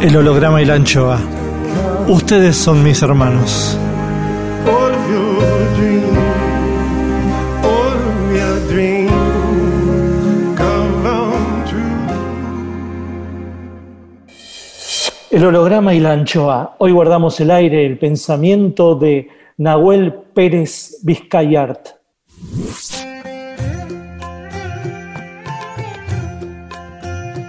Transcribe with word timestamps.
El 0.00 0.16
holograma 0.16 0.62
y 0.62 0.64
la 0.64 0.74
anchoa. 0.74 1.18
Ustedes 2.06 2.56
son 2.56 2.84
mis 2.84 3.02
hermanos. 3.02 3.76
El 15.32 15.44
holograma 15.44 15.94
y 15.94 16.00
la 16.00 16.12
anchoa. 16.12 16.76
Hoy 16.78 16.92
guardamos 16.92 17.40
el 17.40 17.50
aire, 17.50 17.84
el 17.84 17.98
pensamiento 17.98 18.94
de 18.94 19.28
Nahuel 19.56 20.14
Pérez 20.32 21.00
Vizcayart. 21.02 21.88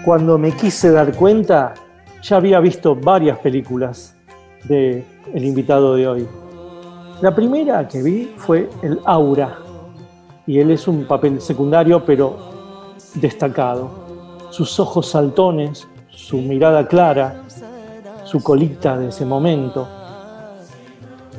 Cuando 0.03 0.39
me 0.39 0.51
quise 0.53 0.89
dar 0.89 1.13
cuenta, 1.13 1.75
ya 2.21 2.37
había 2.37 2.59
visto 2.59 2.95
varias 2.95 3.37
películas 3.39 4.15
de 4.65 5.03
el 5.33 5.45
invitado 5.45 5.95
de 5.95 6.07
hoy. 6.07 6.27
La 7.21 7.33
primera 7.35 7.87
que 7.87 8.01
vi 8.01 8.33
fue 8.37 8.69
El 8.81 8.99
Aura, 9.05 9.57
y 10.47 10.59
él 10.59 10.71
es 10.71 10.87
un 10.87 11.05
papel 11.05 11.41
secundario 11.41 12.03
pero 12.05 12.37
destacado. 13.15 13.89
Sus 14.49 14.79
ojos 14.79 15.09
saltones, 15.09 15.87
su 16.09 16.37
mirada 16.37 16.87
clara, 16.87 17.43
su 18.23 18.41
colita 18.41 18.97
de 18.97 19.09
ese 19.09 19.25
momento, 19.25 19.87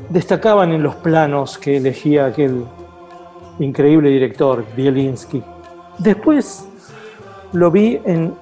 destacaban 0.09 0.73
en 0.73 0.83
los 0.83 0.95
planos 0.97 1.59
que 1.59 1.77
elegía 1.77 2.27
aquel 2.27 2.65
increíble 3.59 4.11
director, 4.11 4.65
Bielinski. 4.77 5.43
Después 5.99 6.67
lo 7.53 7.71
vi 7.71 8.01
en, 8.05 8.35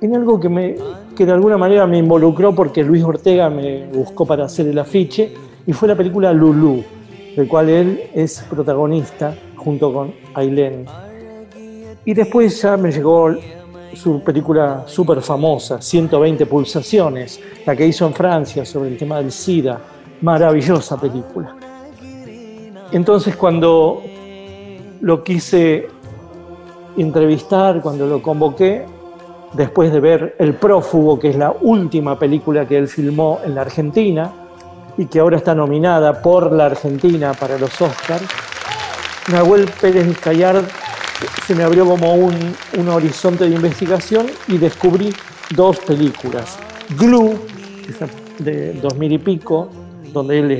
en 0.00 0.16
algo 0.16 0.40
que, 0.40 0.48
me, 0.48 0.76
que 1.16 1.26
de 1.26 1.32
alguna 1.32 1.58
manera 1.58 1.86
me 1.86 1.98
involucró 1.98 2.54
porque 2.54 2.82
Luis 2.82 3.02
Ortega 3.02 3.50
me 3.50 3.86
buscó 3.86 4.26
para 4.26 4.44
hacer 4.44 4.66
el 4.66 4.78
afiche 4.78 5.34
y 5.66 5.72
fue 5.72 5.88
la 5.88 5.96
película 5.96 6.32
Lulú, 6.32 6.82
del 7.36 7.48
cual 7.48 7.68
él 7.68 8.02
es 8.14 8.44
protagonista 8.48 9.34
junto 9.56 9.92
con 9.92 10.14
Ailén. 10.34 10.86
Y 12.04 12.14
después 12.14 12.60
ya 12.60 12.76
me 12.76 12.90
llegó 12.90 13.34
su 13.94 14.20
película 14.22 14.84
súper 14.86 15.20
famosa, 15.20 15.80
120 15.80 16.46
pulsaciones, 16.46 17.40
la 17.64 17.76
que 17.76 17.86
hizo 17.86 18.06
en 18.06 18.14
Francia 18.14 18.64
sobre 18.64 18.90
el 18.90 18.96
tema 18.96 19.18
del 19.18 19.30
SIDA. 19.30 19.80
Maravillosa 20.22 21.00
película. 21.00 21.56
Entonces 22.92 23.36
cuando 23.36 24.02
lo 25.00 25.22
quise 25.22 25.88
entrevistar, 26.96 27.80
cuando 27.80 28.06
lo 28.06 28.22
convoqué, 28.22 28.84
después 29.54 29.92
de 29.92 30.00
ver 30.00 30.36
El 30.38 30.54
Prófugo, 30.54 31.18
que 31.18 31.30
es 31.30 31.36
la 31.36 31.54
última 31.60 32.18
película 32.18 32.66
que 32.66 32.78
él 32.78 32.88
filmó 32.88 33.40
en 33.44 33.54
la 33.54 33.62
Argentina 33.62 34.32
y 34.96 35.06
que 35.06 35.20
ahora 35.20 35.36
está 35.36 35.54
nominada 35.54 36.20
por 36.22 36.52
la 36.52 36.66
Argentina 36.66 37.32
para 37.34 37.58
los 37.58 37.80
Oscars, 37.80 38.24
Nahuel 39.30 39.68
Pérez 39.80 40.06
Vizcayart 40.06 40.68
se 41.46 41.54
me 41.54 41.62
abrió 41.62 41.86
como 41.86 42.14
un, 42.14 42.34
un 42.78 42.88
horizonte 42.88 43.48
de 43.48 43.54
investigación 43.54 44.26
y 44.48 44.58
descubrí 44.58 45.12
dos 45.54 45.78
películas. 45.78 46.58
Glue, 46.98 47.38
de 48.38 48.74
2000 48.74 49.12
y 49.12 49.18
pico, 49.18 49.68
donde 50.12 50.38
él 50.38 50.50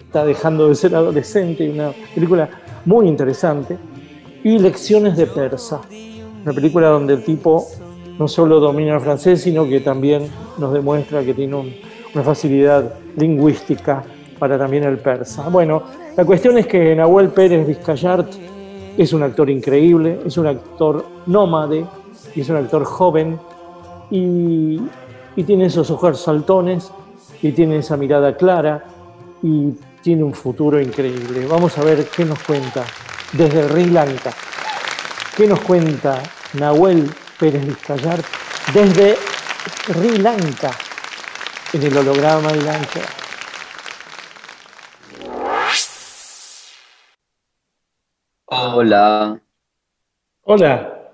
está 0.00 0.24
dejando 0.24 0.68
de 0.68 0.74
ser 0.74 0.94
adolescente, 0.94 1.68
una 1.68 1.92
película 2.14 2.48
muy 2.84 3.08
interesante, 3.08 3.76
y 4.44 4.58
Lecciones 4.58 5.16
de 5.16 5.26
Persa, 5.26 5.80
una 6.42 6.52
película 6.52 6.88
donde 6.88 7.14
el 7.14 7.24
tipo 7.24 7.66
no 8.18 8.28
solo 8.28 8.60
domina 8.60 8.94
el 8.94 9.00
francés, 9.00 9.42
sino 9.42 9.66
que 9.68 9.80
también 9.80 10.28
nos 10.58 10.72
demuestra 10.72 11.22
que 11.24 11.34
tiene 11.34 11.54
un- 11.54 11.74
una 12.14 12.22
facilidad 12.24 12.94
lingüística 13.16 14.02
para 14.38 14.58
también 14.58 14.84
el 14.84 14.98
persa. 14.98 15.48
Bueno, 15.48 15.82
la 16.16 16.24
cuestión 16.24 16.56
es 16.58 16.66
que 16.66 16.94
Nahuel 16.94 17.28
Pérez 17.28 17.66
Vizcayart 17.66 18.28
es 18.96 19.12
un 19.12 19.22
actor 19.22 19.50
increíble, 19.50 20.20
es 20.24 20.36
un 20.38 20.46
actor 20.46 21.04
nómade, 21.26 21.84
es 22.34 22.48
un 22.48 22.56
actor 22.56 22.84
joven 22.84 23.38
y, 24.10 24.80
y 25.36 25.42
tiene 25.44 25.66
esos 25.66 25.90
ojos 25.90 26.20
saltones 26.20 26.90
y 27.42 27.52
tiene 27.52 27.78
esa 27.78 27.96
mirada 27.96 28.36
clara 28.36 28.84
y 29.42 29.72
tiene 30.02 30.22
un 30.22 30.32
futuro 30.32 30.80
increíble. 30.80 31.46
Vamos 31.46 31.76
a 31.78 31.84
ver 31.84 32.06
qué 32.14 32.24
nos 32.24 32.38
cuenta 32.42 32.84
desde 33.32 33.68
Sri 33.68 33.86
Lanka. 33.86 34.30
¿Qué 35.36 35.46
nos 35.46 35.60
cuenta 35.60 36.22
Nahuel 36.58 37.10
Pérez 37.38 37.64
Vizcayart 37.66 38.24
desde 38.72 39.16
Sri 39.86 40.18
Lanka 40.18 40.70
en 41.72 41.82
el 41.82 41.96
holograma 41.96 42.52
de 42.52 42.62
Lanka? 42.62 43.00
Hola, 48.46 49.40
Hola. 50.42 51.10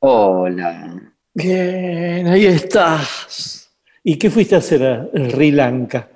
hola. 0.00 1.00
Bien, 1.32 2.26
ahí 2.28 2.46
estás. 2.46 3.70
¿Y 4.02 4.18
qué 4.18 4.30
fuiste 4.30 4.54
a 4.54 4.58
hacer 4.58 4.84
a 4.84 5.08
Sri 5.30 5.50
Lanka? 5.50 6.08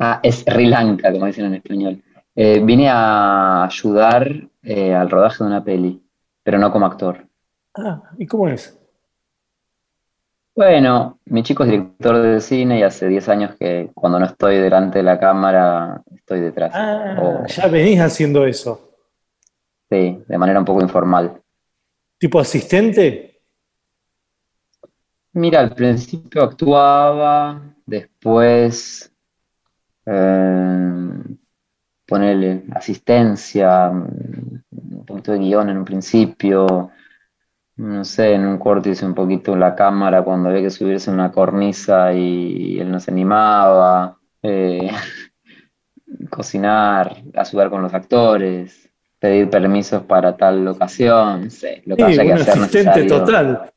Ah, 0.00 0.20
es 0.22 0.40
Sri 0.40 0.66
Lanka, 0.66 1.12
como 1.12 1.26
dicen 1.26 1.46
en 1.46 1.54
español. 1.54 2.02
Eh, 2.34 2.60
vine 2.62 2.88
a 2.90 3.64
ayudar 3.64 4.28
eh, 4.62 4.94
al 4.94 5.08
rodaje 5.08 5.44
de 5.44 5.50
una 5.50 5.62
peli, 5.64 6.02
pero 6.42 6.58
no 6.58 6.72
como 6.72 6.86
actor. 6.86 7.27
Ah, 7.78 8.02
¿y 8.18 8.26
cómo 8.26 8.48
es? 8.48 8.78
Bueno, 10.54 11.20
mi 11.26 11.44
chico 11.44 11.62
es 11.62 11.70
director 11.70 12.20
de 12.20 12.40
cine 12.40 12.80
y 12.80 12.82
hace 12.82 13.06
10 13.06 13.28
años 13.28 13.54
que 13.58 13.90
cuando 13.94 14.18
no 14.18 14.26
estoy 14.26 14.56
delante 14.56 14.98
de 14.98 15.04
la 15.04 15.18
cámara, 15.20 16.02
estoy 16.16 16.40
detrás. 16.40 16.72
Ah, 16.74 17.16
O, 17.22 17.46
ya 17.46 17.68
venís 17.68 18.00
haciendo 18.00 18.44
eso. 18.44 18.90
sí, 19.88 20.22
de 20.26 20.38
manera 20.38 20.58
un 20.58 20.64
poco 20.64 20.82
informal. 20.82 21.40
¿Tipo 22.18 22.40
asistente? 22.40 23.40
Mira, 25.34 25.60
al 25.60 25.72
principio 25.74 26.42
actuaba, 26.42 27.62
después 27.86 29.12
eh, 30.06 31.10
ponerle 32.06 32.64
asistencia, 32.72 33.90
mm, 33.90 34.62
un 34.96 35.04
poquito 35.06 35.32
de 35.32 35.38
guion 35.38 35.68
en 35.70 35.78
un 35.78 35.84
principio, 35.84 36.90
no 37.78 38.04
sé, 38.04 38.34
en 38.34 38.46
un 38.46 38.58
corte 38.58 38.90
hice 38.90 39.06
un 39.06 39.14
poquito 39.14 39.56
la 39.56 39.74
cámara 39.74 40.22
cuando 40.22 40.48
había 40.50 40.62
que 40.62 40.70
subirse 40.70 41.10
una 41.10 41.32
cornisa 41.32 42.12
y 42.12 42.78
él 42.80 42.90
no 42.90 43.00
se 43.00 43.10
animaba. 43.12 44.18
eh, 44.42 44.90
cocinar, 46.30 47.16
ayudar 47.34 47.70
con 47.70 47.82
los 47.82 47.94
actores, 47.94 48.90
pedir 49.18 49.50
permisos 49.50 50.02
para 50.02 50.36
tal 50.36 50.66
ocasión, 50.68 51.44
no 51.44 51.50
sé, 51.50 51.82
lo 51.86 51.96
que 51.96 52.04
Sí, 52.04 52.20
haya 52.20 52.24
que 52.24 52.32
hacer 52.32 52.54
asistente 52.54 52.88
necesario. 53.00 53.08
total. 53.24 53.70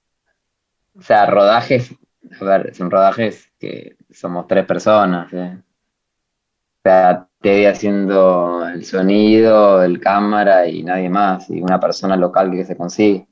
O 0.97 1.01
sea, 1.01 1.25
rodajes, 1.25 1.93
a 2.39 2.45
ver, 2.45 2.75
son 2.75 2.91
rodajes 2.91 3.51
que 3.59 3.97
somos 4.11 4.47
tres 4.47 4.65
personas. 4.65 5.31
¿eh? 5.33 5.57
O 5.59 6.81
sea, 6.83 7.27
Teddy 7.41 7.65
haciendo 7.65 8.67
el 8.67 8.83
sonido, 8.85 9.83
el 9.83 9.99
cámara 9.99 10.67
y 10.67 10.83
nadie 10.83 11.09
más, 11.09 11.49
y 11.49 11.61
una 11.61 11.79
persona 11.79 12.15
local 12.15 12.51
que 12.51 12.65
se 12.65 12.77
consigue. 12.77 13.27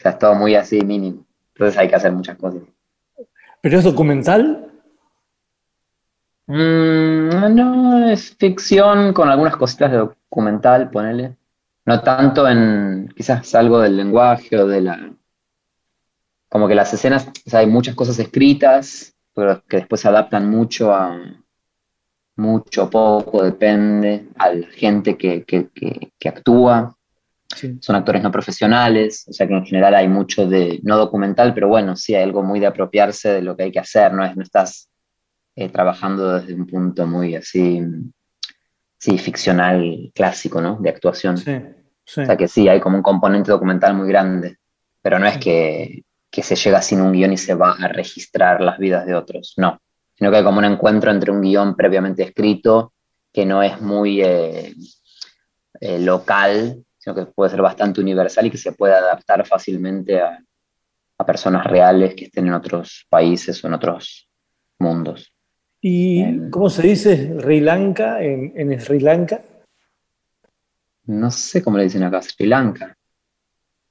O 0.00 0.02
sea, 0.02 0.12
es 0.12 0.18
todo 0.18 0.34
muy 0.34 0.54
así 0.54 0.80
mínimo. 0.80 1.26
Entonces 1.54 1.78
hay 1.78 1.88
que 1.88 1.94
hacer 1.94 2.10
muchas 2.10 2.38
cosas. 2.38 2.62
¿Pero 3.60 3.78
es 3.78 3.84
documental? 3.84 4.66
Mm, 6.46 7.54
no, 7.54 8.10
es 8.10 8.34
ficción 8.34 9.12
con 9.12 9.28
algunas 9.28 9.56
cositas 9.56 9.90
de 9.90 9.98
documental, 9.98 10.88
ponele. 10.90 11.36
No 11.84 12.00
tanto 12.00 12.48
en 12.48 13.12
quizás 13.14 13.54
algo 13.54 13.80
del 13.80 13.98
lenguaje 13.98 14.56
o 14.56 14.66
de 14.66 14.80
la... 14.80 15.12
Como 16.48 16.66
que 16.66 16.74
las 16.74 16.94
escenas, 16.94 17.28
o 17.28 17.50
sea, 17.50 17.60
hay 17.60 17.66
muchas 17.66 17.94
cosas 17.94 18.18
escritas, 18.18 19.14
pero 19.34 19.62
que 19.68 19.76
después 19.76 20.00
se 20.00 20.08
adaptan 20.08 20.48
mucho 20.48 20.94
a... 20.94 21.20
Mucho, 22.36 22.88
poco, 22.88 23.42
depende, 23.44 24.28
a 24.38 24.54
la 24.54 24.66
gente 24.68 25.18
que, 25.18 25.44
que, 25.44 25.68
que, 25.68 26.10
que 26.18 26.28
actúa. 26.30 26.96
Sí. 27.56 27.78
Son 27.80 27.96
actores 27.96 28.22
no 28.22 28.30
profesionales, 28.30 29.24
o 29.28 29.32
sea 29.32 29.46
que 29.46 29.54
en 29.54 29.66
general 29.66 29.94
hay 29.94 30.08
mucho 30.08 30.46
de, 30.46 30.80
no 30.84 30.96
documental, 30.96 31.52
pero 31.52 31.68
bueno, 31.68 31.96
sí 31.96 32.14
hay 32.14 32.22
algo 32.22 32.42
muy 32.42 32.60
de 32.60 32.66
apropiarse 32.66 33.32
de 33.32 33.42
lo 33.42 33.56
que 33.56 33.64
hay 33.64 33.72
que 33.72 33.80
hacer, 33.80 34.12
no 34.12 34.24
es, 34.24 34.36
no 34.36 34.42
estás 34.42 34.88
eh, 35.56 35.68
trabajando 35.68 36.38
desde 36.38 36.54
un 36.54 36.66
punto 36.66 37.06
muy 37.06 37.34
así, 37.34 37.82
sí, 38.98 39.18
ficcional, 39.18 40.12
clásico, 40.14 40.60
¿no? 40.60 40.78
De 40.80 40.90
actuación. 40.90 41.36
Sí, 41.38 41.56
sí. 42.04 42.20
O 42.20 42.26
sea 42.26 42.36
que 42.36 42.46
sí, 42.46 42.68
hay 42.68 42.80
como 42.80 42.96
un 42.96 43.02
componente 43.02 43.50
documental 43.50 43.94
muy 43.94 44.08
grande, 44.08 44.58
pero 45.02 45.18
no 45.18 45.26
es 45.26 45.38
que, 45.38 46.04
que 46.30 46.42
se 46.42 46.54
llega 46.54 46.80
sin 46.80 47.00
un 47.00 47.12
guion 47.12 47.32
y 47.32 47.36
se 47.36 47.54
va 47.54 47.72
a 47.72 47.88
registrar 47.88 48.60
las 48.60 48.78
vidas 48.78 49.06
de 49.06 49.14
otros, 49.14 49.54
no, 49.56 49.80
sino 50.14 50.30
que 50.30 50.36
hay 50.36 50.44
como 50.44 50.58
un 50.58 50.66
encuentro 50.66 51.10
entre 51.10 51.32
un 51.32 51.40
guion 51.40 51.74
previamente 51.74 52.22
escrito 52.22 52.92
que 53.32 53.46
no 53.46 53.62
es 53.62 53.80
muy 53.80 54.22
eh, 54.22 54.74
eh, 55.80 55.98
local, 55.98 56.84
sino 57.00 57.14
que 57.16 57.24
puede 57.26 57.50
ser 57.50 57.62
bastante 57.62 58.00
universal 58.02 58.44
y 58.46 58.50
que 58.50 58.58
se 58.58 58.72
puede 58.72 58.92
adaptar 58.94 59.44
fácilmente 59.46 60.20
a, 60.20 60.38
a 61.18 61.24
personas 61.26 61.64
reales 61.66 62.14
que 62.14 62.26
estén 62.26 62.46
en 62.48 62.52
otros 62.52 63.06
países 63.08 63.64
o 63.64 63.66
en 63.68 63.74
otros 63.74 64.28
mundos. 64.78 65.32
¿Y 65.80 66.20
Em. 66.20 66.50
cómo 66.50 66.68
se 66.68 66.82
dice 66.82 67.38
Sri 67.40 67.60
Lanka 67.60 68.22
en, 68.22 68.52
en 68.54 68.78
Sri 68.78 69.00
Lanka? 69.00 69.40
No 71.06 71.30
sé 71.30 71.62
cómo 71.62 71.78
le 71.78 71.84
dicen 71.84 72.02
acá, 72.02 72.20
Sri 72.20 72.46
Lanka. 72.46 72.94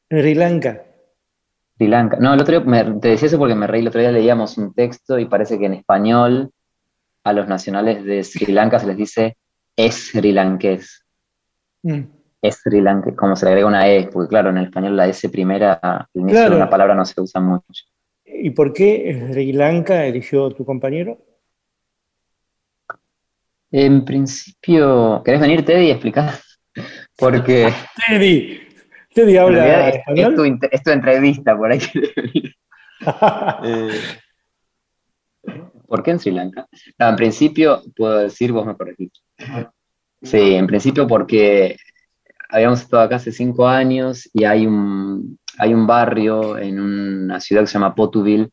Sri 0.07 0.35
Lanka. 0.35 0.85
Sri 1.77 1.87
Lanka. 1.87 2.17
No, 2.19 2.33
el 2.35 2.41
otro 2.41 2.59
día, 2.59 2.69
me- 2.69 2.99
te 2.99 3.07
decía 3.09 3.27
eso 3.27 3.39
porque 3.39 3.55
me 3.55 3.65
reí, 3.67 3.81
el 3.81 3.87
otro 3.87 4.01
día 4.01 4.11
leíamos 4.11 4.57
un 4.59 4.73
texto 4.73 5.17
y 5.17 5.25
parece 5.25 5.57
que 5.57 5.65
en 5.65 5.73
español 5.73 6.51
a 7.23 7.33
los 7.33 7.47
nacionales 7.47 8.05
de 8.05 8.23
Sri 8.23 8.53
Lanka 8.53 8.79
se 8.79 8.85
les 8.87 8.97
dice 8.97 9.37
es 9.75 10.09
Sri 10.11 10.31
Lankés. 10.31 11.03
Mm. 11.83 12.01
Es 12.41 12.57
Sri 12.61 12.79
Lanka, 12.81 13.13
como 13.15 13.35
se 13.35 13.45
le 13.45 13.51
agrega 13.51 13.67
una 13.67 13.87
E, 13.89 14.07
porque 14.11 14.29
claro, 14.29 14.49
en 14.49 14.57
el 14.57 14.65
español 14.65 14.95
la 14.95 15.07
S 15.07 15.27
primera, 15.29 15.73
al 15.73 16.05
inicio 16.13 16.39
Claro. 16.39 16.51
de 16.51 16.61
una 16.61 16.69
palabra 16.69 16.95
no 16.95 17.05
se 17.05 17.19
usa 17.19 17.41
mucho. 17.41 17.83
¿Y 18.25 18.51
por 18.51 18.71
qué 18.73 19.27
Sri 19.31 19.51
Lanka 19.51 20.05
eligió 20.05 20.49
tu 20.51 20.63
compañero? 20.65 21.17
En 23.71 24.03
principio, 24.05 25.21
¿querés 25.23 25.41
venir, 25.41 25.63
Teddy, 25.65 25.87
y 25.87 25.91
explicar? 25.91 26.33
Porque 27.17 27.71
Teddy. 28.07 28.59
Teddy 29.13 29.37
habla 29.37 29.89
es, 29.89 29.95
es 29.95 29.99
español. 29.99 30.35
tu, 30.35 30.45
inte- 30.45 30.69
es 30.71 30.81
tu 30.83 30.91
entrevista, 30.91 31.55
por 31.57 31.71
ahí. 31.71 31.79
Eh, 33.63 33.89
¿Por 35.87 36.03
qué 36.03 36.11
en 36.11 36.19
Sri 36.19 36.31
Lanka? 36.31 36.67
No, 36.99 37.07
en 37.09 37.15
principio, 37.15 37.81
puedo 37.95 38.17
decir, 38.19 38.51
vos 38.51 38.65
me 38.65 38.75
corregís. 38.75 39.11
Sí, 40.21 40.55
en 40.55 40.67
principio 40.67 41.07
porque 41.07 41.77
habíamos 42.49 42.81
estado 42.81 43.03
acá 43.03 43.17
hace 43.17 43.31
cinco 43.31 43.67
años 43.67 44.29
y 44.33 44.43
hay 44.43 44.65
un, 44.65 45.39
hay 45.57 45.73
un 45.73 45.85
barrio 45.85 46.57
en 46.57 46.79
una 46.79 47.39
ciudad 47.39 47.61
que 47.61 47.67
se 47.67 47.73
llama 47.73 47.95
Potuville, 47.95 48.49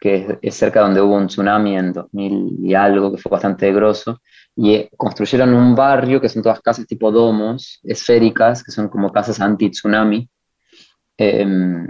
que 0.00 0.14
es, 0.14 0.38
es 0.40 0.54
cerca 0.54 0.80
donde 0.80 1.00
hubo 1.00 1.16
un 1.16 1.26
tsunami 1.26 1.76
en 1.76 1.92
2000 1.92 2.58
y 2.62 2.74
algo, 2.74 3.12
que 3.12 3.18
fue 3.18 3.30
bastante 3.30 3.72
grosso, 3.72 4.20
y 4.56 4.74
eh, 4.74 4.90
construyeron 4.96 5.52
un 5.52 5.74
barrio 5.74 6.20
que 6.20 6.28
son 6.28 6.42
todas 6.42 6.60
casas 6.60 6.86
tipo 6.86 7.10
domos, 7.10 7.80
esféricas, 7.82 8.62
que 8.64 8.72
son 8.72 8.88
como 8.88 9.12
casas 9.12 9.40
anti-tsunami, 9.40 10.28
em, 11.18 11.86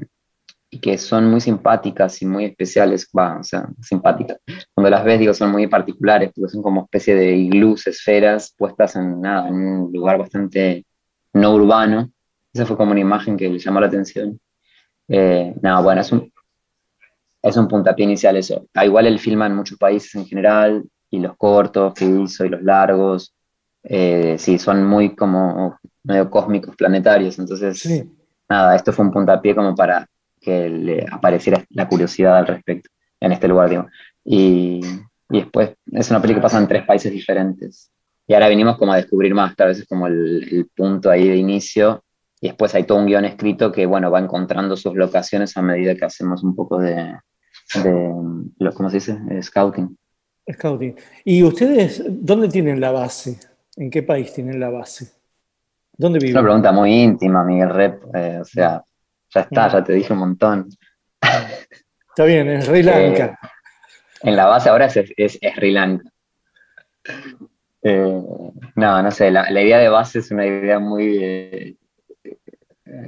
y 0.73 0.79
que 0.81 0.99
son 0.99 1.29
muy 1.31 1.41
simpáticas 1.41 2.23
y 2.23 2.27
muy 2.27 2.45
especiales, 2.45 3.09
va, 3.17 3.39
o 3.41 3.43
sea, 3.45 3.69
simpáticas. 3.83 4.39
Cuando 4.73 4.91
las 4.91 5.05
ves, 5.05 5.19
digo, 5.19 5.35
son 5.35 5.51
muy 5.51 5.67
particulares, 5.67 6.31
porque 6.35 6.53
son 6.53 6.63
como 6.63 6.85
especie 6.85 7.15
de 7.15 7.37
iglús, 7.37 7.87
esferas, 7.87 8.55
puestas 8.57 8.97
en, 8.97 9.21
nada, 9.21 9.49
en 9.49 9.55
un 9.55 9.93
lugar 9.93 10.19
bastante 10.19 10.85
no 11.33 11.55
urbano. 11.55 12.11
Esa 12.53 12.67
fue 12.67 12.77
como 12.77 12.93
una 12.93 13.01
imagen 13.01 13.37
que 13.37 13.49
le 13.49 13.59
llamó 13.59 13.81
la 13.81 13.87
atención. 13.87 14.39
Eh, 15.09 15.55
nada, 15.63 15.81
bueno, 15.81 16.01
es 16.01 16.11
un, 16.13 16.33
es 17.43 17.57
un 17.57 17.69
puntapié 17.69 18.05
inicial 18.05 18.37
eso. 18.37 18.67
Ah, 18.75 18.85
igual 18.85 19.07
él 19.07 19.19
filma 19.19 19.47
en 19.47 19.55
muchos 19.57 19.79
países 19.79 20.15
en 20.15 20.27
general, 20.27 20.85
y 21.11 21.19
los 21.19 21.37
cortos 21.37 21.95
que 21.95 22.05
hizo 22.05 22.45
y 22.45 22.49
los 22.49 22.63
largos, 22.63 23.35
eh, 23.83 24.37
sí, 24.39 24.59
son 24.59 24.85
muy 24.87 25.15
como 25.17 25.79
medio 26.05 26.31
cósmicos, 26.31 26.77
planetarios. 26.77 27.39
Entonces, 27.39 27.79
Sí. 27.79 28.05
nada, 28.49 28.77
esto 28.77 28.93
fue 28.93 29.05
un 29.05 29.11
puntapié 29.11 29.55
como 29.55 29.75
para 29.75 30.07
que 30.41 30.69
le 30.69 31.07
apareciera 31.11 31.65
la 31.71 31.87
curiosidad 31.89 32.39
al 32.39 32.47
respecto 32.47 32.91
en 33.21 33.33
este 33.33 33.49
lugar, 33.49 33.69
digo. 33.71 33.87
Y, 34.25 34.81
y 35.31 35.41
después 35.41 35.75
es 35.93 36.11
una 36.11 36.21
película 36.21 36.41
que 36.41 36.45
pasa 36.47 36.59
en 36.59 36.69
tres 36.69 36.85
países 36.87 37.13
diferentes. 37.13 37.91
Y 38.31 38.35
ahora 38.35 38.47
venimos 38.47 38.79
como 38.79 38.93
a 38.93 38.97
descubrir 38.97 39.35
más, 39.35 39.57
tal 39.57 39.67
vez 39.71 39.81
es 39.81 39.89
como 39.89 40.07
el, 40.07 40.47
el 40.53 40.67
punto 40.69 41.11
ahí 41.11 41.27
de 41.29 41.35
inicio. 41.35 42.05
Y 42.41 42.47
después 42.47 42.73
hay 42.77 42.85
todo 42.85 42.99
un 42.99 43.07
guion 43.07 43.25
escrito 43.25 43.73
que, 43.73 43.85
bueno, 43.87 44.09
va 44.09 44.21
encontrando 44.21 44.77
sus 44.77 44.95
locaciones 44.95 45.57
a 45.57 45.63
medida 45.63 45.97
que 45.97 46.05
hacemos 46.05 46.45
un 46.45 46.55
poco 46.55 46.79
de, 46.79 47.17
de 47.83 48.71
¿cómo 48.73 48.89
se 48.89 48.99
dice? 48.99 49.19
Eh, 49.33 49.43
scouting. 49.43 49.99
Scouting. 50.49 50.95
¿Y 51.25 51.43
ustedes 51.43 52.05
dónde 52.09 52.47
tienen 52.49 52.81
la 52.81 52.93
base? 52.93 53.41
¿En 53.77 53.91
qué 53.91 54.05
país 54.05 54.33
tienen 54.33 54.61
la 54.61 54.71
base? 54.71 55.11
¿Dónde 55.99 56.19
Es 56.19 56.23
una 56.27 56.31
viven? 56.31 56.45
pregunta 56.45 56.71
muy 56.71 56.93
íntima, 57.03 57.43
Miguel 57.43 57.71
Rep. 57.71 58.15
eh, 58.15 58.39
o 58.43 58.45
sea, 58.45 58.85
ya 59.35 59.41
está, 59.41 59.69
ya 59.73 59.83
te 59.83 59.93
dije 59.95 60.13
un 60.13 60.21
montón. 60.21 60.69
Está 61.21 62.25
bien, 62.25 62.49
en 62.49 62.63
Sri 62.63 62.85
Lanka. 62.85 63.37
En 64.23 64.37
la 64.37 64.47
base 64.47 64.69
ahora 64.69 64.87
es, 64.87 64.97
es- 64.99 65.39
es 65.41 65.55
Sri 65.57 65.73
Lanka. 65.73 66.09
Eh, 67.83 68.23
no, 68.77 69.03
no 69.03 69.11
sé, 69.11 69.31
la, 69.31 69.51
la 69.51 69.63
idea 69.63 69.79
de 69.79 69.89
base 69.89 70.19
es 70.19 70.31
una 70.31 70.47
idea 70.47 70.79
muy, 70.79 71.19
eh, 71.23 71.77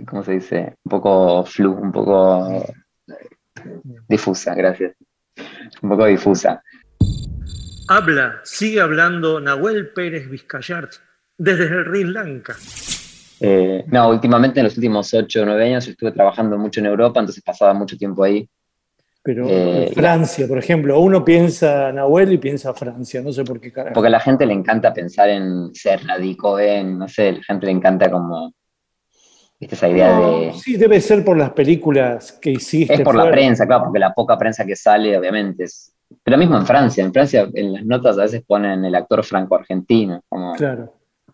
¿cómo 0.07 0.23
se 0.23 0.33
dice? 0.33 0.77
Un 0.85 0.91
poco 0.91 1.45
flu, 1.45 1.73
un 1.73 1.93
poco 1.93 2.65
difusa, 4.09 4.55
gracias. 4.55 4.95
Un 5.83 5.91
poco 5.91 6.07
difusa. 6.07 6.63
Habla, 7.89 8.41
sigue 8.45 8.81
hablando 8.81 9.41
Nahuel 9.41 9.89
Pérez 9.93 10.29
Vizcayart 10.29 10.93
desde 11.37 11.69
Sri 11.85 12.05
Lanka. 12.05 12.57
Eh, 13.41 13.85
no, 13.89 14.09
últimamente 14.09 14.61
en 14.61 14.65
los 14.65 14.77
últimos 14.77 15.13
8 15.13 15.43
o 15.43 15.45
9 15.45 15.65
años 15.65 15.89
estuve 15.89 16.13
trabajando 16.13 16.57
mucho 16.57 16.81
en 16.81 16.87
Europa, 16.87 17.21
entonces 17.21 17.43
pasaba 17.43 17.75
mucho 17.75 17.97
tiempo 17.97 18.23
ahí. 18.23 18.49
Pero 19.25 19.47
Eh, 19.49 19.93
Francia, 19.95 20.49
por 20.49 20.59
ejemplo, 20.59 20.99
uno 21.01 21.25
piensa 21.25 21.93
Nahuel 21.93 22.33
y 22.33 22.39
piensa 22.39 22.75
Francia, 22.75 23.23
no 23.23 23.33
sé 23.33 23.45
por 23.45 23.61
qué 23.61 23.73
carajo. 23.73 23.95
Porque 23.95 24.09
a 24.09 24.11
la 24.11 24.21
gente 24.21 24.45
le 24.47 24.53
encanta 24.53 24.93
pensar 24.93 25.29
en 25.29 25.73
ser 25.75 26.05
radicó 26.05 26.59
en, 26.59 26.99
no 26.99 27.07
sé, 27.09 27.29
a 27.29 27.33
la 27.33 27.43
gente 27.43 27.67
le 27.67 27.73
encanta 27.73 28.11
como, 28.11 28.53
viste, 29.61 29.77
esa 29.77 29.89
idea 29.89 30.19
No, 30.19 30.41
de... 30.41 30.53
sí, 30.55 30.77
debe 30.77 31.01
ser 31.01 31.25
por 31.25 31.37
las 31.37 31.51
películas 31.53 32.33
que 32.33 32.51
hiciste. 32.51 32.95
Es 32.95 33.01
por 33.03 33.15
la 33.15 33.31
prensa, 33.31 33.65
claro, 33.65 33.85
porque 33.85 34.01
la 34.01 34.13
poca 34.13 34.37
prensa 34.37 34.65
que 34.65 34.75
sale, 34.75 35.17
obviamente, 35.17 35.65
es... 35.65 35.95
Pero 36.25 36.37
mismo 36.37 36.59
en 36.59 36.67
Francia, 36.67 37.05
en 37.05 37.13
Francia 37.13 37.49
en 37.55 37.73
las 37.73 37.85
notas 37.85 38.19
a 38.19 38.23
veces 38.23 38.43
ponen 38.45 38.85
el 38.85 38.95
actor 38.95 39.25
franco-argentino, 39.25 40.21
como 40.29 40.53
Claro, 40.55 40.93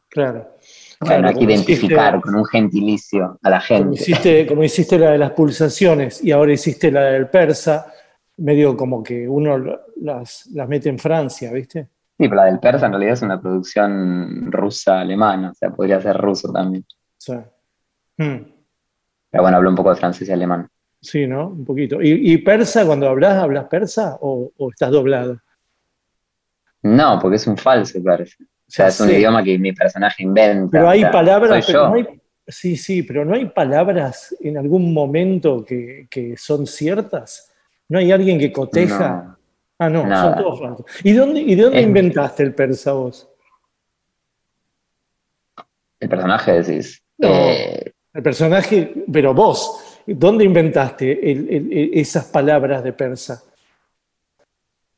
claro. 0.09 0.55
Bueno, 1.01 1.15
Claro, 1.23 1.29
hay 1.29 1.35
que 1.35 1.45
identificar 1.53 2.15
hiciste- 2.15 2.21
con 2.23 2.35
un 2.35 2.45
gentilicio 2.47 3.39
a 3.43 3.51
la 3.51 3.57
Como 3.59 3.67
gente. 3.67 3.95
hiciste, 4.03 4.47
como 4.47 4.65
hiciste 4.65 4.99
la 4.99 5.11
de 5.13 5.19
las 5.19 5.31
pulsaciones 5.33 6.23
y 6.25 6.31
ahora 6.33 6.53
hiciste 6.53 6.91
la 6.91 7.03
del 7.05 7.29
persa, 7.29 7.93
medio 8.39 8.77
como 8.77 9.03
que 9.03 9.29
uno 9.29 9.59
las, 9.97 10.47
las 10.53 10.69
mete 10.69 10.89
en 10.89 10.99
Francia, 10.99 11.53
¿viste? 11.53 11.83
Sí, 12.19 12.25
pero 12.29 12.35
la 12.37 12.45
del 12.47 12.59
persa 12.59 12.87
en 12.87 12.93
realidad 12.93 13.13
es 13.15 13.23
una 13.23 13.41
producción 13.41 14.51
rusa-alemana, 14.51 15.51
o 15.51 15.55
sea, 15.55 15.71
podría 15.71 16.01
ser 16.01 16.17
ruso 16.17 16.53
también. 16.53 16.85
O 16.91 17.21
sea, 17.21 17.49
mm. 18.17 18.37
Pero 19.31 19.43
bueno, 19.43 19.57
hablo 19.59 19.71
un 19.71 19.77
poco 19.77 19.91
de 19.91 19.97
francés 19.97 20.29
y 20.29 20.33
alemán. 20.33 20.69
Sí, 21.01 21.27
¿no? 21.29 21.49
Un 21.49 21.65
poquito. 21.65 22.03
¿Y, 22.03 22.33
y 22.33 22.39
persa, 22.39 22.85
cuando 22.87 23.09
hablas, 23.09 23.35
hablas 23.41 23.67
persa 23.67 24.17
o, 24.21 24.51
o 24.57 24.71
estás 24.71 24.91
doblado? 24.91 25.39
No, 26.83 27.19
porque 27.21 27.37
es 27.37 27.47
un 27.47 27.57
falso 27.57 28.03
persa. 28.03 28.37
O 28.69 28.71
sea, 28.71 28.89
es 28.89 29.01
un 29.01 29.11
idioma 29.11 29.43
que 29.43 29.59
mi 29.59 29.73
personaje 29.73 30.23
inventa. 30.23 30.69
Pero 30.71 30.91
hay 30.91 30.99
o 30.99 31.03
sea, 31.03 31.11
palabras, 31.11 31.65
pero 31.67 31.89
no 31.89 31.95
hay, 31.95 32.07
sí, 32.47 32.77
sí, 32.77 33.03
pero 33.03 33.25
no 33.25 33.35
hay 33.35 33.47
palabras 33.47 34.37
en 34.41 34.59
algún 34.59 34.93
momento 34.93 35.65
que, 35.65 36.07
que 36.11 36.37
son 36.37 36.67
ciertas. 36.67 37.51
¿No 37.89 37.99
hay 37.99 38.13
alguien 38.13 38.39
que 38.39 38.53
coteja? 38.53 39.23
No. 39.23 39.39
Ah, 39.79 39.89
no, 39.89 40.05
Nada. 40.07 40.35
son 40.35 40.43
todos 40.45 40.61
falsos. 40.61 40.87
¿Y 41.03 41.13
dónde, 41.13 41.41
y 41.41 41.55
de 41.55 41.63
dónde 41.63 41.79
Es- 41.81 41.87
inventaste 41.87 42.43
el 42.43 42.55
persa 42.55 42.93
vos? 42.93 43.29
El 46.01 46.09
personaje 46.09 46.63
decís. 46.63 47.03
No. 47.19 47.29
Eh, 47.29 47.93
El 48.15 48.23
personaje, 48.23 48.93
pero 49.13 49.33
vos, 49.33 50.01
¿dónde 50.07 50.45
inventaste 50.45 51.31
el- 51.31 51.49
el- 51.49 51.73
el- 51.73 51.91
esas 51.95 52.25
palabras 52.27 52.83
de 52.83 52.93
persa? 52.93 53.43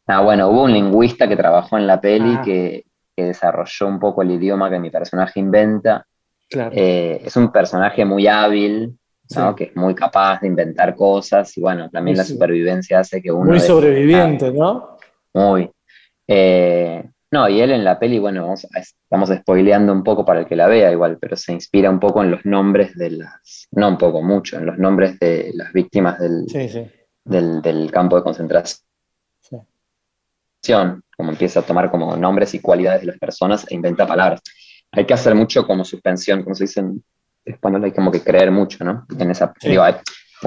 ah, 0.06 0.22
bueno, 0.22 0.48
hubo 0.48 0.64
un 0.64 0.72
lingüista 0.72 1.28
que 1.28 1.36
trabajó 1.36 1.76
en 1.78 1.86
la 1.86 2.00
peli 2.00 2.34
Ah. 2.38 2.42
que, 2.44 2.84
que 3.20 3.26
desarrolló 3.26 3.86
un 3.86 3.98
poco 3.98 4.22
el 4.22 4.30
idioma 4.30 4.70
que 4.70 4.78
mi 4.78 4.90
personaje 4.90 5.40
inventa. 5.40 6.06
Claro. 6.48 6.72
Eh, 6.74 7.20
es 7.24 7.36
un 7.36 7.52
personaje 7.52 8.04
muy 8.04 8.26
hábil, 8.26 8.98
¿no? 9.36 9.50
Sí. 9.50 9.54
que 9.56 9.64
es 9.64 9.76
muy 9.76 9.94
capaz 9.94 10.40
de 10.40 10.48
inventar 10.48 10.96
cosas 10.96 11.56
y 11.56 11.60
bueno, 11.60 11.88
también 11.90 12.16
la 12.16 12.24
supervivencia 12.24 13.00
hace 13.00 13.22
que 13.22 13.30
uno... 13.30 13.50
Muy 13.50 13.60
sobreviviente, 13.60 14.50
¿no? 14.52 14.96
Muy. 15.34 15.70
Eh, 16.26 17.08
no, 17.32 17.48
y 17.48 17.60
él 17.60 17.70
en 17.70 17.84
la 17.84 17.98
peli, 17.98 18.18
bueno, 18.18 18.42
vamos, 18.42 18.66
estamos 18.74 19.28
spoileando 19.28 19.92
un 19.92 20.02
poco 20.02 20.24
para 20.24 20.40
el 20.40 20.46
que 20.46 20.56
la 20.56 20.66
vea 20.66 20.90
igual, 20.90 21.18
pero 21.20 21.36
se 21.36 21.52
inspira 21.52 21.88
un 21.88 22.00
poco 22.00 22.24
en 22.24 22.32
los 22.32 22.44
nombres 22.44 22.96
de 22.96 23.10
las, 23.10 23.68
no 23.70 23.88
un 23.88 23.98
poco, 23.98 24.20
mucho, 24.20 24.58
en 24.58 24.66
los 24.66 24.78
nombres 24.78 25.18
de 25.20 25.52
las 25.54 25.72
víctimas 25.72 26.18
del, 26.18 26.46
Sí, 26.48 26.90
del, 27.24 27.62
del 27.62 27.90
campo 27.92 28.16
de 28.16 28.22
concentración, 28.24 28.80
sí. 29.40 29.56
Como 31.20 31.30
empieza 31.32 31.60
a 31.60 31.62
tomar 31.62 31.90
como 31.90 32.16
nombres 32.16 32.54
y 32.54 32.60
cualidades 32.60 33.02
de 33.02 33.08
las 33.08 33.18
personas 33.18 33.66
e 33.70 33.74
inventa 33.74 34.06
palabras. 34.06 34.40
Hay 34.92 35.04
que 35.04 35.14
hacer 35.14 35.34
mucho 35.34 35.66
como 35.66 35.84
suspensión, 35.84 36.42
como 36.42 36.54
se 36.54 36.64
dice 36.64 36.80
en 36.80 37.04
español, 37.44 37.84
hay 37.84 37.92
como 37.92 38.10
que 38.10 38.20
creer 38.22 38.50
mucho, 38.50 38.82
¿no? 38.84 39.06
En 39.18 39.30
esa, 39.30 39.52
Sí. 39.60 39.68
digo, 39.70 39.82
hay, 39.82 39.94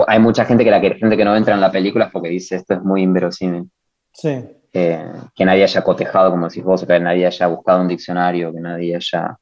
hay 0.07 0.19
mucha 0.19 0.45
gente 0.45 0.63
que 0.63 0.71
la 0.71 0.81
que- 0.81 0.95
gente 0.95 1.15
que 1.15 1.23
no 1.25 1.35
entra 1.35 1.53
en 1.53 1.61
la 1.61 1.71
película 1.71 2.09
porque 2.11 2.29
dice 2.29 2.55
esto 2.57 2.73
es 2.73 2.81
muy 2.81 3.01
inverosímil. 3.03 3.69
Sí. 4.11 4.43
eh, 4.75 5.05
que 5.35 5.45
nadie 5.45 5.61
haya 5.63 5.83
cotejado, 5.83 6.31
como 6.31 6.47
decís 6.47 6.63
vos, 6.63 6.83
que 6.83 6.99
nadie 6.99 7.27
haya 7.27 7.45
buscado 7.45 7.79
un 7.81 7.87
diccionario, 7.87 8.51
que 8.51 8.59
nadie 8.59 8.95
haya 8.95 9.37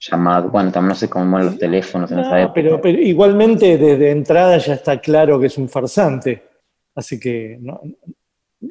llamado, 0.00 0.48
bueno, 0.48 0.72
también 0.72 0.88
no 0.88 0.94
sé 0.94 1.10
cómo 1.10 1.36
eran 1.36 1.46
los 1.50 1.58
teléfonos 1.58 2.10
en 2.10 2.20
esa 2.20 2.30
No, 2.30 2.36
época. 2.38 2.54
pero, 2.54 2.80
pero 2.80 2.98
igualmente 2.98 3.76
desde 3.76 4.10
entrada 4.10 4.56
ya 4.56 4.72
está 4.74 4.98
claro 4.98 5.38
que 5.38 5.46
es 5.48 5.58
un 5.58 5.68
farsante. 5.68 6.42
Así 6.94 7.20
que 7.20 7.58
no- 7.60 7.80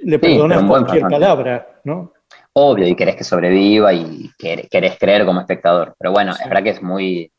le 0.03 0.19
perdonas 0.19 0.57
buen 0.65 0.83
cualquier 0.85 1.09
palabra, 1.09 1.67
¿no? 1.83 2.13
Obvio, 2.53 2.87
y 2.87 2.95
querés 2.95 3.15
que 3.15 3.23
sobreviva 3.23 3.93
y 3.93 4.29
quer- 4.39 4.67
querés 4.69 4.97
creer 4.99 5.25
como 5.25 5.39
espectador. 5.41 5.95
Pero 5.99 6.11
bueno, 6.11 6.33
Sí. 6.33 6.43
es 6.43 6.49
verdad 6.49 6.63
que 6.63 6.69
es 6.71 6.81
muy, 6.81 7.31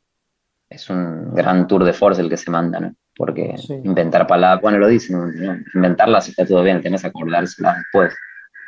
es 0.71 0.89
un 0.91 1.35
gran 1.35 1.67
tour 1.67 1.85
de 1.85 1.93
force 1.93 2.23
el 2.23 2.29
que 2.31 2.37
se 2.37 2.51
manda, 2.51 2.81
¿no? 2.81 2.95
Porque 3.15 3.55
Sí. 3.59 3.75
inventar 3.85 4.27
palabras, 4.27 4.63
bueno, 4.63 4.79
lo 4.79 4.89
dicen, 4.89 5.19
¿no? 5.35 5.57
inventarlas 5.75 6.29
está 6.29 6.47
todo 6.47 6.63
bien, 6.63 6.81
tenés 6.81 7.03
que 7.03 7.09
acordárselas 7.09 7.77
después. 7.79 8.15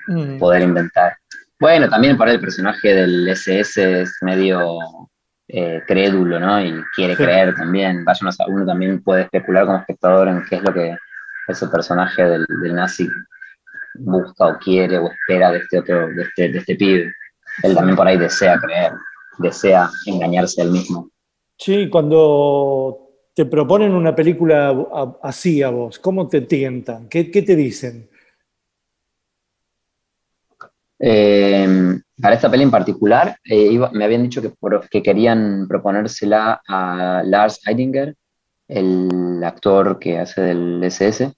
Mm. 0.06 0.38
poder 0.38 0.60
inventar. 0.60 1.16
Bueno, 1.58 1.88
también 1.88 2.18
para 2.18 2.32
el 2.32 2.38
personaje 2.38 2.94
del 2.94 3.26
SS 3.28 4.02
es 4.02 4.18
medio 4.20 4.78
eh, 5.48 5.82
crédulo, 5.86 6.38
¿no? 6.40 6.60
Y 6.60 6.74
quiere 6.94 7.16
Sí. 7.16 7.22
creer 7.22 7.54
también. 7.54 8.04
Vaya 8.04 8.18
uno, 8.22 8.30
a- 8.38 8.46
uno 8.50 8.66
también 8.66 9.02
puede 9.02 9.22
especular 9.22 9.64
como 9.66 9.78
espectador 9.78 10.28
en 10.28 10.42
qué 10.44 10.56
es 10.56 10.62
lo 10.62 10.72
que 10.74 10.94
ese 11.48 11.68
personaje 11.68 12.22
del, 12.22 12.46
del 12.62 12.74
nazi 12.74 13.08
busca 13.94 14.46
o 14.48 14.58
quiere 14.58 14.98
o 14.98 15.08
espera 15.10 15.52
de 15.52 15.58
este 15.58 15.78
otro, 15.78 16.08
de 16.14 16.22
este, 16.22 16.48
de 16.50 16.58
este 16.58 16.76
pibe. 16.76 17.12
Él 17.62 17.74
también 17.74 17.96
por 17.96 18.06
ahí 18.06 18.18
desea 18.18 18.58
creer, 18.58 18.92
desea 19.38 19.88
engañarse 20.06 20.60
a 20.60 20.64
él 20.64 20.70
mismo. 20.72 21.10
Sí, 21.56 21.88
cuando 21.88 23.08
te 23.34 23.46
proponen 23.46 23.92
una 23.92 24.14
película 24.14 24.70
así 25.22 25.62
a 25.62 25.70
vos, 25.70 25.98
¿cómo 25.98 26.28
te 26.28 26.40
tientan? 26.42 27.08
¿Qué, 27.08 27.30
qué 27.30 27.42
te 27.42 27.54
dicen? 27.56 28.08
Eh, 30.98 31.66
para 32.20 32.34
esta 32.36 32.50
peli 32.50 32.62
en 32.62 32.70
particular, 32.70 33.36
eh, 33.44 33.56
iba- 33.72 33.90
me 33.92 34.04
habían 34.04 34.22
dicho 34.22 34.40
que, 34.40 34.50
por- 34.50 34.88
que 34.88 35.02
querían 35.02 35.66
proponérsela 35.68 36.62
a 36.66 37.22
Lars 37.24 37.60
Eidinger, 37.66 38.14
el 38.68 39.42
actor 39.44 39.98
que 39.98 40.18
hace 40.18 40.40
del 40.40 40.82
SS, 40.84 41.32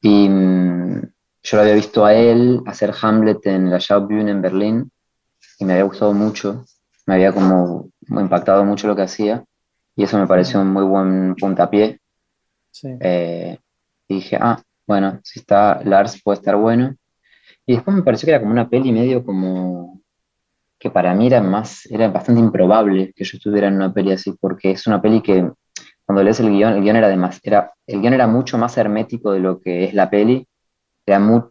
y 0.00 0.28
mm, 0.28 1.02
yo 1.46 1.56
lo 1.56 1.62
había 1.62 1.74
visto 1.74 2.04
a 2.04 2.12
él 2.12 2.60
hacer 2.66 2.92
Hamlet 3.00 3.46
en 3.46 3.70
la 3.70 3.78
Schaubühne 3.78 4.32
en 4.32 4.42
Berlín, 4.42 4.90
y 5.60 5.64
me 5.64 5.74
había 5.74 5.84
gustado 5.84 6.12
mucho, 6.12 6.64
me 7.06 7.14
había 7.14 7.32
como 7.32 7.88
impactado 8.08 8.64
mucho 8.64 8.88
lo 8.88 8.96
que 8.96 9.02
hacía, 9.02 9.44
y 9.94 10.02
eso 10.02 10.18
me 10.18 10.26
pareció 10.26 10.60
un 10.60 10.72
muy 10.72 10.82
buen 10.82 11.36
puntapié. 11.36 12.00
Sí. 12.72 12.88
Eh, 13.00 13.58
y 14.08 14.14
dije, 14.16 14.38
ah, 14.40 14.60
bueno, 14.88 15.20
si 15.22 15.38
está 15.38 15.80
Lars 15.84 16.20
puede 16.20 16.38
estar 16.38 16.56
bueno. 16.56 16.96
Y 17.64 17.74
después 17.74 17.96
me 17.96 18.02
pareció 18.02 18.26
que 18.26 18.32
era 18.32 18.40
como 18.40 18.50
una 18.50 18.68
peli 18.68 18.90
medio 18.90 19.24
como 19.24 20.00
que 20.78 20.90
para 20.90 21.14
mí 21.14 21.28
era 21.28 21.40
más, 21.40 21.86
era 21.86 22.08
bastante 22.08 22.40
improbable 22.40 23.12
que 23.14 23.24
yo 23.24 23.36
estuviera 23.36 23.68
en 23.68 23.74
una 23.74 23.94
peli 23.94 24.10
así, 24.10 24.32
porque 24.40 24.72
es 24.72 24.84
una 24.88 25.00
peli 25.00 25.22
que 25.22 25.48
cuando 26.04 26.24
lees 26.24 26.40
el 26.40 26.50
guion, 26.50 26.72
el 26.72 26.82
guion 26.82 26.96
era, 26.96 27.30
era, 27.42 27.72
el 27.86 28.00
guion 28.00 28.14
era 28.14 28.26
mucho 28.26 28.58
más 28.58 28.76
hermético 28.76 29.30
de 29.30 29.40
lo 29.40 29.60
que 29.60 29.84
es 29.84 29.94
la 29.94 30.10
peli, 30.10 30.46
era 31.06 31.18
muy, 31.20 31.42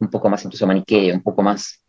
un 0.00 0.08
poco 0.10 0.28
más 0.28 0.44
incluso 0.44 0.66
maniqueo, 0.66 1.14
un 1.14 1.22
poco 1.22 1.42
más, 1.42 1.82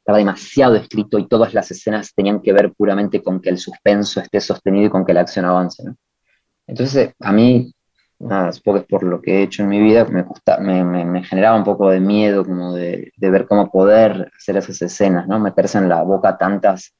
estaba 0.00 0.18
demasiado 0.18 0.76
escrito 0.76 1.18
y 1.18 1.28
todas 1.28 1.54
las 1.54 1.70
escenas 1.70 2.14
tenían 2.14 2.42
que 2.42 2.52
ver 2.52 2.72
puramente 2.74 3.22
con 3.22 3.40
que 3.40 3.50
el 3.50 3.58
suspenso 3.58 4.20
esté 4.20 4.40
sostenido 4.40 4.86
y 4.86 4.90
con 4.90 5.04
que 5.06 5.14
la 5.14 5.22
acción 5.22 5.44
avance, 5.46 5.84
¿no? 5.84 5.96
Entonces, 6.66 7.12
a 7.20 7.32
mí, 7.32 7.72
nada, 8.20 8.52
supongo 8.52 8.78
que 8.78 8.82
es 8.84 8.88
por 8.90 9.04
lo 9.04 9.22
que 9.22 9.40
he 9.40 9.42
hecho 9.44 9.62
en 9.64 9.70
mi 9.70 9.80
vida, 9.80 10.04
me, 10.06 10.22
gusta, 10.22 10.58
me, 10.60 10.84
me- 10.84 11.04
me 11.06 11.24
generaba 11.24 11.56
un 11.58 11.64
poco 11.64 11.90
de 11.90 12.00
miedo 12.00 12.44
como 12.44 12.74
de, 12.74 13.12
de 13.16 13.30
ver 13.30 13.46
cómo 13.48 13.70
poder 13.70 14.30
hacer 14.38 14.56
esas 14.58 14.82
escenas, 14.82 15.28
¿no? 15.28 15.40
Meterse 15.40 15.78
en 15.78 15.88
la 15.88 16.02
boca 16.02 16.38
tantas 16.38 16.94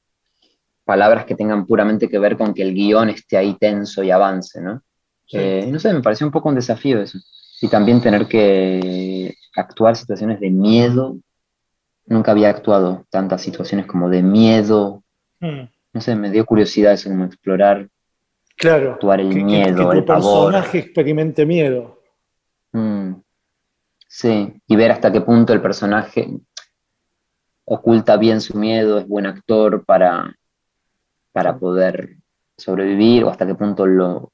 palabras 0.85 1.25
que 1.25 1.35
tengan 1.35 1.65
puramente 1.65 2.09
que 2.09 2.19
ver 2.19 2.37
con 2.37 2.53
que 2.53 2.63
el 2.63 2.73
guion 2.73 3.09
esté 3.09 3.37
ahí 3.37 3.57
tenso 3.59 4.03
y 4.03 4.11
avance, 4.11 4.61
¿no? 4.61 4.81
Sí. 5.25 5.37
Eh, 5.39 5.69
no 5.71 5.79
sé, 5.79 5.93
me 5.93 6.01
pareció 6.01 6.25
un 6.27 6.31
poco 6.33 6.49
un 6.49 6.55
desafío 6.55 7.01
eso. 7.01 7.19
Y 7.61 7.67
también 7.69 8.01
tener 8.01 8.27
que 8.27 9.35
actuar 9.55 9.95
situaciones 9.95 10.39
de 10.39 10.49
miedo. 10.49 11.17
Nunca 12.05 12.31
había 12.31 12.49
actuado 12.49 13.05
tantas 13.09 13.41
situaciones 13.41 13.85
como 13.87 14.09
de 14.09 14.21
miedo. 14.21 15.03
Mm. 15.39 15.63
No 15.93 16.01
sé, 16.01 16.15
me 16.15 16.29
dio 16.29 16.45
curiosidad 16.45 16.93
eso, 16.93 17.09
como 17.09 17.25
explorar 17.25 17.89
Claro. 18.57 18.93
actuar 18.93 19.19
el 19.21 19.29
que, 19.29 19.43
miedo, 19.43 19.77
que 19.77 19.83
tu 19.83 19.91
el 19.99 20.05
pavor. 20.05 20.51
personaje 20.51 20.79
experimente 20.79 21.45
miedo. 21.45 21.99
Mm, 22.71 23.13
sí, 24.07 24.61
y 24.67 24.75
ver 24.75 24.91
hasta 24.91 25.11
qué 25.11 25.21
punto 25.21 25.53
el 25.53 25.61
personaje 25.61 26.27
oculta 27.65 28.17
bien 28.17 28.41
su 28.41 28.57
miedo, 28.57 28.97
es 28.97 29.07
buen 29.07 29.25
actor 29.25 29.83
para, 29.85 30.35
para 31.31 31.57
poder 31.57 32.17
sobrevivir, 32.57 33.23
o 33.25 33.29
hasta 33.29 33.45
qué 33.45 33.55
punto 33.55 33.85
lo, 33.85 34.31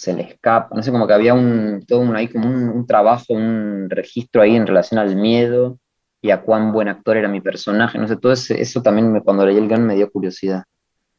se 0.00 0.14
le 0.14 0.22
escapa. 0.22 0.74
No 0.74 0.82
sé, 0.82 0.90
como 0.90 1.06
que 1.06 1.12
había 1.12 1.34
un, 1.34 1.84
todo 1.86 2.00
un, 2.00 2.16
ahí 2.16 2.28
como 2.28 2.48
un, 2.48 2.68
un 2.70 2.86
trabajo, 2.86 3.34
un 3.34 3.86
registro 3.90 4.40
ahí 4.42 4.56
en 4.56 4.66
relación 4.66 4.98
al 4.98 5.14
miedo 5.16 5.78
y 6.22 6.30
a 6.30 6.40
cuán 6.40 6.72
buen 6.72 6.88
actor 6.88 7.16
era 7.18 7.28
mi 7.28 7.40
personaje. 7.42 7.98
No 7.98 8.08
sé, 8.08 8.16
todo 8.16 8.32
ese- 8.32 8.60
eso 8.60 8.80
también 8.82 9.12
me- 9.12 9.20
cuando 9.22 9.44
leí 9.44 9.58
el 9.58 9.68
guion 9.68 9.86
me 9.86 9.94
dio 9.96 10.10
curiosidad. 10.10 10.64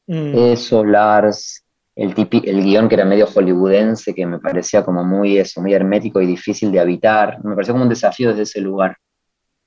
Mm. 0.08 0.34
Eso, 0.36 0.84
Lars, 0.84 1.64
el, 1.96 2.16
tipi- 2.16 2.44
el 2.48 2.64
guion 2.64 2.90
que 2.90 2.96
era 2.96 3.06
medio 3.06 3.28
hollywoodense, 3.28 4.16
que 4.16 4.26
me 4.26 4.40
parecía 4.40 4.84
como 4.84 5.04
muy 5.04 5.38
eso, 5.38 5.62
muy 5.62 5.74
hermético 5.74 6.20
y 6.20 6.26
difícil 6.26 6.72
de 6.72 6.80
habitar. 6.80 7.38
Me 7.44 7.54
pareció 7.54 7.74
como 7.76 7.84
un 7.84 7.90
desafío 7.90 8.30
desde 8.30 8.44
ese 8.44 8.62
lugar. 8.62 8.98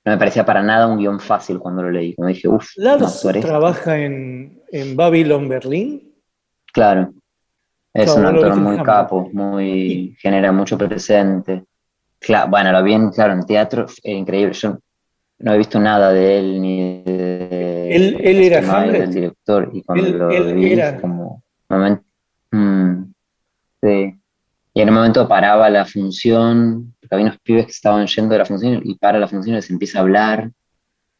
No 0.03 0.11
me 0.11 0.17
parecía 0.17 0.45
para 0.45 0.61
nada 0.61 0.87
un 0.87 0.97
guion 0.99 1.19
fácil 1.19 1.57
cuando 1.59 1.81
lo 1.83 1.89
leí. 1.89 2.13
Como 2.15 2.27
dije, 2.27 2.47
uff, 2.47 2.67
Lars 2.75 3.25
trabaja 3.41 3.97
en, 3.97 4.61
en 4.71 4.95
Babylon 4.95 5.47
Berlín. 5.47 6.13
Claro. 6.73 7.13
Es 7.95 8.11
Claro, 8.13 8.19
un 8.29 8.35
actor 8.35 8.55
muy 8.57 8.77
capo, 8.83 9.29
muy 9.31 10.17
genera 10.19 10.51
mucho 10.51 10.77
presente. 10.77 11.63
Cla- 12.19 12.45
bueno, 12.49 12.73
lo 12.73 12.83
vi 12.83 12.91
en, 12.93 13.09
claro, 13.09 13.31
en 13.31 13.45
teatro, 13.45 13.85
es 13.85 14.01
increíble. 14.03 14.51
Yo 14.53 14.77
no 15.39 15.53
he 15.53 15.57
visto 15.57 15.79
nada 15.79 16.11
de 16.11 16.39
él 16.39 16.61
ni 16.61 17.03
de 17.03 17.95
Él- 17.95 18.17
él 18.21 18.41
era 18.41 18.59
Mayer, 18.61 18.75
Hamlet. 18.75 19.01
del 19.01 19.13
director 19.13 19.69
y 19.71 19.81
cuando 19.81 20.05
Él- 20.07 20.17
lo 20.17 20.29
él 20.29 20.55
vi 20.55 20.73
era. 20.73 20.99
como 20.99 21.41
mm, 22.51 23.03
sí. 23.81 24.15
Y 24.73 24.81
en 24.81 24.89
un 24.89 24.95
momento 24.95 25.25
paraba 25.25 25.69
la 25.69 25.85
función, 25.85 26.93
porque 26.99 27.15
había 27.15 27.27
unos 27.27 27.39
pibes 27.39 27.65
que 27.67 27.71
estaban 27.71 28.05
yendo 28.07 28.33
de 28.33 28.39
la 28.39 28.45
función 28.45 28.81
y 28.83 28.95
para 28.95 29.19
la 29.19 29.27
función 29.29 29.53
y 29.53 29.57
les 29.59 29.69
empieza 29.69 29.99
a 29.99 30.01
hablar. 30.01 30.51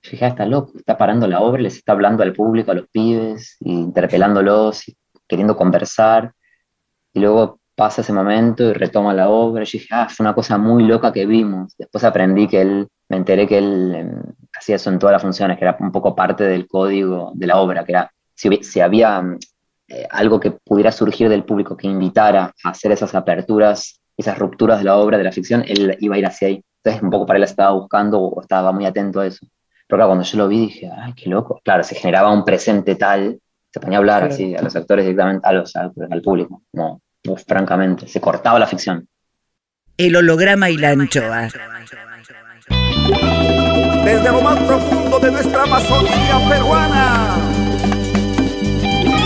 Dije, 0.03 0.25
ah, 0.25 0.27
está 0.27 0.45
loco, 0.45 0.73
está 0.77 0.97
parando 0.97 1.25
la 1.25 1.39
obra, 1.39 1.61
les 1.61 1.77
está 1.77 1.93
hablando 1.93 2.21
al 2.21 2.33
público, 2.33 2.71
a 2.71 2.75
los 2.75 2.87
pibes, 2.89 3.55
y 3.61 3.71
interpelándolos, 3.71 4.89
y 4.89 4.97
queriendo 5.25 5.55
conversar. 5.55 6.33
Y 7.15 7.21
luego 7.21 7.59
pasa 7.75 8.01
ese 8.01 8.13
momento 8.13 8.63
y 8.63 8.73
retoma 8.73 9.13
la 9.13 9.29
obra. 9.29 9.63
Yo 9.63 9.71
dije, 9.79 9.87
ah, 9.91 10.07
fue 10.09 10.23
una 10.25 10.35
cosa 10.35 10.57
muy 10.57 10.83
loca 10.83 11.11
que 11.11 11.25
vimos. 11.25 11.73
Después 11.77 12.03
aprendí 12.03 12.47
que 12.47 12.61
él, 12.61 12.87
me 13.09 13.17
enteré 13.17 13.47
que 13.47 13.57
él 13.57 13.95
em, 13.95 14.21
hacía 14.57 14.75
eso 14.75 14.89
en 14.89 14.99
todas 14.99 15.13
las 15.13 15.21
funciones, 15.21 15.57
que 15.57 15.65
era 15.65 15.77
un 15.79 15.91
poco 15.91 16.13
parte 16.15 16.43
del 16.43 16.67
código 16.67 17.31
de 17.33 17.47
la 17.47 17.57
obra, 17.57 17.83
que 17.85 17.93
era 17.93 18.11
si, 18.33 18.49
si 18.63 18.81
había 18.81 19.21
mm, 19.21 19.39
eh, 19.87 20.07
algo 20.11 20.39
que 20.39 20.51
pudiera 20.51 20.91
surgir 20.91 21.29
del 21.29 21.43
público 21.45 21.77
que 21.77 21.87
invitara 21.87 22.53
a 22.63 22.69
hacer 22.69 22.91
esas 22.91 23.15
aperturas, 23.15 24.01
esas 24.17 24.37
rupturas 24.37 24.79
de 24.79 24.83
la 24.85 24.97
obra, 24.97 25.17
de 25.17 25.23
la 25.23 25.31
ficción, 25.31 25.63
él 25.67 25.97
iba 26.01 26.15
a 26.15 26.19
ir 26.19 26.25
hacia 26.25 26.49
ahí. 26.49 26.63
Entonces, 26.83 27.01
un 27.01 27.09
poco 27.09 27.25
para 27.25 27.37
él 27.37 27.43
estaba 27.43 27.71
buscando 27.71 28.19
o 28.19 28.41
estaba 28.41 28.71
muy 28.71 28.85
atento 28.85 29.21
a 29.21 29.27
eso. 29.27 29.45
Pero 29.87 29.97
claro, 29.99 30.09
cuando 30.09 30.23
yo 30.23 30.37
lo 30.37 30.47
vi 30.47 30.59
dije, 30.59 30.89
ay, 30.95 31.13
qué 31.13 31.29
loco. 31.29 31.61
Claro, 31.63 31.83
se 31.83 31.95
generaba 31.95 32.31
un 32.31 32.43
presente 32.43 32.95
tal, 32.95 33.39
se 33.71 33.79
ponía 33.79 33.97
a 33.97 33.99
hablar 33.99 34.19
Claro. 34.21 34.33
así 34.33 34.55
a 34.55 34.61
los 34.61 34.75
actores 34.75 35.05
directamente, 35.05 35.47
a 35.47 35.51
los, 35.51 35.75
al, 35.75 35.91
al 36.09 36.21
público, 36.21 36.61
uf, 37.27 37.43
francamente, 37.47 38.07
se 38.07 38.19
cortaba 38.21 38.59
la 38.59 38.67
ficción. 38.67 39.07
El 39.97 40.15
holograma 40.15 40.69
y 40.69 40.77
la 40.77 40.89
anchoa. 40.91 41.49
desde 44.03 44.31
lo 44.31 44.41
más 44.41 44.59
profundo 44.59 45.19
de 45.19 45.31
nuestra 45.31 45.63
Amazonía 45.63 46.39
peruana. 46.47 47.37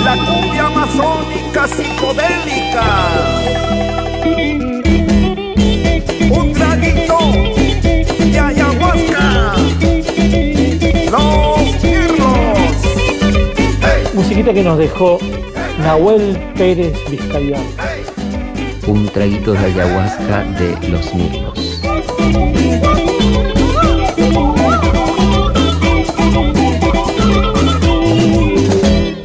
La 0.05 0.15
cumbia 0.15 0.67
amazónica 0.67 1.67
psicodélica. 1.67 2.85
Un 6.31 6.53
traguito 6.53 7.17
de 8.31 8.39
ayahuasca. 8.39 9.55
Los 11.11 11.83
mirlos. 11.83 12.59
Hey, 13.81 14.03
Musiquita 14.13 14.53
que 14.53 14.63
nos 14.63 14.77
dejó 14.77 15.19
Nahuel 15.79 16.37
Pérez 16.55 16.93
Vizcayán. 17.09 17.88
Un 18.89 19.07
traguito 19.07 19.51
de 19.53 19.59
ayahuasca 19.59 20.43
de 20.57 20.89
los 20.89 21.13
mirlos. 21.13 21.79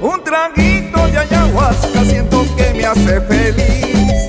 Un 0.02 0.23
traguito 0.23 1.06
de 1.06 1.18
ayahuasca 1.18 2.04
siento 2.04 2.44
que 2.59 2.75
me 2.75 2.85
hace 2.85 3.23
feliz. 3.23 4.28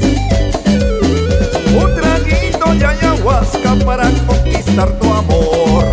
Un 1.83 1.95
traguito 1.95 2.73
de 2.73 2.85
ayahuasca 2.85 3.75
para 3.85 4.09
conquistar 4.25 4.89
tu 4.99 5.13
amor. 5.13 5.83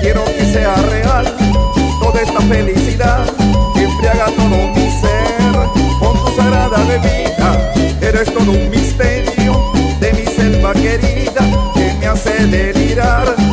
Quiero 0.00 0.24
que 0.24 0.46
sea 0.46 0.74
real 0.76 1.26
toda 2.00 2.22
esta 2.22 2.40
felicidad 2.40 3.26
que 3.74 3.84
embriaga 3.84 4.30
todo 4.34 4.77
sagrada 6.38 6.78
bebida. 6.84 7.72
Eres 8.00 8.32
todo 8.32 8.52
un 8.52 8.70
misterio 8.70 9.52
de 10.00 10.12
mi 10.12 10.24
selva 10.24 10.72
querida 10.72 11.42
que 11.74 11.94
me 11.98 12.06
hace 12.06 12.46
delirar 12.46 13.47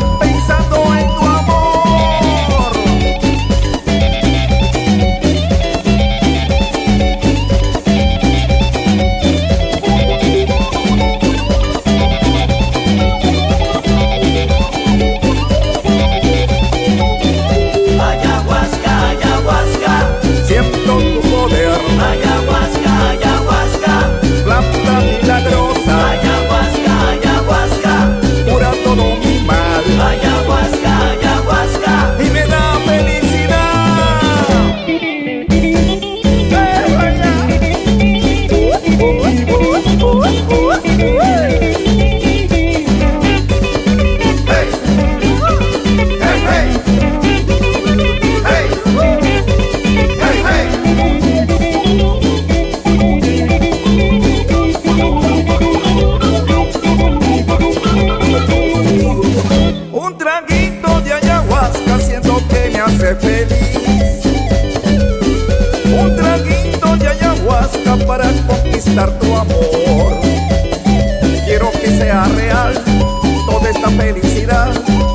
felicidad 73.98 74.72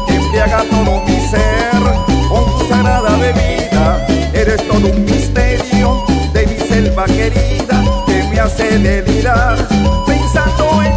embriaga 0.08 0.62
todo 0.70 1.02
mi 1.06 1.20
ser 1.28 1.82
con 2.28 2.44
tu 2.58 2.68
sagrada 2.68 3.16
bebida. 3.16 4.06
Eres 4.32 4.66
todo 4.66 4.86
un 4.88 5.04
misterio 5.04 6.04
de 6.32 6.46
mi 6.46 6.56
selva 6.56 7.04
querida 7.06 7.82
que 8.06 8.22
me 8.30 8.40
hace 8.40 8.78
delirar 8.78 9.56
pensando 10.06 10.82
en 10.82 10.89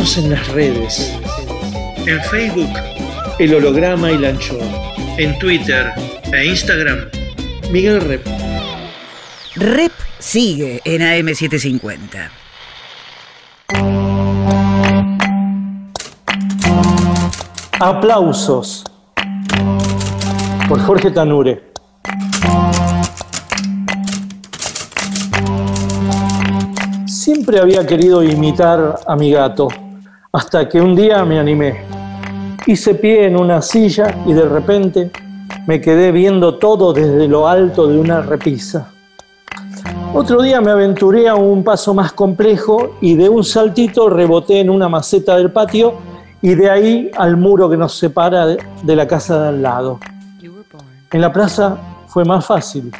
Seguinos 0.00 0.18
en 0.18 0.30
las 0.30 0.48
redes. 0.48 1.18
En 2.06 2.20
Facebook, 2.22 2.70
El 3.38 3.54
Holograma 3.54 4.10
y 4.10 4.16
la 4.16 4.30
Anchoa. 4.30 4.64
En 5.18 5.38
Twitter 5.38 5.92
e 6.32 6.46
Instagram, 6.46 7.10
Miguel 7.70 8.00
Rep. 8.00 8.26
Rep 9.56 9.92
sigue 10.18 10.80
en 10.84 11.02
AM750. 11.02 12.30
Aplausos 17.78 18.84
por 20.66 20.80
Jorge 20.80 21.10
Tanure. 21.10 21.62
Siempre 27.06 27.60
había 27.60 27.86
querido 27.86 28.22
imitar 28.22 29.00
a 29.06 29.16
mi 29.16 29.30
gato, 29.32 29.68
hasta 30.32 30.68
que 30.68 30.80
un 30.80 30.94
día 30.94 31.24
me 31.24 31.38
animé. 31.38 31.84
Hice 32.66 32.94
pie 32.94 33.26
en 33.26 33.38
una 33.38 33.60
silla 33.62 34.14
y 34.26 34.32
de 34.32 34.48
repente 34.48 35.10
me 35.66 35.80
quedé 35.80 36.12
viendo 36.12 36.56
todo 36.56 36.92
desde 36.92 37.26
lo 37.26 37.48
alto 37.48 37.88
de 37.88 37.98
una 37.98 38.22
repisa. 38.22 38.92
Otro 40.14 40.42
día 40.42 40.60
me 40.60 40.70
aventuré 40.70 41.28
a 41.28 41.34
un 41.34 41.64
paso 41.64 41.94
más 41.94 42.12
complejo 42.12 42.96
y 43.00 43.14
de 43.14 43.28
un 43.28 43.44
saltito 43.44 44.08
reboté 44.08 44.60
en 44.60 44.70
una 44.70 44.88
maceta 44.88 45.36
del 45.36 45.50
patio 45.50 45.94
y 46.42 46.54
de 46.54 46.70
ahí 46.70 47.10
al 47.16 47.36
muro 47.36 47.68
que 47.68 47.76
nos 47.76 47.94
separa 47.96 48.46
de, 48.46 48.96
la 48.96 49.06
casa 49.06 49.40
de 49.40 49.48
al 49.48 49.62
lado. 49.62 50.00
En 51.12 51.20
la 51.20 51.32
plaza 51.32 51.76
fue 52.06 52.24
más 52.24 52.46
fácil. 52.46 52.90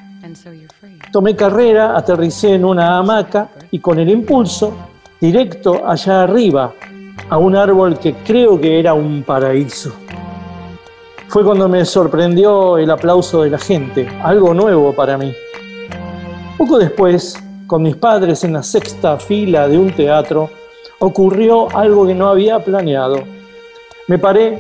Tomé 1.13 1.35
carrera, 1.35 1.97
aterricé 1.97 2.55
en 2.55 2.65
una 2.65 2.99
hamaca 2.99 3.51
y 3.71 3.79
con 3.79 3.99
el 3.99 4.09
impulso, 4.09 4.73
directo 5.21 5.85
allá 5.87 6.23
arriba, 6.23 6.73
a 7.29 7.39
un 7.39 7.57
árbol 7.57 7.99
que 7.99 8.15
creo 8.15 8.61
que 8.61 8.79
era 8.79 8.95
un 8.95 9.23
paraíso. 9.23 9.93
Fue 11.29 11.45
cuando 11.45 11.69
me 11.69 11.85
sorprendió 11.85 12.77
el 12.79 12.91
aplauso 12.91 13.43
de 13.43 13.51
la 13.51 13.59
gente, 13.59 14.09
algo 14.23 14.53
nuevo 14.53 14.93
para 14.93 15.17
mí. 15.17 15.33
Poco 16.59 16.79
después, 16.79 17.39
con 17.67 17.83
mis 17.83 17.97
padres 17.97 18.43
en 18.43 18.53
la 18.53 18.63
sexta 18.63 19.17
fila 19.17 19.69
de 19.69 19.79
un 19.79 19.93
teatro, 19.93 20.51
ocurrió 20.99 21.69
algo 21.77 22.07
que 22.07 22.15
no 22.15 22.29
había 22.29 22.59
planeado. 22.59 23.23
Me 24.09 24.19
paré, 24.19 24.59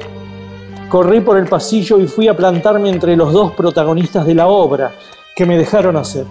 corrí 0.89 1.21
por 1.21 1.37
el 1.37 1.47
pasillo 1.47 1.99
y 1.99 2.07
fui 2.07 2.29
a 2.29 2.37
plantarme 2.37 2.89
entre 2.89 3.17
los 3.17 3.33
dos 3.33 3.53
protagonistas 3.53 4.25
de 4.25 4.35
la 4.35 4.47
obra 4.47 4.93
que 5.35 5.47
me 5.47 5.59
dejaron 5.59 5.97
hacer. 5.97 6.25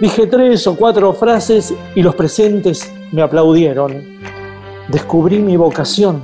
Dije 0.00 0.26
tres 0.26 0.66
o 0.66 0.76
cuatro 0.76 1.12
frases 1.12 1.74
y 1.94 2.02
los 2.02 2.14
presentes 2.14 2.92
me 3.12 3.22
aplaudieron. 3.22 4.14
Descubrí 4.88 5.38
mi 5.38 5.56
vocación. 5.56 6.22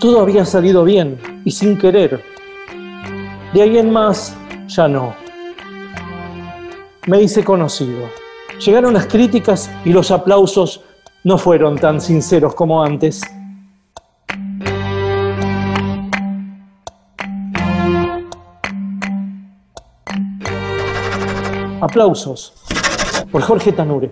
Todo 0.00 0.20
había 0.20 0.46
salido 0.46 0.84
bien 0.84 1.42
y 1.44 1.50
sin 1.50 1.76
querer. 1.76 2.24
De 3.52 3.62
ahí 3.62 3.76
en 3.76 3.90
más, 3.90 4.34
ya 4.66 4.88
no. 4.88 5.14
Me 7.06 7.20
hice 7.20 7.44
conocido. 7.44 8.08
Llegaron 8.64 8.94
las 8.94 9.06
críticas 9.06 9.70
y 9.84 9.90
los 9.90 10.10
aplausos 10.10 10.80
no 11.24 11.36
fueron 11.36 11.78
tan 11.78 12.00
sinceros 12.00 12.54
como 12.54 12.82
antes. 12.82 13.20
Aplausos 21.82 22.54
por 23.30 23.42
Jorge 23.42 23.72
Tanure. 23.72 24.10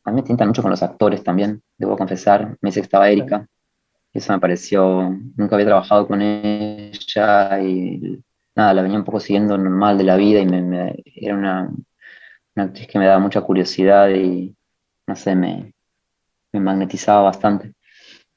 A 0.06 0.12
mí 0.12 0.18
me 0.18 0.24
tienta 0.24 0.46
mucho 0.46 0.62
con 0.62 0.72
los 0.72 0.84
actores 0.84 1.24
también, 1.24 1.62
debo 1.78 1.98
confesar. 1.98 2.58
Me 2.62 2.70
dice 2.70 2.82
que 2.82 2.86
estaba 2.86 3.10
Erika. 3.10 3.48
Eso 4.14 4.34
me 4.34 4.40
pareció. 4.40 5.12
Nunca 5.38 5.56
había 5.56 5.68
trabajado 5.68 6.08
con 6.08 6.22
ella 6.22 7.62
y 7.62 8.24
nada, 8.56 8.74
la 8.76 8.84
venía 8.84 9.00
un 9.00 9.06
poco 9.06 9.20
siguiendo 9.22 9.58
normal 9.58 9.98
de 9.98 10.06
la 10.06 10.18
vida 10.18 10.42
y 10.42 10.46
me, 10.48 10.62
me- 10.64 10.96
era 11.16 11.36
una, 11.36 11.70
una 12.56 12.66
actriz 12.66 12.88
que 12.88 13.00
me 13.00 13.08
daba 13.08 13.20
mucha 13.20 13.42
curiosidad 13.42 14.10
y 14.12 14.56
no 15.08 15.16
sé, 15.16 15.36
me, 15.36 15.74
me 16.54 16.62
magnetizaba 16.62 17.24
bastante. 17.24 17.74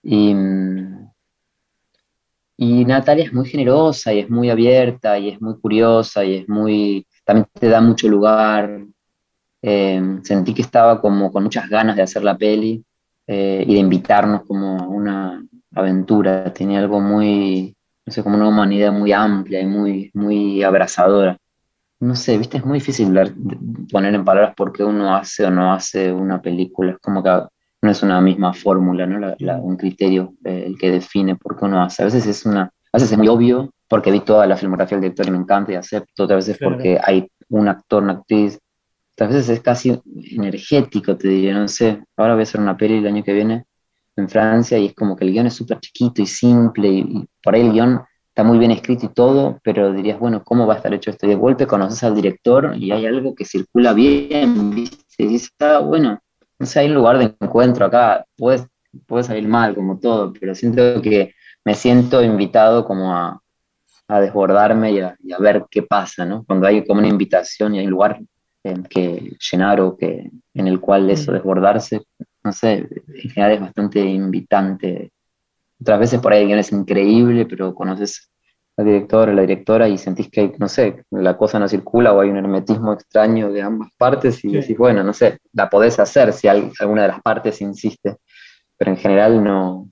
Y, 0.03 0.35
y 2.57 2.85
Natalia 2.85 3.25
es 3.25 3.33
muy 3.33 3.49
generosa 3.49 4.13
y 4.13 4.21
es 4.21 4.31
muy 4.31 4.51
abierta 4.51 5.19
y 5.19 5.29
es 5.31 5.41
muy 5.41 5.59
curiosa 5.61 6.25
y 6.25 6.37
es 6.39 6.49
muy, 6.49 7.07
también 7.25 7.47
te 7.53 7.69
da 7.69 7.81
mucho 7.81 8.09
lugar. 8.09 8.85
Eh, 9.63 10.19
sentí 10.23 10.55
que 10.55 10.63
estaba 10.63 11.01
como 11.01 11.33
con 11.33 11.43
muchas 11.45 11.69
ganas 11.69 11.97
de 11.97 12.03
hacer 12.03 12.23
la 12.23 12.37
peli 12.39 12.85
eh, 13.27 13.65
y 13.67 13.75
de 13.75 13.81
invitarnos 13.81 14.43
como 14.45 14.79
a 14.79 14.87
una 14.89 15.45
aventura. 15.75 16.53
Tenía 16.55 16.79
algo 16.81 17.01
muy, 17.01 17.75
no 18.07 18.13
sé, 18.13 18.23
como 18.23 18.37
una 18.37 18.49
humanidad 18.49 18.93
muy 18.93 19.13
amplia 19.13 19.61
y 19.61 19.67
muy, 19.67 20.11
muy 20.15 20.63
abrazadora. 20.63 21.37
No 22.01 22.15
sé, 22.15 22.39
viste, 22.39 22.59
es 22.59 22.65
muy 22.65 22.79
difícil 22.79 23.13
dar- 23.13 23.33
poner 23.91 24.15
en 24.15 24.25
palabras 24.25 24.55
por 24.55 24.73
qué 24.73 24.85
uno 24.85 25.15
hace 25.15 25.45
o 25.45 25.51
no 25.51 25.73
hace 25.73 26.13
una 26.13 26.41
película. 26.41 26.93
Es 26.93 26.99
como 26.99 27.23
que 27.25 27.31
no 27.83 27.91
es 27.91 28.03
una 28.03 28.21
misma 28.21 28.53
fórmula, 28.55 29.07
¿no? 29.07 29.19
La- 29.19 29.35
la- 29.41 29.57
un 29.59 29.77
criterio 29.77 30.35
eh, 30.45 30.65
el 30.67 30.79
que 30.79 30.93
define 30.93 31.35
por 31.37 31.57
qué 31.59 31.65
uno 31.65 31.83
hace. 31.83 32.03
A 32.03 32.07
veces 32.07 32.25
es 32.27 32.47
una, 32.47 32.63
a 32.63 32.71
veces 32.93 33.11
es 33.13 33.19
muy 33.19 33.27
obvio 33.29 33.71
porque 33.89 34.13
vi 34.13 34.21
toda 34.21 34.47
la 34.47 34.57
filmografía 34.57 34.97
del 34.97 35.03
director 35.03 35.27
y 35.27 35.31
me 35.33 35.39
encanta 35.39 35.73
y 35.73 35.75
acepto. 35.75 36.25
Otras 36.25 36.47
veces 36.47 36.59
Claro. 36.59 36.75
porque 36.75 36.99
hay 37.03 37.29
un 37.49 37.67
actor, 37.69 38.03
una 38.05 38.13
actriz. 38.15 38.59
Otras 39.19 39.31
veces 39.31 39.49
es 39.49 39.61
casi 39.61 40.01
energético, 40.31 41.17
te 41.17 41.27
diría, 41.27 41.53
no 41.53 41.67
sé. 41.67 42.05
Ahora 42.17 42.35
voy 42.35 42.43
a 42.43 42.45
hacer 42.45 42.61
una 42.61 42.77
peli 42.77 42.99
el 42.99 43.07
año 43.09 43.25
que 43.25 43.33
viene 43.33 43.65
en 44.15 44.29
Francia 44.29 44.79
y 44.79 44.87
es 44.87 44.95
como 44.95 45.17
que 45.17 45.25
el 45.25 45.33
guion 45.33 45.49
es 45.49 45.55
súper 45.55 45.81
chiquito 45.81 46.23
y 46.23 46.27
simple 46.27 46.89
y, 46.89 46.99
y 47.01 47.29
por 47.43 47.57
ahí 47.57 47.63
el 47.63 47.73
guion 47.73 48.01
está 48.29 48.45
muy 48.45 48.59
bien 48.59 48.71
escrito 48.71 49.07
y 49.07 49.09
todo, 49.09 49.59
pero 49.65 49.93
dirías, 49.93 50.21
bueno, 50.21 50.45
¿cómo 50.45 50.69
va 50.69 50.75
a 50.75 50.77
estar 50.77 50.95
hecho 50.95 51.11
esto? 51.11 51.27
Y 51.27 51.31
de 51.31 51.35
golpe 51.35 51.67
conoces 51.67 52.05
al 52.05 52.15
director 52.15 52.77
y 52.77 52.93
hay 52.93 53.07
algo 53.07 53.35
que 53.35 53.45
circula 53.45 53.93
bien, 53.93 54.71
¿viste? 54.71 55.05
Y 55.19 55.27
dices, 55.27 55.51
ah, 55.59 55.81
bueno, 55.81 56.21
no 56.57 56.67
sé, 56.67 56.79
hay 56.79 56.87
un 56.87 56.95
lugar 56.95 57.19
de 57.19 57.35
encuentro 57.41 57.87
acá, 57.87 58.25
puede, 58.37 58.69
puede 59.09 59.25
salir 59.25 59.49
mal 59.49 59.75
como 59.75 59.99
todo, 59.99 60.33
pero 60.33 60.55
siento 60.55 61.03
que 61.03 61.35
me 61.65 61.75
siento 61.75 62.23
invitado 62.23 62.85
como 62.85 63.13
a, 63.13 63.43
a 64.07 64.21
desbordarme 64.21 64.93
y 64.93 65.01
a, 65.01 65.17
ver 65.41 65.67
qué 65.69 65.83
pasa, 65.83 66.25
¿no? 66.25 66.45
Cuando 66.45 66.69
hay 66.69 66.87
como 66.87 67.01
una 67.01 67.09
invitación 67.09 67.75
y 67.75 67.81
hay 67.81 67.87
un 67.87 67.91
lugar 67.91 68.21
que 68.89 69.37
llenar 69.51 69.81
o 69.81 69.97
que, 69.97 70.31
en 70.55 70.69
el 70.69 70.81
cual 70.81 71.09
eso, 71.11 71.33
desbordarse, 71.33 72.03
no 72.45 72.53
sé, 72.53 72.89
en 73.09 73.31
general 73.31 73.53
es 73.53 73.61
bastante 73.61 74.01
invitante. 74.01 75.11
Otras 75.81 76.01
veces 76.01 76.21
por 76.21 76.33
ahí 76.33 76.43
el 76.43 76.49
guion 76.49 76.59
es 76.61 76.73
increíble, 76.73 77.47
pero 77.47 77.75
conoces 77.75 78.31
al 78.77 78.87
director 78.87 79.29
o 79.29 79.33
la 79.33 79.43
directora 79.43 79.89
y 79.89 79.99
sentís 79.99 80.31
que, 80.31 80.53
no 80.59 80.69
sé, 80.69 81.05
la 81.11 81.37
cosa 81.37 81.59
no 81.59 81.69
circula 81.69 82.13
o 82.13 82.21
hay 82.21 82.31
un 82.31 82.37
hermetismo 82.37 82.93
extraño 82.93 83.51
de 83.53 83.63
ambas 83.63 83.91
partes 83.97 84.45
y 84.45 84.51
Sí. 84.51 84.57
decís, 84.57 84.79
bueno, 84.79 85.03
no 85.05 85.13
sé, 85.13 85.39
la 85.53 85.69
podés 85.69 85.99
hacer 85.99 86.33
si 86.33 86.49
al- 86.49 86.71
alguna 86.81 87.03
de 87.03 87.09
las 87.09 87.23
partes 87.23 87.61
insiste, 87.61 88.17
pero 88.77 88.91
en 88.93 88.97
general 88.97 89.43
no, 89.43 89.89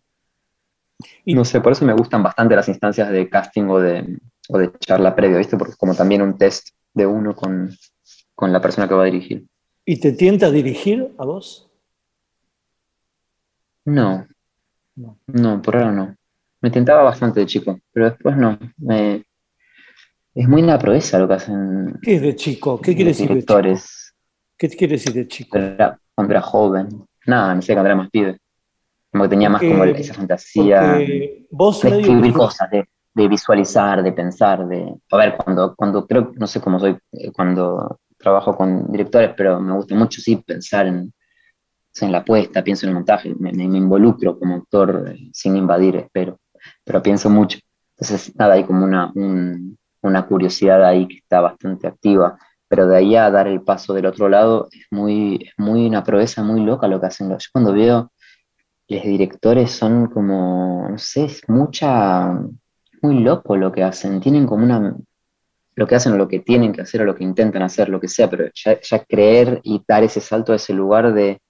Y- 1.25 1.35
no 1.35 1.45
sé, 1.45 1.61
por 1.61 1.73
eso 1.73 1.85
me 1.85 1.93
gustan 1.93 2.23
bastante 2.23 2.57
las 2.57 2.69
instancias 2.69 3.11
de 3.11 3.29
casting 3.29 3.65
o 3.65 3.79
de, 3.81 4.19
o 4.49 4.59
de 4.59 4.73
charla 4.79 5.15
previa, 5.15 5.39
¿viste? 5.39 5.57
Porque 5.57 5.73
es 5.73 5.77
como 5.77 5.95
también 5.95 6.23
un 6.23 6.39
test 6.39 6.69
de 6.95 7.07
uno 7.07 7.35
con, 7.35 7.71
con 8.37 8.53
la 8.53 8.61
persona 8.61 8.87
que 8.87 8.95
va 8.95 9.03
a 9.03 9.07
dirigir. 9.07 9.47
¿Y 9.85 9.99
te 9.99 10.13
tienta 10.13 10.51
dirigir 10.51 11.13
a 11.19 11.25
vos? 11.25 11.69
No, 13.85 14.27
No. 14.97 15.19
no, 15.27 15.63
por 15.63 15.77
ahora 15.77 15.93
no. 15.93 16.17
Me 16.61 16.71
tentaba 16.71 17.03
bastante 17.03 17.41
de 17.41 17.47
chico, 17.47 17.79
pero 17.93 18.11
después 18.11 18.37
no. 18.37 18.59
Me- 18.79 19.25
es 20.35 20.49
muy 20.49 20.63
una 20.63 20.79
proeza 20.79 21.19
lo 21.19 21.29
que 21.29 21.35
hacen 21.35 21.99
¿Qué 22.03 22.17
es 22.17 22.23
de 22.23 22.37
chico? 22.37 22.81
¿Qué 22.81 22.95
quiere 22.95 23.11
decir 23.11 23.29
de 23.33 23.41
chico? 23.41 23.61
¿Qué 24.59 24.69
quiere 24.69 24.93
decir 24.95 25.13
de 25.13 25.29
chico? 25.29 25.51
cuando 25.51 25.75
era, 25.75 26.01
cuando 26.15 26.33
era 26.33 26.43
joven. 26.43 26.89
Nada, 27.27 27.55
no 27.55 27.63
sé, 27.63 27.73
cuando 27.75 27.89
era 27.89 27.97
más 27.97 28.11
pibe. 28.11 28.39
Como 29.11 29.25
que 29.25 29.31
tenía 29.31 29.49
más 29.49 29.63
como 29.63 29.85
esa 29.85 30.15
fantasía 30.15 30.99
vos 31.51 31.81
de 31.83 31.89
escribir 31.89 32.33
cosas, 32.35 32.71
de, 32.71 32.89
de 33.15 33.29
visualizar, 33.29 34.03
de 34.03 34.13
pensar, 34.13 34.67
de... 34.67 34.95
A 35.11 35.17
ver, 35.17 35.37
cuando, 35.37 35.75
cuando 35.75 36.07
creo, 36.07 36.33
no 36.37 36.47
sé 36.47 36.61
cómo 36.61 36.79
soy 36.79 36.99
eh, 37.13 37.33
cuando 37.33 37.99
trabajo 38.27 38.57
con 38.57 38.91
directores, 38.91 39.33
pero 39.37 39.61
me 39.61 39.73
gusta 39.75 39.95
mucho, 39.95 40.21
sí, 40.21 40.37
pensar 40.37 40.87
en, 40.89 41.13
en 42.01 42.13
la 42.13 42.25
puesta, 42.25 42.63
pienso 42.63 42.87
en 42.87 42.91
el 42.91 42.95
montaje, 42.97 43.35
me, 43.39 43.51
involucro 43.51 44.39
como 44.39 44.57
actor 44.57 45.13
eh, 45.15 45.31
sin 45.33 45.57
invadir, 45.57 45.97
espero, 45.97 46.39
pero 46.85 47.03
pienso 47.03 47.31
mucho. 47.31 47.59
Entonces, 47.97 48.35
nada, 48.37 48.55
hay 48.55 48.65
como 48.65 48.85
una, 48.85 49.11
un- 49.15 49.79
una 50.03 50.27
curiosidad 50.27 50.85
ahí 50.85 51.09
que 51.09 51.17
está 51.19 51.41
bastante 51.41 51.87
activa, 51.89 52.39
pero 52.69 52.87
de 52.87 52.97
ahí 52.99 53.17
a 53.17 53.31
dar 53.31 53.49
el 53.49 53.63
paso 53.63 53.95
del 53.95 54.07
otro 54.07 54.29
lado 54.29 54.69
es 54.73 54.87
muy, 54.91 55.51
muy 55.59 55.87
una 55.87 56.03
proeza 56.05 56.43
muy 56.43 56.61
loca 56.63 56.89
lo 56.89 57.01
que 57.01 57.07
hacen. 57.07 57.31
Yo 57.31 57.37
cuando 57.53 57.73
veo 57.73 58.11
los 58.89 59.03
directores 59.03 59.73
son 59.73 60.07
como, 60.09 60.89
no 60.91 60.99
sé, 60.99 61.25
es 61.27 61.43
mucha, 61.49 62.33
muy 63.03 63.21
loco 63.21 63.57
lo 63.57 63.73
que 63.73 63.83
hacen, 63.85 64.21
tienen 64.21 64.47
como 64.47 64.65
una, 64.65 64.97
lo 65.77 65.87
que 65.87 65.95
hacen 65.95 66.15
o 66.15 66.17
lo 66.17 66.27
que 66.27 66.41
tienen 66.41 66.73
que 66.73 66.81
hacer 66.81 67.03
o 67.03 67.05
lo 67.05 67.15
que 67.15 67.23
intentan 67.23 67.63
hacer, 67.63 67.89
lo 67.89 68.01
que 68.01 68.09
sea, 68.09 68.29
pero 68.29 68.47
ya, 68.55 69.05
creer 69.07 69.61
y 69.63 69.85
dar 69.87 70.03
ese 70.03 70.21
salto 70.21 70.53
a 70.53 70.57
ese 70.57 70.73
lugar 70.73 71.13
de, 71.13 71.41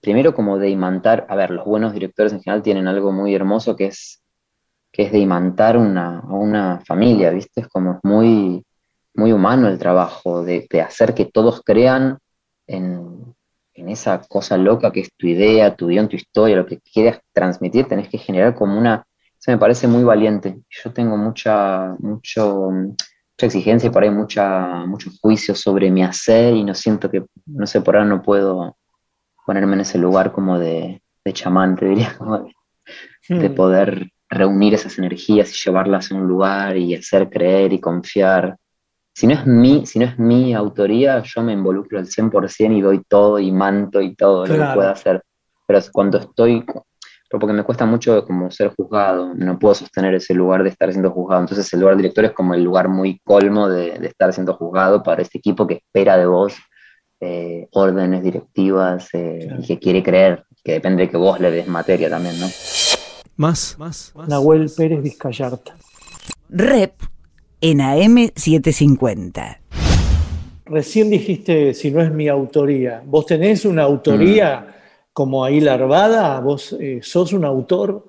primero 0.00 0.32
como 0.32 0.58
de 0.58 0.70
imantar, 0.70 1.26
a 1.28 1.34
ver, 1.34 1.50
los 1.50 1.66
buenos 1.66 1.92
directores 1.92 2.32
en 2.32 2.40
general 2.40 2.62
tienen 2.62 2.86
algo 2.86 3.12
muy 3.12 3.34
hermoso 3.34 3.74
que 3.74 3.86
es, 3.86 4.22
que 4.92 5.02
es 5.02 5.12
de 5.12 5.18
imantar 5.18 5.76
una, 5.76 6.22
una 6.28 6.80
familia, 6.86 7.30
¿viste? 7.30 7.62
Es 7.62 7.68
como 7.68 7.98
muy, 8.04 8.64
muy 9.14 9.32
humano 9.32 9.68
el 9.68 9.78
trabajo, 9.78 10.44
de, 10.44 10.66
de 10.70 10.80
hacer 10.80 11.12
que 11.12 11.24
todos 11.24 11.62
crean 11.64 12.18
en, 12.68 13.34
en 13.74 13.88
esa 13.88 14.20
cosa 14.20 14.56
loca 14.56 14.92
que 14.92 15.00
es 15.00 15.10
tu 15.16 15.26
idea, 15.26 15.74
tu 15.74 15.88
guion, 15.88 16.08
tu 16.08 16.16
historia, 16.16 16.56
lo 16.56 16.66
que 16.66 16.78
quieras 16.80 17.20
transmitir, 17.32 17.86
tenés 17.86 18.08
que 18.08 18.18
generar 18.18 18.54
como 18.54 18.78
una... 18.78 19.04
Eso 19.40 19.52
me 19.52 19.58
parece 19.58 19.86
muy 19.86 20.02
valiente. 20.02 20.60
Yo 20.68 20.92
tengo 20.92 21.16
mucha, 21.16 21.94
mucho, 22.00 22.70
mucha 23.38 23.46
exigencia 23.46 23.88
y 23.88 23.90
por 23.92 24.02
ahí 24.02 24.10
mucha, 24.10 24.84
mucho 24.86 25.10
juicio 25.20 25.54
sobre 25.54 25.90
mi 25.90 26.02
hacer 26.02 26.54
y 26.54 26.64
no 26.64 26.74
siento 26.74 27.10
que, 27.10 27.24
no 27.46 27.66
sé, 27.66 27.80
por 27.80 27.96
ahora 27.96 28.08
no 28.08 28.22
puedo 28.22 28.76
ponerme 29.46 29.74
en 29.74 29.80
ese 29.82 29.98
lugar 29.98 30.32
como 30.32 30.58
de, 30.58 31.02
de 31.24 31.32
chamán, 31.32 31.76
te 31.76 31.86
diría, 31.86 32.14
como 32.18 32.38
de, 32.40 32.52
de 33.38 33.50
Hmm. 33.50 33.54
poder 33.54 34.10
reunir 34.30 34.74
esas 34.74 34.98
energías 34.98 35.50
y 35.52 35.56
llevarlas 35.68 36.12
a 36.12 36.16
un 36.16 36.26
lugar 36.28 36.76
y 36.76 36.94
hacer 36.94 37.30
creer 37.30 37.72
y 37.72 37.80
confiar. 37.80 38.56
Si 39.14 39.26
no 39.26 39.34
es 39.34 39.46
mi, 39.46 39.86
si 39.86 39.98
no 39.98 40.06
es 40.06 40.18
mi 40.18 40.54
autoría, 40.54 41.22
yo 41.22 41.42
me 41.42 41.52
involucro 41.54 41.98
al 41.98 42.06
100% 42.06 42.76
y 42.78 42.80
doy 42.82 43.02
todo 43.08 43.38
y 43.38 43.52
manto 43.52 44.00
y 44.00 44.14
todo 44.16 44.46
lo 44.46 44.58
que 44.58 44.66
pueda 44.66 44.92
hacer. 44.92 45.22
Pero 45.66 45.80
cuando 45.92 46.18
estoy, 46.18 46.64
pero 47.28 47.40
porque 47.40 47.52
me 47.52 47.62
cuesta 47.62 47.84
mucho 47.86 48.24
como 48.24 48.50
ser 48.50 48.72
juzgado, 48.74 49.34
no 49.34 49.58
puedo 49.58 49.74
sostener 49.74 50.14
ese 50.14 50.32
lugar 50.34 50.62
de 50.62 50.70
estar 50.70 50.90
siendo 50.90 51.10
juzgado. 51.10 51.42
Entonces 51.42 51.72
el 51.74 51.80
lugar 51.80 51.96
de 51.96 52.02
director 52.02 52.24
es 52.24 52.32
como 52.32 52.54
el 52.54 52.64
lugar 52.64 52.88
muy 52.88 53.18
colmo 53.24 53.68
de, 53.68 53.98
de 53.98 54.06
estar 54.08 54.32
siendo 54.32 54.54
juzgado 54.54 55.02
para 55.02 55.20
este 55.22 55.38
equipo 55.38 55.66
que 55.66 55.74
espera 55.74 56.16
de 56.16 56.26
vos 56.26 56.54
eh, 57.20 57.66
órdenes 57.72 58.22
directivas 58.22 59.08
eh, 59.12 59.40
Claro. 59.42 59.62
y 59.62 59.66
que 59.66 59.78
quiere 59.78 60.02
creer, 60.02 60.44
que 60.64 60.72
depende 60.72 61.02
de 61.02 61.10
que 61.10 61.16
vos 61.16 61.38
le 61.40 61.50
des 61.50 61.66
materia 61.66 62.08
también, 62.08 62.38
¿no? 62.40 62.46
Más, 63.36 63.76
más, 63.78 64.12
más. 64.14 64.28
Nahuel 64.28 64.70
Pérez 64.76 65.02
Vizcayarta. 65.02 65.74
Rep 66.48 66.94
en 67.60 67.78
AM750. 67.80 69.58
Recién 70.66 71.10
dijiste 71.10 71.72
si 71.74 71.90
no 71.90 72.00
es 72.02 72.10
mi 72.12 72.28
autoría. 72.28 73.02
¿Vos 73.04 73.26
tenés 73.26 73.64
una 73.64 73.82
autoría 73.82 74.60
Mm. 74.60 74.77
Como 75.18 75.44
ahí 75.44 75.60
larvada? 75.60 76.38
¿Vos 76.38 76.76
eh, 76.78 77.00
sos 77.02 77.32
un 77.32 77.44
autor? 77.44 78.08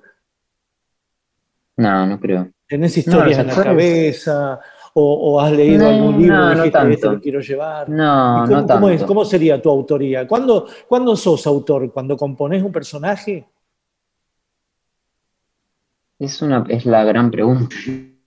No, 1.76 2.06
no 2.06 2.20
creo. 2.20 2.52
¿Tenés 2.68 2.96
historias 2.96 3.36
en 3.40 3.48
la 3.48 3.54
cabeza? 3.60 4.60
¿O, 4.94 5.02
o 5.32 5.40
has 5.40 5.50
leído 5.50 5.86
No, 5.86 5.90
algún 5.90 6.22
libro 6.22 6.36
no, 6.36 6.52
y 6.52 6.56
no 6.56 6.62
dijiste 6.62 6.92
esto 6.92 7.06
tanto. 7.08 7.12
lo 7.16 7.20
quiero 7.20 7.40
llevar? 7.40 7.88
No, 7.88 8.44
¿Y 8.44 8.48
cómo, 8.48 8.60
no 8.60 8.66
tanto. 8.66 8.74
cómo 8.74 8.88
es- 8.90 9.02
cómo 9.02 9.24
sería 9.24 9.60
tu 9.60 9.70
autoría? 9.70 10.24
¿Cuándo, 10.28 10.68
¿Cuándo 10.86 11.16
sos 11.16 11.44
autor? 11.48 11.92
¿Cuando 11.92 12.16
componés 12.16 12.62
un 12.62 12.70
personaje? 12.70 13.44
Es 16.20 16.40
una, 16.42 16.64
es 16.68 16.86
la 16.86 17.02
gran 17.02 17.28
pregunta. 17.32 17.74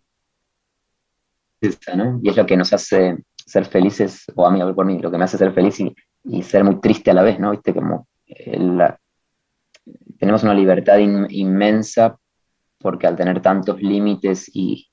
Y 2.22 2.28
es 2.28 2.36
lo 2.36 2.46
que 2.46 2.58
nos 2.58 2.74
hace 2.74 3.24
ser 3.38 3.64
felices, 3.64 4.26
o 4.36 4.46
a 4.46 4.52
mí, 4.52 4.60
hablo 4.60 4.76
por 4.76 4.86
mí, 4.86 5.00
lo 5.00 5.10
que 5.10 5.18
me 5.18 5.24
hace 5.24 5.38
ser 5.38 5.54
feliz 5.54 5.80
y, 5.80 5.96
y 6.26 6.44
ser 6.44 6.66
muy 6.66 6.82
triste 6.82 7.12
a 7.12 7.14
la 7.14 7.24
vez, 7.24 7.40
¿no? 7.40 7.52
Viste, 7.52 7.74
como 7.74 8.06
tenemos 10.18 10.44
una 10.44 10.54
libertad 10.54 10.98
in- 10.98 11.28
inmensa 11.30 12.18
porque 12.80 13.08
al 13.08 13.16
tener 13.16 13.42
tantos 13.42 13.82
límites 13.82 14.50
y, 14.54 14.90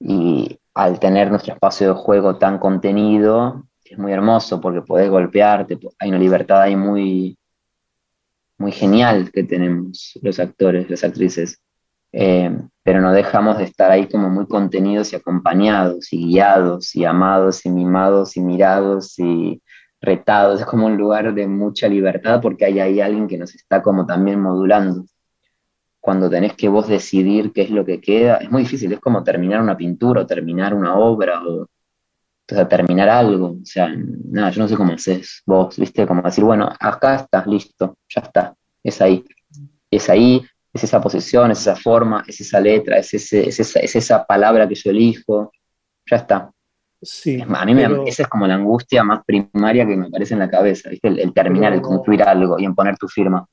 y 0.00 0.58
al 0.74 0.98
tener 0.98 1.30
nuestro 1.30 1.54
espacio 1.54 1.88
de 1.88 1.94
juego 1.94 2.36
tan 2.36 2.58
contenido, 2.58 3.68
es 3.84 3.98
muy 3.98 4.12
hermoso 4.12 4.60
porque 4.60 4.82
podés 4.82 5.10
golpearte, 5.10 5.78
hay 5.98 6.08
una 6.08 6.18
libertad 6.18 6.62
ahí 6.62 6.76
muy, 6.76 7.38
muy 8.58 8.72
genial 8.72 9.30
que 9.32 9.44
tenemos 9.44 10.18
los 10.22 10.38
actores, 10.38 10.88
las 10.88 11.04
actrices. 11.04 11.60
Eh, 12.16 12.56
pero 12.84 13.00
no 13.00 13.12
dejamos 13.12 13.58
de 13.58 13.64
estar 13.64 13.90
ahí 13.90 14.06
como 14.06 14.30
muy 14.30 14.46
contenidos 14.46 15.12
y 15.12 15.16
acompañados 15.16 16.12
y 16.12 16.28
guiados 16.28 16.94
y 16.94 17.04
amados 17.04 17.66
y 17.66 17.70
mimados 17.70 18.36
y 18.36 18.40
mirados 18.40 19.18
y 19.18 19.60
retados. 20.04 20.60
Es 20.60 20.66
como 20.66 20.86
un 20.86 20.96
lugar 20.96 21.34
de 21.34 21.46
mucha 21.46 21.88
libertad 21.88 22.40
porque 22.40 22.64
hay 22.64 22.80
ahí 22.80 23.00
alguien 23.00 23.26
que 23.26 23.38
nos 23.38 23.54
está 23.54 23.82
como 23.82 24.06
también 24.06 24.40
modulando. 24.40 25.04
Cuando 26.00 26.28
tenés 26.28 26.54
que 26.54 26.68
vos 26.68 26.86
decidir 26.88 27.52
qué 27.52 27.62
es 27.62 27.70
lo 27.70 27.84
que 27.84 28.00
queda, 28.00 28.36
es 28.36 28.50
muy 28.50 28.62
difícil, 28.62 28.92
es 28.92 29.00
como 29.00 29.24
terminar 29.24 29.62
una 29.62 29.76
pintura 29.76 30.22
o 30.22 30.26
terminar 30.26 30.74
una 30.74 30.96
obra 30.96 31.42
o, 31.46 31.62
o 31.62 32.54
sea, 32.54 32.68
terminar 32.68 33.08
algo. 33.08 33.58
O 33.62 33.64
sea, 33.64 33.88
nada, 33.96 34.50
yo 34.50 34.62
no 34.62 34.68
sé 34.68 34.76
cómo 34.76 34.92
haces 34.92 35.42
vos, 35.46 35.78
¿viste? 35.78 36.06
Como 36.06 36.22
decir, 36.22 36.44
bueno, 36.44 36.70
acá 36.78 37.16
estás 37.16 37.46
listo, 37.46 37.96
ya 38.08 38.20
está, 38.20 38.54
es 38.82 39.00
ahí. 39.00 39.24
Es 39.90 40.10
ahí, 40.10 40.44
es 40.72 40.84
esa 40.84 41.00
posición, 41.00 41.52
es 41.52 41.60
esa 41.60 41.76
forma, 41.76 42.24
es 42.26 42.40
esa 42.40 42.60
letra, 42.60 42.98
es, 42.98 43.14
ese, 43.14 43.48
es, 43.48 43.60
esa, 43.60 43.80
es 43.80 43.96
esa 43.96 44.24
palabra 44.26 44.68
que 44.68 44.74
yo 44.74 44.90
elijo, 44.90 45.52
ya 46.10 46.16
está. 46.16 46.50
Sí. 47.04 47.40
A 47.46 47.64
mí 47.64 47.74
me- 47.74 47.84
esa 48.08 48.22
es 48.24 48.28
como 48.28 48.46
la 48.46 48.54
angustia 48.54 49.04
más 49.04 49.20
primaria 49.24 49.86
que 49.86 49.96
me 49.96 50.06
aparece 50.06 50.34
en 50.34 50.40
la 50.40 50.50
cabeza, 50.50 50.90
¿viste? 50.90 51.08
El, 51.08 51.18
el 51.20 51.32
terminar, 51.32 51.72
el 51.72 51.80
concluir 51.82 52.22
algo 52.22 52.58
y 52.58 52.64
en 52.64 52.74
poner 52.74 52.96
tu 52.96 53.08
firma. 53.08 53.46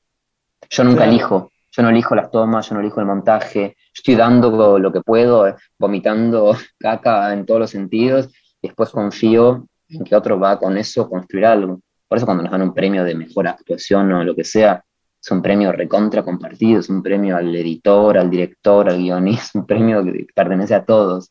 Yo 0.70 0.84
nunca 0.84 0.98
Claro. 0.98 1.10
elijo, 1.12 1.50
yo 1.70 1.82
no 1.82 1.90
elijo 1.90 2.14
las 2.14 2.30
tomas, 2.30 2.68
yo 2.68 2.74
no 2.74 2.80
elijo 2.80 3.00
el 3.00 3.06
montaje, 3.06 3.76
yo 3.78 3.90
estoy 3.94 4.14
dando 4.14 4.78
lo 4.78 4.92
que 4.92 5.00
puedo, 5.00 5.46
eh, 5.48 5.54
vomitando 5.78 6.52
caca 6.78 7.32
en 7.32 7.44
todos 7.46 7.60
los 7.60 7.70
sentidos, 7.70 8.28
y 8.60 8.68
después 8.68 8.90
confío 8.90 9.66
en 9.88 10.04
que 10.04 10.14
otro 10.16 10.38
va 10.38 10.58
con 10.58 10.76
eso 10.78 11.02
a 11.02 11.08
construir 11.08 11.46
algo. 11.46 11.80
Por 12.08 12.16
eso 12.18 12.26
cuando 12.26 12.42
nos 12.42 12.52
dan 12.52 12.62
un 12.62 12.74
premio 12.74 13.04
de 13.04 13.14
mejor 13.14 13.48
actuación 13.48 14.12
o 14.12 14.24
lo 14.24 14.34
que 14.34 14.44
sea, 14.44 14.82
es 15.24 15.30
un 15.30 15.40
premio 15.42 15.70
recontra 15.72 16.22
compartido, 16.22 16.80
es 16.80 16.88
un 16.88 17.02
premio 17.02 17.36
al 17.36 17.54
editor, 17.54 18.18
al 18.18 18.28
director, 18.28 18.88
al 18.88 18.98
guionista, 18.98 19.50
un 19.58 19.66
premio 19.66 20.02
que 20.04 20.26
pertenece 20.34 20.74
a 20.74 20.84
todos. 20.84 21.30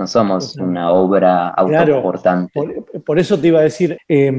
No 0.00 0.06
somos 0.06 0.56
una 0.56 0.92
obra 0.92 1.52
Claro. 1.66 1.96
autoportante. 1.96 2.52
Por, 2.54 3.02
por 3.04 3.18
eso 3.18 3.38
te 3.38 3.48
iba 3.48 3.60
a 3.60 3.64
decir, 3.64 3.98
eh, 4.08 4.32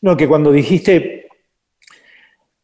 no, 0.00 0.16
que 0.16 0.26
cuando 0.26 0.50
dijiste 0.50 1.28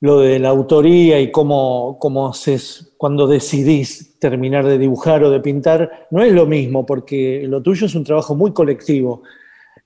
lo 0.00 0.18
de 0.18 0.40
la 0.40 0.48
autoría 0.48 1.20
y 1.20 1.30
cómo, 1.30 1.96
cómo 2.00 2.26
haces 2.28 2.92
cuando 2.96 3.28
decidís 3.28 4.18
terminar 4.18 4.66
de 4.66 4.78
dibujar 4.78 5.22
o 5.22 5.30
de 5.30 5.38
pintar, 5.38 6.08
no 6.10 6.20
es 6.24 6.32
lo 6.32 6.44
mismo, 6.44 6.84
porque 6.84 7.44
lo 7.46 7.62
tuyo 7.62 7.86
es 7.86 7.94
un 7.94 8.02
trabajo 8.02 8.34
muy 8.34 8.52
colectivo. 8.52 9.22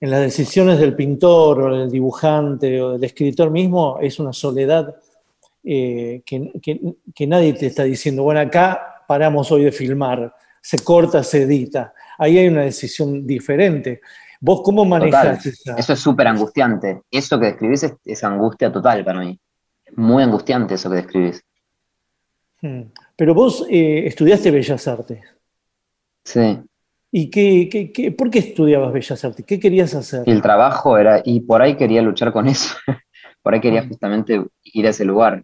En 0.00 0.10
las 0.10 0.22
decisiones 0.22 0.78
del 0.78 0.96
pintor 0.96 1.60
o 1.60 1.76
del 1.80 1.90
dibujante 1.90 2.80
o 2.80 2.92
del 2.92 3.04
escritor 3.04 3.50
mismo 3.50 3.98
es 4.00 4.18
una 4.18 4.32
soledad 4.32 4.96
eh, 5.64 6.22
que, 6.24 6.50
que- 6.62 6.80
que 7.14 7.26
nadie 7.26 7.52
te 7.52 7.66
está 7.66 7.82
diciendo, 7.84 8.22
bueno, 8.22 8.40
acá 8.40 9.04
paramos 9.06 9.52
hoy 9.52 9.64
de 9.64 9.72
filmar, 9.72 10.34
se 10.62 10.78
corta, 10.78 11.22
se 11.22 11.42
edita. 11.42 11.92
Ahí 12.22 12.38
hay 12.38 12.48
una 12.48 12.62
decisión 12.62 13.26
diferente. 13.26 14.00
¿Vos 14.40 14.62
cómo 14.64 14.85
Total. 14.85 15.00
manejás 15.00 15.46
esa? 15.46 15.74
Eso 15.76 15.92
es 15.92 15.98
súper 16.00 16.26
angustiante. 16.28 17.02
Eso 17.11 17.38
que 17.38 17.46
describís 17.46 17.82
es, 17.85 17.94
es 18.04 18.24
angustia 18.24 18.70
total 18.72 19.04
para 19.04 19.20
mí. 19.20 19.38
Muy 19.96 20.22
angustiante 20.22 20.74
eso 20.74 20.88
que 20.90 20.96
describís. 20.96 21.42
Hmm. 22.61 22.82
Pero 23.16 23.35
vos 23.35 23.66
eh, 23.68 24.06
estudiaste 24.06 24.50
Bellas 24.50 24.87
Artes. 24.88 25.20
Sí. 26.24 26.61
¿Y 27.11 27.28
qué, 27.30 27.68
qué- 27.70 27.92
qué- 27.92 28.12
por 28.12 28.30
qué 28.30 28.38
estudiabas 28.38 28.92
Bellas 28.92 29.24
Artes? 29.24 29.44
¿Qué 29.44 29.58
querías 29.61 29.94
hacer? 29.94 30.22
El 30.26 30.40
trabajo 30.40 30.96
era, 30.96 31.20
y 31.24 31.40
por 31.40 31.61
ahí 31.61 31.76
quería 31.76 32.00
luchar 32.02 32.32
con 32.32 32.46
eso. 32.48 32.74
por 33.42 33.54
ahí 33.54 33.61
quería 33.61 33.87
justamente 33.87 34.42
ir 34.64 34.87
a 34.87 34.90
ese 34.90 35.04
lugar, 35.04 35.42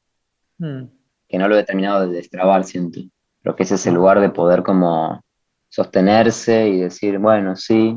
Hmm. 0.60 0.86
que 1.28 1.38
no 1.38 1.46
lo 1.46 1.56
he 1.56 1.62
terminado 1.64 2.06
de 2.06 2.16
destrabar, 2.16 2.64
siento. 2.64 3.00
Pero 3.42 3.54
que 3.54 3.62
es 3.64 3.70
ese 3.72 3.92
lugar 3.92 4.18
de 4.20 4.30
poder 4.30 4.62
como 4.64 5.22
sostenerse 5.68 6.68
y 6.68 6.80
decir, 6.80 7.18
bueno, 7.18 7.56
sí, 7.56 7.96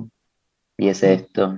y 0.77 0.87
es 0.89 1.03
esto. 1.03 1.57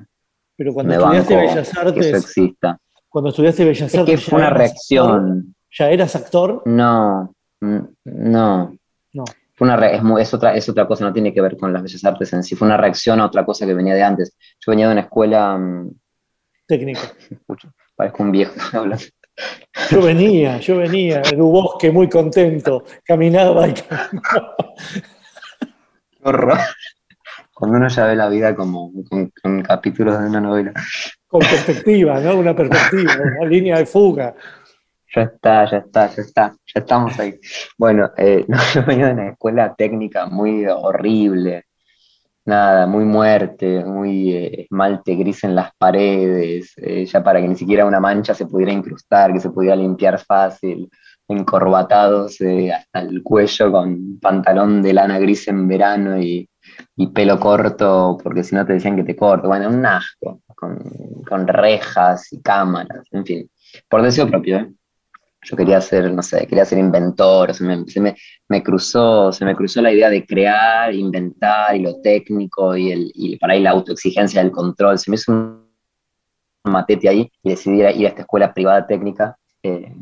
Pero 0.55 0.73
cuando 0.73 0.91
Me 0.91 0.97
estudiaste 0.97 1.35
Bellas 1.35 1.69
eso 1.69 1.79
Artes, 1.79 2.13
exista. 2.13 2.77
cuando 3.09 3.29
estudiaste 3.29 3.65
Bellas 3.65 3.93
Es 3.93 3.99
Artes, 3.99 4.15
que 4.19 4.21
¿ya 4.25 4.29
fue 4.29 4.39
una 4.39 4.49
reacción. 4.49 5.15
actor? 5.37 5.43
¿Ya 5.77 5.89
eras 5.89 6.15
actor? 6.15 6.61
No, 6.65 7.33
mm, 7.61 7.77
no. 8.05 8.77
No. 9.13 9.23
Fue 9.55 9.67
una 9.67 9.87
es, 9.87 10.01
es 10.27 10.33
otra, 10.33 10.55
es 10.55 10.67
otra 10.69 10.87
cosa, 10.87 11.05
no 11.05 11.13
tiene 11.13 11.31
que 11.33 11.41
ver 11.41 11.57
con 11.57 11.71
las 11.71 11.81
bellas 11.83 12.03
artes 12.05 12.33
en 12.33 12.43
sí. 12.43 12.55
Fue 12.55 12.65
una 12.67 12.77
reacción 12.77 13.19
a 13.19 13.25
otra 13.25 13.45
cosa 13.45 13.65
que 13.65 13.73
venía 13.73 13.93
de 13.93 14.01
antes. 14.03 14.35
Yo 14.59 14.71
venía 14.71 14.87
de 14.87 14.93
una 14.93 15.01
escuela, 15.01 15.57
mm, 15.57 15.91
Técnico. 16.67 17.01
pucha, 17.45 17.71
parezco 17.95 18.23
un 18.23 18.31
viejo 18.31 18.53
hablando. 18.77 19.03
Yo 19.89 20.01
venía, 20.01 20.59
yo 20.59 20.77
venía 20.77 21.21
en 21.31 21.41
un 21.41 21.51
bosque 21.51 21.91
muy 21.91 22.07
contento, 22.07 22.83
caminaba 23.03 23.67
y 23.67 23.73
caminaba. 23.73 24.55
Horror. 26.23 26.57
Cuando 27.53 27.77
uno 27.77 27.87
ya 27.87 28.05
ve 28.05 28.15
la 28.15 28.29
vida 28.29 28.55
como 28.55 28.91
con, 29.09 29.31
con 29.41 29.61
capítulos 29.61 30.19
de 30.19 30.27
una 30.27 30.41
novela. 30.41 30.73
con 31.27 31.41
perspectiva, 31.41 32.19
¿no? 32.19 32.37
Una 32.37 32.55
perspectiva, 32.55 33.13
una 33.39 33.47
línea 33.47 33.77
de 33.77 33.85
fuga. 33.85 34.33
Ya 35.15 35.21
está, 35.21 35.69
ya 35.69 35.77
está, 35.77 36.07
ya 36.07 36.21
está, 36.21 36.49
ya 36.49 36.79
estamos 36.79 37.19
ahí. 37.19 37.39
Bueno, 37.77 38.11
eh, 38.17 38.45
no, 38.47 38.57
yo 38.73 38.83
venía 38.83 39.07
de 39.07 39.13
una 39.13 39.29
escuela 39.29 39.75
técnica 39.75 40.25
muy 40.25 40.65
horrible, 40.65 41.65
nada, 42.45 42.87
muy 42.87 43.05
muerte, 43.05 43.83
muy 43.85 44.33
eh, 44.33 44.61
esmalte 44.63 45.15
gris 45.15 45.43
en 45.43 45.55
las 45.55 45.71
paredes, 45.77 46.73
eh, 46.77 47.05
ya 47.05 47.23
para 47.23 47.39
que 47.39 47.47
ni 47.47 47.55
siquiera 47.55 47.85
una 47.85 47.99
mancha 47.99 48.33
se 48.33 48.47
pudiera 48.47 48.71
incrustar, 48.71 49.31
que 49.31 49.39
se 49.39 49.51
pudiera 49.51 49.75
limpiar 49.75 50.19
fácil, 50.19 50.89
encorbatados 51.27 52.39
eh, 52.41 52.71
hasta 52.71 52.99
el 53.01 53.23
cuello 53.23 53.71
con 53.71 54.19
pantalón 54.19 54.81
de 54.81 54.93
lana 54.93 55.19
gris 55.19 55.47
en 55.47 55.67
verano 55.67 56.19
y, 56.19 56.49
y 56.95 57.07
pelo 57.07 57.39
corto, 57.39 58.17
porque 58.21 58.43
si 58.43 58.55
no 58.55 58.65
te 58.65 58.73
decían 58.73 58.95
que 58.95 59.03
te 59.03 59.15
corto, 59.15 59.47
bueno, 59.47 59.69
un 59.69 59.85
asco, 59.85 60.41
con, 60.55 60.77
con 61.27 61.47
rejas 61.47 62.31
y 62.33 62.41
cámaras, 62.41 63.07
en 63.11 63.25
fin. 63.25 63.49
por 63.89 64.01
deseo 64.01 64.27
propio, 64.27 64.57
¿eh? 64.57 64.71
Yo 65.45 65.57
quería 65.57 65.81
ser, 65.81 66.11
no 66.13 66.21
sé, 66.21 66.47
quería 66.47 66.63
ser 66.63 66.79
inventor, 66.79 67.51
o 67.51 67.53
sea, 67.53 67.67
me- 67.67 67.85
se 67.87 67.99
me, 67.99 68.63
cruzó, 68.63 69.31
se 69.33 69.43
me 69.43 69.55
cruzó 69.55 69.81
la 69.81 69.91
idea 69.91 70.09
de 70.09 70.25
crear, 70.25 70.93
inventar 70.93 71.75
y 71.75 71.79
lo 71.81 71.99
técnico 72.01 72.77
y, 72.77 72.91
el, 72.91 73.11
y 73.13 73.37
por 73.37 73.51
ahí 73.51 73.59
la 73.61 73.71
autoexigencia 73.71 74.41
del 74.41 74.51
control. 74.51 74.97
Se 74.97 75.11
me 75.11 75.15
hizo 75.15 75.33
un 75.33 75.63
matete 76.65 77.09
ahí 77.09 77.29
y 77.43 77.49
decidí 77.49 77.79
ir 77.79 77.85
a, 77.87 77.91
ir 77.91 78.05
a 78.05 78.09
esta 78.09 78.21
escuela 78.21 78.53
privada 78.53 78.87
técnica. 78.87 79.37
eh, 79.63 79.93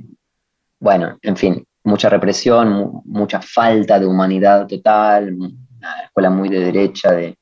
bueno, 0.82 1.18
en 1.22 1.38
fin, 1.38 1.64
mucha 1.84 2.10
represión, 2.10 2.70
mu- 2.74 3.02
mucha 3.06 3.40
falta 3.42 4.00
de 4.00 4.06
humanidad 4.06 4.68
total, 4.68 5.32
una 5.34 6.04
escuela 6.04 6.30
muy 6.30 6.50
de 6.50 6.60
derecha, 6.60 7.12
de, 7.12 7.38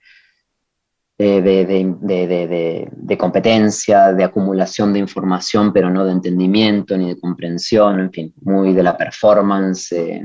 de, 1.17 1.41
de- 1.41 1.65
de- 1.65 1.95
de- 2.01 2.27
de- 2.27 2.47
de- 2.47 2.89
de 2.91 3.17
competencia, 3.17 4.13
de 4.13 4.23
acumulación 4.23 4.93
de 4.93 4.99
información, 4.99 5.73
pero 5.73 5.89
no 5.89 6.05
de 6.05 6.11
entendimiento 6.11 6.97
ni 6.97 7.07
de 7.09 7.19
comprensión, 7.19 7.99
en 8.01 8.11
fin, 8.11 8.33
muy 8.41 8.73
de 8.73 8.83
la 8.83 8.95
performance, 8.97 9.91
eh, 9.93 10.21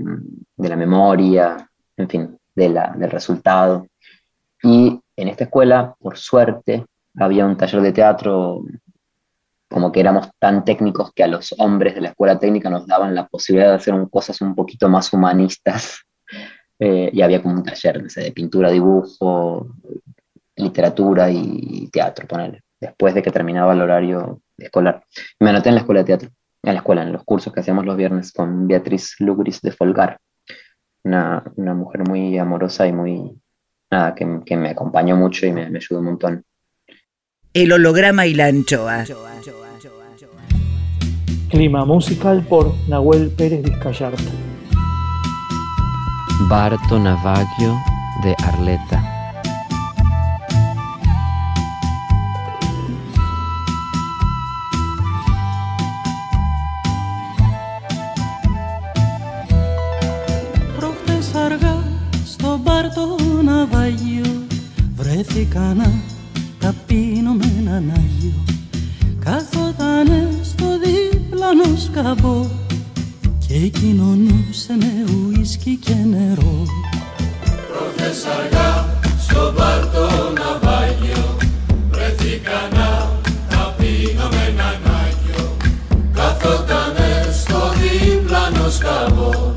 de 0.57 0.69
la 0.69 0.77
memoria, 0.77 1.57
en 1.97 2.09
fin, 2.09 2.37
de 2.55 2.69
la, 2.69 2.95
del 2.97 3.11
resultado. 3.11 3.87
Y 4.63 5.01
en 5.17 5.29
esta 5.29 5.45
escuela, 5.45 5.95
por 6.01 6.17
suerte, 6.17 6.85
había 7.17 7.47
un 7.47 7.57
taller 7.57 7.81
de 7.81 7.93
teatro, 7.93 8.63
como 9.75 9.91
que 9.91 9.99
éramos 9.99 10.29
tan 10.39 10.65
técnicos 10.65 11.11
que 11.13 11.25
a 11.25 11.27
los 11.27 11.53
hombres 11.59 11.97
de 11.97 12.01
la 12.01 12.11
escuela 12.11 12.39
técnica 12.39 12.71
nos 12.71 12.87
daban 12.87 13.13
la 13.13 13.27
posibilidad 13.27 13.71
de 13.71 13.75
hacer 13.75 13.93
un- 13.93 14.09
cosas 14.09 14.41
un 14.41 14.55
poquito 14.55 14.89
más 14.89 15.13
humanistas. 15.13 15.99
Eh, 16.81 17.09
y 17.13 17.23
había 17.23 17.41
como 17.41 17.55
un 17.55 17.63
taller 17.63 18.03
no 18.03 18.09
sé, 18.11 18.21
de 18.21 18.33
pintura, 18.33 18.69
dibujo, 18.69 19.69
literatura 20.57 21.31
y 21.31 21.89
teatro, 21.93 22.27
ponele, 22.27 22.63
después 22.81 23.15
de 23.15 23.23
que 23.23 23.31
terminaba 23.31 23.73
el 23.75 23.81
horario 23.81 24.41
escolar. 24.59 25.05
Me 25.39 25.51
anoté 25.51 25.69
en 25.69 25.77
la 25.77 25.81
escuela 25.83 26.01
de 26.01 26.07
teatro, 26.07 26.29
en 26.65 26.75
la 26.75 26.81
escuela, 26.81 27.03
en 27.03 27.13
los 27.13 27.23
cursos 27.23 27.53
que 27.53 27.61
hacíamos 27.61 27.87
los 27.87 27.97
viernes 27.97 28.33
con 28.33 28.67
Beatriz 28.67 29.15
Lugris 29.21 29.61
de 29.61 29.71
Folgar, 29.71 30.19
una, 31.05 31.45
una 31.55 31.75
mujer 31.75 32.09
muy 32.09 32.37
amorosa 32.39 32.89
y 32.89 32.93
muy, 32.93 33.31
nada, 33.93 34.13
que, 34.17 34.41
que 34.45 34.57
me 34.57 34.71
acompañó 34.71 35.15
mucho 35.17 35.47
y 35.47 35.53
me, 35.53 35.71
me 35.71 35.79
ayudó 35.79 36.01
un 36.01 36.07
montón. 36.07 36.45
El 37.53 37.71
holograma 37.73 38.27
y 38.27 38.35
la 38.35 38.47
anchoa. 38.47 39.05
Clima 41.54 41.86
musical 41.86 42.44
por 42.50 42.76
Nahuel 42.88 43.30
Pérez 43.30 43.64
Vizcayarta. 43.64 44.32
Barto 46.50 47.00
Navaggio 47.00 47.76
de 48.24 48.36
Arleta. 48.44 49.00
Προχτές 60.78 61.36
αργά 61.36 61.84
στο 62.26 62.60
μπαρ 62.64 62.94
το 62.94 63.18
ναυάγιο 63.44 64.48
Βρέθηκα 64.96 65.60
να 65.60 65.92
ταπείνω 66.60 67.34
με 67.34 67.54
έναν 67.60 67.92
Άγιο 67.96 68.34
Καθότανε 71.55 71.77
στο 71.77 71.79
δίπλανο 71.79 71.79
σκαμπό 71.79 72.47
Και 73.47 73.59
κοινωνούσε 73.79 74.77
με 74.81 75.05
ουίσκι 75.13 75.77
και 75.85 75.95
νερό. 76.11 76.63
Προχθές 77.69 78.25
αργά 78.37 78.99
στο 79.19 79.53
μπαρ 79.57 79.87
το 79.87 80.07
ναυάγιο 80.39 81.37
Βρέθηκα 81.91 82.69
να 82.75 83.21
ταπείνω 83.49 84.29
με 84.31 84.45
έναν 84.49 84.81
Άγιο 85.03 85.57
Καθότανε 86.15 87.35
στο 87.43 87.73
δίπλανο 87.81 88.71
σκαμπό 88.71 89.53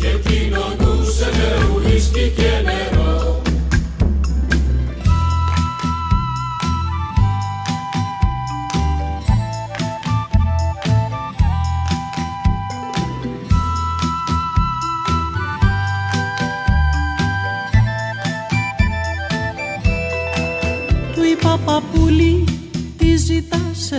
Και 0.00 0.28
κοινωνούσε 0.28 1.28
με 1.36 1.48
ουίσκι 1.74 2.32
και 2.36 2.55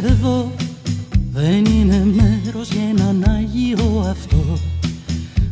εδώ. 0.05 0.51
Δεν 1.31 1.65
είναι 1.65 2.05
μέρος 2.05 2.69
για 2.69 2.81
έναν 2.89 3.23
Άγιο 3.27 4.05
αυτό. 4.10 4.57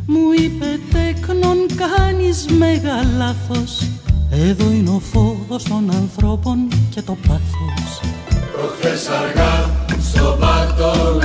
Μου 0.06 0.32
είπε 0.38 0.80
τέκνον 0.92 1.56
κάνεις 1.76 2.46
μέγα 2.58 3.02
λάθος. 3.16 3.86
Εδώ 4.30 4.70
είναι 4.70 4.90
ο 4.90 5.00
φόβος 5.12 5.62
των 5.62 5.90
ανθρώπων 5.90 6.68
και 6.90 7.02
το 7.02 7.16
πάθος 7.28 8.00
Προχθές 8.52 9.08
αργά 9.08 9.70
στο 10.10 10.36
μπαρ 10.40 10.72
το 10.72 11.18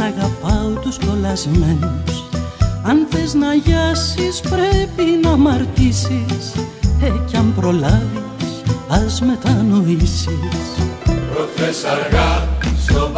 αγαπάω 0.00 0.70
τους 0.80 0.98
κολλασμένους. 1.06 2.24
Αν 2.82 3.06
θες 3.10 3.34
να 3.34 3.54
γιάσεις 3.54 4.40
πρέπει 4.40 5.20
να 5.22 5.30
αμαρτήσεις 5.30 6.54
Ε, 7.02 7.12
κι 7.26 7.36
αν 7.36 7.54
προλάβεις 7.54 8.62
ας 8.88 9.20
μετανοήσεις. 9.20 10.28
Προχθές 11.34 11.84
αργά 11.84 12.48
στο 12.86 13.10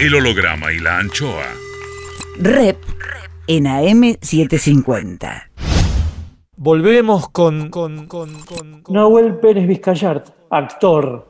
El 0.00 0.14
holograma 0.14 0.72
y 0.72 0.78
la 0.78 0.98
anchoa. 0.98 1.46
Rep 2.38 2.78
en 3.46 3.64
AM750. 3.64 5.42
Volvemos 6.56 7.28
con, 7.30 7.70
con, 7.70 8.06
con, 8.06 8.34
con, 8.44 8.82
con- 8.82 8.94
Nahuel 8.94 9.36
Pérez 9.38 9.66
Vizcayart, 9.66 10.28
actor. 10.50 11.28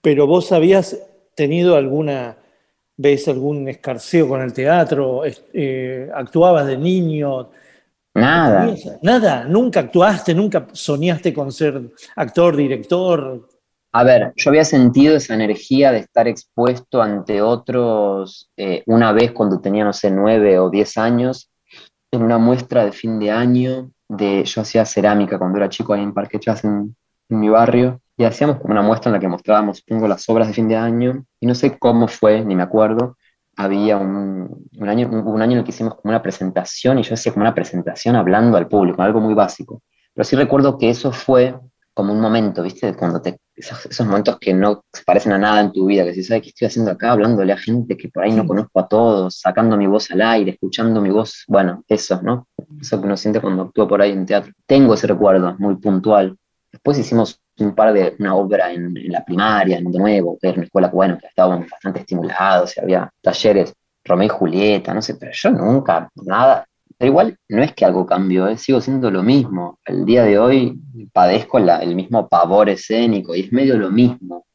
Pero 0.00 0.26
vos 0.26 0.50
habías 0.52 0.96
tenido 1.34 1.76
alguna 1.76 2.36
vez 2.96 3.26
algún 3.28 3.68
escarceo 3.68 4.28
con 4.28 4.40
el 4.42 4.52
teatro, 4.52 5.22
eh, 5.52 6.08
actuabas 6.14 6.66
de 6.66 6.76
niño. 6.76 7.50
Nada. 8.14 8.66
¿Tenías- 8.66 8.98
Nada, 9.02 9.44
nunca 9.44 9.80
actuaste, 9.80 10.34
nunca 10.34 10.66
soñaste 10.72 11.32
con 11.32 11.50
ser 11.52 11.80
actor, 12.16 12.54
director. 12.56 13.48
A 13.96 14.02
ver, 14.02 14.32
yo 14.34 14.50
había 14.50 14.64
sentido 14.64 15.14
esa 15.14 15.34
energía 15.34 15.92
de 15.92 15.98
estar 15.98 16.26
expuesto 16.26 17.00
ante 17.00 17.40
otros 17.40 18.50
eh, 18.56 18.82
una 18.86 19.12
vez 19.12 19.30
cuando 19.30 19.60
tenía, 19.60 19.84
no 19.84 19.92
sé, 19.92 20.10
nueve 20.10 20.58
o 20.58 20.68
diez 20.68 20.98
años, 20.98 21.48
en 22.10 22.24
una 22.24 22.36
muestra 22.38 22.84
de 22.84 22.90
fin 22.90 23.20
de 23.20 23.30
año, 23.30 23.92
de, 24.08 24.42
yo 24.46 24.62
hacía 24.62 24.84
cerámica 24.84 25.38
cuando 25.38 25.58
era 25.58 25.68
chico 25.68 25.94
ahí 25.94 26.02
en 26.02 26.12
Parque 26.12 26.40
Chas, 26.40 26.64
en, 26.64 26.96
mi 27.28 27.48
barrio, 27.48 28.00
y 28.16 28.24
hacíamos 28.24 28.56
como 28.56 28.72
una 28.72 28.82
muestra 28.82 29.10
en 29.10 29.14
la 29.14 29.20
que 29.20 29.28
mostrábamos, 29.28 29.78
supongo, 29.78 30.08
las 30.08 30.28
obras 30.28 30.48
de 30.48 30.54
fin 30.54 30.66
de 30.66 30.76
año, 30.76 31.24
y 31.38 31.46
no 31.46 31.54
sé 31.54 31.78
cómo 31.78 32.08
fue, 32.08 32.44
ni 32.44 32.56
me 32.56 32.64
acuerdo, 32.64 33.16
había 33.56 33.96
un, 33.96 34.68
un 34.76 34.88
año, 34.88 35.08
un, 35.08 35.24
un 35.24 35.40
año 35.40 35.52
en 35.52 35.58
el 35.58 35.64
que 35.64 35.70
hicimos 35.70 35.94
como 35.94 36.10
una 36.10 36.20
presentación, 36.20 36.98
y 36.98 37.04
yo 37.04 37.14
hacía 37.14 37.32
como 37.32 37.44
una 37.44 37.54
presentación 37.54 38.16
hablando 38.16 38.56
al 38.56 38.66
público, 38.66 39.02
algo 39.02 39.20
muy 39.20 39.34
básico. 39.34 39.82
Pero 40.12 40.24
sí 40.24 40.34
recuerdo 40.34 40.78
que 40.78 40.90
eso 40.90 41.12
fue 41.12 41.54
como 41.94 42.12
un 42.12 42.20
momento, 42.20 42.62
¿viste? 42.62 42.94
Cuando 42.94 43.22
te, 43.22 43.38
esos, 43.54 43.86
esos 43.86 44.06
momentos 44.06 44.38
que 44.38 44.52
no 44.52 44.84
se 44.92 45.04
parecen 45.04 45.32
a 45.32 45.38
nada 45.38 45.60
en 45.60 45.72
tu 45.72 45.86
vida, 45.86 46.04
que 46.04 46.12
si 46.12 46.24
sabes 46.24 46.42
qué 46.42 46.48
estoy 46.48 46.66
haciendo 46.66 46.90
acá, 46.90 47.12
hablándole 47.12 47.52
a 47.52 47.56
gente 47.56 47.96
que 47.96 48.08
por 48.08 48.24
ahí 48.24 48.32
no 48.32 48.46
conozco 48.46 48.80
a 48.80 48.88
todos, 48.88 49.38
sacando 49.38 49.76
mi 49.76 49.86
voz 49.86 50.10
al 50.10 50.20
aire, 50.22 50.50
escuchando 50.50 51.00
mi 51.00 51.10
voz, 51.10 51.44
bueno, 51.46 51.84
eso, 51.88 52.20
¿no? 52.22 52.48
Eso 52.80 53.00
que 53.00 53.06
uno 53.06 53.16
siente 53.16 53.40
cuando 53.40 53.62
actúa 53.62 53.86
por 53.86 54.02
ahí 54.02 54.10
en 54.10 54.26
teatro. 54.26 54.52
Tengo 54.66 54.94
ese 54.94 55.06
recuerdo 55.06 55.54
muy 55.58 55.76
puntual. 55.76 56.36
Después 56.72 56.98
hicimos 56.98 57.40
un 57.58 57.74
par 57.74 57.92
de, 57.92 58.16
una 58.18 58.34
obra 58.34 58.72
en, 58.72 58.96
en 58.96 59.12
la 59.12 59.24
primaria, 59.24 59.78
en 59.78 59.90
de 59.92 59.98
nuevo, 59.98 60.36
que 60.40 60.48
era 60.48 60.56
una 60.56 60.64
escuela, 60.64 60.88
bueno, 60.88 61.16
que 61.18 61.28
estábamos 61.28 61.70
bastante 61.70 62.00
estimulados, 62.00 62.76
y 62.76 62.80
había 62.80 63.08
talleres, 63.22 63.72
Romeo 64.04 64.26
y 64.26 64.28
Julieta, 64.28 64.92
no 64.92 65.00
sé, 65.00 65.14
pero 65.14 65.30
yo 65.32 65.50
nunca, 65.50 66.10
nada, 66.16 66.66
pero 66.98 67.10
igual 67.10 67.38
no 67.48 67.62
es 67.62 67.74
que 67.74 67.84
algo 67.84 68.06
cambió, 68.06 68.48
¿eh? 68.48 68.56
sigo 68.56 68.80
siendo 68.80 69.10
lo 69.10 69.22
mismo. 69.22 69.78
El 69.84 70.04
día 70.04 70.24
de 70.24 70.38
hoy 70.38 70.78
padezco 71.12 71.58
el 71.58 71.94
mismo 71.94 72.28
pavor 72.28 72.68
escénico 72.68 73.34
y 73.34 73.40
es 73.40 73.52
medio 73.52 73.76
lo 73.76 73.90
mismo. 73.90 74.46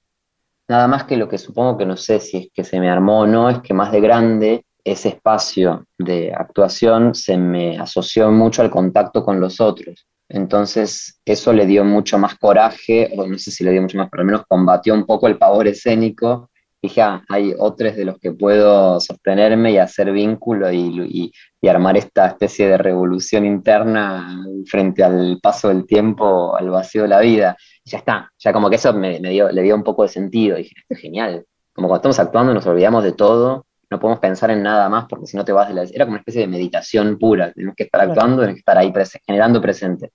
Nada 0.67 0.87
más 0.87 1.05
que 1.05 1.17
lo 1.17 1.27
que 1.27 1.37
supongo 1.37 1.77
que 1.77 1.85
no 1.85 1.97
sé 1.97 2.19
si 2.19 2.37
es 2.37 2.47
que 2.53 2.63
se 2.63 2.79
me 2.79 2.89
armó 2.89 3.21
o 3.21 3.27
no, 3.27 3.49
es 3.49 3.59
que 3.59 3.73
más 3.73 3.91
de 3.91 4.01
grande 4.01 4.65
ese 4.83 5.09
espacio 5.09 5.85
de 5.97 6.33
actuación 6.33 7.15
se 7.15 7.37
me 7.37 7.77
asoció 7.77 8.31
mucho 8.31 8.61
al 8.61 8.69
contacto 8.69 9.23
con 9.23 9.39
los 9.39 9.59
otros. 9.59 10.07
Entonces 10.29 11.19
eso 11.25 11.53
le 11.53 11.65
dio 11.65 11.83
mucho 11.83 12.19
más 12.19 12.37
coraje, 12.37 13.11
o 13.17 13.25
no 13.25 13.37
sé 13.39 13.51
si 13.51 13.63
le 13.63 13.71
dio 13.71 13.81
mucho 13.81 13.97
más, 13.97 14.09
pero 14.11 14.21
al 14.21 14.27
menos 14.27 14.43
combatió 14.47 14.93
un 14.93 15.05
poco 15.05 15.27
el 15.27 15.37
pavor 15.37 15.67
escénico. 15.67 16.51
Dije, 16.81 17.01
ah, 17.01 17.21
hay 17.27 17.53
otros 17.59 17.95
de 17.97 18.05
los 18.05 18.17
que 18.19 18.31
puedo 18.31 18.99
sostenerme 19.01 19.71
y 19.73 19.77
hacer 19.77 20.11
vínculo 20.13 20.71
y, 20.71 20.77
y- 21.09 21.31
y 21.61 21.67
armar 21.67 21.97
esta 21.97 22.27
especie 22.27 22.69
de 22.69 22.77
revolución 22.77 23.45
interna 23.45 24.39
frente 24.65 25.03
al 25.03 25.39
paso 25.43 25.67
del 25.67 25.85
tiempo, 25.85 26.55
al 26.55 26.69
vacío 26.69 27.01
de 27.01 27.09
la 27.09 27.19
vida. 27.19 27.57
Y 27.83 27.89
ya 27.91 27.97
está, 27.97 28.31
ya 28.39 28.53
como 28.53 28.69
que 28.69 28.77
eso 28.77 28.93
me, 28.93 29.19
me 29.19 29.29
dio, 29.31 29.49
le 29.51 29.61
dio 29.61 29.75
un 29.75 29.83
poco 29.83 30.03
de 30.03 30.09
sentido. 30.09 30.55
dije, 30.55 30.73
esto 30.77 30.93
es 30.93 30.99
genial. 31.01 31.45
Como 31.73 31.87
cuando 31.89 32.09
estamos 32.09 32.19
actuando 32.19 32.53
nos 32.53 32.65
olvidamos 32.65 33.03
de 33.03 33.11
todo, 33.11 33.65
no 33.89 33.99
podemos 33.99 34.19
pensar 34.21 34.51
en 34.51 34.63
nada 34.63 34.87
más 34.87 35.05
porque 35.09 35.25
si 35.25 35.35
no 35.35 35.43
te 35.43 35.51
vas 35.51 35.67
de 35.67 35.73
la... 35.73 35.83
Era 35.83 36.05
como 36.05 36.11
una 36.13 36.19
especie 36.19 36.41
de 36.41 36.47
meditación 36.47 37.17
pura, 37.19 37.51
tenemos 37.51 37.75
que 37.75 37.83
estar 37.83 37.99
actuando, 38.01 38.37
tenemos 38.37 38.55
que 38.55 38.59
estar 38.59 38.77
ahí 38.77 38.91
prese- 38.93 39.19
generando 39.25 39.61
presente. 39.61 40.11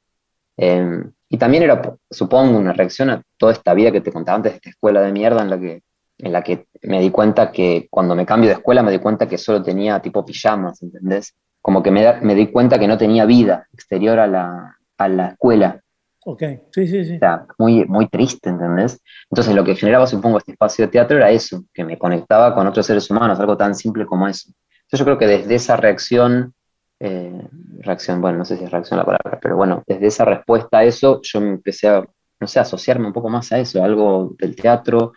Eh, 0.57 1.03
y 1.29 1.37
también 1.37 1.65
era, 1.65 1.83
supongo, 2.11 2.57
una 2.59 2.73
reacción 2.73 3.11
a 3.11 3.23
toda 3.37 3.53
esta 3.53 3.75
vida 3.75 3.91
que 3.93 4.01
te 4.01 4.13
contaba 4.13 4.37
antes 4.37 4.53
de 4.53 4.57
esta 4.57 4.71
escuela 4.71 5.03
de 5.03 5.13
mierda 5.13 5.43
en 5.43 5.51
la 5.51 5.59
que, 5.61 5.83
en 6.25 6.33
la 6.33 6.43
que 6.43 6.67
me 6.83 7.01
di 7.01 7.11
cuenta 7.11 7.53
que 7.53 7.87
cuando 7.91 8.15
me 8.15 8.25
cambio 8.27 8.49
de 8.49 8.55
escuela 8.57 8.83
me 8.83 8.91
di 8.91 8.99
cuenta 8.99 9.29
que 9.29 9.39
solo 9.39 9.63
tenía 9.63 10.01
tipo 10.01 10.25
pijamas, 10.25 10.83
¿entendés? 10.83 11.35
Como 11.61 11.83
que 11.83 11.91
me, 11.91 12.03
da- 12.03 12.21
me 12.23 12.35
di 12.35 12.51
cuenta 12.51 12.79
que 12.79 12.89
no 12.89 12.97
tenía 12.99 13.27
vida 13.27 13.67
exterior 13.73 14.19
a 14.19 14.27
la, 14.27 14.77
a 14.99 15.09
la 15.09 15.29
escuela. 15.29 15.81
Ok, 16.27 16.43
sí, 16.73 16.87
sí, 16.89 17.05
sí. 17.05 17.17
O 17.17 17.19
sea, 17.19 17.47
muy, 17.59 17.85
muy 17.85 18.09
triste, 18.09 18.49
¿entendés? 18.49 18.99
Entonces 19.31 19.55
lo 19.55 19.63
que 19.65 19.77
generaba, 19.77 20.07
supongo, 20.07 20.39
este 20.39 20.53
espacio 20.53 20.87
de 20.87 20.93
teatro 20.93 21.19
era 21.19 21.31
eso, 21.31 21.65
que 21.75 21.85
me 21.85 21.99
conectaba 21.99 22.55
con 22.55 22.67
otros 22.67 22.87
seres 22.87 23.11
humanos, 23.11 23.39
algo 23.39 23.57
tan 23.57 23.75
simple 23.75 24.07
como 24.07 24.27
eso. 24.27 24.51
Entonces 24.85 24.99
yo 25.01 25.05
creo 25.05 25.19
que 25.19 25.27
desde 25.27 25.55
esa 25.55 25.77
reacción, 25.77 26.55
eh, 27.01 27.49
reacción, 27.81 28.23
bueno, 28.23 28.39
no 28.39 28.45
sé 28.47 28.57
si 28.57 28.65
es 28.65 28.71
reacción 28.71 28.99
la 28.99 29.05
palabra, 29.05 29.39
pero 29.43 29.57
bueno, 29.57 29.83
desde 29.87 30.07
esa 30.07 30.25
respuesta 30.25 30.79
a 30.79 30.85
eso, 30.85 31.21
yo 31.23 31.41
me 31.43 31.49
empecé 31.51 31.89
a, 31.89 32.03
no 32.41 32.47
sé, 32.47 32.59
a 32.59 32.63
asociarme 32.63 33.07
un 33.07 33.13
poco 33.13 33.29
más 33.29 33.53
a 33.53 33.59
eso, 33.59 33.83
a 33.83 33.85
algo 33.85 34.35
del 34.39 34.57
teatro. 34.57 35.13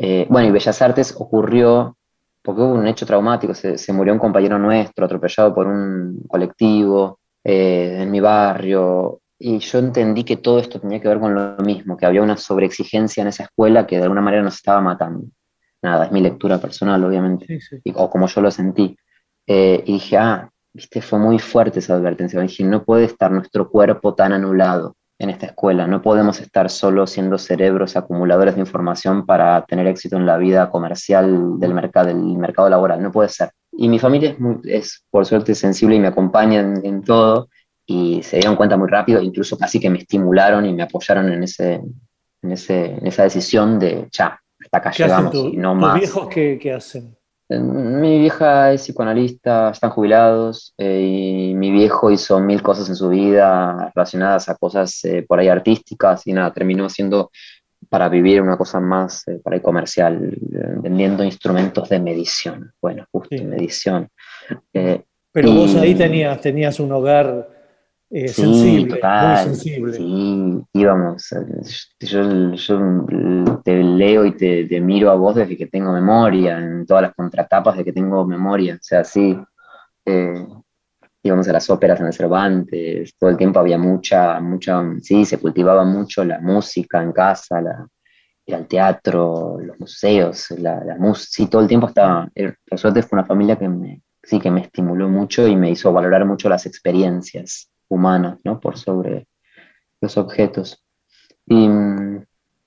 Eh, 0.00 0.26
bueno, 0.30 0.48
y 0.48 0.52
Bellas 0.52 0.80
Artes 0.80 1.14
ocurrió 1.18 1.96
porque 2.42 2.62
hubo 2.62 2.72
un 2.74 2.86
hecho 2.86 3.04
traumático, 3.04 3.52
se, 3.54 3.76
se 3.76 3.92
murió 3.92 4.12
un 4.12 4.18
compañero 4.20 4.58
nuestro 4.58 5.04
atropellado 5.04 5.54
por 5.54 5.66
un 5.66 6.20
colectivo 6.28 7.18
eh, 7.44 7.98
en 8.02 8.10
mi 8.10 8.20
barrio, 8.20 9.20
y 9.38 9.58
yo 9.58 9.78
entendí 9.78 10.24
que 10.24 10.36
todo 10.38 10.58
esto 10.58 10.80
tenía 10.80 11.00
que 11.00 11.08
ver 11.08 11.20
con 11.20 11.34
lo 11.34 11.56
mismo, 11.64 11.96
que 11.96 12.06
había 12.06 12.22
una 12.22 12.36
sobreexigencia 12.36 13.22
en 13.22 13.28
esa 13.28 13.44
escuela 13.44 13.86
que 13.86 13.96
de 13.96 14.04
alguna 14.04 14.20
manera 14.20 14.42
nos 14.42 14.54
estaba 14.54 14.80
matando. 14.80 15.26
Nada, 15.82 16.06
es 16.06 16.12
mi 16.12 16.20
lectura 16.20 16.58
personal, 16.58 17.04
obviamente, 17.04 17.46
Sí, 17.46 17.60
sí. 17.60 17.76
y- 17.84 17.92
o 17.94 18.08
como 18.10 18.26
yo 18.28 18.40
lo 18.40 18.50
sentí. 18.50 18.96
Eh, 19.46 19.82
y 19.86 19.92
dije, 19.94 20.16
ah, 20.16 20.48
viste, 20.72 21.00
fue 21.02 21.18
muy 21.18 21.38
fuerte 21.38 21.78
esa 21.80 21.94
advertencia. 21.94 22.40
Dije, 22.40 22.64
no 22.64 22.84
puede 22.84 23.04
estar 23.04 23.30
nuestro 23.30 23.68
cuerpo 23.70 24.14
tan 24.14 24.32
anulado 24.32 24.96
en 25.20 25.30
esta 25.30 25.46
escuela, 25.46 25.86
no 25.88 26.00
podemos 26.00 26.40
estar 26.40 26.70
solo 26.70 27.06
siendo 27.06 27.38
cerebros 27.38 27.96
acumuladores 27.96 28.54
de 28.54 28.60
información 28.60 29.26
para 29.26 29.64
tener 29.64 29.86
éxito 29.88 30.16
en 30.16 30.26
la 30.26 30.36
vida 30.36 30.70
comercial 30.70 31.58
del 31.58 31.74
mercado, 31.74 32.06
del 32.08 32.18
mercado 32.38 32.68
laboral, 32.68 33.02
no 33.02 33.10
puede 33.10 33.28
ser. 33.28 33.50
Y 33.72 33.88
mi 33.88 33.98
familia 33.98 34.30
es, 34.30 34.38
muy- 34.40 34.60
es 34.64 35.04
por 35.10 35.26
suerte 35.26 35.54
sensible 35.56 35.96
y 35.96 36.00
me 36.00 36.06
acompaña 36.08 36.60
en, 36.60 36.84
en 36.86 37.02
todo 37.02 37.48
y 37.84 38.22
se 38.22 38.36
dieron 38.36 38.54
cuenta 38.54 38.76
muy 38.76 38.88
rápido, 38.88 39.20
incluso 39.20 39.58
casi 39.58 39.80
que 39.80 39.90
me 39.90 39.98
estimularon 39.98 40.64
y 40.66 40.72
me 40.72 40.84
apoyaron 40.84 41.32
en, 41.32 41.42
ese, 41.42 41.80
en, 42.42 42.52
ese, 42.52 42.94
en 42.94 43.06
esa 43.06 43.24
decisión 43.24 43.78
de, 43.80 44.06
ya, 44.12 44.38
hasta 44.60 44.78
acá 44.78 44.90
¿Qué 44.90 45.02
hacen 45.04 45.16
llegamos 45.16 45.32
tu- 45.32 45.48
y 45.48 45.56
no 45.56 45.72
tus 45.72 45.80
más. 45.80 45.94
viejos? 45.98 46.28
¿qué, 46.28 46.58
qué 46.62 46.72
hacen? 46.74 47.17
Eh, 47.48 47.58
Mi 47.58 48.18
vieja 48.18 48.72
es 48.72 48.82
psicoanalista, 48.82 49.70
están 49.70 49.90
jubilados, 49.90 50.74
eh, 50.78 51.00
y 51.50 51.54
mi 51.54 51.70
viejo 51.70 52.10
hizo 52.10 52.38
mil 52.40 52.62
cosas 52.62 52.88
en 52.88 52.96
su 52.96 53.08
vida 53.08 53.90
relacionadas 53.94 54.48
a 54.48 54.54
cosas 54.56 55.04
eh, 55.04 55.24
por 55.26 55.38
ahí 55.38 55.48
artísticas 55.48 56.26
y 56.26 56.32
nada, 56.32 56.52
terminó 56.52 56.88
siendo 56.88 57.30
para 57.88 58.08
vivir 58.08 58.42
una 58.42 58.56
cosa 58.58 58.80
más 58.80 59.26
eh, 59.28 59.40
para 59.42 59.56
ahí 59.56 59.62
comercial, 59.62 60.36
vendiendo 60.82 61.24
instrumentos 61.24 61.88
de 61.88 61.98
medición. 62.00 62.70
Bueno, 62.82 63.06
justo 63.10 63.34
Sí. 63.36 63.44
medición. 63.44 64.08
Pero 64.72 65.48
Y- 65.50 65.54
vos 65.56 65.74
ahí 65.76 65.94
tenías, 65.94 66.40
tenías 66.40 66.80
un 66.80 66.92
hogar 66.92 67.48
eh, 68.10 68.28
Sí, 68.28 68.42
sensible, 68.42 68.94
total, 68.96 69.46
muy 69.48 69.54
sensible. 69.56 69.92
Sí, 69.92 70.60
íbamos. 70.74 71.32
eh, 71.32 71.44
Yo, 72.00 72.52
yo 72.54 73.60
te 73.64 73.82
leo 73.82 74.24
y 74.24 74.32
te, 74.36 74.64
te 74.66 74.80
miro 74.80 75.10
a 75.10 75.14
vos 75.14 75.34
desde 75.34 75.56
que 75.56 75.66
tengo 75.66 75.92
memoria, 75.92 76.58
en 76.58 76.86
todas 76.86 77.02
las 77.02 77.14
contratapas 77.14 77.76
de 77.76 77.84
que 77.84 77.92
tengo 77.92 78.24
memoria. 78.26 78.74
O 78.74 78.78
sea, 78.80 79.04
sí, 79.04 79.38
eh, 80.06 80.46
íbamos 81.22 81.48
a 81.48 81.52
las 81.52 81.68
óperas 81.68 82.00
en 82.00 82.06
el 82.06 82.12
Cervantes, 82.12 83.14
todo 83.18 83.30
el 83.30 83.36
tiempo 83.36 83.60
había 83.60 83.76
mucha, 83.78 84.40
mucha, 84.40 84.82
sí, 85.02 85.24
se 85.24 85.38
cultivaba 85.38 85.84
mucho 85.84 86.24
la 86.24 86.40
música 86.40 87.02
en 87.02 87.12
casa, 87.12 87.60
la, 87.60 87.86
ir 88.46 88.54
al 88.54 88.66
teatro, 88.66 89.58
los 89.60 89.78
museos, 89.78 90.50
la, 90.52 90.82
la 90.84 90.96
música, 90.96 91.28
sí, 91.30 91.46
todo 91.48 91.60
el 91.60 91.68
tiempo 91.68 91.88
estaba, 91.88 92.28
eh, 92.34 92.54
por 92.66 92.78
suerte 92.78 93.02
fue 93.02 93.18
una 93.18 93.26
familia 93.26 93.56
que 93.56 93.68
me, 93.68 94.02
sí, 94.22 94.40
que 94.40 94.50
me 94.50 94.62
estimuló 94.62 95.08
mucho 95.10 95.46
y 95.46 95.54
me 95.56 95.70
hizo 95.70 95.92
valorar 95.92 96.24
mucho 96.24 96.48
las 96.48 96.64
experiencias 96.64 97.70
humanas, 97.88 98.38
¿no? 98.44 98.60
Por 98.60 98.76
sobre 98.78 99.26
los 100.00 100.16
objetos. 100.16 100.82
Y, 101.46 101.64
y 101.64 101.68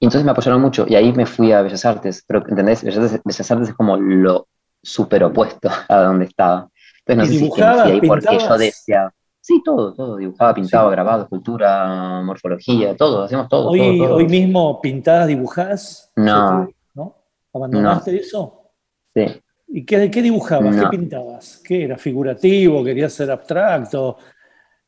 entonces 0.05 0.23
me 0.23 0.31
apoyaron 0.31 0.61
mucho 0.61 0.85
y 0.87 0.95
ahí 0.95 1.13
me 1.13 1.25
fui 1.25 1.51
a 1.51 1.61
Bellas 1.61 1.85
Artes, 1.85 2.23
pero 2.27 2.43
¿entendés? 2.47 2.83
Bellas 2.83 2.97
Artes, 3.05 3.21
Bellas 3.23 3.51
Artes 3.51 3.69
es 3.69 3.75
como 3.75 3.97
lo 3.97 4.47
súper 4.81 5.23
opuesto 5.23 5.69
a 5.87 5.97
donde 6.01 6.25
estaba. 6.25 6.67
Entonces 7.05 7.17
no 7.17 7.23
¿Y 7.23 7.27
sé 7.27 7.33
si 7.33 7.39
dibujabas, 7.43 7.83
fui 7.83 7.91
ahí 7.91 8.01
porque 8.07 8.37
yo 8.39 8.57
deseaba. 8.57 9.13
Sí, 9.43 9.59
todo, 9.65 9.93
todo, 9.95 10.17
dibujaba, 10.17 10.53
pintaba, 10.53 10.89
Sí. 10.89 10.91
grabado, 10.91 11.23
escultura, 11.23 12.21
morfología, 12.23 12.95
todo, 12.95 13.23
hacemos 13.23 13.47
todo. 13.49 13.69
Hoy, 13.69 13.79
todo, 13.97 14.07
todo. 14.07 14.15
hoy 14.17 14.27
mismo 14.27 14.79
pintás, 14.81 15.27
dibujás. 15.27 16.11
No. 16.15 16.65
¿Se 16.65 16.67
te- 16.71 16.77
¿no? 16.93 17.15
¿Abandonaste 17.53 18.15
eso? 18.19 18.71
Sí. 19.15 19.25
¿Y 19.67 19.83
qué, 19.85 20.11
qué 20.11 20.21
dibujabas? 20.21 20.75
No. 20.75 20.83
¿Qué 20.89 20.97
pintabas? 20.97 21.61
¿Qué 21.65 21.85
era? 21.85 21.97
¿Figurativo? 21.97 22.83
¿Querías 22.83 23.13
ser 23.13 23.31
abstracto? 23.31 24.17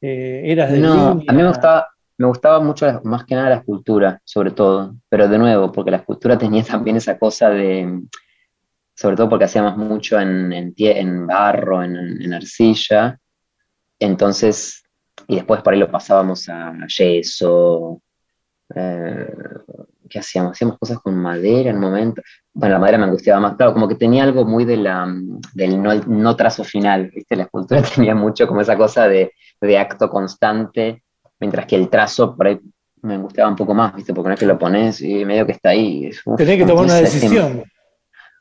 Eh, 0.04 0.52
¿Eras 0.52 0.70
de 0.72 0.80
No, 0.82 1.10
línea? 1.10 1.24
a 1.30 1.34
mí 1.34 1.42
me 1.42 1.48
gustaba, 1.48 1.88
me 2.18 2.28
gustaba 2.28 2.60
mucho 2.60 2.86
la- 2.86 3.02
más 3.06 3.26
que 3.26 3.36
nada 3.36 3.50
la 3.50 3.56
escultura, 3.58 4.22
sobre 4.26 4.52
todo, 4.52 4.96
pero 5.10 5.28
de 5.30 5.38
nuevo, 5.38 5.72
porque 5.72 5.92
la 5.92 5.98
escultura 5.98 6.38
tenía 6.62 6.64
también 6.64 6.98
esa 6.98 7.18
cosa 7.18 7.50
de, 7.50 8.02
sobre 8.96 9.16
todo 9.16 9.30
porque 9.30 9.46
hacíamos 9.46 9.78
mucho 9.78 10.20
en, 10.20 10.52
en 10.78 11.28
barro, 11.28 11.84
en, 11.84 11.96
en 12.22 12.34
arcilla, 12.34 13.20
entonces 14.00 14.84
y 15.28 15.36
después 15.36 15.62
por 15.64 15.74
ahí 15.74 15.80
lo 15.80 15.92
pasábamos 15.92 16.50
a 16.50 16.74
yeso. 16.88 18.02
eh, 18.76 19.28
¿Qué 20.14 20.20
hacíamos? 20.20 20.52
Hacíamos 20.52 20.78
cosas 20.78 21.00
con 21.00 21.16
madera 21.16 21.72
en 21.72 21.78
un 21.78 21.82
momento. 21.82 22.22
Bueno, 22.54 22.74
la 22.74 22.80
madera 22.80 23.00
me 23.00 23.06
angustiaba 23.06 23.40
más, 23.40 23.56
claro, 23.56 23.74
como 23.74 23.88
que 23.88 23.96
tenía 23.96 24.24
algo 24.24 24.46
muy 24.46 24.64
de 24.64 24.78
la, 24.78 25.12
del 25.56 25.82
no, 25.82 25.96
no 25.96 26.36
trazo 26.36 26.64
final, 26.64 27.10
¿viste? 27.10 27.36
La 27.36 27.46
escultura 27.46 27.82
tenía 27.96 28.14
mucho 28.14 28.48
como 28.48 28.62
esa 28.62 28.78
cosa 28.78 29.08
de, 29.08 29.34
de 29.60 29.78
acto 29.80 30.12
constante, 30.12 31.02
mientras 31.40 31.66
que 31.66 31.76
el 31.78 31.90
trazo 31.90 32.38
por 32.38 32.46
ahí 32.46 32.60
me 33.02 33.16
angustiaba 33.16 33.50
un 33.50 33.56
poco 33.56 33.74
más, 33.74 33.96
¿viste? 33.96 34.14
Porque 34.14 34.28
no 34.28 34.34
es 34.36 34.40
que 34.40 34.46
lo 34.46 34.60
pones 34.60 35.02
y 35.02 35.26
medio 35.26 35.48
que 35.48 35.54
está 35.54 35.70
ahí. 35.70 36.12
uf, 36.26 36.38
Tenés 36.38 36.60
que 36.60 36.66
tomar 36.68 36.86
una 36.86 36.96
decisión. 36.98 37.64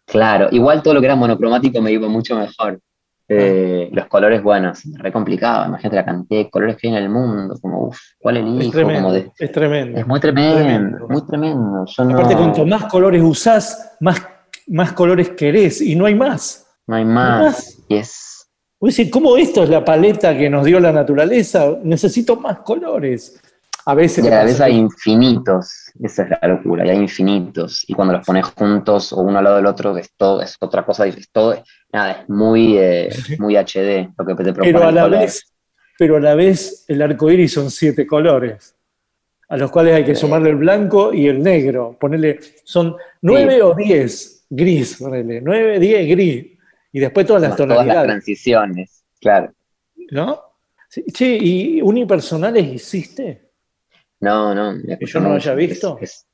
Claro, 0.05 0.49
igual 0.51 0.83
todo 0.83 0.93
lo 0.93 1.01
que 1.01 1.07
era 1.07 1.16
monocromático 1.16 1.81
me 1.81 1.91
iba 1.91 2.07
mucho 2.07 2.37
mejor. 2.37 2.81
Eh, 3.29 3.89
los 3.93 4.07
colores, 4.07 4.43
bueno, 4.43 4.73
me 4.85 4.99
re 4.99 5.12
complicaba. 5.12 5.66
Imagínate 5.66 5.97
la 5.97 6.05
cantidad 6.05 6.41
de 6.41 6.51
colores 6.51 6.77
que 6.77 6.89
hay 6.89 6.95
en 6.97 7.03
el 7.03 7.09
mundo, 7.09 7.55
como, 7.61 7.85
uff, 7.89 7.99
¿cuál 8.18 8.37
Es 8.39 8.43
elijo? 8.43 8.73
tremendo. 8.73 9.01
Como 9.03 9.12
de- 9.14 9.33
Es 9.39 9.53
tremendo. 9.53 9.99
es 9.99 10.07
muy 10.07 10.20
tremendo, 10.20 10.55
Tremendo. 10.57 11.09
muy 11.09 11.27
tremendo. 11.27 11.85
Yo 11.87 12.05
no, 12.05 12.14
Aparte, 12.14 12.37
cuanto 12.37 12.66
más 12.66 12.85
colores 12.87 13.23
usás, 13.23 13.97
más, 14.01 14.23
más 14.68 14.93
colores 14.93 15.31
querés 15.31 15.81
y 15.81 15.95
no 15.95 16.05
hay 16.07 16.14
más. 16.14 16.66
no 16.87 16.97
hay 16.97 17.05
No 17.05 17.11
hay 17.11 17.14
más. 17.14 17.43
más. 17.45 17.79
Y 17.89 17.97
es, 17.97 18.29
Vos 18.81 18.97
decís, 18.97 19.12
¿cómo 19.12 19.37
esto 19.37 19.62
es 19.62 19.68
la 19.70 19.85
paleta 19.85 20.37
que 20.37 20.51
nos 20.51 20.64
dio 20.64 20.81
la 20.81 20.91
naturaleza? 20.91 21.66
Necesito 21.85 22.35
más 22.37 22.59
colores. 22.59 23.41
A 23.87 23.95
veces 23.95 24.18
y 24.18 24.22
te 24.22 24.28
a 24.28 24.30
la 24.30 24.37
pasa 24.43 24.53
vez 24.53 24.61
hay 24.61 24.76
infinitos. 24.76 25.93
Esa 26.03 26.22
es 26.24 26.30
la 26.30 26.49
locura, 26.49 26.87
y 26.87 26.91
hay 26.91 26.99
infinitos. 26.99 27.85
Y 27.89 27.95
cuando 27.95 28.14
los 28.14 28.24
pones 28.24 28.47
juntos 28.47 29.12
o 29.12 29.20
uno 29.20 29.39
al 29.39 29.45
lado 29.45 29.57
del 29.57 29.66
otro, 29.66 29.97
es 29.97 30.12
todo, 30.16 30.41
es 30.41 30.57
otra 30.61 30.85
cosa, 30.85 31.07
es 31.07 31.30
todo, 31.30 31.62
nada, 31.93 32.12
es 32.12 32.28
muy, 32.28 32.78
eh, 32.78 33.11
muy 33.39 33.57
HD 33.57 34.09
lo 34.16 34.24
que 34.24 34.35
te 34.37 34.53
propone 34.53 34.72
pero 34.72 34.85
a 34.85 34.93
la 34.93 35.03
color. 35.03 35.20
vez, 35.20 35.53
pero 35.99 36.16
a 36.16 36.20
la 36.20 36.35
vez 36.35 36.85
el 36.89 37.03
arco 37.03 37.30
iris 37.30 37.53
son 37.53 37.70
siete 37.70 38.07
colores, 38.07 38.74
a 39.49 39.57
los 39.57 39.70
cuales 39.70 39.95
hay 39.95 40.05
que 40.05 40.14
sumarle 40.14 40.51
el 40.51 40.57
blanco 40.57 41.12
y 41.12 41.26
el 41.26 41.43
negro. 41.43 41.97
Ponerle, 41.99 42.41
son 42.64 42.97
nueve 43.20 43.62
o 43.62 43.74
diez 43.74 44.47
gris, 44.49 44.97
ponele, 44.99 45.41
nueve, 45.41 45.78
diez 45.78 46.09
gris. 46.09 46.47
Y 46.93 47.01
después 47.01 47.26
todas 47.26 47.43
las 47.43 47.51
Más 47.51 47.57
todas 47.57 47.68
las 47.70 47.78
tonalidades, 47.78 48.09
transiciones, 48.11 49.05
claro. 49.20 49.53
¿no? 50.11 50.41
Sí, 50.89 51.05
Che, 51.11 51.39
¿y 51.41 51.80
unipersonales 51.80 52.66
hiciste? 52.66 53.52
No, 54.23 54.55
no. 54.55 54.81
¿Que 54.99 55.05
yo 55.07 55.20
no 55.20 55.29
mucho, 55.31 55.51
haya 55.51 55.55
visto? 55.55 55.99
es- 56.01 56.11
es- 56.11 56.27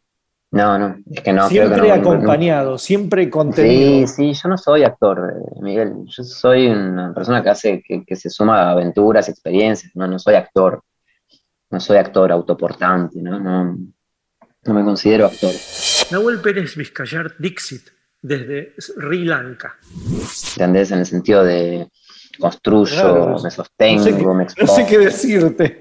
no, 0.50 0.78
no, 0.78 0.96
es 1.10 1.20
que 1.20 1.32
no. 1.32 1.46
creo 1.48 1.68
siempre 1.68 1.82
que 1.82 1.88
no, 1.88 1.88
no- 1.88 1.94
acompañado, 2.12 2.78
siempre 2.78 3.28
contenido. 3.28 4.06
Sí, 4.06 4.32
sí, 4.32 4.40
yo 4.42 4.48
no 4.48 4.56
soy 4.56 4.82
actor, 4.84 5.30
eh, 5.34 5.58
Miguel. 5.60 5.92
Yo 6.06 6.22
soy 6.24 6.68
una 6.68 7.12
persona 7.12 7.42
que 7.42 7.50
hace, 7.50 7.82
que, 7.86 8.02
que 8.06 8.16
se 8.16 8.30
suma 8.30 8.62
a 8.62 8.70
aventuras, 8.70 9.28
experiencias. 9.28 9.92
No, 9.94 10.06
no 10.06 10.18
soy 10.18 10.36
actor. 10.36 10.82
No 11.70 11.80
soy 11.80 11.98
actor 11.98 12.32
autoportante, 12.32 13.20
¿no? 13.20 13.38
No, 13.38 13.76
no 14.64 14.74
me 14.74 14.84
considero 14.84 15.26
actor. 15.26 15.52
Nahuel 16.10 16.40
Pérez 16.40 16.76
Vizcayar 16.76 17.34
Dixit, 17.38 17.88
desde 18.22 18.72
Sri 18.78 19.24
Lanka. 19.26 19.76
¿Entendés? 20.56 20.90
En 20.92 21.00
el 21.00 21.06
sentido 21.06 21.44
de 21.44 21.90
construyo, 22.38 22.92
Claro, 22.94 23.36
me 23.42 23.50
sostengo, 23.50 23.98
no 23.98 24.04
sé 24.04 24.10
qué- 24.16 24.26
me 24.26 24.34
No 24.34 24.42
expongo. 24.42 24.74
sé 24.74 24.86
qué 24.86 24.98
decirte. 24.98 25.80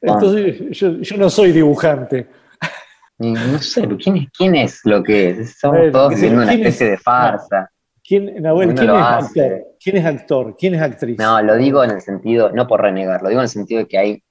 Entonces, 0.00 0.78
yo, 0.78 0.90
yo 0.98 1.16
no 1.16 1.30
soy 1.30 1.52
dibujante. 1.52 2.28
No 3.18 3.58
sé, 3.58 3.86
¿quién 4.02 4.16
es, 4.16 4.28
quién 4.36 4.54
es 4.56 4.80
lo 4.84 5.02
que 5.02 5.30
es? 5.30 5.58
Somos 5.58 5.76
Bueno, 5.78 5.92
todos 5.92 6.08
¿quién 6.14 6.16
es- 6.16 6.20
viviendo 6.22 6.42
una 6.44 6.52
es? 6.52 6.58
especie 6.60 6.90
de 6.90 6.98
farsa. 6.98 7.70
¿Quién, 8.02 8.42
Nahuel, 8.42 8.74
¿quién 8.74 8.90
es 8.90 8.96
actor? 8.96 9.62
¿Quién 9.78 9.96
es 9.98 10.04
actor? 10.06 10.56
¿Quién 10.58 10.74
es 10.74 10.82
actriz? 10.82 11.18
No, 11.18 11.40
lo 11.42 11.56
digo 11.56 11.84
en 11.84 11.90
el 11.90 12.00
sentido, 12.00 12.50
no 12.50 12.66
por 12.66 12.80
renegar, 12.80 13.22
lo 13.22 13.28
digo 13.28 13.40
en 13.40 13.44
el 13.44 13.48
sentido 13.50 13.80
de 13.80 13.86
que 13.86 13.98
hay, 13.98 14.22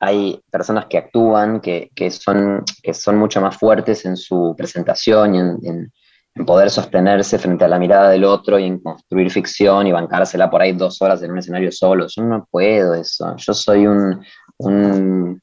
hay 0.00 0.40
personas 0.50 0.86
que 0.86 0.98
actúan, 0.98 1.60
que, 1.60 1.90
que 1.94 2.10
son, 2.10 2.64
que 2.82 2.92
son 2.94 3.18
mucho 3.18 3.40
más 3.40 3.56
fuertes 3.56 4.04
en 4.06 4.16
su 4.16 4.54
presentación 4.56 5.34
y 5.34 5.38
en, 5.38 5.58
en- 5.62 5.92
en 6.34 6.44
poder 6.44 6.70
sostenerse 6.70 7.38
frente 7.38 7.64
a 7.64 7.68
la 7.68 7.78
mirada 7.78 8.10
del 8.10 8.24
otro 8.24 8.58
y 8.58 8.64
en 8.64 8.78
construir 8.80 9.30
ficción 9.30 9.86
y 9.86 9.92
bancársela 9.92 10.48
por 10.48 10.62
ahí 10.62 10.72
dos 10.72 11.00
horas 11.02 11.22
en 11.22 11.32
un 11.32 11.38
escenario 11.38 11.72
solo. 11.72 12.06
Yo 12.08 12.22
no 12.22 12.46
puedo 12.50 12.94
eso. 12.94 13.34
Yo 13.36 13.52
soy 13.52 13.86
un, 13.86 14.24
un, 14.58 15.40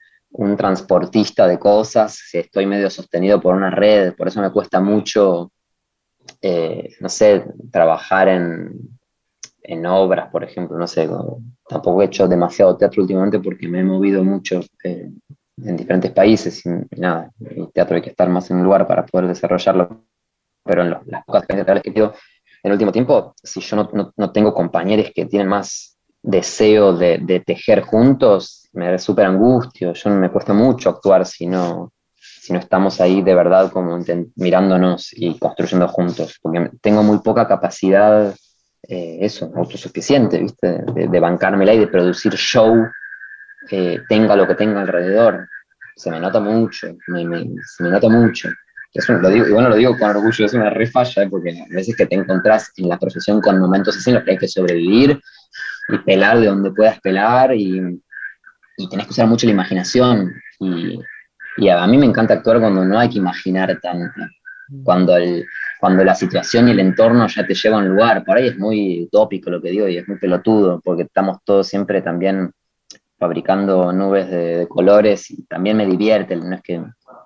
transportista 0.57 1.47
de 1.47 1.59
cosas, 1.59 2.19
estoy 2.33 2.65
medio 2.65 2.89
sostenido 2.89 3.41
por 3.41 3.55
una 3.55 3.69
red, 3.69 4.15
por 4.15 4.27
eso 4.27 4.41
me 4.41 4.51
cuesta 4.51 4.79
mucho, 4.79 5.51
eh, 6.41 6.95
no 6.99 7.09
sé, 7.09 7.45
trabajar 7.71 8.27
en, 8.27 8.71
en 9.67 9.85
obras, 9.85 10.29
por 10.31 10.43
ejemplo, 10.43 10.77
no 10.77 10.87
sé, 10.87 11.09
tampoco 11.67 12.01
he 12.01 12.05
hecho 12.05 12.27
demasiado 12.27 12.77
teatro 12.77 13.01
últimamente 13.01 13.39
porque 13.39 13.67
me 13.67 13.81
he 13.81 13.83
movido 13.83 14.23
mucho 14.23 14.61
eh, 14.83 15.09
en 15.57 15.77
diferentes 15.77 16.11
países 16.11 16.65
y 16.65 16.69
nada, 16.99 17.31
el 17.39 17.71
teatro 17.73 17.95
hay 17.95 18.01
que 18.01 18.11
estar 18.11 18.29
más 18.29 18.49
en 18.49 18.57
un 18.57 18.63
lugar 18.63 18.87
para 18.87 19.05
poder 19.05 19.27
desarrollarlo, 19.27 20.05
pero 20.67 20.83
en 20.83 20.91
lo- 20.91 21.01
las 21.07 21.25
pocas 21.25 21.47
teatrales 21.47 21.83
que 21.83 21.89
he 21.89 21.93
tenido 21.93 22.13
en 22.63 22.71
el 22.71 22.73
último 22.73 22.91
tiempo, 22.91 23.33
si 23.43 23.61
yo 23.61 23.75
no, 23.77 23.89
no- 23.93 24.13
no 24.17 24.31
tengo 24.31 24.53
compañeros 24.53 25.11
que 25.15 25.25
tienen 25.25 25.47
más 25.47 25.97
deseo 26.21 26.93
de, 26.93 27.19
de 27.19 27.39
tejer 27.41 27.81
juntos, 27.81 28.67
me 28.73 28.97
súper 28.99 29.25
angustio, 29.25 29.93
yo 29.93 30.09
me 30.09 30.29
cuesta 30.31 30.53
mucho 30.53 30.89
actuar 30.89 31.25
si 31.25 31.45
no, 31.47 31.93
si 32.15 32.51
no 32.53 32.59
estamos 32.59 32.99
ahí 33.01 33.21
de 33.21 33.35
verdad 33.35 33.71
como 33.71 33.97
mirándonos 34.35 35.09
y 35.13 35.37
construyendo 35.39 35.87
juntos, 35.87 36.37
porque 36.41 36.71
tengo 36.81 37.03
muy 37.03 37.19
poca 37.19 37.47
capacidad 37.47 38.35
eh, 38.87 39.17
eso, 39.21 39.51
autosuficiente, 39.55 40.39
¿viste? 40.39 40.83
De, 40.93 41.07
de 41.07 41.19
bancármela 41.19 41.73
y 41.73 41.79
de 41.79 41.87
producir 41.87 42.33
show, 42.35 42.91
eh, 43.69 44.05
tenga 44.07 44.35
lo 44.35 44.47
que 44.47 44.55
tenga 44.55 44.81
alrededor. 44.81 45.49
Se 45.95 46.11
me 46.11 46.19
nota 46.19 46.39
mucho, 46.39 46.97
me, 47.07 47.25
me- 47.25 47.49
se 47.63 47.83
me 47.83 47.89
nota 47.91 48.09
mucho. 48.09 48.49
Lo 49.07 49.29
digo, 49.29 49.47
y 49.47 49.51
bueno, 49.51 49.69
lo 49.69 49.75
digo 49.75 49.97
con 49.97 50.09
orgullo, 50.09 50.45
es 50.45 50.53
una 50.53 50.69
re 50.69 50.87
falla, 50.87 51.23
¿eh? 51.23 51.27
porque 51.29 51.51
a 51.51 51.75
veces 51.75 51.95
que 51.95 52.05
te 52.05 52.15
encontrás 52.15 52.71
en 52.77 52.89
la 52.89 52.97
profesión 52.97 53.41
con 53.41 53.59
momentos 53.59 53.97
así 53.97 54.09
en 54.09 54.15
los 54.15 54.23
que 54.23 54.31
hay 54.31 54.37
que 54.37 54.47
sobrevivir 54.47 55.19
y 55.89 55.97
pelar 55.99 56.39
de 56.39 56.47
donde 56.47 56.71
puedas 56.71 56.99
pelar 57.01 57.53
y, 57.53 58.01
y 58.77 58.89
tenés 58.89 59.05
que 59.05 59.11
usar 59.11 59.27
mucho 59.27 59.45
la 59.45 59.53
imaginación. 59.53 60.33
Y, 60.59 60.99
y 61.57 61.69
a, 61.69 61.83
a 61.83 61.87
mí 61.87 61.97
me 61.97 62.05
encanta 62.05 62.35
actuar 62.35 62.59
cuando 62.59 62.83
no 62.85 62.99
hay 62.99 63.09
que 63.09 63.17
imaginar 63.17 63.79
tanto, 63.81 64.21
cuando, 64.83 65.15
el, 65.15 65.45
cuando 65.79 66.03
la 66.03 66.15
situación 66.15 66.67
y 66.67 66.71
el 66.71 66.79
entorno 66.79 67.27
ya 67.27 67.45
te 67.45 67.53
lleva 67.53 67.77
a 67.77 67.79
un 67.79 67.89
lugar. 67.89 68.23
Por 68.23 68.37
ahí 68.37 68.47
es 68.47 68.57
muy 68.57 69.03
utópico 69.03 69.49
lo 69.49 69.61
que 69.61 69.71
digo 69.71 69.87
y 69.87 69.97
es 69.97 70.07
muy 70.07 70.17
pelotudo, 70.17 70.81
porque 70.83 71.03
estamos 71.03 71.37
todos 71.43 71.67
siempre 71.67 72.01
también 72.01 72.51
fabricando 73.19 73.91
nubes 73.91 74.29
de, 74.29 74.57
de 74.57 74.67
colores 74.67 75.31
y 75.31 75.43
también 75.45 75.77
me 75.77 75.87
divierte, 75.87 76.35
no 76.35 76.55
es 76.55 76.61
que 76.61 76.83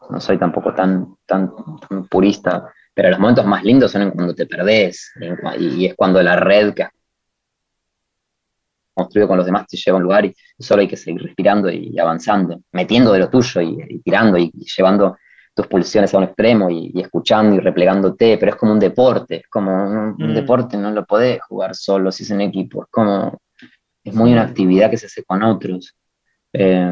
no 0.09 0.19
soy 0.19 0.37
tampoco 0.37 0.73
tan, 0.73 1.15
tan, 1.25 1.51
tan 1.87 2.07
purista, 2.07 2.71
pero 2.93 3.09
los 3.09 3.19
momentos 3.19 3.45
más 3.45 3.63
lindos 3.63 3.91
son 3.91 4.01
en 4.03 4.11
cuando 4.11 4.33
te 4.35 4.45
perdés 4.45 5.11
y, 5.57 5.83
y 5.83 5.85
es 5.87 5.95
cuando 5.95 6.21
la 6.21 6.35
red 6.35 6.73
que 6.73 6.83
has 6.83 6.91
construido 8.93 9.27
con 9.27 9.37
los 9.37 9.45
demás 9.45 9.65
te 9.67 9.77
lleva 9.77 9.95
a 9.95 9.99
un 9.99 10.03
lugar 10.03 10.25
y 10.25 10.35
solo 10.59 10.81
hay 10.81 10.87
que 10.87 10.97
seguir 10.97 11.21
respirando 11.21 11.69
y, 11.71 11.97
avanzando, 11.97 12.61
metiendo 12.71 13.13
de 13.13 13.19
lo 13.19 13.29
tuyo 13.29 13.61
y, 13.61 13.77
y 13.89 13.99
tirando 13.99 14.37
y, 14.37 14.51
y 14.53 14.65
llevando 14.65 15.17
tus 15.53 15.67
pulsiones 15.67 16.13
a 16.13 16.17
un 16.17 16.23
extremo 16.25 16.69
y, 16.69 16.91
escuchando 16.95 17.55
y 17.55 17.59
replegándote, 17.59 18.37
pero 18.37 18.51
es 18.51 18.57
como 18.57 18.71
un 18.73 18.79
deporte, 18.79 19.37
es 19.37 19.47
como 19.49 19.71
un, 19.71 19.97
un 20.21 20.31
Mm. 20.31 20.33
deporte, 20.33 20.77
no 20.77 20.91
lo 20.91 21.05
podés 21.05 21.41
jugar 21.43 21.75
solo 21.75 22.11
si 22.11 22.23
es 22.23 22.31
en 22.31 22.41
equipo, 22.41 22.83
es 22.83 22.89
como, 22.91 23.39
es 24.03 24.13
muy 24.13 24.31
una 24.33 24.43
actividad 24.43 24.89
que 24.89 24.97
se 24.97 25.07
hace 25.07 25.23
con 25.23 25.43
otros. 25.43 25.95
Eh, 26.53 26.91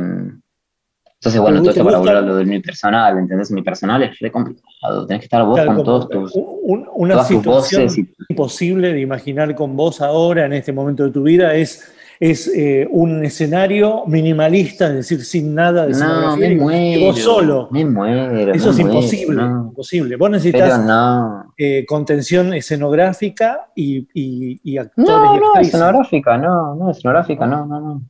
entonces, 1.22 1.42
bueno, 1.42 1.58
¿Te 1.58 1.62
todo 1.64 1.72
esto 1.72 1.84
para 1.84 1.98
volver 1.98 2.16
a 2.16 2.22
lo 2.22 2.36
del 2.38 2.48
unipersonal, 2.48 3.18
¿entendés? 3.18 3.52
Unipersonal 3.52 4.04
es 4.04 4.18
re 4.20 4.32
complicado, 4.32 5.06
tenés 5.06 5.20
que 5.22 5.26
estar 5.26 5.44
vos 5.44 5.56
Claro, 5.56 5.76
con 5.76 5.84
todos 5.84 6.08
tus, 6.10 6.32
un- 6.36 6.88
una 6.96 7.16
todas 7.16 7.28
tus 7.28 7.38
situación 7.38 7.84
voces 7.88 7.98
y 7.98 8.10
imposible 8.30 8.94
de 8.94 9.02
imaginar 9.02 9.54
con 9.54 9.76
vos 9.76 10.00
ahora, 10.02 10.46
en 10.46 10.54
este 10.54 10.72
momento 10.72 11.04
de 11.04 11.12
tu 11.12 11.24
vida, 11.24 11.54
es, 11.56 11.92
es 12.22 12.48
eh, 12.56 12.88
un 12.90 13.26
escenario 13.26 14.06
minimalista, 14.08 14.88
es 14.88 14.94
decir, 14.96 15.26
sin 15.26 15.54
nada 15.54 15.88
de 15.88 15.94
No, 15.94 16.38
me 16.38 16.54
y- 16.54 16.56
muero. 16.56 17.00
y 17.02 17.06
vos 17.06 17.20
solo. 17.20 17.68
Me 17.72 17.84
muero. 17.84 18.54
Eso 18.54 18.68
me 18.68 18.72
es 18.72 18.80
muero, 18.80 18.94
imposible, 18.94 19.36
no. 19.36 19.66
imposible. 19.70 20.16
Vos 20.16 20.30
necesitas 20.30 20.86
no. 20.86 21.54
eh, 21.58 21.86
contención 21.86 22.54
escenográfica 22.54 23.72
y, 23.76 24.08
y- 24.14 24.60
y 24.64 24.78
actores 24.78 25.10
No, 25.10 25.36
y 25.36 25.40
no, 25.40 25.46
actrices. 25.48 25.74
escenográfica, 25.76 26.38
no, 26.38 26.76
no, 26.76 26.92
escenográfica, 26.92 27.46
no, 27.46 27.66
no, 27.66 27.80
no. 27.82 28.02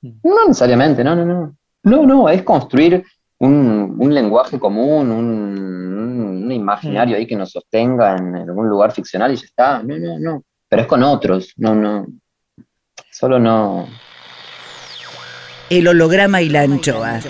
Mm. 0.00 0.10
No 0.24 0.46
necesariamente, 0.48 1.04
no, 1.04 1.14
no, 1.16 1.24
no. 1.26 1.56
No, 1.86 2.04
no, 2.04 2.28
es 2.28 2.42
construir 2.42 3.04
un, 3.38 3.96
un 3.98 4.12
lenguaje 4.12 4.58
común, 4.58 5.10
un, 5.10 5.24
un- 5.24 6.42
un 6.46 6.52
imaginario 6.52 7.16
ahí 7.16 7.26
que 7.26 7.36
nos 7.36 7.50
sostenga 7.52 8.16
en 8.16 8.34
algún 8.36 8.68
lugar 8.68 8.92
ficcional 8.92 9.32
y 9.32 9.36
ya 9.36 9.44
está. 9.46 9.82
No, 9.82 9.96
no, 9.98 10.18
no. 10.18 10.42
Pero 10.68 10.82
es 10.82 10.88
con 10.88 11.02
otros, 11.02 11.52
no, 11.56 11.74
no. 11.74 12.06
Solo 13.10 13.38
no. 13.38 13.86
El 15.70 15.88
holograma 15.88 16.42
y 16.42 16.48
la 16.48 16.62
anchoa. 16.62 17.20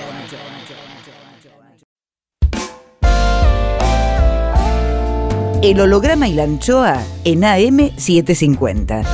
El 5.63 5.81
holograma 5.81 6.29
y 6.29 6.35
la 6.35 6.45
anchoa 6.45 7.03
en 7.25 7.41
AM750. 7.43 9.05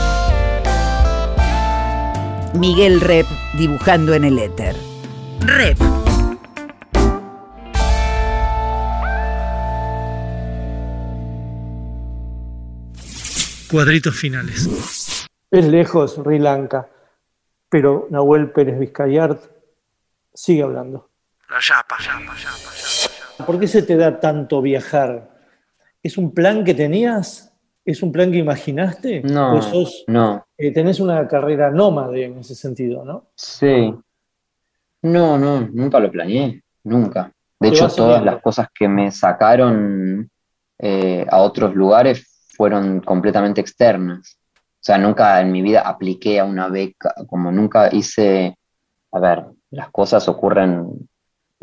Miguel 2.54 3.00
Rep 3.00 3.26
dibujando 3.56 4.12
en 4.14 4.24
el 4.24 4.38
éter. 4.38 4.76
Rep. 5.46 5.78
Cuadritos 13.70 14.14
finales. 14.16 15.26
Es 15.50 15.66
lejos 15.66 16.14
Sri 16.14 16.38
Lanka, 16.38 16.88
pero 17.68 18.06
Nahuel 18.10 18.50
Pérez 18.50 18.78
Vizcayart 18.78 19.40
sigue 20.34 20.62
hablando. 20.62 21.10
La 21.48 21.58
yapa, 21.60 21.96
yapa, 21.98 22.34
yapa, 22.36 23.44
¿Por 23.46 23.58
qué 23.58 23.66
se 23.66 23.82
te 23.82 23.96
da 23.96 24.20
tanto 24.20 24.62
viajar? 24.62 25.30
¿Es 26.02 26.18
un 26.18 26.32
plan 26.32 26.64
que 26.64 26.74
tenías? 26.74 27.52
¿Es 27.84 28.02
un 28.02 28.12
plan 28.12 28.30
que 28.30 28.38
imaginaste? 28.38 29.22
No, 29.22 29.56
¿O 29.56 29.62
sos- 29.62 30.04
no. 30.06 30.46
eh, 30.56 30.72
tenés 30.72 31.00
una 31.00 31.26
carrera 31.26 31.70
nómade 31.70 32.24
en 32.26 32.38
ese 32.38 32.54
sentido, 32.54 33.04
¿no? 33.04 33.30
Sí. 33.34 33.94
No, 35.02 35.36
no, 35.38 35.60
nunca 35.60 35.98
lo 35.98 36.10
planeé, 36.10 36.62
nunca. 36.84 37.32
De 37.58 37.68
hecho, 37.68 37.88
todas 37.88 38.24
las 38.24 38.40
cosas 38.40 38.68
que 38.74 38.88
me 38.88 39.10
sacaron 39.10 40.28
eh, 40.78 41.26
a 41.30 41.38
otros 41.38 41.74
lugares 41.74 42.48
fueron 42.56 43.00
completamente 43.00 43.60
externas. 43.60 44.38
O 44.54 44.84
sea, 44.84 44.98
nunca 44.98 45.40
en 45.40 45.52
mi 45.52 45.62
vida 45.62 45.82
apliqué 45.82 46.40
a 46.40 46.44
una 46.44 46.68
beca, 46.68 47.14
como 47.28 47.52
nunca 47.52 47.88
hice, 47.92 48.56
a 49.12 49.20
ver, 49.20 49.44
las 49.70 49.90
cosas 49.90 50.28
ocurren, 50.28 51.08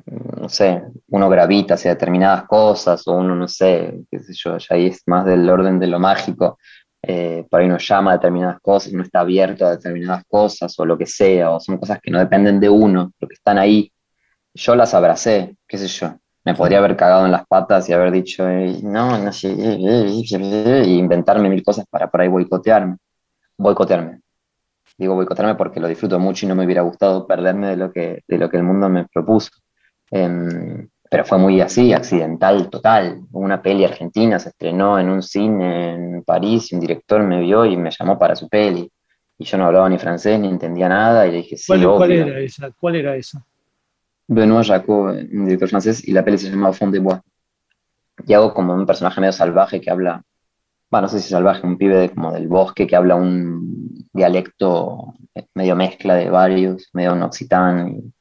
no 0.06 0.48
sé, 0.48 0.84
uno 1.10 1.30
gravita 1.30 1.74
hacia 1.74 1.92
determinadas 1.92 2.44
cosas 2.46 3.06
o 3.08 3.18
uno, 3.18 3.36
no 3.36 3.48
sé, 3.48 4.02
qué 4.10 4.20
sé 4.20 4.34
yo, 4.34 4.58
ya 4.58 4.76
ahí 4.76 4.88
es 4.88 5.04
más 5.06 5.26
del 5.26 5.50
orden 5.50 5.80
de 5.80 5.88
lo 5.88 6.00
mágico 6.00 6.58
eh, 7.02 7.46
por 7.50 7.60
ahí 7.62 7.68
uno 7.68 7.78
llama 7.78 8.12
a 8.12 8.16
determinadas 8.16 8.60
cosas, 8.62 8.94
uno 8.94 9.04
está 9.04 9.22
abierto 9.22 9.66
a 9.66 9.72
determinadas 9.72 10.24
cosas 10.28 10.78
o 10.80 10.86
lo 10.86 10.98
que 10.98 11.06
sea, 11.06 11.52
o 11.52 11.60
son 11.60 11.78
cosas 11.78 12.00
que 12.02 12.12
no 12.12 12.20
dependen 12.20 12.60
de 12.60 12.70
uno, 12.70 13.12
pero 13.18 13.30
que 13.30 13.36
están 13.36 13.58
ahí. 13.58 13.92
Yo 14.54 14.76
las 14.76 14.94
abracé, 14.94 15.56
qué 15.68 15.78
sé 15.78 15.88
yo. 15.88 16.16
Me 16.46 16.56
podría 16.56 16.80
haber 16.80 16.96
cagado 16.96 17.26
en 17.26 17.32
las 17.32 17.46
patas 17.48 17.88
y 17.90 17.94
haber 17.94 18.12
dicho, 18.12 18.48
"Eh, 18.50 18.80
no, 18.84 19.18
no 19.18 19.32
sé, 19.34 19.52
eh", 19.58 20.84
y 20.86 20.98
inventarme 20.98 21.50
mil 21.50 21.64
cosas 21.64 21.86
para 21.90 22.10
por 22.10 22.22
ahí 22.22 22.28
boicotearme. 22.28 22.98
Boicotearme. 23.58 24.22
Digo 24.98 25.16
boicotearme 25.16 25.56
porque 25.56 25.80
lo 25.80 25.88
disfruto 25.88 26.20
mucho 26.20 26.46
y 26.46 26.50
no 26.50 26.56
me 26.56 26.66
hubiera 26.66 26.82
gustado 26.82 27.26
perderme 27.28 27.70
de 27.70 27.78
lo 27.78 27.92
que, 27.92 28.22
de 28.28 28.38
lo 28.38 28.50
que 28.50 28.58
el 28.58 28.64
mundo 28.64 28.90
me 28.90 29.06
propuso. 29.08 29.50
Em, 30.12 30.90
pero 31.10 31.26
fue 31.26 31.38
muy 31.40 31.60
así, 31.62 31.94
accidental, 31.94 32.70
total. 32.70 33.22
Una 33.32 33.62
peli 33.62 33.84
argentina 33.86 34.40
se 34.40 34.50
estrenó 34.50 35.00
en 35.00 35.10
un 35.10 35.22
cine 35.24 35.94
en 35.96 36.24
París 36.24 36.72
y 36.72 36.76
un 36.76 36.82
director 36.82 37.24
me 37.24 37.42
vio 37.42 37.66
y 37.66 37.76
me 37.78 37.92
llamó 37.92 38.18
para 38.20 38.36
su 38.36 38.48
peli. 38.48 38.92
Y 39.38 39.46
yo 39.46 39.58
no 39.58 39.66
hablaba 39.66 39.90
ni 39.90 39.98
francés 39.98 40.40
ni 40.40 40.48
entendía 40.50 40.90
nada 40.90 41.26
y 41.28 41.32
le 41.32 41.38
dije, 41.38 41.58
sí, 41.58 41.68
¿Cuál, 41.68 41.82
cuál 41.98 42.12
obvio. 42.12 42.28
era 42.28 42.40
esa? 42.40 42.72
¿Cuál 42.72 42.96
era 42.98 43.16
esa? 43.16 43.44
Benoît 44.36 44.66
Jacot, 44.70 45.18
un 45.34 45.44
director 45.46 45.68
francés, 45.70 46.08
y 46.08 46.14
la 46.14 46.24
peli 46.24 46.38
se 46.38 46.50
llama 46.50 46.72
Fond 46.72 46.94
de 46.94 47.00
Bois. 47.00 47.20
Y 48.26 48.34
hago 48.34 48.54
como 48.54 48.74
un 48.74 48.86
personaje 48.86 49.22
medio 49.22 49.32
salvaje 49.34 49.80
que 49.82 49.90
habla, 49.90 50.22
bueno, 50.92 51.04
no 51.08 51.10
sé 51.10 51.20
si 51.22 51.30
salvaje, 51.30 51.66
un 51.68 51.78
pibe 51.78 51.98
de- 51.98 52.10
como 52.12 52.32
del 52.34 52.48
bosque 52.48 52.88
que 52.88 52.96
habla 52.96 53.16
un 53.16 54.08
dialecto 54.14 55.14
medio 55.56 55.76
mezcla 55.76 56.16
de 56.16 56.30
varios, 56.30 56.90
medio 56.94 57.14
un 57.14 57.24
occitán. 57.24 57.90
Y, 57.90 58.14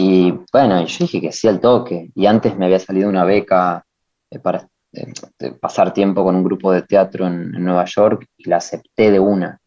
y, 0.00 0.32
bueno, 0.52 0.84
yo 0.84 0.96
dije 1.00 1.20
que 1.20 1.32
sí 1.32 1.48
al 1.48 1.58
toque. 1.60 2.12
Y 2.14 2.26
antes 2.26 2.56
me 2.56 2.66
había 2.66 2.78
salido 2.78 3.08
una 3.08 3.24
beca 3.24 3.84
eh, 4.30 4.38
para 4.38 4.68
pasar 5.60 5.92
tiempo 5.92 6.22
con 6.22 6.36
un 6.36 6.44
grupo 6.44 6.70
de 6.72 6.82
teatro 6.82 7.26
en, 7.26 7.50
Nueva 7.50 7.84
York 7.84 8.26
y 8.36 8.48
la 8.48 8.58
acepté 8.58 9.10
de 9.10 9.18
una. 9.18 9.60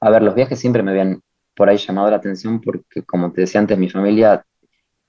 A 0.00 0.10
ver, 0.10 0.22
los 0.22 0.34
viajes 0.34 0.60
siempre 0.60 0.82
me 0.82 0.90
habían 0.90 1.22
por 1.56 1.70
ahí 1.70 1.78
llamado 1.78 2.10
la 2.10 2.16
atención 2.16 2.60
porque, 2.60 3.02
como 3.02 3.32
te 3.32 3.40
decía 3.42 3.60
antes, 3.60 3.78
mi 3.78 3.88
familia 3.88 4.44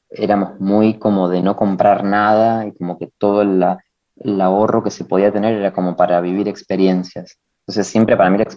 éramos 0.09 0.59
muy 0.61 0.97
como 0.97 1.27
de 1.27 1.41
no 1.41 1.57
comprar 1.57 2.05
nada 2.05 2.65
y 2.65 2.71
como 2.71 2.97
que 2.97 3.09
todo 3.17 3.41
el 3.41 4.41
ahorro 4.41 4.81
que 4.81 4.91
se 4.91 5.03
podía 5.03 5.31
tener 5.31 5.55
era 5.55 5.73
como 5.73 5.97
para 5.97 6.21
vivir 6.21 6.47
experiencias. 6.47 7.37
Entonces 7.61 7.85
siempre 7.87 8.15
para 8.15 8.29
mí 8.29 8.37
la, 8.37 8.47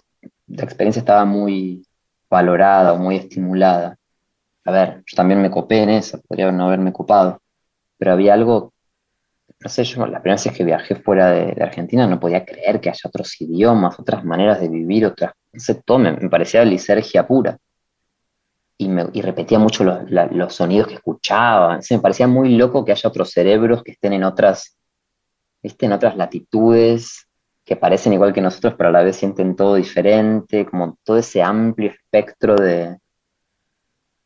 la 0.46 0.62
experiencia 0.62 1.00
estaba 1.00 1.24
muy 1.24 1.84
valorada 2.30 2.94
muy 2.98 3.16
estimulada. 3.16 3.98
A 4.64 4.70
ver, 4.70 5.02
yo 5.06 5.16
también 5.16 5.42
me 5.42 5.50
copé 5.50 5.82
en 5.82 5.90
eso, 5.90 6.20
podría 6.22 6.52
no 6.52 6.66
haberme 6.66 6.92
copado, 6.92 7.40
pero 7.98 8.12
había 8.12 8.34
algo, 8.34 8.72
no 9.60 9.68
sé, 9.68 9.84
yo 9.84 10.06
la 10.06 10.22
primera 10.22 10.40
vez 10.42 10.56
que 10.56 10.64
viajé 10.64 10.96
fuera 10.96 11.30
de, 11.30 11.62
Argentina 11.62 12.06
no 12.06 12.20
podía 12.20 12.44
creer 12.44 12.80
que 12.80 12.88
haya 12.90 13.00
otros 13.04 13.40
idiomas, 13.40 13.98
otras 13.98 14.24
maneras 14.24 14.60
de 14.60 14.68
vivir, 14.68 15.06
otras, 15.06 15.32
no 15.52 15.60
sé, 15.60 15.82
todo 15.84 15.98
me, 15.98 16.12
me 16.12 16.30
parecía 16.30 16.64
lisergia 16.64 17.26
pura. 17.26 17.58
Y, 18.78 19.22
repetía 19.22 19.58
mucho 19.60 19.84
los, 19.84 20.54
sonidos 20.54 20.88
que 20.88 20.94
escuchaba. 20.94 21.76
No 21.76 21.82
sé, 21.82 21.96
me 21.96 22.02
parecía 22.02 22.26
muy 22.26 22.56
loco 22.56 22.84
que 22.84 22.90
haya 22.90 23.08
otros 23.08 23.30
cerebros 23.30 23.82
que 23.84 23.92
estén 23.92 24.12
en 24.12 24.24
otras, 24.24 24.76
en 25.62 25.92
otras 25.92 26.16
latitudes, 26.16 27.28
que 27.64 27.76
parecen 27.76 28.12
igual 28.12 28.32
que 28.32 28.40
nosotros, 28.40 28.74
pero 28.76 28.88
a 28.88 28.92
la 28.92 29.02
vez 29.02 29.16
sienten 29.16 29.54
todo 29.54 29.76
diferente, 29.76 30.66
como 30.66 30.98
todo 31.04 31.18
ese 31.18 31.42
amplio 31.42 31.90
espectro 31.90 32.56
de, 32.56 32.98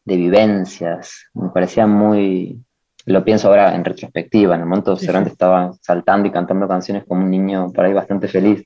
de 0.07 0.17
vivencias. 0.17 1.27
Me 1.35 1.51
parecía 1.51 1.87
muy, 1.87 2.65
lo 3.07 3.25
pienso 3.25 3.49
ahora 3.49 3.75
en 3.75 3.85
retrospectiva, 3.85 4.55
en 4.55 4.63
el 4.63 4.67
momento 4.67 4.97
sí. 4.97 5.07
estaba 5.07 5.75
saltando 5.83 6.29
y 6.29 6.33
cantando 6.33 6.67
canciones 6.67 7.05
como 7.07 7.25
un 7.25 7.31
niño 7.31 7.71
por 7.73 7.85
ahí 7.85 7.93
bastante 7.93 8.29
feliz. 8.29 8.65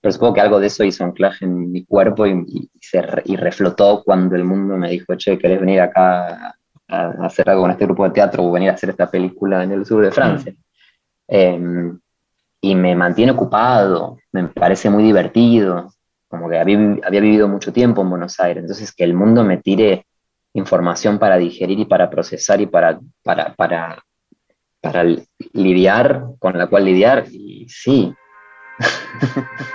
Pero 0.00 0.12
supongo 0.12 0.34
que 0.34 0.40
algo 0.40 0.60
de 0.60 0.68
eso 0.68 0.84
hizo 0.84 1.04
anclaje 1.04 1.44
en 1.44 1.72
mi 1.72 1.84
cuerpo 1.84 2.26
y, 2.26 2.44
y 2.46 2.70
se 2.80 3.02
re- 3.02 3.22
y 3.26 3.36
reflotó 3.36 4.02
cuando 4.04 4.36
el 4.36 4.44
mundo 4.44 4.76
me 4.76 4.90
dijo, 4.90 5.16
che, 5.16 5.36
¿querés 5.38 5.58
venir 5.60 5.80
acá 5.80 6.54
a, 6.88 6.96
a 6.96 7.26
hacer 7.26 7.50
algo 7.50 7.62
con 7.62 7.72
este 7.72 7.86
grupo 7.86 8.04
de 8.04 8.10
teatro 8.10 8.44
o 8.44 8.52
venir 8.52 8.70
a 8.70 8.74
hacer 8.74 8.90
esta 8.90 9.10
película 9.10 9.64
en 9.64 9.72
el 9.72 9.84
sur 9.84 10.04
de 10.04 10.12
Francia? 10.12 10.54
Em, 11.28 11.98
y 12.60 12.74
me 12.74 12.94
mantiene 12.94 13.32
ocupado, 13.32 14.18
me 14.32 14.44
parece 14.48 14.90
muy 14.90 15.02
divertido, 15.02 15.92
como 16.28 16.48
que 16.48 16.58
había, 16.58 16.78
había 17.04 17.20
vivido 17.20 17.48
mucho 17.48 17.72
tiempo 17.72 18.02
en 18.02 18.10
Buenos 18.10 18.38
Aires, 18.40 18.62
entonces 18.62 18.92
que 18.94 19.04
el 19.04 19.14
mundo 19.14 19.44
me 19.44 19.58
tire 19.58 20.06
información 20.58 21.18
para 21.18 21.36
digerir 21.36 21.78
y 21.78 21.84
para 21.84 22.10
procesar 22.10 22.60
y 22.60 22.66
para, 22.66 22.98
para, 23.22 23.54
para, 23.54 24.02
para 24.80 25.04
lidiar, 25.52 26.24
con 26.38 26.58
la 26.58 26.66
cual 26.66 26.84
lidiar, 26.84 27.26
y 27.30 27.66
sí, 27.68 28.14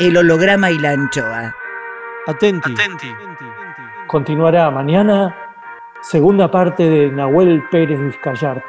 El 0.00 0.16
holograma 0.16 0.70
y 0.70 0.78
la 0.78 0.90
anchoa. 0.90 1.54
Atenti. 2.26 2.74
Continuará 4.06 4.70
mañana, 4.70 5.36
segunda 6.02 6.50
parte 6.50 6.88
de 6.88 7.10
Nahuel 7.10 7.62
Pérez 7.70 8.00
Vizcayart. 8.00 8.64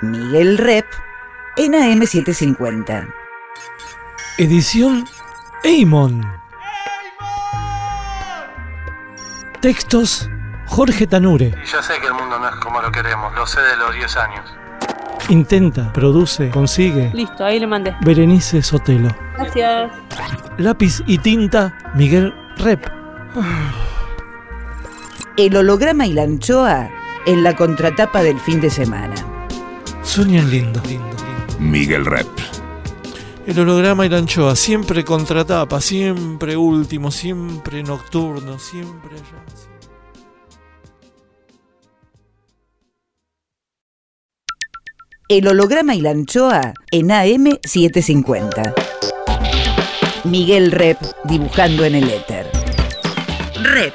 Miguel 0.00 0.58
Rep 0.58 0.86
en 1.56 1.72
AM750. 1.72 3.12
Edición 4.38 5.04
Eimon. 5.62 6.35
Textos 9.60 10.28
Jorge 10.66 11.06
Tanure. 11.06 11.54
Y 11.62 11.66
yo 11.66 11.82
sé 11.82 11.94
que 12.00 12.06
el 12.06 12.14
mundo 12.14 12.38
no 12.38 12.48
es 12.48 12.56
como 12.56 12.80
lo 12.80 12.90
queremos, 12.90 13.34
lo 13.34 13.46
sé 13.46 13.60
de 13.60 13.76
los 13.76 13.94
10 13.94 14.16
años. 14.16 14.44
Intenta, 15.28 15.92
produce, 15.92 16.50
consigue. 16.50 17.10
Listo, 17.12 17.44
ahí 17.44 17.58
le 17.58 17.66
mandé. 17.66 17.96
Berenice 18.02 18.62
Sotelo. 18.62 19.08
Gracias. 19.36 19.90
Lápiz 20.58 21.02
y 21.06 21.18
tinta 21.18 21.76
Miguel 21.94 22.34
Rep. 22.58 22.86
El 25.36 25.56
holograma 25.56 26.06
y 26.06 26.12
la 26.12 26.22
anchoa 26.22 26.88
en 27.26 27.42
la 27.42 27.54
contratapa 27.56 28.22
del 28.22 28.38
fin 28.40 28.60
de 28.60 28.70
semana. 28.70 29.14
Sueñan 30.02 30.48
lindo. 30.50 30.80
Miguel 31.58 32.06
Rep. 32.06 32.28
El 33.46 33.60
holograma 33.60 34.04
y 34.04 34.08
la 34.08 34.18
anchoa, 34.18 34.56
siempre 34.56 35.04
contratapa, 35.04 35.80
siempre 35.80 36.56
último, 36.56 37.12
siempre 37.12 37.80
nocturno, 37.84 38.58
siempre 38.58 39.14
allá. 39.14 39.44
El 45.28 45.46
holograma 45.46 45.94
y 45.94 46.00
la 46.00 46.10
anchoa 46.10 46.74
en 46.90 47.08
AM750. 47.08 48.74
Miguel 50.24 50.72
Rep 50.72 50.98
dibujando 51.22 51.84
en 51.84 51.94
el 51.94 52.10
éter. 52.10 52.50
Rep. 53.62 53.94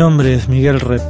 Nombre 0.00 0.32
es 0.32 0.48
Miguel 0.48 0.80
Rep. 0.80 1.02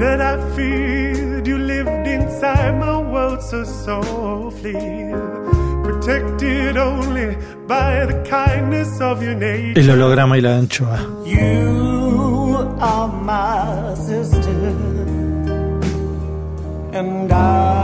that 0.00 0.20
I 0.20 0.34
feared. 0.56 1.46
You 1.46 1.58
lived 1.58 2.08
inside 2.08 2.72
my 2.76 2.98
world 2.98 3.40
so 3.40 3.62
softly, 3.64 4.74
protected 5.84 6.76
only 6.76 7.36
by 7.68 8.04
the 8.06 8.20
kindness 8.28 9.00
of 9.00 9.22
your 9.22 9.36
nature. 9.36 9.80
El 9.80 9.90
holograma 9.90 10.36
y 10.36 10.40
la 10.40 10.56
anchoa. 10.56 10.98
You 11.24 12.66
are 12.80 13.12
my 13.12 13.94
sister, 13.94 14.74
and 16.92 17.32
I 17.32 17.83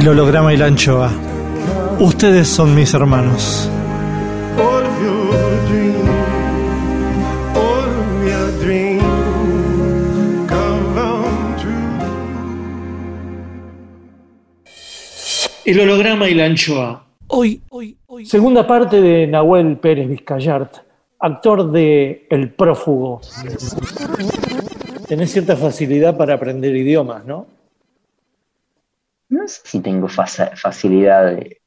El 0.00 0.08
holograma 0.08 0.54
y 0.54 0.56
la 0.56 0.64
anchoa. 0.64 1.12
Ustedes 1.98 2.48
son 2.48 2.74
mis 2.74 2.94
hermanos. 2.94 3.68
El 15.66 15.80
holograma 15.80 16.30
y 16.30 16.34
la 16.34 16.46
anchoa. 16.46 17.04
Hoy, 17.26 17.60
hoy, 17.68 17.94
hoy. 18.06 18.24
Segunda 18.24 18.66
parte 18.66 19.02
de 19.02 19.26
Nahuel 19.26 19.76
Pérez 19.76 20.08
Vizcayart, 20.08 20.76
actor 21.18 21.70
de 21.70 22.26
El 22.30 22.48
prófugo. 22.52 23.20
Tenés 25.06 25.30
cierta 25.30 25.56
facilidad 25.56 26.16
para 26.16 26.32
aprender 26.32 26.74
idiomas, 26.74 27.26
¿no? 27.26 27.59
No 29.30 29.46
sé 29.48 29.60
si 29.64 29.80
tengo 29.80 30.08
faci- 30.08 30.54
facilidad 30.56 31.26
de... 31.26 31.60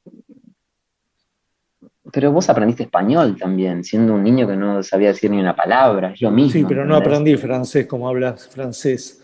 Pero 2.12 2.32
vos 2.32 2.50
aprendiste 2.50 2.84
español 2.84 3.38
también, 3.38 3.84
siendo 3.84 4.14
un 4.14 4.24
niño 4.24 4.46
que 4.48 4.56
no 4.56 4.84
sabía 4.84 5.08
decir 5.08 5.32
ni 5.32 5.40
una 5.40 5.56
palabra, 5.56 6.12
es 6.12 6.22
lo 6.22 6.30
mismo. 6.32 6.52
Sí, 6.52 6.66
pero 6.68 6.86
no 6.86 6.96
aprendí 6.96 7.36
francés 7.38 7.88
como 7.88 8.08
hablas 8.08 8.48
francés. 8.50 9.22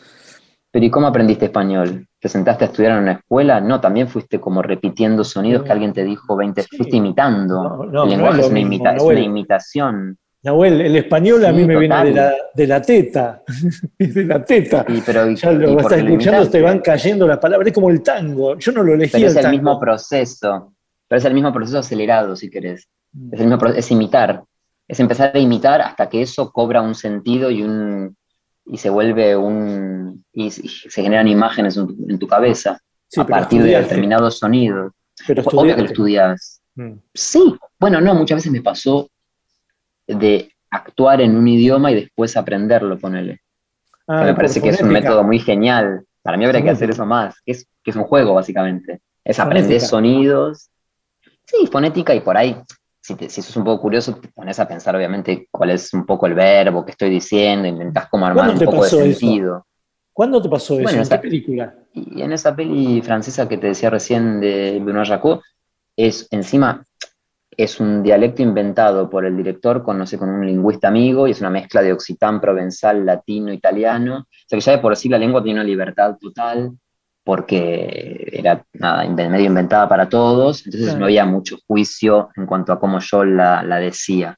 Pero 0.72 0.86
¿y 0.86 0.90
cómo 0.90 1.08
aprendiste 1.08 1.46
español? 1.46 2.08
¿Te 2.20 2.30
sentaste 2.30 2.64
a 2.64 2.68
estudiar 2.68 2.94
en 2.94 3.04
una 3.04 3.12
escuela? 3.14 3.60
No, 3.60 3.82
también 3.82 4.08
fuiste 4.08 4.40
como 4.40 4.62
repitiendo 4.62 5.24
sonidos 5.24 5.64
que 5.64 5.72
alguien 5.72 5.94
te 5.94 6.04
dijo 6.04 6.36
20, 6.36 6.64
fuiste 6.64 6.98
imitando. 6.98 7.64
No, 7.64 7.76
no, 7.78 7.84
el 7.86 7.92
no 7.94 8.06
lenguaje 8.08 8.42
es 8.42 8.50
una 8.50 8.60
imita- 8.60 8.96
es 8.96 9.04
una 9.04 9.22
imitación. 9.22 10.18
Nahuel, 10.42 10.80
el 10.82 10.96
español 10.96 11.44
a 11.46 11.50
Sí, 11.50 11.56
mí 11.58 11.66
me 11.66 11.78
viene 11.78 12.04
de 12.06 12.12
la, 12.14 12.34
de 12.54 12.68
la 12.68 12.82
teta. 12.82 13.44
de 14.00 14.26
la 14.26 14.44
teta. 14.46 14.86
Y, 14.88 15.02
pero, 15.02 15.30
Ya 15.32 15.52
lo 15.52 15.74
lo 15.76 15.80
escuchando, 15.82 16.50
te 16.50 16.62
van 16.62 16.80
cayendo 16.80 17.28
las 17.28 17.40
palabras. 17.40 17.68
Es 17.68 17.74
como 17.74 17.90
el 17.90 18.02
tango. 18.02 18.58
Yo 18.58 18.72
no 18.72 18.84
lo 18.84 18.94
elegí 18.94 19.12
Pero 19.12 19.28
es 19.28 19.36
el 19.36 19.42
tango. 19.42 19.58
mismo 19.58 19.80
proceso. 19.80 20.74
Pero 21.08 21.20
es 21.20 21.26
el 21.26 21.34
mismo 21.34 21.52
proceso 21.52 21.80
acelerado, 21.80 22.36
si 22.36 22.50
querés. 22.50 22.88
Mm. 23.12 23.34
Es, 23.34 23.42
el 23.42 23.48
mismo 23.48 23.68
es 23.68 23.92
imitar. 23.92 24.44
Es 24.88 25.00
empezar 25.00 25.32
a 25.36 25.40
imitar 25.40 25.82
hasta 25.82 26.08
que 26.08 26.22
eso 26.22 26.52
cobra 26.52 26.82
un 26.82 26.96
sentido 26.96 27.52
y 27.52 27.64
un 27.64 28.16
y 28.66 28.78
se 28.78 28.90
vuelve 28.90 29.36
un 29.36 30.24
y, 30.32 30.46
y 30.46 30.52
se 30.52 31.02
generan 31.02 31.28
imágenes 31.28 31.76
en 31.76 31.88
tu, 31.88 31.98
en 32.08 32.20
tu 32.20 32.28
cabeza 32.28 32.80
Sí, 33.08 33.20
a 33.20 33.26
partir 33.26 33.64
de 33.64 33.72
determinados 33.72 34.38
sonidos. 34.38 34.94
Pero 35.28 35.42
Obvio 35.44 35.76
que 35.76 35.82
lo 35.82 35.88
estudias. 35.88 36.62
Mm. 36.76 36.94
Sí, 37.14 37.56
bueno, 37.80 38.00
no, 38.00 38.14
muchas 38.14 38.38
veces 38.38 38.52
me 38.52 38.62
pasó 38.62 39.10
de 40.18 40.51
actuar 40.72 41.22
en 41.22 41.36
un 41.36 41.47
idioma 41.47 41.91
y 41.91 41.95
después 41.95 42.36
aprenderlo, 42.38 42.97
ponele. 42.97 43.39
Ah, 44.07 44.24
me 44.24 44.34
parece 44.34 44.62
que 44.62 44.70
es 44.70 44.82
un 44.82 44.89
método 44.89 45.24
muy 45.24 45.39
genial. 45.39 46.03
Para 46.22 46.38
mí 46.38 46.45
habría 46.45 46.62
que 46.64 46.70
hacer 46.72 46.89
eso 46.89 47.05
más, 47.05 47.39
que 47.45 47.51
es, 47.53 47.68
que 47.84 47.91
es 47.91 47.95
un 47.97 48.03
juego, 48.03 48.34
básicamente. 48.34 48.99
Es 49.24 49.39
aprender 49.39 49.80
Fonética. 49.80 49.88
sonidos. 49.88 50.70
Sí, 51.45 51.68
fonética 51.68 52.14
y 52.14 52.20
por 52.22 52.38
ahí, 52.38 52.55
si, 53.01 53.16
te, 53.16 53.30
si 53.30 53.41
sos 53.41 53.55
un 53.57 53.64
poco 53.64 53.82
curioso, 53.82 54.16
te 54.16 54.28
pones 54.30 54.60
a 54.60 54.68
pensar, 54.68 54.95
obviamente, 54.95 55.47
cuál 55.51 55.72
es 55.72 55.93
un 55.93 56.05
poco 56.05 56.28
el 56.28 56.34
verbo 56.34 56.86
que 56.86 56.91
estoy 56.91 57.10
diciendo, 57.10 57.68
intentás 57.68 58.07
como 58.10 58.26
armar 58.26 58.45
¿Cuándo 58.45 58.60
un 58.66 58.66
poco 58.66 58.84
de 58.84 58.89
pasó 58.89 59.01
eso? 59.03 59.20
sentido. 59.20 59.66
¿Cuándo 60.14 60.41
te 60.41 60.49
pasó 60.49 60.74
eso? 60.76 60.84
Bueno, 60.84 60.97
¿En 60.97 61.01
esa- 61.03 61.18
qué 61.18 61.22
película? 61.28 61.76
Y 61.93 62.22
en 62.22 62.32
esa 62.34 62.55
peli 62.55 63.01
francesa 63.01 63.47
que 63.47 63.57
te 63.57 63.68
decía 63.68 63.89
recién 63.89 64.39
de 64.41 64.80
Benoît 64.84 65.07
Jacot, 65.07 65.41
es 65.95 66.28
encima 66.32 66.84
es 67.64 67.82
un 67.82 68.01
dialecto 68.01 68.41
inventado 68.41 69.10
por 69.10 69.26
el 69.26 69.36
director 69.36 69.84
con, 69.84 69.97
no 69.97 70.05
sé, 70.05 70.18
con 70.18 70.30
un 70.30 70.45
lingüista 70.45 70.88
amigo 70.88 71.28
y 71.28 71.32
es 71.32 71.41
una 71.41 71.49
mezcla 71.49 71.82
de 71.82 71.91
occitán, 71.91 72.39
provenzal, 72.39 73.05
latino, 73.05 73.51
italiano. 73.51 74.20
O 74.20 74.47
sea 74.47 74.57
que 74.57 74.62
ya 74.62 74.72
de 74.72 74.78
por 74.78 74.95
sí 74.95 75.10
la 75.10 75.18
lengua 75.18 75.43
tiene 75.43 75.60
una 75.60 75.68
libertad 75.68 76.16
total 76.22 76.72
porque 77.22 78.30
era 78.32 78.66
nada, 78.74 79.07
medio 79.10 79.45
inventada 79.45 79.89
para 79.89 80.07
todos, 80.07 80.66
entonces 80.66 80.95
no 80.95 81.05
había 81.05 81.26
mucho 81.26 81.57
juicio 81.68 82.30
en 82.38 82.45
cuanto 82.45 82.72
a 82.72 82.80
cómo 82.80 82.99
yo 82.99 83.26
la, 83.26 83.62
la 83.62 83.78
decía. 83.78 84.38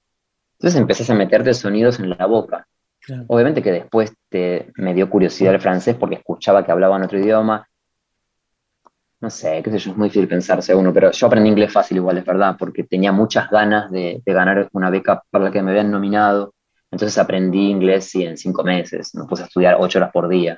Entonces 0.53 0.81
empezás 0.81 1.09
a 1.11 1.13
meterte 1.13 1.53
sonidos 1.53 1.99
en 1.99 2.09
la 2.09 2.25
boca. 2.25 2.67
Claro. 3.01 3.25
Obviamente 3.27 3.61
que 3.61 3.71
después 3.71 4.13
te, 4.29 4.71
me 4.75 4.95
dio 4.95 5.09
curiosidad 5.09 5.53
el 5.53 5.61
francés 5.61 5.95
porque 5.95 6.15
escuchaba 6.15 6.65
que 6.65 6.71
hablaban 6.71 7.03
otro 7.03 7.19
idioma. 7.19 7.67
No 9.21 9.29
sé, 9.29 9.61
qué 9.63 9.69
sé 9.71 9.77
yo, 9.77 9.91
es 9.91 9.97
muy 9.97 10.07
difícil 10.09 10.27
pensarse 10.27 10.73
uno, 10.75 10.91
pero 10.93 11.11
yo 11.11 11.27
aprendí 11.27 11.49
inglés 11.49 11.71
fácil 11.71 11.97
igual, 11.97 12.17
es 12.17 12.25
verdad, 12.25 12.55
porque 12.57 12.83
tenía 12.83 13.11
muchas 13.11 13.49
ganas 13.51 13.91
de, 13.91 14.21
de 14.25 14.33
ganar 14.33 14.67
una 14.73 14.89
beca 14.89 15.21
para 15.29 15.45
la 15.45 15.51
que 15.51 15.61
me 15.61 15.71
habían 15.71 15.91
nominado. 15.91 16.53
Entonces 16.89 17.17
aprendí 17.19 17.69
inglés 17.69 18.05
sí, 18.09 18.23
en 18.23 18.35
cinco 18.37 18.63
meses, 18.63 19.13
me 19.15 19.25
puse 19.25 19.43
a 19.43 19.45
estudiar 19.45 19.77
ocho 19.79 19.99
horas 19.99 20.11
por 20.11 20.27
día. 20.27 20.57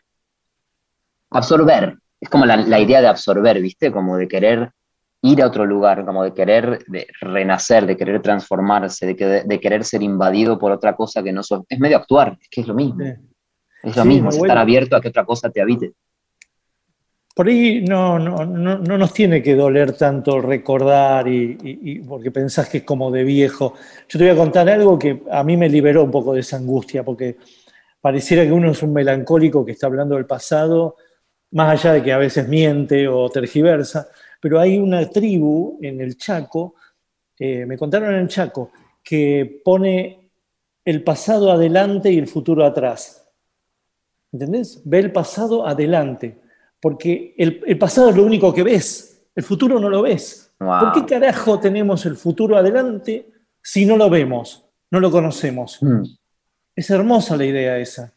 Absorber, 1.31 1.97
es 2.19 2.29
como 2.29 2.45
la, 2.45 2.57
la 2.57 2.79
idea 2.79 3.01
de 3.01 3.07
absorber, 3.07 3.59
¿viste? 3.61 3.91
Como 3.91 4.17
de 4.17 4.27
querer 4.27 4.71
ir 5.23 5.41
a 5.41 5.47
otro 5.47 5.65
lugar, 5.65 6.05
como 6.05 6.23
de 6.23 6.33
querer 6.33 6.83
de 6.87 7.07
renacer, 7.21 7.85
de 7.85 7.97
querer 7.97 8.21
transformarse, 8.21 9.05
de, 9.07 9.15
que- 9.15 9.25
de 9.45 9.59
querer 9.59 9.83
ser 9.83 10.03
invadido 10.03 10.59
por 10.59 10.71
otra 10.71 10.95
cosa 10.95 11.23
que 11.23 11.31
no 11.33 11.43
sos. 11.43 11.61
Es 11.67 11.79
medio 11.79 11.97
actuar, 11.97 12.37
es 12.39 12.47
que 12.49 12.61
es 12.61 12.67
lo 12.67 12.73
mismo. 12.73 13.03
Sí. 13.03 13.13
Es 13.83 13.97
lo 13.97 14.03
Sí, 14.03 14.09
mismo, 14.09 14.29
es 14.29 14.37
estar 14.37 14.57
abierto 14.57 14.95
a 14.95 15.01
que 15.01 15.09
otra 15.09 15.25
cosa 15.25 15.49
te 15.49 15.61
habite. 15.61 15.93
Por 17.33 17.47
ahí 17.47 17.81
no, 17.81 18.19
no, 18.19 18.45
no, 18.45 18.77
no 18.77 18.97
nos 18.97 19.11
tiene 19.11 19.41
que 19.41 19.55
doler 19.55 19.93
tanto 19.93 20.39
recordar 20.39 21.27
y, 21.27 21.99
porque 22.07 22.29
pensás 22.29 22.69
que 22.69 22.79
es 22.79 22.83
como 22.83 23.09
de 23.09 23.23
viejo. 23.23 23.73
Yo 24.07 24.19
te 24.19 24.25
voy 24.25 24.33
a 24.33 24.37
contar 24.37 24.69
algo 24.69 24.99
que 24.99 25.23
a 25.31 25.43
mí 25.43 25.57
me 25.57 25.67
liberó 25.67 26.03
un 26.03 26.11
poco 26.11 26.33
de 26.33 26.41
esa 26.41 26.57
angustia, 26.57 27.03
porque 27.03 27.37
pareciera 27.99 28.43
que 28.43 28.51
uno 28.51 28.69
es 28.69 28.83
un 28.83 28.93
melancólico 28.93 29.65
que 29.65 29.71
está 29.71 29.87
hablando 29.87 30.15
del 30.15 30.27
pasado, 30.27 30.97
más 31.51 31.79
allá 31.79 31.93
de 31.93 32.03
que 32.03 32.13
a 32.13 32.19
veces 32.19 32.47
miente 32.47 33.07
o 33.07 33.27
tergiversa, 33.29 34.09
pero 34.39 34.59
hay 34.59 34.77
una 34.77 35.09
tribu 35.09 35.79
en 35.81 36.01
el 36.01 36.17
Chaco, 36.17 36.75
eh, 37.39 37.65
me 37.65 37.79
contaron 37.79 38.13
en 38.13 38.21
el 38.21 38.27
Chaco, 38.27 38.71
que 39.03 39.61
pone 39.63 40.29
el 40.85 41.03
pasado 41.03 41.51
adelante 41.51 42.11
y 42.11 42.19
el 42.19 42.27
futuro 42.27 42.63
atrás. 42.63 43.27
¿Entendés? 44.31 44.81
Ve 44.85 44.99
el 44.99 45.11
pasado 45.11 45.65
adelante 45.65 46.42
porque 46.83 47.33
el, 47.37 47.61
el 47.65 47.77
pasado 47.77 48.09
es 48.09 48.17
lo 48.17 48.23
único 48.25 48.53
que 48.53 48.61
ves, 48.61 49.25
el 49.33 49.43
futuro 49.43 49.79
no 49.79 49.89
lo 49.89 50.01
ves. 50.01 50.53
Wow. 50.59 50.79
¿Por 50.81 50.91
qué 50.91 51.05
carajo 51.15 51.57
tenemos 51.57 52.05
el 52.05 52.17
futuro 52.17 52.57
adelante 52.57 53.31
si 53.61 53.85
no 53.85 53.95
lo 53.95 54.09
vemos, 54.09 54.65
no 54.91 54.99
lo 54.99 55.09
conocemos? 55.09 55.81
Mm. 55.81 56.03
Es 56.75 56.89
hermosa 56.89 57.37
la 57.37 57.45
idea 57.45 57.77
esa. 57.77 58.13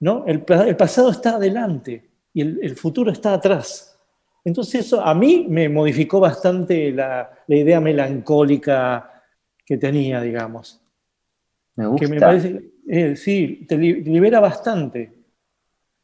¿no? 0.00 0.26
El, 0.26 0.44
el 0.66 0.76
pasado 0.76 1.10
está 1.10 1.36
adelante 1.36 2.10
y 2.34 2.42
el, 2.42 2.58
el 2.62 2.76
futuro 2.76 3.10
está 3.10 3.32
atrás. 3.32 3.98
Entonces 4.44 4.84
eso 4.86 5.00
a 5.00 5.14
mí 5.14 5.46
me 5.48 5.70
modificó 5.70 6.20
bastante 6.20 6.92
la, 6.92 7.30
la 7.46 7.56
idea 7.56 7.80
melancólica 7.80 9.22
que 9.64 9.78
tenía, 9.78 10.20
digamos. 10.20 10.82
Me 11.76 11.84
Que 11.84 11.90
gusta. 11.90 12.08
me 12.08 12.20
parece, 12.20 12.70
eh, 12.88 13.16
sí, 13.16 13.64
te 13.66 13.78
li- 13.78 14.02
libera 14.02 14.38
bastante. 14.38 15.15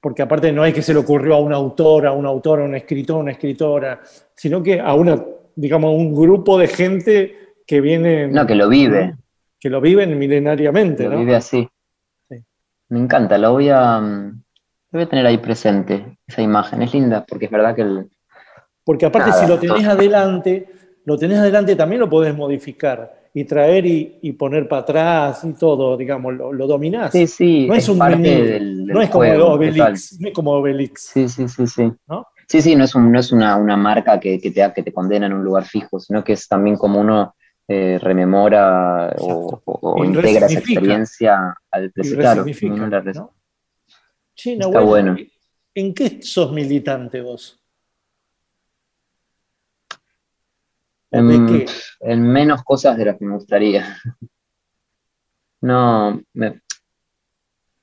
Porque 0.03 0.21
aparte 0.23 0.51
no 0.53 0.65
es 0.65 0.75
que 0.75 0.83
se 0.83 0.93
le 0.93 0.99
ocurrió 0.99 1.37
a 1.37 1.41
un 1.41 1.53
autor, 1.53 2.07
a 2.09 2.13
un 2.13 2.27
autor, 2.27 2.61
a 2.61 2.65
un 2.65 2.75
escritor, 2.75 3.19
una 3.23 3.31
escritora, 3.31 4.01
sino 4.35 4.61
que 4.61 4.81
a 4.81 4.95
una, 4.95 5.23
digamos, 5.55 5.95
un 5.95 6.13
grupo 6.13 6.59
de 6.59 6.67
gente 6.67 7.37
que 7.65 7.81
viene, 7.81 8.27
No, 8.27 8.45
que 8.45 8.57
lo 8.57 8.69
vive. 8.69 9.15
que 9.61 9.71
lo 9.71 9.81
viven 9.81 10.19
milenariamente, 10.19 11.05
Lo 11.05 11.11
¿no? 11.13 11.19
vive 11.21 11.37
así. 11.37 11.69
Sí. 12.29 12.37
Me 12.89 12.99
encanta, 12.99 13.39
lo 13.39 13.53
voy 13.53 13.69
a, 13.69 14.01
mm, 14.01 14.43
lo 14.91 14.99
voy 14.99 15.03
a 15.03 15.09
tener 15.09 15.25
ahí 15.25 15.39
presente, 15.39 16.19
esa 16.27 16.43
imagen. 16.43 16.83
Es 16.83 16.93
linda, 16.93 17.25
porque 17.25 17.45
es 17.45 17.51
verdad 17.53 17.75
que 17.77 17.83
el, 17.83 18.11
Porque 18.85 19.07
aparte 19.07 19.31
Nada, 19.31 19.43
si 19.45 19.49
lo 19.49 19.59
tenés 19.61 19.83
todo. 19.85 19.93
adelante, 19.93 20.69
lo 21.05 21.17
tenés 21.17 21.39
adelante 21.39 21.77
también 21.77 22.01
lo 22.01 22.11
podés 22.11 22.35
modificar 22.37 23.22
y 23.35 23.45
traer 23.45 23.87
y, 23.87 24.18
y 24.22 24.33
poner 24.33 24.68
para 24.68 24.83
atrás 24.83 25.43
y 25.45 25.53
todo, 25.55 25.97
digamos, 25.97 26.35
lo, 26.35 26.53
lo 26.53 26.66
dominás. 26.66 27.12
Sí, 27.12 27.26
sí, 27.26 27.66
no 27.66 27.74
es, 27.74 27.85
es 27.85 27.89
un 27.89 27.99
parte 27.99 28.16
mini- 28.16 28.28
del- 28.30 28.87
del 28.87 28.87
no 28.89 29.01
es 29.01 29.09
como 29.11 29.24
juego, 29.24 29.47
Obelix, 29.53 30.20
no 30.20 30.28
es 30.28 30.35
como 30.35 30.51
Obelix. 30.53 31.01
Sí, 31.12 31.28
sí, 31.28 31.49
sí, 31.49 31.66
sí. 31.66 31.93
¿No? 32.07 32.26
Sí, 32.49 32.61
sí, 32.61 32.76
no 32.76 32.85
es, 32.85 32.95
un- 32.95 33.11
no 33.11 33.18
es 33.18 33.33
una, 33.33 33.57
una 33.57 33.76
marca 33.76 34.20
que, 34.20 34.39
que 34.39 34.51
te, 34.51 34.70
que 34.74 34.83
te 34.83 34.93
condena 34.93 35.26
en 35.26 35.33
un 35.33 35.45
lugar 35.45 35.64
fijo, 35.64 35.99
sino 35.99 36.22
que 36.22 36.35
es 36.35 36.47
también 36.47 36.76
como 36.76 37.01
uno 37.01 37.35
eh, 37.68 37.99
rememora 38.03 39.14
o, 39.18 39.62
o- 39.64 39.78
o 39.95 40.05
Y 40.05 40.09
integra 40.09 40.47
esa 40.47 40.59
experiencia 40.59 41.55
al 41.70 41.85
Y 41.87 41.89
presente. 41.89 42.20
Claro, 42.20 42.45
¿no? 43.14 43.30
Está 44.66 44.80
bueno. 44.80 45.16
¿en 45.74 45.95
qué 45.95 46.20
sos 46.22 46.53
militante 46.53 47.22
vos? 47.22 47.62
¿O 51.13 51.23
de 51.23 51.47
qué? 51.47 51.67
En 52.01 52.23
menos 52.23 52.63
cosas 52.65 52.97
de 52.97 53.05
las 53.05 53.19
que 53.19 53.25
me 53.25 53.35
gustaría. 53.35 53.97
No, 55.61 56.21
me- 56.35 56.61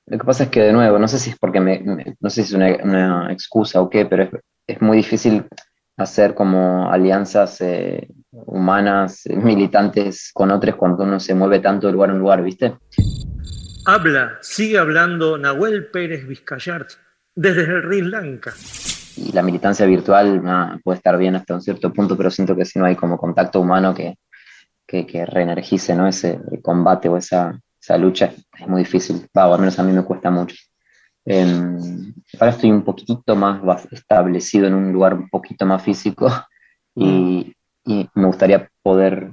lo 0.06 0.18
que 0.18 0.24
pasa 0.24 0.44
es 0.44 0.50
que 0.50 0.60
de 0.60 0.72
nuevo, 0.72 0.98
no 0.98 1.08
sé 1.08 1.18
si 1.18 1.30
es 1.30 1.38
porque 1.38 1.60
me, 1.60 1.78
me- 1.80 2.16
no 2.20 2.28
sé 2.28 2.42
si 2.42 2.48
es 2.48 2.52
una, 2.52 2.76
una 2.84 3.32
excusa 3.32 3.80
o 3.80 3.88
qué, 3.88 4.04
pero 4.06 4.24
es, 4.24 4.30
es 4.66 4.82
muy 4.82 4.98
difícil 4.98 5.46
hacer 5.96 6.34
como 6.34 6.90
alianzas 6.90 7.60
eh, 7.60 8.08
humanas, 8.32 9.24
eh, 9.26 9.36
militantes 9.36 10.30
con 10.34 10.50
otros 10.50 10.76
cuando 10.76 11.04
uno 11.04 11.18
se 11.20 11.34
mueve 11.34 11.60
tanto 11.60 11.86
de 11.86 11.92
lugar 11.94 12.10
en 12.10 12.18
lugar, 12.18 12.42
¿viste? 12.42 12.76
Habla, 13.86 14.38
sigue 14.42 14.78
hablando 14.78 15.38
Nahuel 15.38 15.86
Pérez 15.86 16.26
Vizcayart 16.26 16.90
desde 17.34 17.62
el 17.62 17.82
Sri 17.82 18.02
Lanka. 18.02 18.52
Y 19.20 19.32
la 19.32 19.42
militancia 19.42 19.86
virtual 19.86 20.42
puede 20.82 20.96
estar 20.96 21.16
bien 21.18 21.36
hasta 21.36 21.54
un 21.54 21.62
cierto 21.62 21.92
punto, 21.92 22.16
pero 22.16 22.30
siento 22.30 22.56
que 22.56 22.64
si 22.64 22.78
no 22.78 22.86
hay 22.86 22.96
como 22.96 23.18
contacto 23.18 23.60
humano 23.60 23.94
que, 23.94 24.16
que, 24.86 25.06
que 25.06 25.26
reenergice 25.26 25.94
¿no? 25.94 26.08
ese 26.08 26.40
combate 26.62 27.08
o 27.08 27.16
esa, 27.16 27.58
esa 27.80 27.96
lucha, 27.96 28.32
es 28.58 28.68
muy 28.68 28.80
difícil. 28.80 29.26
Va, 29.36 29.48
o 29.48 29.54
al 29.54 29.60
menos 29.60 29.78
a 29.78 29.82
mí 29.82 29.92
me 29.92 30.02
cuesta 30.02 30.30
mucho. 30.30 30.56
Em, 31.24 32.14
ahora 32.38 32.52
estoy 32.52 32.70
un 32.70 32.82
poquitito 32.82 33.36
más 33.36 33.86
establecido 33.92 34.66
en 34.66 34.74
un 34.74 34.92
lugar 34.92 35.14
un 35.14 35.28
poquito 35.28 35.66
más 35.66 35.82
físico 35.82 36.28
y, 36.94 37.54
y 37.84 38.08
me 38.14 38.26
gustaría 38.26 38.68
poder 38.82 39.30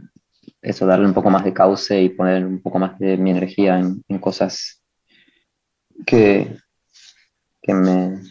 eso, 0.61 0.85
darle 0.85 1.05
un 1.05 1.13
poco 1.13 1.29
más 1.29 1.43
de 1.43 1.53
cauce 1.53 2.01
y 2.01 2.09
poner 2.09 2.45
un 2.45 2.61
poco 2.61 2.79
más 2.79 2.97
de 2.99 3.17
mi 3.17 3.31
energía 3.31 3.79
en, 3.79 4.03
en 4.07 4.19
cosas 4.19 4.83
que, 6.05 6.57
que 7.61 7.73
me, 7.73 8.21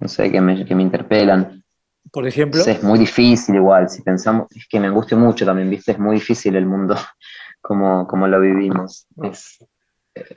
no 0.00 0.08
sé, 0.08 0.30
que 0.30 0.40
me, 0.40 0.64
que 0.64 0.74
me 0.74 0.82
interpelan. 0.82 1.62
Por 2.10 2.26
ejemplo, 2.26 2.60
es 2.62 2.82
muy 2.82 2.98
difícil 2.98 3.56
igual, 3.56 3.88
si 3.88 4.02
pensamos, 4.02 4.46
es 4.54 4.66
que 4.68 4.80
me 4.80 4.86
angustia 4.86 5.16
mucho 5.16 5.44
también, 5.44 5.68
¿viste? 5.70 5.92
Es 5.92 5.98
muy 5.98 6.14
difícil 6.16 6.56
el 6.56 6.66
mundo 6.66 6.96
como, 7.60 8.06
como 8.06 8.26
lo 8.26 8.40
vivimos. 8.40 9.06
Es, 9.22 9.58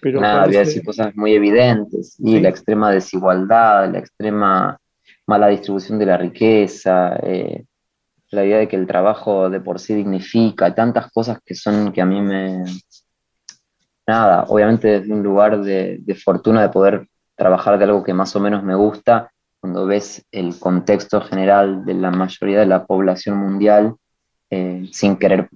pero 0.02 0.20
nada, 0.22 0.34
voy 0.46 0.56
a 0.56 0.60
parece- 0.60 0.60
decir 0.66 0.84
cosas 0.84 1.16
muy 1.16 1.34
evidentes. 1.34 2.16
Y 2.20 2.34
Sí. 2.34 2.40
la 2.42 2.50
extrema 2.50 2.92
desigualdad, 2.92 3.92
la 3.92 4.00
extrema 4.00 4.78
mala 5.28 5.48
distribución 5.48 5.98
de 6.00 6.06
la 6.06 6.18
riqueza, 6.18 7.16
eh, 7.24 7.66
la 8.32 8.44
idea 8.46 8.58
de 8.60 8.68
que 8.68 8.76
el 8.76 8.88
trabajo 8.88 9.50
de 9.50 9.60
por 9.62 9.80
sí 9.80 9.94
dignifica, 9.94 10.74
tantas 10.76 11.12
cosas 11.12 11.40
que 11.46 11.56
son 11.56 11.92
que 11.94 12.02
a 12.02 12.06
mí 12.06 12.22
me... 12.22 12.64
Nada, 14.08 14.44
obviamente 14.48 14.88
desde 15.00 15.14
un 15.14 15.24
lugar 15.24 15.62
de, 15.62 15.98
de 16.02 16.16
fortuna 16.16 16.62
de 16.64 16.70
poder 16.70 17.08
trabajar 17.36 17.78
de 17.78 17.86
algo 17.86 18.04
que 18.04 18.14
más 18.14 18.36
o 18.36 18.40
menos 18.40 18.64
me 18.64 18.76
gusta, 18.76 19.32
cuando 19.62 19.86
ves 19.86 20.26
el 20.32 20.58
contexto 20.58 21.22
general 21.22 21.86
de 21.86 21.94
la 21.94 22.10
mayoría 22.10 22.60
de 22.60 22.66
la 22.66 22.86
población 22.86 23.38
mundial, 23.38 23.96
eh, 24.50 24.90
sin 24.92 25.18
querer 25.18 25.50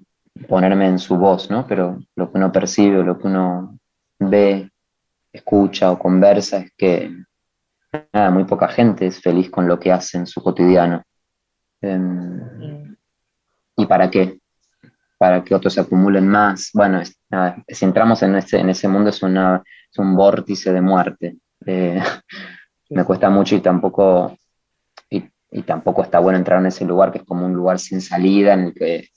ponerme 0.48 0.88
en 0.88 1.00
su 1.00 1.18
voz, 1.18 1.50
¿no? 1.50 1.66
Pero 1.68 2.00
lo 2.16 2.32
que 2.32 2.38
uno 2.38 2.52
percibe, 2.52 3.04
lo 3.04 3.18
que 3.18 3.28
uno 3.28 3.80
ve, 4.20 4.70
escucha 5.34 5.92
o 5.92 6.00
conversa 6.00 6.58
es 6.58 6.72
que 6.78 7.12
nada, 8.14 8.30
muy 8.30 8.46
poca 8.46 8.68
gente 8.68 9.08
es 9.08 9.20
feliz 9.20 9.50
con 9.50 9.68
lo 9.68 9.80
que 9.80 9.92
hace 9.92 10.18
en 10.20 10.28
su 10.28 10.42
cotidiano. 10.42 11.02
Em, 11.82 12.96
¿Y 13.76 13.86
para 13.88 14.10
qué? 14.10 14.40
Para 15.18 15.44
que 15.44 15.56
otros 15.56 15.74
se 15.74 15.82
acumulen 15.82 16.28
más. 16.28 16.70
Bueno, 16.74 17.02
si 17.04 17.86
entramos 17.86 18.22
en 18.22 18.36
ese, 18.36 18.60
en 18.60 18.70
ese 18.70 18.88
mundo 18.88 19.10
es, 19.10 19.22
una, 19.24 19.64
es 19.92 19.98
un 19.98 20.16
vórtice 20.16 20.72
de 20.72 20.82
muerte. 20.82 21.38
Eh, 21.66 22.02
me 22.90 23.04
cuesta 23.04 23.30
mucho 23.30 23.56
y 23.56 23.62
tampoco, 23.62 24.36
y, 25.10 25.24
y 25.52 25.62
tampoco 25.64 26.04
está 26.04 26.20
bueno 26.20 26.38
entrar 26.38 26.60
en 26.60 26.68
ese 26.68 26.86
lugar 26.86 27.12
que 27.12 27.20
es 27.20 27.24
como 27.24 27.46
un 27.46 27.54
lugar 27.54 27.80
sin 27.80 28.02
salida 28.02 28.54
en 28.54 28.60
el 28.62 28.74
que 28.74 29.10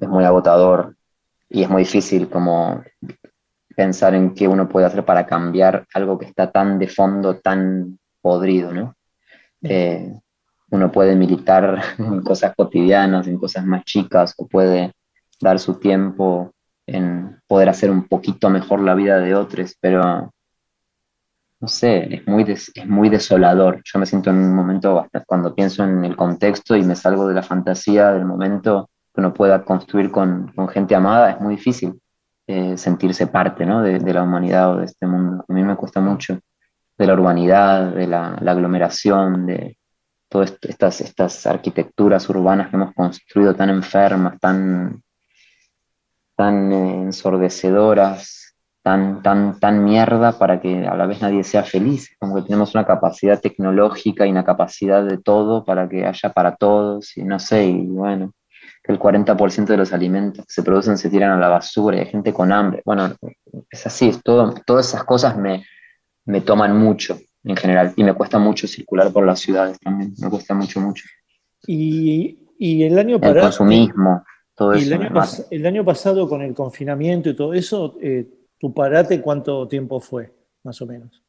es 0.00 0.08
muy 0.08 0.24
agotador 0.24 0.96
y 1.48 1.62
es 1.62 1.70
muy 1.70 1.82
difícil 1.82 2.28
como 2.28 2.82
pensar 3.76 4.14
en 4.14 4.34
qué 4.34 4.48
uno 4.48 4.68
puede 4.68 4.86
hacer 4.86 5.04
para 5.04 5.26
cambiar 5.26 5.86
algo 5.94 6.18
que 6.18 6.26
está 6.26 6.50
tan 6.50 6.78
de 6.78 6.88
fondo, 6.88 7.38
tan 7.38 7.98
podrido, 8.20 8.72
¿no? 8.72 8.96
Eh, 9.62 10.12
uno 10.70 10.90
puede 10.90 11.14
militar 11.14 11.80
en 11.98 12.22
cosas 12.22 12.54
cotidianas, 12.56 13.26
en 13.26 13.38
cosas 13.38 13.64
más 13.64 13.84
chicas, 13.84 14.34
o 14.38 14.46
puede 14.48 14.92
dar 15.40 15.58
su 15.58 15.74
tiempo 15.74 16.52
en 16.86 17.40
poder 17.46 17.68
hacer 17.68 17.90
un 17.90 18.08
poquito 18.08 18.48
mejor 18.48 18.80
la 18.80 18.94
vida 18.94 19.18
de 19.18 19.34
otros, 19.34 19.76
pero 19.80 20.32
no 21.66 21.70
sé, 21.70 22.14
es 22.14 22.26
muy, 22.28 22.44
des- 22.44 22.70
es 22.76 22.86
muy 22.86 23.08
desolador. 23.08 23.82
Yo 23.84 23.98
me 23.98 24.06
siento 24.06 24.30
en 24.30 24.36
un 24.36 24.54
momento, 24.54 24.94
bastante, 24.94 25.26
cuando 25.26 25.52
pienso 25.52 25.82
en 25.82 26.04
el 26.04 26.14
contexto 26.14 26.76
y 26.76 26.84
me 26.84 26.94
salgo 26.94 27.26
de 27.26 27.34
la 27.34 27.42
fantasía 27.42 28.12
del 28.12 28.24
momento 28.24 28.88
que 29.12 29.20
uno 29.20 29.34
pueda 29.34 29.64
construir 29.64 30.12
con, 30.12 30.52
gente 30.68 30.94
amada, 30.94 31.32
es 31.32 31.40
muy 31.40 31.56
difícil 31.56 32.00
eh, 32.46 32.78
sentirse 32.78 33.26
parte 33.26 33.66
¿no? 33.66 33.82
de, 33.82 33.98
la 34.14 34.22
humanidad 34.22 34.74
o 34.74 34.76
de 34.76 34.84
este 34.84 35.08
mundo. 35.08 35.44
A 35.48 35.52
mí 35.52 35.64
me 35.64 35.74
cuesta 35.74 36.00
mucho 36.00 36.38
de 36.96 37.06
la 37.06 37.14
urbanidad, 37.14 37.92
de 37.92 38.06
la, 38.06 38.34
aglomeración, 38.34 39.46
de 39.46 39.76
todas 40.28 40.52
est- 40.52 40.66
estas, 40.66 41.00
estas 41.00 41.46
arquitecturas 41.48 42.28
urbanas 42.28 42.70
que 42.70 42.76
hemos 42.76 42.94
construido 42.94 43.56
tan 43.56 43.70
enfermas, 43.70 44.38
tan, 44.38 45.02
tan 46.36 46.72
eh, 46.72 47.02
ensordecedoras, 47.02 48.45
tan, 48.86 49.20
tan, 49.20 49.58
tan 49.58 49.82
mierda 49.82 50.38
para 50.38 50.60
que 50.60 50.86
a 50.86 50.94
la 50.94 51.06
vez 51.06 51.20
nadie 51.20 51.42
sea 51.42 51.64
feliz. 51.64 52.08
Como 52.20 52.36
que 52.36 52.42
tenemos 52.42 52.72
una 52.76 52.86
capacidad 52.86 53.40
tecnológica 53.40 54.24
y 54.24 54.30
una 54.30 54.44
capacidad 54.44 55.04
de 55.04 55.18
todo 55.18 55.64
para 55.64 55.88
que 55.88 56.06
haya 56.06 56.32
para 56.32 56.54
todos, 56.54 57.16
y 57.16 57.24
no 57.24 57.40
sé, 57.40 57.66
y 57.66 57.84
bueno, 57.86 58.32
que 58.84 58.92
el 58.92 59.00
40% 59.00 59.66
de 59.72 59.76
los 59.76 59.92
alimentos 59.92 60.46
que 60.46 60.52
se 60.52 60.62
producen 60.62 60.96
se 60.98 61.10
tiran 61.10 61.32
a 61.32 61.36
la 61.40 61.48
basura 61.48 61.96
y 61.96 62.00
hay 62.02 62.06
gente 62.06 62.32
con 62.32 62.52
hambre. 62.52 62.82
Bueno, 62.84 63.12
es 63.68 63.84
así, 63.88 64.08
es 64.10 64.22
todo, 64.22 64.54
todas 64.64 64.86
esas 64.86 65.02
cosas 65.02 65.36
me, 65.36 65.64
me 66.24 66.40
toman 66.40 66.78
mucho 66.78 67.18
en 67.42 67.56
general 67.56 67.92
y 67.96 68.04
me 68.04 68.14
cuesta 68.14 68.38
mucho 68.38 68.68
circular 68.68 69.10
por 69.12 69.26
las 69.26 69.40
ciudades 69.40 69.80
también, 69.80 70.14
me 70.22 70.30
cuesta 70.30 70.54
mucho, 70.54 70.78
mucho. 70.80 71.02
Y, 71.66 72.38
y 72.56 72.84
el 72.84 72.96
año 73.00 73.16
El 73.16 73.20
para- 73.20 73.40
consumismo, 73.40 74.22
todo 74.54 74.76
y 74.76 74.82
eso 74.82 74.94
el 74.94 75.00
año, 75.02 75.10
pas- 75.10 75.44
el 75.50 75.66
año 75.66 75.84
pasado 75.84 76.28
con 76.28 76.40
el 76.42 76.54
confinamiento 76.54 77.30
y 77.30 77.34
todo 77.34 77.52
eso, 77.52 77.96
eh, 78.00 78.28
¿tu 78.58 78.72
parate 78.72 79.20
cuánto 79.20 79.66
tiempo 79.68 80.00
fue, 80.00 80.32
más 80.62 80.80
o 80.82 80.86
menos? 80.86 81.22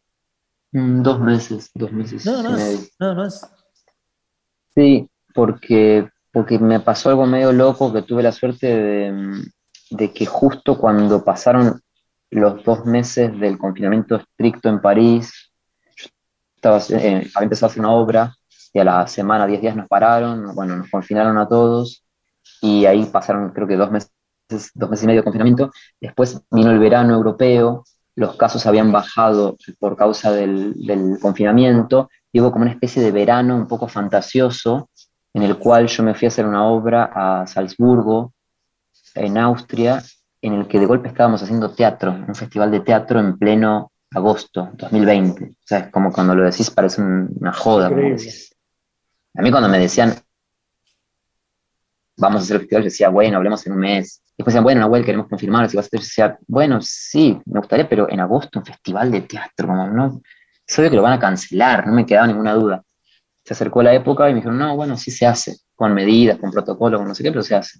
Mm, 0.71 1.01
Dos 1.01 1.19
meses, 1.19 1.71
dos 1.73 1.91
meses 1.91 2.25
Nada 2.25 2.43
más, 2.43 2.91
nada 2.99 3.15
más. 3.15 3.53
Sí, 4.75 5.09
porque, 5.33 6.09
porque 6.31 6.59
me 6.59 6.79
pasó 6.79 7.09
algo 7.09 7.25
medio 7.25 7.51
loco 7.51 7.91
que 7.93 8.01
tuve 8.03 8.23
la 8.23 8.31
suerte 8.31 8.67
de, 8.67 9.43
de 9.91 10.13
que 10.13 10.25
justo 10.25 10.77
cuando 10.77 11.23
pasaron 11.23 11.81
los 12.29 12.63
dos 12.63 12.85
meses 12.85 13.39
del 13.39 13.57
confinamiento 13.57 14.17
estricto 14.17 14.69
en 14.69 14.81
París, 14.81 15.51
yo 15.95 16.07
estaba, 16.55 16.79
eh, 16.89 17.29
había 17.33 17.45
empezado 17.45 17.67
a 17.67 17.69
hacer 17.71 17.79
una 17.79 17.93
obra 17.93 18.35
y 18.73 18.79
a 18.79 18.83
la 18.83 19.07
semana, 19.07 19.47
10 19.47 19.61
días 19.61 19.75
nos 19.75 19.87
pararon, 19.87 20.53
bueno, 20.53 20.75
nos 20.75 20.89
confinaron 20.89 21.37
a 21.37 21.47
todos 21.47 22.03
y 22.61 22.85
ahí 22.85 23.05
pasaron 23.05 23.51
creo 23.51 23.67
que 23.67 23.75
dos 23.75 23.91
meses, 23.91 24.11
dos 24.49 24.89
meses 24.89 25.03
y 25.03 25.07
medio 25.07 25.21
de 25.21 25.25
confinamiento. 25.25 25.71
Después 25.99 26.41
vino 26.51 26.71
el 26.71 26.79
verano 26.79 27.13
europeo, 27.15 27.83
los 28.15 28.35
casos 28.35 28.65
habían 28.65 28.91
bajado 28.91 29.57
por 29.79 29.95
causa 29.95 30.31
del, 30.31 30.73
del 30.85 31.19
confinamiento 31.21 32.09
y 32.31 32.39
hubo 32.41 32.51
como 32.51 32.63
una 32.63 32.71
especie 32.71 33.01
de 33.01 33.11
verano 33.11 33.55
un 33.55 33.67
poco 33.67 33.87
fantasioso 33.87 34.89
en 35.33 35.43
el 35.43 35.57
cual 35.57 35.87
yo 35.87 36.01
me 36.03 36.15
fui 36.15 36.25
a 36.25 36.29
hacer 36.29 36.45
una 36.47 36.65
obra 36.65 37.11
a 37.13 37.45
Salzburgo, 37.45 38.33
en 39.15 39.37
Austria, 39.37 40.01
en 40.41 40.53
el 40.53 40.67
que 40.67 40.79
de 40.79 40.85
golpe 40.85 41.07
estábamos 41.09 41.41
haciendo 41.43 41.71
teatro, 41.71 42.11
un 42.27 42.35
festival 42.35 42.71
de 42.71 42.79
teatro 42.81 43.19
en 43.19 43.37
pleno 43.37 43.91
agosto 44.13 44.69
2020. 44.75 45.43
O 45.45 45.55
sea, 45.63 45.79
es 45.79 45.91
como 45.91 46.11
cuando 46.11 46.33
lo 46.35 46.43
decís 46.43 46.69
parece 46.71 47.01
un- 47.01 47.29
una 47.39 47.53
joda. 47.53 47.89
como 47.89 48.01
decís. 48.01 48.55
A 49.35 49.41
mí 49.41 49.51
cuando 49.51 49.69
me 49.69 49.79
decían, 49.79 50.13
vamos 52.17 52.41
a 52.41 52.43
hacer 52.43 52.55
el 52.55 52.61
festival, 52.61 52.83
yo 52.83 52.89
decía, 52.89 53.09
bueno, 53.09 53.37
hablemos 53.37 53.65
en 53.65 53.73
un 53.73 53.79
mes. 53.79 54.21
Después 54.37 54.53
decían, 54.53 54.63
bueno, 54.63 54.81
Nahuel, 54.81 55.05
queremos 55.05 55.27
confirmar 55.27 55.69
si 55.69 55.77
vas 55.77 55.85
a 55.85 55.87
hacer. 55.87 55.99
Yo 55.99 56.05
decía, 56.05 56.39
bueno, 56.47 56.79
sí, 56.81 57.39
me 57.45 57.59
gustaría, 57.59 57.87
pero 57.87 58.09
en 58.09 58.19
agosto 58.19 58.59
un 58.59 58.65
festival 58.65 59.11
de 59.11 59.21
teatro, 59.21 59.67
como 59.67 59.87
no, 59.87 60.21
es 60.67 60.79
obvio 60.79 60.89
que 60.89 60.95
lo 60.95 61.01
van 61.01 61.13
a 61.13 61.19
cancelar, 61.19 61.87
no 61.87 61.93
me 61.93 62.05
quedaba 62.05 62.27
ninguna 62.27 62.53
duda. 62.53 62.83
Se 63.43 63.53
acercó 63.53 63.81
la 63.81 63.93
época 63.93 64.29
y 64.29 64.33
me 64.33 64.39
dijeron, 64.39 64.57
no, 64.57 64.75
bueno, 64.75 64.97
sí 64.97 65.11
se 65.11 65.25
hace, 65.25 65.55
con 65.75 65.93
medidas, 65.93 66.37
con 66.37 66.51
protocolo, 66.51 66.97
con 66.97 67.07
no 67.07 67.15
sé 67.15 67.23
qué, 67.23 67.31
pero 67.31 67.43
se 67.43 67.55
hace. 67.55 67.79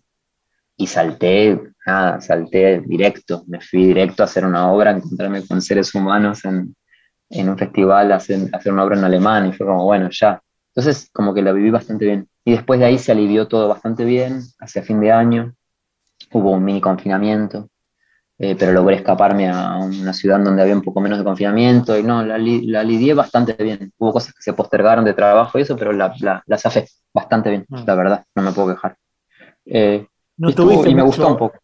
Y 0.78 0.88
salté, 0.88 1.60
nada, 1.86 2.22
salté 2.22 2.82
directo, 2.86 3.44
me 3.48 3.60
fui 3.60 3.86
directo 3.86 4.24
a 4.24 4.26
hacer 4.26 4.46
una 4.46 4.72
obra, 4.72 4.92
a 4.92 4.98
encontrarme 4.98 5.46
con 5.46 5.62
seres 5.62 5.94
humanos 5.94 6.46
en, 6.46 6.76
en 7.30 7.50
un 7.50 7.58
festival, 7.58 8.12
hacer, 8.12 8.40
hacer 8.54 8.72
una 8.72 8.84
obra 8.84 8.98
en 8.98 9.04
alemán, 9.04 9.48
y 9.48 9.54
fue 9.54 9.66
como, 9.66 9.84
bueno, 9.84 10.10
ya. 10.12 10.42
Entonces, 10.78 11.10
como 11.14 11.34
que 11.36 11.44
la 11.44 11.54
viví 11.54 11.72
bastante 11.72 12.06
bien. 12.06 12.30
Y 12.46 12.54
después 12.54 12.80
de 12.80 12.86
ahí 12.88 13.00
se 13.00 13.12
alivió 13.14 13.50
todo 13.50 13.70
bastante 13.70 14.06
bien, 14.06 14.42
hacia 14.60 14.84
fin 14.84 15.02
de 15.02 15.12
año, 15.12 15.56
hubo 16.34 16.52
un 16.52 16.64
mini 16.66 16.82
confinamiento, 16.82 17.70
eh, 18.40 18.56
pero 18.60 18.74
logré 18.74 18.98
escaparme 18.98 19.50
a 19.50 19.78
una 19.78 20.14
ciudad 20.14 20.40
donde 20.40 20.62
había 20.64 20.76
un 20.76 20.84
poco 20.84 21.02
menos 21.02 21.20
de 21.20 21.26
confinamiento, 21.26 21.98
y 21.98 22.04
no, 22.04 22.24
la, 22.24 22.38
li- 22.38 22.68
la 22.68 22.84
lidié 22.84 23.14
bastante 23.16 23.54
bien. 23.64 23.94
Hubo 23.98 24.14
cosas 24.14 24.34
que 24.34 24.44
se 24.44 24.54
postergaron 24.54 25.06
de 25.06 25.14
trabajo 25.16 25.60
y 25.60 25.64
eso, 25.64 25.78
pero 25.78 25.94
la, 25.94 26.14
la, 26.22 26.44
la 26.46 26.58
zafé 26.58 26.88
bastante 27.14 27.50
bien, 27.52 27.66
la 27.70 27.96
verdad, 27.96 28.26
no 28.36 28.44
me 28.44 28.52
puedo 28.54 28.76
quejar. 28.76 28.98
Eh, 29.66 30.08
No 30.38 30.50
y 30.50 30.52
estuvo- 30.52 30.84
me 30.84 31.04
gustó 31.04 31.28
un 31.30 31.38
poco. 31.38 31.60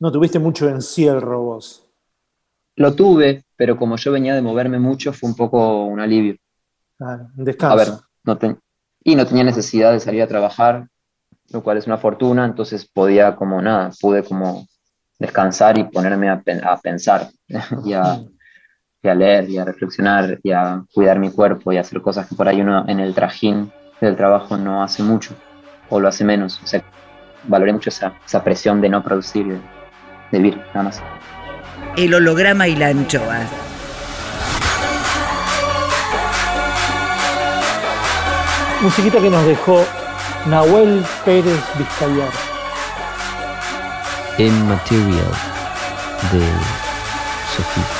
No 0.00 0.12
tuviste 0.12 0.38
mucho 0.38 0.68
encierro 0.68 1.42
vos. 1.42 1.86
Lo 2.76 2.94
tuve, 2.94 3.44
pero 3.56 3.76
como 3.76 3.96
yo 3.96 4.12
venía 4.12 4.34
de 4.34 4.42
moverme 4.42 4.78
mucho, 4.78 5.12
fue 5.12 5.28
un 5.28 5.36
poco 5.36 5.84
un 5.84 6.00
alivio. 6.00 6.36
Claro, 6.96 7.28
un 7.36 7.44
descanso. 7.44 7.72
A 7.74 7.76
ver, 7.76 7.88
no 8.30 8.38
ten- 8.38 8.58
y 9.02 9.14
no 9.16 9.26
tenía 9.26 9.44
necesidad 9.44 9.92
de 9.92 10.00
salir 10.00 10.22
a 10.22 10.26
trabajar, 10.28 10.86
lo 11.50 11.62
cual 11.62 11.78
es 11.78 11.86
una 11.86 11.98
fortuna, 11.98 12.44
entonces 12.44 12.88
podía 12.88 13.34
como 13.34 13.60
nada, 13.60 13.90
pude 14.00 14.22
como 14.22 14.66
descansar 15.18 15.78
y 15.78 15.84
ponerme 15.84 16.28
a, 16.30 16.40
pen- 16.40 16.64
a 16.64 16.76
pensar 16.78 17.28
y, 17.84 17.92
a, 17.92 18.20
y 19.02 19.08
a 19.08 19.14
leer 19.14 19.50
y 19.50 19.58
a 19.58 19.64
reflexionar 19.64 20.38
y 20.42 20.52
a 20.52 20.84
cuidar 20.94 21.18
mi 21.18 21.30
cuerpo 21.30 21.72
y 21.72 21.76
a 21.76 21.80
hacer 21.80 22.00
cosas 22.00 22.26
que 22.28 22.34
por 22.36 22.46
ahí 22.48 22.60
uno 22.60 22.84
en 22.88 23.00
el 23.00 23.14
trajín 23.14 23.72
del 24.00 24.16
trabajo 24.16 24.56
no 24.56 24.82
hace 24.82 25.02
mucho 25.02 25.34
o 25.88 25.98
lo 25.98 26.08
hace 26.08 26.24
menos. 26.24 26.60
O 26.62 26.66
sea, 26.66 26.82
valoré 27.44 27.72
mucho 27.72 27.90
esa, 27.90 28.14
esa 28.24 28.44
presión 28.44 28.80
de 28.80 28.88
no 28.88 29.02
producir, 29.02 29.46
de, 29.46 29.58
de 30.30 30.38
vivir, 30.38 30.58
nada 30.68 30.84
más. 30.84 31.02
El 31.96 32.14
holograma 32.14 32.68
y 32.68 32.76
la 32.76 32.88
anchoa. 32.88 33.40
Musiquita 38.82 39.20
que 39.20 39.28
nos 39.28 39.44
dejó 39.44 39.84
Nahuel 40.46 41.04
Pérez 41.26 41.60
Vizcayar. 41.76 42.30
En 44.38 44.68
Material 44.68 45.30
de 46.32 46.40
Sofía. 47.54 47.99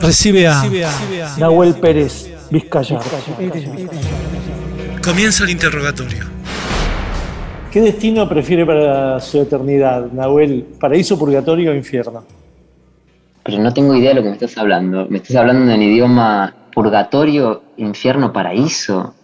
recibe 0.00 0.46
a 0.48 0.62
Nahuel 1.38 1.74
Pérez, 1.74 2.30
Vizcayar. 2.50 3.00
Comienza 5.02 5.44
el 5.44 5.50
interrogatorio. 5.50 6.24
¿Qué 7.70 7.80
destino 7.80 8.28
prefiere 8.28 8.64
para 8.64 9.20
su 9.20 9.40
eternidad, 9.40 10.06
Nahuel? 10.12 10.64
¿Paraíso, 10.78 11.18
purgatorio 11.18 11.72
o 11.72 11.74
infierno? 11.74 12.22
Pero 13.42 13.58
no 13.58 13.74
tengo 13.74 13.94
idea 13.96 14.10
de 14.10 14.14
lo 14.16 14.22
que 14.22 14.28
me 14.28 14.34
estás 14.34 14.56
hablando. 14.56 15.06
Me 15.10 15.18
estás 15.18 15.36
hablando 15.36 15.70
en 15.72 15.82
idioma 15.82 16.54
purgatorio, 16.72 17.62
infierno, 17.76 18.32
paraíso. 18.32 19.14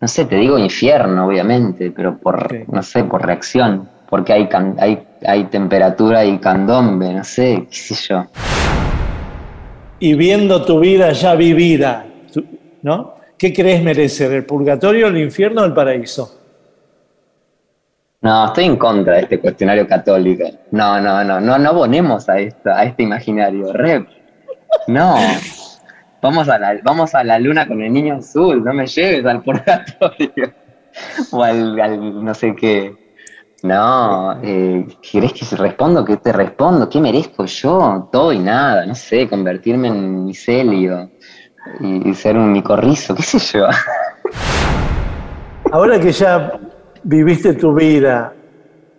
No 0.00 0.08
sé, 0.08 0.24
te 0.26 0.36
digo 0.36 0.58
infierno, 0.58 1.26
obviamente, 1.26 1.90
pero 1.90 2.18
por, 2.18 2.68
no 2.70 2.82
sé, 2.82 3.04
por 3.04 3.24
reacción. 3.24 3.88
Porque 4.10 4.32
hay, 4.32 4.48
can- 4.48 4.76
hay, 4.78 5.02
hay 5.26 5.44
temperatura 5.44 6.24
y 6.24 6.38
candombe, 6.38 7.14
no 7.14 7.24
sé, 7.24 7.66
qué 7.70 7.76
sé 7.76 7.94
yo. 8.08 8.26
Y 9.98 10.14
viendo 10.14 10.64
tu 10.64 10.80
vida 10.80 11.12
ya 11.12 11.34
vivida, 11.34 12.06
¿no? 12.82 13.14
¿Qué 13.38 13.52
crees 13.52 13.82
merecer, 13.82 14.32
el 14.32 14.44
purgatorio, 14.44 15.08
el 15.08 15.18
infierno 15.18 15.62
o 15.62 15.64
el 15.64 15.74
paraíso? 15.74 16.40
No, 18.20 18.46
estoy 18.46 18.64
en 18.64 18.76
contra 18.76 19.16
de 19.16 19.20
este 19.22 19.38
cuestionario 19.38 19.86
católico. 19.86 20.44
No, 20.70 21.00
no, 21.00 21.22
no, 21.22 21.40
no, 21.40 21.58
no 21.58 21.68
abonemos 21.68 22.28
a 22.28 22.38
esto, 22.38 22.70
a 22.70 22.84
este 22.84 23.02
imaginario. 23.02 23.72
Rep. 23.72 24.08
No. 24.86 25.16
Vamos 26.22 26.48
a 26.48 26.58
la, 26.58 26.78
vamos 26.82 27.14
a 27.14 27.22
la 27.22 27.38
luna 27.38 27.68
con 27.68 27.82
el 27.82 27.92
niño 27.92 28.14
azul, 28.14 28.64
no 28.64 28.72
me 28.72 28.86
lleves 28.86 29.26
al 29.26 29.42
purgatorio. 29.42 30.52
O 31.32 31.42
al 31.42 32.24
no 32.24 32.32
sé 32.34 32.54
qué. 32.54 33.03
No, 33.64 34.38
eh, 34.42 34.86
¿querés 35.00 35.32
que 35.32 35.46
se 35.46 35.56
respondo? 35.56 36.04
¿Qué 36.04 36.18
te 36.18 36.34
respondo? 36.34 36.86
¿Qué 36.86 37.00
merezco 37.00 37.46
yo? 37.46 38.10
Todo 38.12 38.30
y 38.30 38.38
nada, 38.38 38.84
no 38.84 38.94
sé, 38.94 39.26
convertirme 39.26 39.88
en 39.88 40.26
micelio 40.26 41.10
y, 41.80 42.10
y 42.10 42.14
ser 42.14 42.36
un 42.36 42.52
micorrizo, 42.52 43.14
qué 43.14 43.22
sé 43.22 43.38
yo. 43.38 43.64
Ahora 45.72 45.98
que 45.98 46.12
ya 46.12 46.60
viviste 47.04 47.54
tu 47.54 47.72
vida 47.74 48.34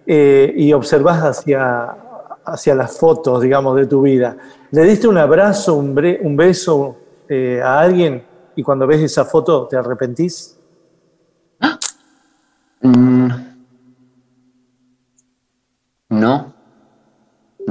eh, 0.07 0.51
y 0.57 0.73
observás 0.73 1.19
hacia, 1.21 1.95
hacia 2.43 2.73
las 2.73 2.97
fotos, 2.97 3.43
digamos, 3.43 3.75
de 3.75 3.85
tu 3.85 4.01
vida, 4.01 4.35
¿le 4.71 4.81
diste 4.83 5.07
un 5.07 5.19
abrazo, 5.19 5.75
un, 5.75 5.95
bre- 5.95 6.17
un 6.23 6.35
beso 6.35 6.97
eh, 7.29 7.61
a 7.63 7.81
alguien 7.81 8.23
y 8.55 8.63
cuando 8.63 8.87
ves 8.87 9.01
esa 9.01 9.25
foto 9.25 9.67
te 9.67 9.77
arrepentís? 9.77 10.57
Mm, 12.81 13.27
No. 16.09 16.53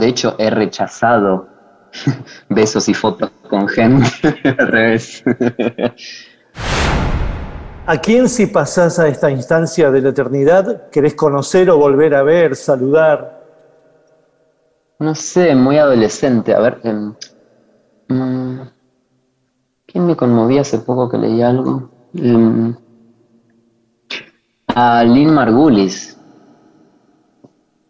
De 0.05 0.11
hecho, 0.11 0.37
he 0.39 0.51
rechazado 0.51 1.49
besos 2.51 2.91
y 2.91 2.95
fotos 2.95 3.31
con 3.49 3.67
gente. 3.67 4.07
Al 4.59 4.69
revés. 4.69 5.25
¿A 7.87 7.97
quién 7.97 8.29
si 8.29 8.47
pasás 8.47 8.99
a 8.99 9.09
esta 9.09 9.31
instancia 9.31 9.91
de 9.91 10.03
la 10.03 10.11
eternidad 10.11 10.91
querés 10.91 11.15
conocer 11.15 11.71
o 11.71 11.79
volver 11.79 12.15
a 12.15 12.23
ver, 12.23 12.55
saludar? 12.55 13.47
No 14.99 15.15
sé, 15.15 15.55
muy 15.55 15.79
adolescente. 15.79 16.55
A 16.55 16.61
ver. 16.61 16.81
em, 16.85 17.15
mm, 18.09 18.61
¿Quién 19.87 20.07
me 20.07 20.17
conmovía 20.17 20.61
hace 20.61 20.81
poco 20.81 21.09
que 21.09 21.17
leí 21.17 21.41
algo? 21.41 21.89
Em, 22.15 22.77
a 24.67 25.03
Lynn 25.03 25.33
Margulis, 25.33 26.19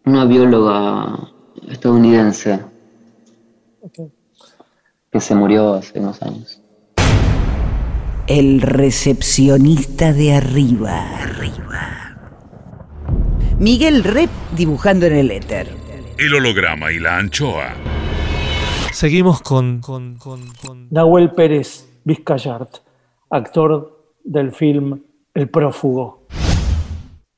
una 0.05 0.23
bióloga 0.23 1.34
estadounidense 1.69 2.59
que 5.11 5.19
se 5.19 5.35
murió 5.35 5.75
hace 5.75 5.99
unos 5.99 6.21
años. 6.21 6.61
El 8.27 8.61
recepcionista 8.61 10.11
de 10.13 10.33
arriba. 10.33 11.21
Arriba. 11.21 12.17
Miguel 13.59 14.03
Rep 14.03 14.29
dibujando 14.55 15.05
en 15.05 15.13
el 15.13 15.31
éter. 15.31 15.69
El 16.17 16.33
holograma 16.33 16.91
y 16.91 16.99
la 16.99 17.17
anchoa. 17.17 17.73
Seguimos 18.91 19.41
con, 19.41 19.79
con, 19.81 20.17
con, 20.17 20.41
con- 20.65 20.87
Nahuel 20.89 21.31
Pérez 21.31 21.87
Vizcayart, 22.03 22.77
actor 23.29 24.13
del 24.23 24.51
film 24.51 25.01
El 25.33 25.49
prófugo. 25.49 26.27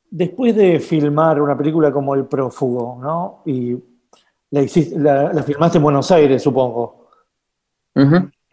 Después 0.10 0.56
de 0.56 0.80
filmar 0.80 1.42
una 1.42 1.58
película 1.58 1.92
como 1.92 2.16
El 2.16 2.26
prófugo, 2.26 2.98
¿no? 3.02 3.42
Y 3.46 3.76
la, 4.52 4.62
la- 4.98 5.34
la 5.34 5.44
filmaste 5.44 5.78
en 5.78 5.84
Buenos 5.84 6.10
Aires, 6.12 6.42
supongo. 6.42 7.10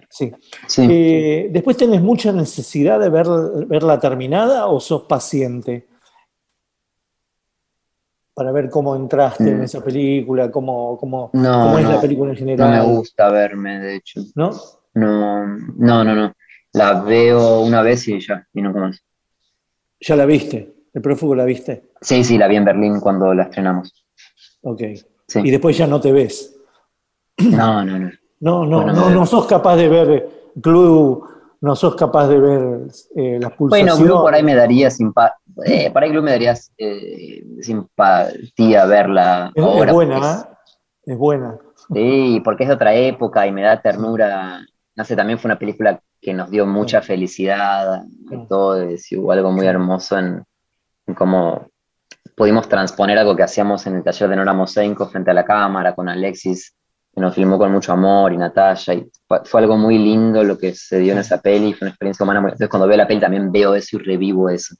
Sí. 0.09 0.33
Sí. 0.67 0.87
Eh, 0.91 1.49
¿Después 1.53 1.77
tenés 1.77 2.01
mucha 2.01 2.33
necesidad 2.33 2.99
de 3.01 3.09
ver, 3.11 3.27
verla 3.67 3.99
terminada 3.99 4.67
o 4.67 4.81
sos 4.81 5.03
paciente? 5.05 5.89
Para 8.35 8.51
ver 8.53 8.69
cómo 8.69 8.97
entraste 8.97 9.49
en 9.51 9.61
Mm. 9.61 9.65
esa 9.65 9.83
película, 9.85 10.51
cómo, 10.51 10.97
cómo, 10.99 11.31
No, 11.35 11.63
cómo 11.63 11.79
es 11.79 11.85
no, 11.85 11.93
la 11.93 12.01
película 12.01 12.31
en 12.31 12.35
no 12.35 12.39
general. 12.39 12.71
me 12.71 12.95
gusta 12.97 13.31
verme, 13.31 13.79
de 13.79 13.97
hecho. 13.97 14.21
¿No? 14.35 14.51
No, 14.95 15.47
no, 15.47 16.05
no, 16.05 16.15
no. 16.15 16.33
La 16.73 17.01
veo 17.03 17.61
una 17.61 17.83
vez 17.83 18.09
y 18.09 18.19
ya, 18.21 18.47
y 18.53 18.61
nunca 18.63 18.81
más. 18.81 19.01
¿Ya 20.01 20.17
la 20.17 20.27
viste? 20.27 20.75
¿El 20.93 21.03
prófugo 21.03 21.35
la 21.37 21.45
viste? 21.45 21.91
Sí, 22.01 22.25
sí, 22.25 22.37
la 22.39 22.49
vi 22.49 22.57
en 22.57 22.65
Berlín 22.65 23.01
cuando 23.01 23.33
la 23.35 23.45
estrenamos. 23.45 24.05
Ok. 24.63 24.83
Sí. 25.27 25.41
Y 25.45 25.51
después 25.51 25.77
ya 25.77 25.87
no 25.87 26.01
te 26.01 26.13
ves. 26.13 26.57
No, 27.39 27.85
no, 27.85 27.99
no. 27.99 28.11
No, 28.41 28.67
no, 28.67 28.83
Bueno, 28.83 28.93
no, 28.93 29.11
no 29.11 29.27
sos 29.27 29.47
capaz 29.47 29.77
de 29.77 29.89
ver 29.89 30.29
Clue, 30.61 31.23
no 31.61 31.75
sos 31.75 31.95
capaz 31.97 32.29
de 32.29 32.39
ver 32.39 32.89
eh, 33.17 33.39
las 33.41 33.53
pulsaciones. 33.53 33.97
Bueno, 33.99 34.15
Blue 34.15 34.23
por 34.23 34.35
ahí 34.35 34.43
me 34.43 34.55
daría 34.55 34.91
simpa 34.91 35.35
eh, 35.65 35.91
por 35.91 36.03
ahí 36.03 36.13
me 36.13 36.31
daría 36.31 36.55
eh, 36.77 37.43
simpatía 37.63 38.85
verla 38.85 39.51
Es, 39.55 39.65
es 39.65 39.73
buena, 39.73 39.93
porque 39.93 40.15
¿eh? 40.15 40.55
Es 41.07 41.19
buena. 41.19 41.59
Sí, 41.93 42.43
porque 42.45 42.65
es 42.65 42.69
de 42.69 42.75
otra 42.75 42.95
época 42.95 43.47
y 43.47 43.53
me 43.53 43.63
da 43.63 43.81
ternura. 43.81 44.61
No 44.97 45.05
sé, 45.05 45.17
también 45.17 45.39
fue 45.39 45.49
una 45.49 45.59
película 45.59 46.01
que 46.21 46.35
nos 46.35 46.51
dio 46.51 46.67
mucha 46.67 47.03
felicidad 47.03 47.95
a 47.95 48.05
todos 48.49 49.11
y 49.11 49.17
hubo 49.17 49.33
algo 49.33 49.53
muy 49.53 49.67
hermoso 49.67 50.19
en, 50.19 50.45
en 51.07 51.15
cómo 51.15 51.69
pudimos 52.37 52.69
transponer 52.69 53.19
algo 53.19 53.37
que 53.37 53.43
hacíamos 53.43 53.87
en 53.87 53.97
el 53.97 54.03
taller 54.03 54.29
de 54.29 54.37
Nora 54.37 54.53
Mosenko 54.53 55.09
frente 55.09 55.31
a 55.31 55.35
la 55.35 55.45
cámara 55.45 55.95
con 55.95 56.09
Alexis, 56.09 56.75
que 57.13 57.21
nos 57.21 57.35
filmó 57.35 57.59
con 57.59 57.71
mucho 57.71 57.93
amor 57.93 58.33
y 58.33 58.37
Natalia. 58.37 58.95
Y 58.95 59.11
fue, 59.27 59.41
fue 59.45 59.61
algo 59.61 59.77
muy 59.77 59.99
lindo 59.99 60.43
lo 60.43 60.59
que 60.59 60.75
se 60.75 60.99
dio 60.99 61.13
en 61.13 61.19
esa 61.19 61.41
peli, 61.41 61.73
fue 61.73 61.87
una 61.87 61.91
experiencia 61.91 62.25
humana. 62.25 62.41
Muy... 62.41 62.49
Entonces, 62.49 62.69
cuando 62.69 62.89
veo 62.89 62.97
la 62.97 63.07
peli 63.07 63.21
también 63.21 63.53
veo 63.53 63.75
eso 63.75 63.97
y 63.97 64.01
revivo 64.01 64.49
eso. 64.49 64.75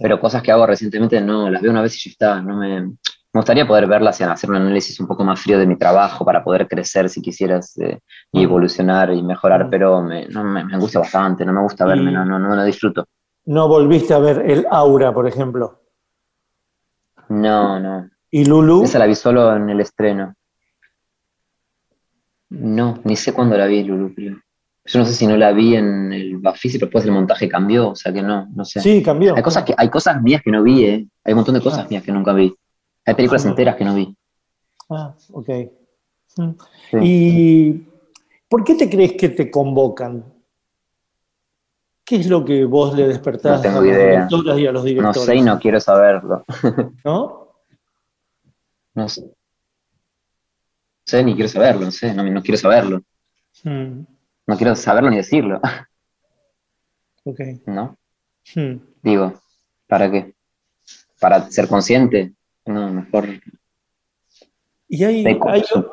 Pero 0.00 0.18
cosas 0.20 0.42
que 0.42 0.52
hago 0.52 0.66
recientemente 0.66 1.20
no, 1.20 1.50
las 1.50 1.60
veo 1.60 1.70
una 1.70 1.82
vez 1.82 1.94
y 1.96 2.08
ya 2.08 2.12
está. 2.12 2.40
No 2.40 2.56
me, 2.56 2.80
me 3.34 3.38
gustaría 3.38 3.66
poder 3.66 3.86
verlas 3.86 4.20
y 4.20 4.24
hacer 4.24 4.50
un 4.50 4.56
análisis 4.56 5.00
un 5.00 5.06
poco 5.06 5.24
más 5.24 5.40
frío 5.40 5.58
de 5.58 5.66
mi 5.66 5.76
trabajo 5.76 6.24
para 6.24 6.44
poder 6.44 6.68
crecer 6.68 7.08
si 7.08 7.22
quisieras 7.22 7.76
eh, 7.78 7.98
y 8.30 8.42
evolucionar 8.42 9.12
y 9.12 9.22
mejorar, 9.22 9.68
pero 9.70 10.02
me, 10.02 10.26
no, 10.28 10.44
me, 10.44 10.64
me 10.64 10.74
angustia 10.74 11.00
bastante, 11.00 11.44
no 11.44 11.52
me 11.52 11.62
gusta 11.62 11.86
verme, 11.86 12.12
no, 12.12 12.26
no, 12.26 12.38
no 12.38 12.54
lo 12.54 12.64
disfruto. 12.64 13.06
No 13.46 13.68
volviste 13.68 14.12
a 14.12 14.18
ver 14.18 14.42
El 14.46 14.66
Aura, 14.70 15.12
por 15.14 15.26
ejemplo. 15.26 15.81
No, 17.40 17.78
no. 17.80 18.08
¿Y 18.30 18.44
Lulu? 18.44 18.84
Esa 18.84 18.98
la 18.98 19.06
vi 19.06 19.14
solo 19.14 19.54
en 19.56 19.68
el 19.70 19.80
estreno. 19.80 20.34
No, 22.50 22.98
ni 23.04 23.16
sé 23.16 23.32
cuándo 23.32 23.56
la 23.56 23.66
vi, 23.66 23.82
Lulu, 23.82 24.14
creo. 24.14 24.36
Yo 24.84 24.98
no 24.98 25.06
sé 25.06 25.14
si 25.14 25.26
no 25.26 25.36
la 25.36 25.52
vi 25.52 25.76
en 25.76 26.12
el 26.12 26.38
Bafisi, 26.38 26.76
pero 26.78 26.86
después 26.88 27.04
el 27.04 27.12
montaje 27.12 27.48
cambió, 27.48 27.90
o 27.90 27.94
sea 27.96 28.12
que 28.12 28.20
no, 28.22 28.48
no 28.54 28.64
sé. 28.64 28.80
Sí, 28.80 29.02
cambió. 29.02 29.34
Hay 29.36 29.42
cosas, 29.42 29.64
que, 29.64 29.74
hay 29.76 29.88
cosas 29.88 30.20
mías 30.20 30.42
que 30.42 30.50
no 30.50 30.62
vi, 30.62 30.84
¿eh? 30.84 31.06
Hay 31.24 31.32
un 31.32 31.36
montón 31.36 31.54
de 31.54 31.60
cosas 31.60 31.84
Ah. 31.84 31.86
mías 31.88 32.02
que 32.02 32.10
nunca 32.12 32.32
vi. 32.32 32.52
Hay 33.06 33.14
películas 33.14 33.46
Ah. 33.46 33.48
enteras 33.50 33.76
que 33.76 33.84
no 33.84 33.94
vi. 33.94 34.14
Ah, 34.90 35.14
ok. 35.32 35.48
¿Y 37.00 37.72
por 38.48 38.64
qué 38.64 38.74
te 38.74 38.90
crees 38.90 39.12
que 39.12 39.28
te 39.28 39.50
convocan? 39.50 40.24
¿Qué 42.12 42.18
es 42.18 42.26
lo 42.26 42.44
que 42.44 42.66
vos 42.66 42.94
le 42.94 43.08
despertás 43.08 43.56
No 43.56 43.62
tengo 43.62 43.78
a 43.78 43.80
las 43.84 43.90
idea. 43.90 44.10
directoras 44.26 44.58
y 44.58 44.66
a 44.66 44.72
los 44.72 44.84
No 44.84 45.14
sé 45.14 45.34
y 45.36 45.40
no 45.40 45.58
quiero 45.58 45.80
saberlo. 45.80 46.44
¿No? 47.06 47.48
No 48.92 49.08
sé. 49.08 49.22
No 49.22 49.32
sé 51.06 51.24
ni 51.24 51.34
quiero 51.34 51.48
saberlo, 51.48 51.86
no 51.86 51.90
sé, 51.90 52.12
no, 52.12 52.22
no 52.22 52.42
quiero 52.42 52.58
saberlo. 52.58 53.00
Mm, 53.64 54.00
No 54.46 54.56
quiero 54.58 54.76
saberlo 54.76 55.08
ni 55.08 55.16
decirlo, 55.16 55.58
ok. 57.24 57.40
¿no? 57.68 57.96
Mm. 58.56 58.74
Digo, 59.02 59.40
¿para 59.86 60.10
qué? 60.10 60.34
¿Para 61.18 61.50
ser 61.50 61.66
consciente? 61.66 62.34
No, 62.66 62.92
mejor 62.92 63.26
Y 64.86 65.02
hay, 65.02 65.24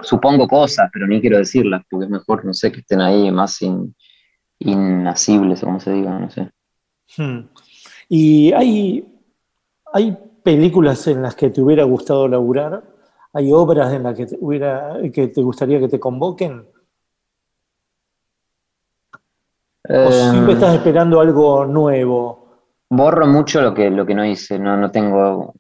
supongo 0.02 0.50
cosas, 0.50 0.90
pero 0.92 1.08
ni 1.08 1.22
quiero 1.22 1.38
decirlas, 1.38 1.82
porque 1.90 2.08
es 2.08 2.12
mejor, 2.12 2.44
no 2.44 2.54
sé, 2.54 2.74
que 2.74 2.82
estén 2.82 3.00
ahí 3.00 3.32
más 3.32 3.62
in- 3.62 3.96
inasibles, 4.60 5.64
o 5.64 5.68
como 5.68 5.80
se 5.80 5.92
diga, 5.92 6.20
no 6.20 6.30
sé. 6.30 6.52
Hmm. 7.18 7.48
Y 8.08 8.52
hay, 8.54 9.22
hay 9.94 10.18
películas 10.44 11.08
en 11.08 11.22
las 11.22 11.36
que 11.36 11.50
te 11.50 11.62
hubiera 11.62 11.84
gustado 11.84 12.28
laburar, 12.28 12.84
hay 13.34 13.52
obras 13.52 13.94
en 13.94 14.04
las 14.04 14.16
que 14.16 14.26
te, 14.26 14.38
hubiera, 14.40 14.98
que 15.14 15.28
te 15.28 15.42
gustaría 15.42 15.80
que 15.80 15.88
te 15.88 16.00
convoquen, 16.00 16.66
o 19.90 20.12
siempre 20.12 20.54
Em, 20.54 20.58
estás 20.58 20.76
esperando 20.76 21.20
algo 21.20 21.66
nuevo. 21.66 22.48
borro 22.90 23.26
mucho 23.26 23.62
lo 23.62 23.74
que, 23.74 23.90
lo 23.90 24.06
que 24.06 24.14
no 24.14 24.24
hice, 24.24 24.60
no, 24.60 24.78
no 24.78 24.92
tengo, 24.92 25.56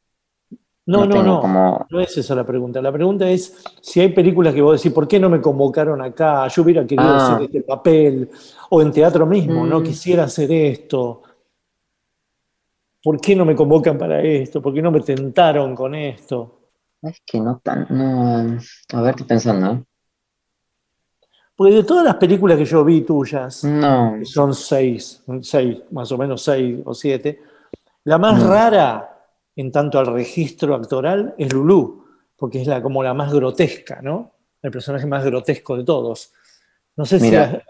No, 0.90 1.06
no 1.06 1.16
no, 1.18 1.24
no, 1.24 1.41
como- 1.41 1.86
no 1.90 1.99
es 1.99 2.18
esa 2.18 2.34
la 2.34 2.44
pregunta. 2.44 2.82
La 2.82 2.91
pregunta 2.91 3.30
es 3.30 3.64
si 3.80 3.99
hay 4.02 4.10
películas 4.10 4.53
que 4.56 4.61
vos 4.61 4.80
decís, 4.82 4.91
¿por 4.91 5.07
qué 5.07 5.20
no 5.20 5.30
me 5.30 5.40
convocaron 5.40 6.02
acá? 6.02 6.48
Yo 6.48 6.64
hubiera 6.64 6.86
querido 6.88 7.10
Ah. 7.14 7.18
hacer 7.18 7.41
este 7.44 7.61
papel, 7.61 8.30
o 8.72 8.82
en 8.82 8.91
teatro 8.91 9.26
mismo, 9.28 9.66
no 9.66 9.82
Mm. 9.82 9.84
quisiera 9.84 10.24
hacer 10.24 10.52
esto. 10.52 11.22
¿Por 13.03 13.22
qué 13.22 13.36
no 13.36 13.45
me 13.45 13.56
convocan 13.56 13.98
para 13.98 14.22
esto? 14.22 14.61
¿Por 14.61 14.74
qué 14.74 14.82
no 14.82 14.91
me 14.91 15.02
tentaron 15.02 15.76
con 15.76 15.94
esto? 15.95 16.56
es 17.02 17.22
que 17.26 17.40
no 17.40 17.61
tan, 17.64 17.88
no, 17.91 18.57
a 18.94 19.02
ver, 19.02 19.11
estoy 19.11 19.26
pensando, 19.28 19.72
¿eh? 19.72 19.84
Porque 21.56 21.76
de 21.76 21.84
todas 21.84 22.03
las 22.03 22.16
películas 22.16 22.57
que 22.57 22.66
yo 22.66 22.84
vi 22.84 23.02
tuyas, 23.02 23.64
No, 23.64 24.16
que 24.20 24.26
son 24.26 24.53
seis, 24.53 25.24
seis, 25.41 25.82
más 25.91 26.11
o 26.11 26.18
menos 26.18 26.41
seis 26.41 26.80
o 26.84 26.94
siete, 26.94 27.41
la 28.06 28.18
más 28.18 28.41
rara 28.44 29.19
en 29.60 29.73
tanto 29.73 29.99
al 29.99 30.07
registro 30.07 30.73
actoral 30.73 31.36
es 31.38 31.52
Lulú, 31.52 32.06
porque 32.38 32.61
es 32.61 32.68
la, 32.68 32.81
como 32.81 33.03
la 33.03 33.14
más 33.14 33.34
grotesca, 33.34 34.02
¿no? 34.02 34.31
El 34.61 34.72
personaje 34.72 35.06
más 35.06 35.26
grotesco 35.26 35.76
de 35.76 35.84
todos. 35.84 36.31
No 36.95 37.06
sé 37.06 37.19
si, 37.19 37.26
Mira. 37.26 37.61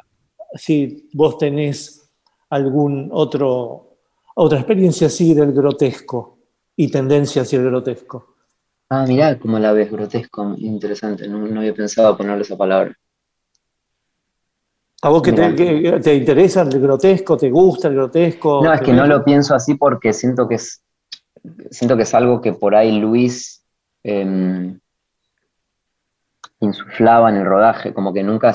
si 0.54 1.10
vos 1.14 1.40
tenés 1.40 2.08
algún 2.52 3.10
otro, 3.12 3.98
otra 4.36 4.60
experiencia 4.60 5.08
así 5.08 5.34
del 5.34 5.52
grotesco 5.52 6.38
y 6.76 6.92
tendencia 6.92 7.42
hacia 7.42 7.58
el 7.58 7.66
grotesco. 7.66 8.36
Ah, 8.90 9.06
mirá 9.08 9.40
cómo 9.40 9.58
la 9.58 9.72
ves, 9.72 9.92
grotesco, 9.92 10.54
interesante, 10.58 11.28
no, 11.28 11.40
no 11.40 11.60
había 11.60 11.74
pensado 11.74 12.16
ponerle 12.16 12.44
esa 12.44 12.56
palabra. 12.56 12.96
¿A 15.02 15.10
vos 15.10 15.24
que 15.24 15.32
te, 15.32 15.56
que 15.56 16.00
te 16.04 16.14
interesa 16.14 16.62
el 16.62 16.80
grotesco? 16.80 17.36
¿Te 17.36 17.50
gusta 17.50 17.88
el 17.88 17.96
grotesco? 17.96 18.64
No, 18.64 18.72
es 18.72 18.80
¿Te 18.80 18.86
que 18.86 18.94
no 18.94 19.08
lo 19.08 19.24
pienso 19.24 19.56
así 19.56 19.74
porque 19.74 20.14
siento 20.14 20.48
que 20.48 20.56
es, 20.56 20.84
siento 21.72 21.96
que 21.98 22.04
es 22.04 22.14
algo 22.14 22.42
que 22.42 22.54
por 22.54 22.76
ahí 22.76 23.00
Luis 23.00 23.66
em, 24.04 24.80
insuflaba 26.60 27.30
en 27.30 27.38
el 27.38 27.46
rodaje, 27.46 27.94
como 27.94 28.14
que 28.14 28.24
nunca, 28.24 28.54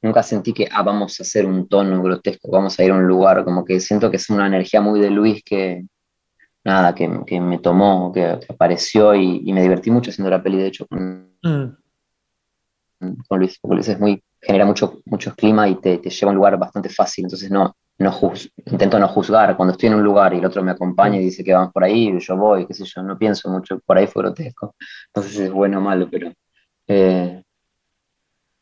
nunca 0.00 0.22
sentí 0.22 0.52
que, 0.52 0.68
ah, 0.70 0.82
vamos 0.82 1.18
a 1.18 1.22
hacer 1.22 1.46
un 1.46 1.68
tono 1.68 2.02
grotesco, 2.02 2.50
vamos 2.50 2.78
a 2.78 2.84
ir 2.84 2.90
a 2.90 2.94
un 2.94 3.06
lugar, 3.06 3.44
como 3.44 3.64
que 3.64 3.80
siento 3.80 4.10
que 4.10 4.16
es 4.16 4.30
una 4.30 4.46
energía 4.46 4.80
muy 4.80 5.00
de 5.00 5.10
Luis 5.10 5.42
que, 5.44 5.84
nada, 6.64 6.94
que, 6.94 7.10
que 7.26 7.40
me 7.40 7.58
tomó, 7.58 8.12
que, 8.12 8.38
que 8.40 8.52
apareció 8.52 9.14
y, 9.14 9.42
y 9.44 9.52
me 9.52 9.62
divertí 9.62 9.90
mucho 9.90 10.10
haciendo 10.10 10.30
la 10.30 10.42
peli, 10.42 10.58
de 10.58 10.66
hecho, 10.66 10.86
con, 10.86 11.32
Mm. 13.02 13.16
con 13.28 13.38
Luis, 13.40 13.58
porque 13.60 13.74
Luis 13.74 13.88
es 13.88 13.98
muy, 13.98 14.22
genera 14.40 14.64
mucho, 14.64 15.00
mucho 15.06 15.34
clima 15.34 15.68
y 15.68 15.74
te, 15.80 15.98
te 15.98 16.08
lleva 16.08 16.30
a 16.30 16.32
un 16.32 16.36
lugar 16.36 16.56
bastante 16.56 16.88
fácil, 16.88 17.24
entonces 17.24 17.50
no, 17.50 17.76
no 18.02 18.12
intento 18.66 18.98
no 18.98 19.08
juzgar, 19.08 19.56
cuando 19.56 19.72
estoy 19.72 19.88
en 19.88 19.94
un 19.96 20.02
lugar 20.04 20.34
y 20.34 20.38
el 20.38 20.44
otro 20.46 20.62
me 20.62 20.72
acompaña 20.72 21.16
y 21.18 21.24
dice 21.24 21.44
que 21.44 21.54
vamos 21.54 21.72
por 21.72 21.84
ahí, 21.84 22.18
yo 22.20 22.36
voy, 22.36 22.66
qué 22.66 22.74
sé 22.74 22.84
yo, 22.84 23.02
no 23.02 23.18
pienso 23.18 23.50
mucho, 23.50 23.80
por 23.86 23.98
ahí 23.98 24.06
fue 24.06 24.22
grotesco, 24.24 24.74
no 25.16 25.22
sé 25.22 25.28
si 25.30 25.42
es 25.44 25.52
bueno 25.52 25.78
o 25.78 25.80
malo, 25.82 26.08
pero 26.10 26.32
eh, 26.88 27.42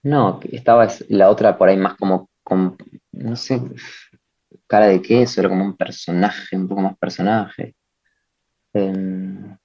no, 0.03 0.41
estaba 0.53 0.85
es- 0.87 1.05
la 1.09 1.31
otra 1.31 1.57
por 1.59 1.69
ahí 1.69 1.77
más 1.77 1.97
como, 1.97 2.29
no 3.13 3.37
sé, 3.37 3.61
cara 4.67 4.87
de 4.87 5.03
queso, 5.03 5.41
era 5.41 5.49
como 5.51 5.65
un 5.65 5.77
personaje, 5.77 6.57
un 6.57 6.69
poco 6.69 6.81
más 6.83 6.97
personaje. 6.99 7.75
Em, 8.75 9.57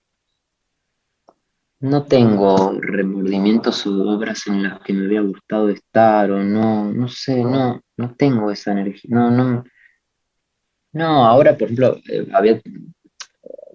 no 1.80 2.06
tengo 2.06 2.78
remordimientos 2.80 3.86
o 3.86 4.10
obras 4.10 4.48
en 4.48 4.64
las 4.64 4.80
que 4.82 4.94
me 4.94 5.08
hubiera 5.08 5.24
gustado 5.24 5.70
estar 5.70 6.32
o 6.32 6.44
no, 6.44 6.92
no 6.92 7.08
sé, 7.08 7.44
no, 7.44 7.82
no 7.98 8.16
tengo 8.16 8.52
esa 8.52 8.72
energía, 8.72 9.10
no, 9.14 9.30
no, 9.30 9.64
no, 10.94 11.26
ahora 11.26 11.54
por 11.54 11.64
ejemplo 11.64 11.98
eh, 12.10 12.28
había 12.34 12.62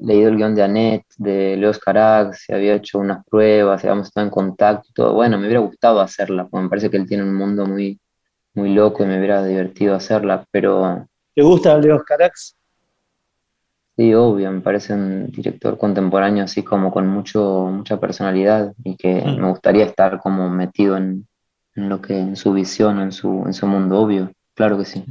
leído 0.00 0.30
el 0.30 0.36
guion 0.36 0.54
de 0.54 0.62
Annette, 0.62 1.06
de 1.18 1.56
Leos 1.56 1.78
Carax, 1.78 2.48
y 2.48 2.54
había 2.54 2.74
hecho 2.76 2.98
unas 2.98 3.24
pruebas, 3.26 3.84
habíamos 3.84 4.08
estado 4.08 4.26
en 4.26 4.30
contacto 4.30 4.88
todo, 4.94 5.14
bueno, 5.14 5.38
me 5.38 5.44
hubiera 5.44 5.60
gustado 5.60 6.00
hacerla, 6.00 6.48
porque 6.48 6.62
me 6.64 6.70
parece 6.70 6.90
que 6.90 6.96
él 6.96 7.06
tiene 7.06 7.22
un 7.22 7.34
mundo 7.34 7.66
muy, 7.66 8.00
muy 8.54 8.72
loco 8.74 9.02
y 9.02 9.06
me 9.06 9.18
hubiera 9.18 9.44
divertido 9.44 9.94
hacerla, 9.94 10.44
pero 10.50 11.06
¿Te 11.34 11.42
gusta 11.42 11.78
Leos 11.78 12.02
Carax? 12.02 12.56
Sí, 14.00 14.14
obvio, 14.14 14.50
me 14.50 14.62
parece 14.62 14.94
un 14.94 15.26
director 15.26 15.76
contemporáneo 15.76 16.44
así 16.44 16.62
como 16.64 16.90
con 16.90 17.06
mucho, 17.06 17.68
mucha 17.70 18.00
personalidad 18.00 18.72
y 18.82 18.96
que 18.96 19.22
Mm. 19.22 19.42
me 19.42 19.50
gustaría 19.50 19.84
estar 19.84 20.18
como 20.20 20.48
metido 20.48 20.96
en, 20.96 21.26
en 21.74 21.88
lo 21.90 22.00
que, 22.00 22.18
en 22.18 22.34
su 22.34 22.54
visión, 22.54 22.98
en 22.98 23.12
su, 23.12 23.42
en 23.44 23.52
su 23.52 23.66
mundo, 23.66 23.98
obvio, 24.00 24.32
claro 24.54 24.78
que 24.78 24.86
sí. 24.86 25.04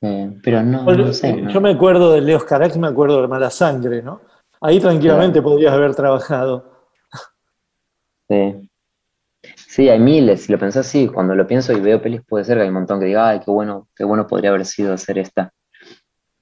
Eh, 0.00 0.38
pero 0.44 0.62
no, 0.62 0.84
Bueno, 0.84 1.06
no 1.06 1.12
sé, 1.12 1.32
no. 1.42 1.50
Yo 1.50 1.60
me 1.60 1.72
acuerdo 1.72 2.12
de 2.12 2.20
Leos 2.20 2.44
Carax, 2.44 2.76
me 2.76 2.86
acuerdo 2.86 3.20
de 3.20 3.26
Mala 3.26 3.50
Sangre, 3.50 4.00
¿no? 4.00 4.20
Ahí 4.60 4.78
tranquilamente 4.78 5.42
podrías 5.42 5.72
haber 5.72 5.92
trabajado. 5.96 6.86
Sí. 8.28 8.70
Sí, 9.56 9.88
hay 9.88 9.98
miles, 9.98 10.44
si 10.44 10.52
lo 10.52 10.58
pensás 10.60 10.86
así, 10.86 11.08
cuando 11.08 11.34
lo 11.34 11.48
pienso 11.48 11.72
y 11.72 11.80
veo 11.80 12.00
pelis 12.00 12.22
puede 12.28 12.44
ser 12.44 12.58
que 12.58 12.62
hay 12.62 12.68
un 12.68 12.74
montón 12.74 13.00
que 13.00 13.06
diga, 13.06 13.30
ay, 13.30 13.40
qué 13.40 13.50
bueno, 13.50 13.88
qué 13.96 14.04
bueno 14.04 14.28
podría 14.28 14.50
haber 14.50 14.66
sido 14.66 14.92
hacer 14.94 15.18
esta. 15.18 15.50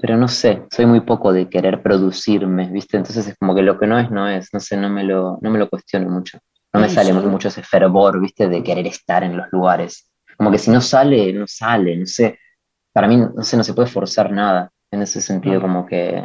Pero 0.00 0.16
no 0.16 0.28
sé, 0.28 0.64
soy 0.70 0.86
muy 0.86 1.00
poco 1.00 1.32
de 1.32 1.48
querer 1.48 1.82
producirme, 1.82 2.68
¿viste? 2.70 2.96
Entonces 2.96 3.26
es 3.28 3.36
como 3.38 3.54
que 3.54 3.62
lo 3.62 3.78
que 3.78 3.86
no 3.86 3.98
es, 3.98 4.10
no 4.10 4.28
es, 4.28 4.48
no 4.52 4.60
sé, 4.60 4.76
no 4.76 4.88
me 4.88 5.04
lo, 5.04 5.38
no 5.42 5.50
me 5.50 5.58
lo 5.58 5.68
cuestiono 5.68 6.08
mucho. 6.08 6.38
No 6.72 6.80
me 6.80 6.86
Ay, 6.86 6.92
sale 6.92 7.12
sí. 7.12 7.26
mucho 7.26 7.48
ese 7.48 7.62
fervor, 7.62 8.20
¿viste? 8.20 8.48
De 8.48 8.62
querer 8.62 8.86
estar 8.86 9.22
en 9.24 9.36
los 9.36 9.46
lugares. 9.52 10.10
Como 10.36 10.50
que 10.50 10.58
si 10.58 10.70
no 10.70 10.80
sale, 10.80 11.32
no 11.32 11.46
sale, 11.46 11.96
no 11.96 12.06
sé. 12.06 12.38
Para 12.92 13.08
mí, 13.08 13.16
no 13.16 13.42
sé, 13.42 13.56
no 13.56 13.64
se 13.64 13.74
puede 13.74 13.88
forzar 13.88 14.30
nada 14.32 14.70
en 14.90 15.02
ese 15.02 15.20
sentido, 15.20 15.56
No. 15.56 15.60
como 15.62 15.86
que 15.86 16.24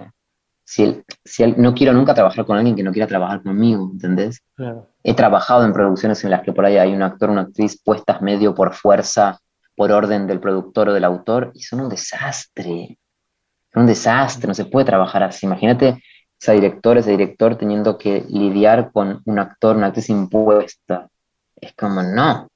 si, 0.63 1.03
si 1.23 1.45
no 1.57 1.73
quiero 1.73 1.93
nunca 1.93 2.13
trabajar 2.13 2.45
con 2.45 2.57
alguien 2.57 2.75
que 2.75 2.83
no 2.83 2.91
quiera 2.91 3.07
trabajar 3.07 3.43
conmigo, 3.43 3.89
¿entendés? 3.91 4.41
Claro. 4.55 4.87
He 5.03 5.13
trabajado 5.13 5.65
en 5.65 5.73
producciones 5.73 6.23
en 6.23 6.31
las 6.31 6.41
que 6.41 6.53
por 6.53 6.65
ahí 6.65 6.77
hay 6.77 6.93
un 6.93 7.03
actor 7.03 7.29
una 7.29 7.41
actriz 7.41 7.79
puestas 7.83 8.21
medio 8.21 8.55
por 8.55 8.73
fuerza, 8.73 9.39
por 9.75 9.91
orden 9.91 10.25
del 10.27 10.39
productor 10.39 10.89
o 10.89 10.93
del 10.93 11.03
autor, 11.03 11.51
y 11.53 11.61
son 11.63 11.81
un 11.81 11.89
desastre. 11.89 12.97
Un 13.75 13.85
desastre, 13.85 14.47
no 14.47 14.53
se 14.53 14.65
puede 14.65 14.85
trabajar 14.85 15.23
así. 15.23 15.45
Imagínate 15.45 16.01
esa 16.39 16.53
directora, 16.53 16.99
ese 16.99 17.11
director 17.11 17.55
teniendo 17.57 17.97
que 17.97 18.25
lidiar 18.29 18.91
con 18.91 19.21
un 19.25 19.39
actor, 19.39 19.75
una 19.75 19.87
actriz 19.87 20.09
impuesta. 20.09 21.07
Es 21.55 21.73
como, 21.73 22.03
no, 22.03 22.47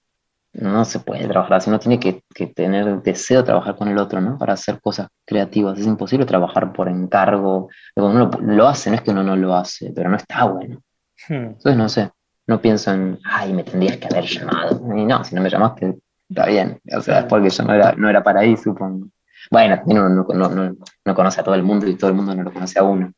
no 0.53 0.85
se 0.85 0.99
puede 0.99 1.27
trabajar 1.27 1.53
así. 1.53 1.69
Uno 1.69 1.79
tiene 1.79 1.99
que, 1.99 2.23
que 2.33 2.47
tener 2.47 3.01
deseo 3.01 3.39
de 3.39 3.45
trabajar 3.45 3.75
con 3.75 3.87
el 3.87 3.97
otro, 3.97 4.21
¿no? 4.21 4.37
Para 4.37 4.53
hacer 4.53 4.79
cosas 4.81 5.07
creativas. 5.25 5.79
Es 5.79 5.85
imposible 5.85 6.25
trabajar 6.25 6.73
por 6.73 6.89
encargo. 6.89 7.69
Uno 7.95 8.31
lo, 8.31 8.41
lo 8.41 8.67
hace, 8.67 8.89
no 8.89 8.95
es 8.95 9.01
que 9.01 9.11
uno 9.11 9.23
no 9.23 9.35
lo 9.35 9.55
hace, 9.55 9.91
pero 9.95 10.09
no 10.09 10.17
está 10.17 10.45
bueno. 10.45 10.81
Hmm. 11.27 11.33
Entonces, 11.33 11.75
no 11.75 11.89
sé, 11.89 12.11
no 12.47 12.61
pienso 12.61 12.91
en, 12.91 13.19
ay, 13.25 13.53
me 13.53 13.63
tendrías 13.63 13.97
que 13.97 14.07
haber 14.07 14.25
llamado. 14.25 14.81
Y 14.95 15.05
no, 15.05 15.23
si 15.23 15.35
no 15.35 15.41
me 15.41 15.49
llamaste, 15.49 15.97
está 16.29 16.47
bien. 16.47 16.79
O 16.95 17.01
sea, 17.01 17.19
es 17.19 17.25
porque 17.25 17.49
yo 17.49 17.63
no 17.63 17.73
era, 17.73 17.93
no 17.93 18.09
era 18.09 18.23
para 18.23 18.41
ahí, 18.41 18.57
supongo. 18.57 19.07
Bueno, 19.51 19.81
uno 19.85 20.09
no, 20.09 20.23
no- 20.33 20.49
no- 20.49 20.75
no 21.05 21.15
conoce 21.15 21.41
a 21.41 21.43
todo 21.43 21.55
el 21.55 21.63
mundo 21.63 21.87
y 21.87 21.95
todo 21.95 22.09
el 22.09 22.15
mundo 22.15 22.35
no 22.35 22.43
lo 22.43 22.53
conoce 22.53 22.79
a 22.79 22.83
uno. 22.83 23.13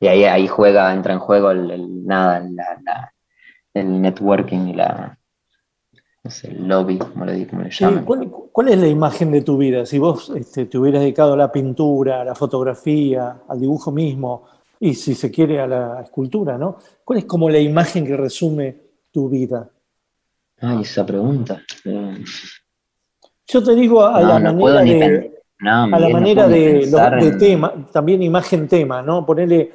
Y 0.00 0.06
ahí, 0.06 0.24
ahí 0.24 0.46
juega, 0.46 0.92
entra 0.94 1.12
en 1.12 1.18
juego 1.20 1.50
el, 1.50 1.70
el- 1.70 2.06
nada, 2.06 2.40
la- 2.40 2.78
la- 2.84 3.12
el 3.74 4.00
networking 4.00 4.68
y 4.68 4.74
la, 4.74 5.18
no 6.24 6.30
sé, 6.30 6.48
el 6.50 6.66
lobby, 6.66 6.98
como 6.98 7.24
le, 7.24 7.46
como 7.46 7.62
le 7.62 7.70
llaman. 7.70 8.04
¿cuál, 8.04 8.30
cuál 8.52 8.68
es 8.68 8.78
la 8.78 8.86
imagen 8.88 9.30
de 9.30 9.42
tu 9.42 9.56
vida? 9.56 9.86
Si 9.86 9.98
vos 9.98 10.30
este, 10.30 10.66
te 10.66 10.78
hubieras 10.78 11.00
dedicado 11.02 11.34
a 11.34 11.36
la 11.36 11.52
pintura, 11.52 12.20
a 12.22 12.24
la 12.24 12.34
fotografía, 12.34 13.42
al 13.48 13.60
dibujo 13.60 13.92
mismo, 13.92 14.44
y 14.80 14.94
si 14.94 15.14
se 15.14 15.30
quiere 15.30 15.60
a 15.60 15.66
la 15.66 16.00
escultura, 16.02 16.56
¿no? 16.56 16.78
¿Cuál 17.04 17.20
es 17.20 17.24
como 17.24 17.50
la 17.50 17.58
imagen 17.58 18.06
que 18.06 18.16
resume 18.16 18.76
tu 19.12 19.28
vida? 19.28 19.68
Ay, 20.60 20.82
esa 20.82 21.04
pregunta. 21.06 21.60
Yo 23.46 23.62
te 23.62 23.74
digo 23.74 24.04
a, 24.04 24.20
No, 24.20 24.28
la 24.28 24.38
no 24.52 24.58
puedo 24.58 24.76
manera 24.76 24.94
ni 24.94 25.00
de, 25.10 25.37
a 25.94 25.98
la 25.98 26.06
no 26.08 26.12
manera 26.12 26.46
de, 26.46 26.86
lo- 26.90 26.98
de 27.20 27.28
en- 27.28 27.38
tema, 27.38 27.86
también 27.92 28.22
imagen-tema, 28.22 29.02
¿no? 29.02 29.26
Ponerle, 29.26 29.70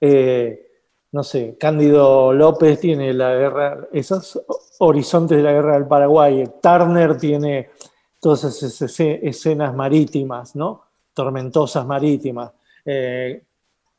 eh, 0.00 0.66
no 1.12 1.22
sé, 1.22 1.56
Cándido 1.58 2.32
López 2.32 2.78
tiene 2.80 3.12
la 3.14 3.34
guerra, 3.34 3.88
esos 3.92 4.42
horizontes 4.78 5.36
de 5.38 5.42
la 5.42 5.52
guerra 5.52 5.74
del 5.74 5.86
Paraguay, 5.86 6.44
Turner 6.62 7.16
tiene 7.16 7.70
todas 8.20 8.44
esas 8.44 8.80
esce- 8.82 9.20
escenas 9.22 9.74
marítimas, 9.74 10.54
¿no? 10.54 10.82
Tormentosas 11.14 11.86
marítimas. 11.86 12.52
Eh, 12.84 13.42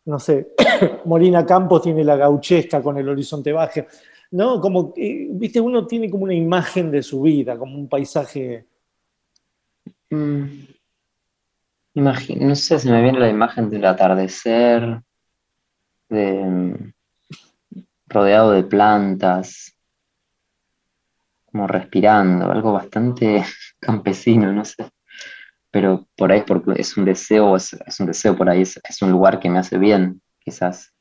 no 0.05 0.19
sé, 0.19 0.49
Molina 1.05 1.45
Campos 1.45 1.81
tiene 1.81 2.03
la 2.03 2.15
gauchesca 2.15 2.81
con 2.81 2.97
el 2.97 3.07
horizonte 3.10 3.51
baje. 3.51 3.88
¿No? 4.31 4.60
Como, 4.60 4.91
viste, 4.95 5.61
uno 5.61 5.85
tiene 5.85 6.10
como 6.10 6.23
una 6.23 6.34
imagen 6.34 6.89
de 6.89 7.03
su 7.03 7.22
vida, 7.22 7.55
como 7.55 7.76
un 7.76 7.88
paisaje. 7.88 8.65
Mm. 10.10 10.43
No 11.95 12.55
sé, 12.55 12.79
se 12.79 12.91
me 12.91 13.03
viene 13.03 13.19
la 13.19 13.29
imagen 13.29 13.69
del 13.69 13.85
atardecer, 13.85 15.01
de, 16.09 16.93
rodeado 18.07 18.51
de 18.51 18.63
plantas, 18.63 19.77
como 21.45 21.67
respirando, 21.67 22.51
algo 22.51 22.73
bastante 22.73 23.43
campesino, 23.79 24.51
no 24.51 24.65
sé. 24.65 24.89
Pero 25.69 26.07
por 26.15 26.31
ahí 26.31 26.43
es 26.75 26.97
un 26.97 27.05
deseo, 27.05 27.55
es, 27.55 27.75
un 27.99 28.07
deseo 28.07 28.35
por 28.35 28.49
ahí, 28.49 28.61
es, 28.61 29.01
un 29.01 29.11
lugar 29.11 29.39
que 29.39 29.49
me 29.49 29.59
hace 29.59 29.77
bien, 29.77 30.21
quizás 30.39 30.93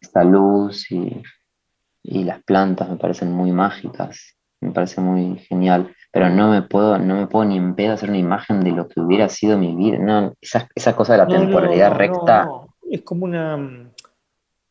esta 0.00 0.24
luz 0.24 0.90
y 0.90 2.24
las 2.24 2.42
plantas 2.42 2.88
me 2.88 2.96
parecen 2.96 3.32
muy 3.32 3.52
mágicas, 3.52 4.36
me 4.62 4.72
parece 4.72 5.00
muy 5.00 5.36
genial, 5.38 5.94
pero 6.12 6.30
no 6.30 6.50
me 6.50 6.62
puedo, 6.62 6.98
no 6.98 7.16
me 7.16 7.26
puedo 7.26 7.44
ni 7.44 7.56
en 7.58 7.74
pedo 7.74 7.94
hacer 7.94 8.08
una 8.10 8.18
imagen 8.18 8.62
de 8.64 8.70
lo 8.72 8.88
que 8.88 9.00
hubiera 9.00 9.28
sido 9.28 9.58
mi 9.58 9.74
vida, 9.76 9.98
no, 9.98 10.34
esa, 10.40 10.68
esa 10.74 10.94
cosa 10.96 11.12
de 11.12 11.18
la 11.18 11.28
No, 11.28 11.38
temporalidad 11.38 11.88
no, 11.90 11.94
no, 11.94 11.98
recta. 11.98 12.44
no. 12.44 12.68
Es 12.90 13.02
como 13.02 13.24
una 13.24 13.88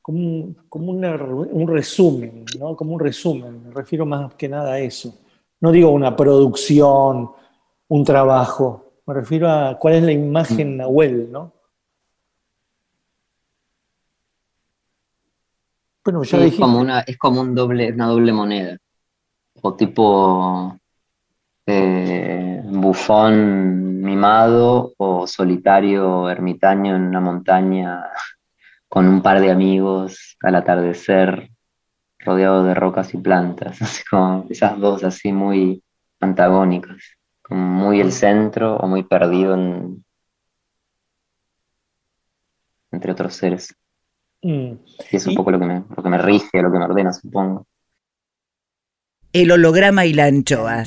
como 0.01 0.17
un, 0.19 0.57
como 0.67 0.91
una- 0.91 1.15
un 1.15 1.67
resumen, 1.67 2.45
¿no? 2.59 2.75
Como 2.75 2.93
un 2.95 2.99
resumen. 2.99 3.67
Me 3.67 3.73
refiero 3.73 4.05
más 4.05 4.33
que 4.35 4.49
nada 4.49 4.73
a 4.73 4.79
eso. 4.79 5.13
No 5.59 5.71
digo 5.71 5.91
una 5.91 6.15
producción, 6.15 7.31
un 7.87 8.03
trabajo. 8.03 8.93
Me 9.05 9.13
refiero 9.13 9.49
a 9.49 9.77
cuál 9.77 9.95
es 9.95 10.03
la 10.03 10.11
imagen 10.11 10.77
Nahuel, 10.77 11.31
¿no? 11.31 11.53
Bueno, 16.03 16.23
ya 16.23 16.37
Sí, 16.39 16.43
es 16.47 16.55
como 16.55 16.79
una, 16.79 17.01
es 17.01 17.17
como 17.17 17.41
un 17.41 17.53
doble, 17.53 17.91
una 17.91 18.07
doble 18.07 18.33
moneda. 18.33 18.77
O 19.63 19.75
tipo 19.75 20.77
eh, 21.65 22.61
bufón 22.65 24.01
mimado 24.01 24.93
o 24.97 25.27
solitario 25.27 26.29
ermitaño 26.29 26.95
en 26.95 27.03
una 27.03 27.19
montaña 27.19 28.03
con 28.89 29.07
un 29.07 29.21
par 29.21 29.39
de 29.39 29.51
amigos 29.51 30.37
al 30.41 30.55
atardecer, 30.55 31.49
rodeado 32.19 32.63
de 32.63 32.73
rocas 32.73 33.13
y 33.13 33.17
plantas. 33.17 33.81
Así 33.81 34.03
como 34.09 34.45
esas 34.49 34.79
dos 34.79 35.03
así 35.03 35.31
muy 35.31 35.83
antagónicas. 36.19 36.97
Como 37.41 37.61
muy 37.65 38.01
el 38.01 38.11
centro 38.11 38.77
o 38.77 38.87
muy 38.87 39.03
perdido 39.03 39.53
en- 39.55 40.03
entre 42.91 43.11
otros 43.11 43.33
seres. 43.35 43.73
Mm. 44.43 44.73
Y 45.11 45.15
es 45.15 45.27
un 45.27 45.35
poco 45.35 45.51
lo 45.51 45.59
que 45.59 45.65
me, 45.65 45.83
lo 45.95 46.03
que 46.03 46.09
me 46.09 46.17
rige, 46.17 46.61
lo 46.61 46.71
que 46.71 46.79
me 46.79 46.85
ordena, 46.85 47.13
supongo. 47.13 47.65
El 49.33 49.49
holograma 49.49 50.05
y 50.05 50.13
la 50.13 50.25
anchoa. 50.25 50.83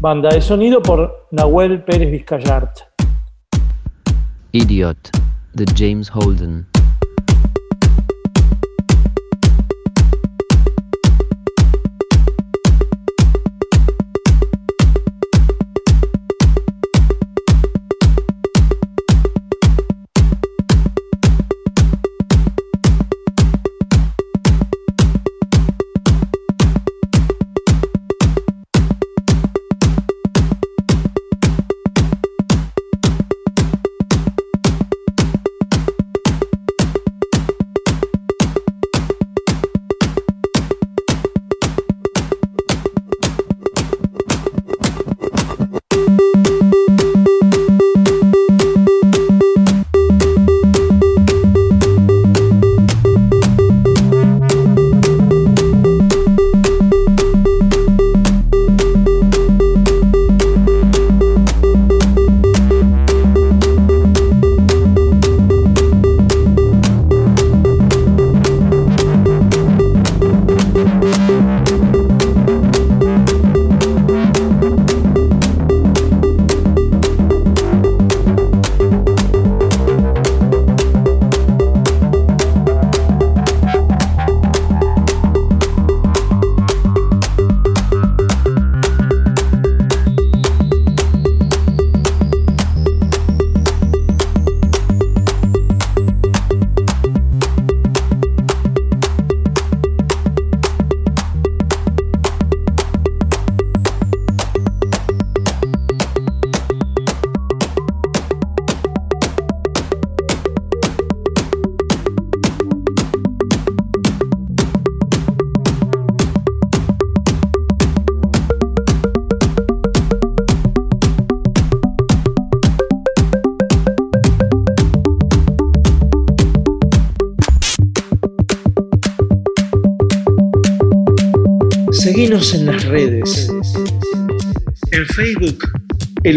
Banda 0.00 0.30
de 0.30 0.40
sonido 0.40 0.82
por 0.82 1.28
Nahuel 1.30 1.82
Pérez 1.84 2.10
Vizcayart. 2.10 2.78
Idiot, 4.52 5.10
de 5.52 5.66
James 5.76 6.10
Holden. 6.10 6.66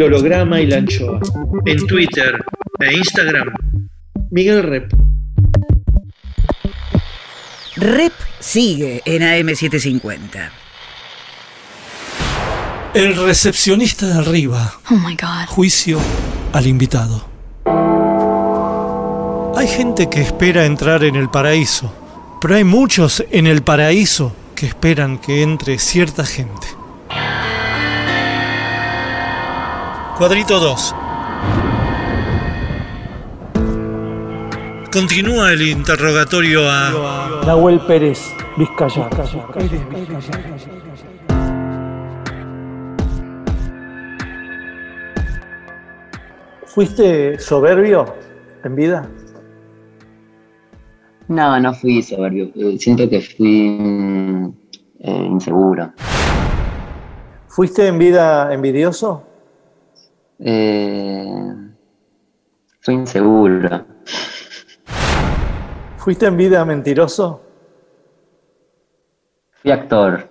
Holograma 0.09 0.59
y 0.59 0.65
la 0.65 0.77
Anchoa. 0.77 1.19
En 1.67 1.85
Twitter 1.85 2.43
e 2.79 2.97
Instagram, 2.97 3.53
Miguel 4.31 4.63
Rep. 4.63 4.91
Rep 7.75 8.13
sigue 8.39 9.03
en 9.05 9.21
AM750. 9.21 10.49
El 12.95 13.15
recepcionista 13.17 14.07
de 14.07 14.13
arriba. 14.13 14.79
Oh 14.89 14.95
my 14.95 15.15
god. 15.15 15.45
Juicio 15.47 15.99
al 16.53 16.65
invitado. 16.65 17.29
Hay 19.55 19.67
gente 19.67 20.09
que 20.09 20.21
espera 20.21 20.65
entrar 20.65 21.03
en 21.03 21.17
el 21.17 21.29
paraíso, 21.29 21.93
pero 22.41 22.55
hay 22.55 22.63
muchos 22.63 23.23
en 23.29 23.45
el 23.45 23.61
paraíso 23.61 24.35
que 24.55 24.65
esperan 24.65 25.19
que 25.19 25.43
entre 25.43 25.77
cierta 25.77 26.25
gente. 26.25 26.78
Cuadrito 30.19 30.59
2. 30.59 30.95
Continúa 34.91 35.53
el 35.53 35.61
interrogatorio 35.61 36.69
a 36.69 37.41
Nahuel 37.45 37.79
Pérez, 37.87 38.35
Vizcaya. 38.57 39.07
¿Fuiste 46.65 47.39
soberbio 47.39 48.13
en 48.65 48.75
vida? 48.75 49.09
No, 51.29 51.57
no 51.61 51.73
fui 51.73 52.03
soberbio. 52.03 52.51
Eh, 52.55 52.77
Siento 52.77 53.09
que 53.09 53.21
fui 53.21 54.53
eh, 54.99 55.27
inseguro. 55.31 55.93
¿Fuiste 57.47 57.87
en 57.87 57.97
vida 57.97 58.53
envidioso? 58.53 59.28
Eh, 60.39 61.53
fui 62.81 62.93
inseguro. 62.93 63.85
¿Fuiste 65.97 66.25
en 66.27 66.37
vida 66.37 66.63
mentiroso? 66.65 67.41
Fui 69.61 69.71
actor. 69.71 70.29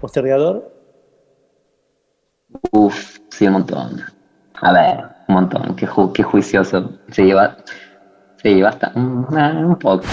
¿Postergador? 0.00 0.72
Uf, 2.72 3.18
sí, 3.30 3.46
un 3.46 3.54
montón. 3.54 4.02
A 4.60 4.72
ver, 4.72 5.04
un 5.28 5.34
montón. 5.34 5.74
Qué, 5.76 5.88
ju- 5.88 6.12
qué 6.12 6.22
juicioso. 6.22 6.90
Se 7.10 7.24
lleva. 7.24 7.56
Sí, 8.42 8.60
basta. 8.60 8.92
Un, 8.94 9.26
un 9.64 9.76
poco. 9.78 10.04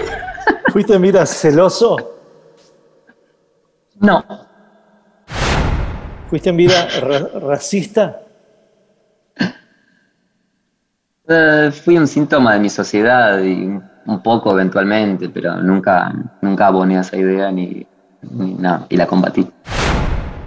¿Fuiste 0.72 0.94
en 0.94 1.02
vida 1.02 1.26
celoso? 1.26 1.96
No. 4.00 4.24
¿Fuiste 6.32 6.48
en 6.48 6.56
vida 6.56 6.88
ra- 7.02 7.40
racista? 7.40 8.22
Eh, 11.28 11.70
fui 11.84 11.98
un 11.98 12.06
síntoma 12.08 12.54
de 12.54 12.60
mi 12.60 12.70
sociedad 12.70 13.38
y 13.42 13.66
un 14.06 14.22
poco 14.22 14.52
eventualmente, 14.52 15.28
pero 15.28 15.56
nunca, 15.60 16.10
nunca 16.40 16.68
aboné 16.68 16.96
a 16.96 17.02
esa 17.02 17.18
idea 17.18 17.52
ni, 17.52 17.86
ni 18.30 18.54
nada, 18.54 18.86
y 18.88 18.96
la 18.96 19.06
combatí. 19.06 19.46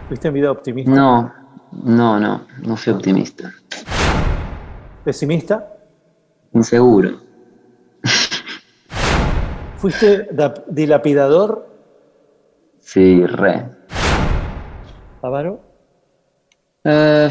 ¿Fuiste 0.08 0.28
en 0.30 0.34
vida 0.34 0.50
optimista? 0.50 0.90
No, 0.90 1.32
no, 1.84 2.20
no, 2.20 2.48
no 2.64 2.76
fui 2.76 2.92
optimista. 2.92 3.54
¿Pesimista? 5.04 5.68
Inseguro. 6.54 7.12
¿Fuiste 9.78 10.30
da- 10.32 10.64
dilapidador? 10.68 11.70
Sí, 12.80 13.24
re. 13.28 13.66
¿Avaro? 15.22 15.65
Eh, 16.86 17.30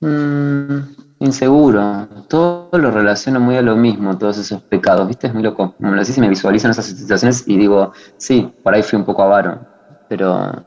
mm, 0.00 0.78
inseguro. 1.20 2.08
Todo 2.28 2.70
lo 2.78 2.90
relaciono 2.90 3.40
muy 3.40 3.56
a 3.56 3.62
lo 3.62 3.76
mismo, 3.76 4.16
todos 4.16 4.38
esos 4.38 4.62
pecados, 4.62 5.06
¿viste? 5.06 5.26
Es 5.26 5.34
muy 5.34 5.42
loco. 5.42 5.74
Como 5.76 5.92
lo 5.92 6.00
decís, 6.00 6.18
me 6.18 6.28
visualizo 6.28 6.66
en 6.66 6.70
esas 6.72 6.86
situaciones 6.86 7.44
y 7.46 7.56
digo, 7.56 7.92
sí, 8.16 8.52
por 8.62 8.74
ahí 8.74 8.82
fui 8.82 8.98
un 8.98 9.04
poco 9.04 9.22
avaro, 9.22 9.60
pero 10.08 10.64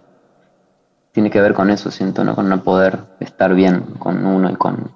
tiene 1.11 1.29
que 1.29 1.41
ver 1.41 1.53
con 1.53 1.69
eso, 1.69 1.89
siento, 1.91 2.23
¿no? 2.23 2.35
Con 2.35 2.49
no 2.49 2.63
poder 2.63 2.99
estar 3.19 3.53
bien 3.53 3.81
con 3.99 4.25
uno 4.25 4.49
y 4.51 4.55
con, 4.55 4.91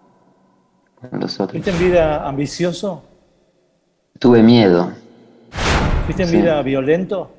con 1.00 1.20
los 1.20 1.40
otros. 1.40 1.52
¿Fuiste 1.64 1.72
en 1.72 1.92
vida 1.92 2.28
ambicioso? 2.28 3.04
Tuve 4.20 4.42
miedo. 4.42 4.92
¿Fuiste 6.06 6.24
en 6.24 6.30
Sí. 6.30 6.38
vida 6.38 6.62
violento? 6.62 7.32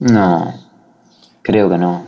No, 0.00 0.54
creo 1.42 1.68
que 1.70 1.78
no. 1.78 2.06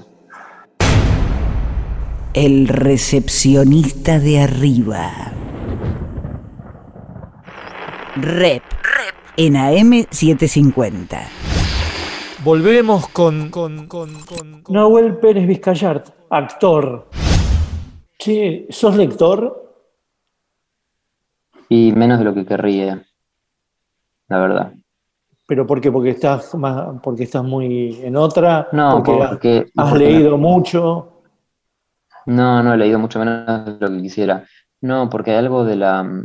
El 2.35 2.69
recepcionista 2.69 4.19
de 4.19 4.41
arriba. 4.41 5.11
Rep. 8.17 8.63
En 9.37 9.55
AM750. 9.55 11.19
Volvemos 12.45 13.09
con, 13.09 13.51
con, 13.51 13.87
con, 13.87 14.15
con- 14.23 14.63
con- 14.63 14.75
Nahuel 14.75 15.17
Pérez 15.19 15.47
Vizcayart, 15.47 16.09
actor. 16.31 17.09
Che, 18.19 18.67
¿sos 18.71 18.97
lector? 18.97 19.57
Y 21.69 21.93
menos 21.93 22.19
de 22.19 22.25
lo 22.25 22.35
que 22.35 22.45
querría, 22.45 23.07
la 24.29 24.39
verdad. 24.39 24.73
¿Pero 25.51 25.67
por 25.67 25.81
qué? 25.81 25.91
¿Porque 25.91 26.11
estás, 26.11 26.55
más, 26.55 27.01
porque 27.03 27.25
estás 27.25 27.43
muy 27.43 27.99
en 28.05 28.15
otra? 28.15 28.69
No, 28.71 29.03
¿Porque 29.03 29.13
porque... 29.29 29.67
has 29.77 29.91
porque- 29.91 30.05
leído 30.05 30.39
mucho? 30.39 31.23
No, 32.27 32.63
no 32.63 32.73
he 32.73 32.77
leído 32.77 33.01
mucho 33.01 33.19
menos 33.19 33.65
de 33.67 33.85
lo 33.85 33.93
que 33.93 34.01
quisiera. 34.03 34.47
No, 34.81 35.11
porque 35.11 35.33
hay 35.33 35.39
algo 35.39 35.65
de 35.65 35.75
la... 35.75 36.25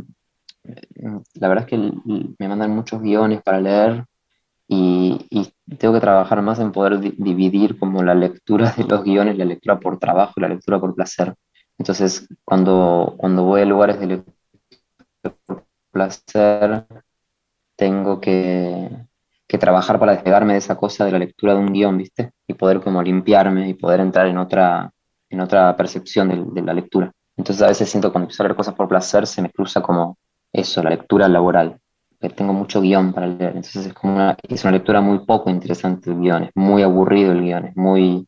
La 1.34 1.48
verdad 1.48 1.64
es 1.64 1.70
que 1.70 1.92
me 2.38 2.48
mandan 2.48 2.70
muchos 2.70 3.02
guiones 3.02 3.42
para 3.42 3.60
leer 3.60 4.04
y, 4.68 5.26
y 5.28 5.52
tengo 5.76 5.94
que 5.94 6.00
trabajar 6.00 6.40
más 6.42 6.60
en 6.60 6.70
poder 6.70 7.00
di- 7.00 7.14
dividir 7.18 7.80
como 7.80 8.04
la 8.04 8.14
lectura 8.14 8.72
de 8.76 8.84
los 8.84 9.02
guiones, 9.02 9.36
la 9.38 9.44
lectura 9.44 9.80
por 9.80 9.98
trabajo 9.98 10.34
y 10.36 10.42
la 10.42 10.48
lectura 10.50 10.78
por 10.78 10.94
placer. 10.94 11.34
Entonces, 11.78 12.28
cuando, 12.44 13.14
cuando 13.16 13.42
voy 13.42 13.62
a 13.62 13.64
lugares 13.64 13.98
de 13.98 14.06
lectura 14.06 14.36
por 15.46 15.64
placer, 15.90 16.86
tengo 17.76 18.20
que, 18.20 19.05
que 19.46 19.58
trabajar 19.58 19.98
para 19.98 20.12
despegarme 20.12 20.54
de 20.54 20.58
esa 20.58 20.76
cosa 20.76 21.04
de 21.04 21.12
la 21.12 21.18
lectura 21.18 21.54
de 21.54 21.60
un 21.60 21.72
guion, 21.72 21.96
¿viste? 21.98 22.32
Y 22.46 22.54
poder 22.54 22.80
como 22.80 23.02
limpiarme 23.02 23.68
y 23.68 23.74
poder 23.74 24.00
entrar 24.00 24.26
en 24.26 24.38
otra, 24.38 24.90
en 25.30 25.40
otra 25.40 25.76
percepción 25.76 26.28
de, 26.28 26.60
de 26.60 26.66
la 26.66 26.74
lectura. 26.74 27.12
Entonces 27.36 27.62
a 27.62 27.68
veces 27.68 27.88
siento 27.88 28.08
que 28.08 28.12
cuando 28.12 28.24
empiezo 28.24 28.42
a 28.42 28.46
leer 28.46 28.56
cosas 28.56 28.74
por 28.74 28.88
placer 28.88 29.26
se 29.26 29.42
me 29.42 29.50
cruza 29.50 29.80
como 29.80 30.18
eso, 30.52 30.82
la 30.82 30.90
lectura 30.90 31.28
laboral, 31.28 31.78
que 32.20 32.30
tengo 32.30 32.52
mucho 32.52 32.80
guion 32.80 33.12
para 33.12 33.26
leer. 33.26 33.56
Entonces 33.56 33.86
es 33.86 33.92
como 33.92 34.14
una, 34.14 34.36
es 34.48 34.64
una 34.64 34.72
lectura 34.72 35.00
muy 35.00 35.20
poco 35.20 35.50
interesante 35.50 36.10
el 36.10 36.18
guion, 36.18 36.44
es 36.44 36.50
muy 36.54 36.82
aburrido 36.82 37.32
el 37.32 37.42
guion, 37.42 37.66
es 37.66 37.76
muy, 37.76 38.26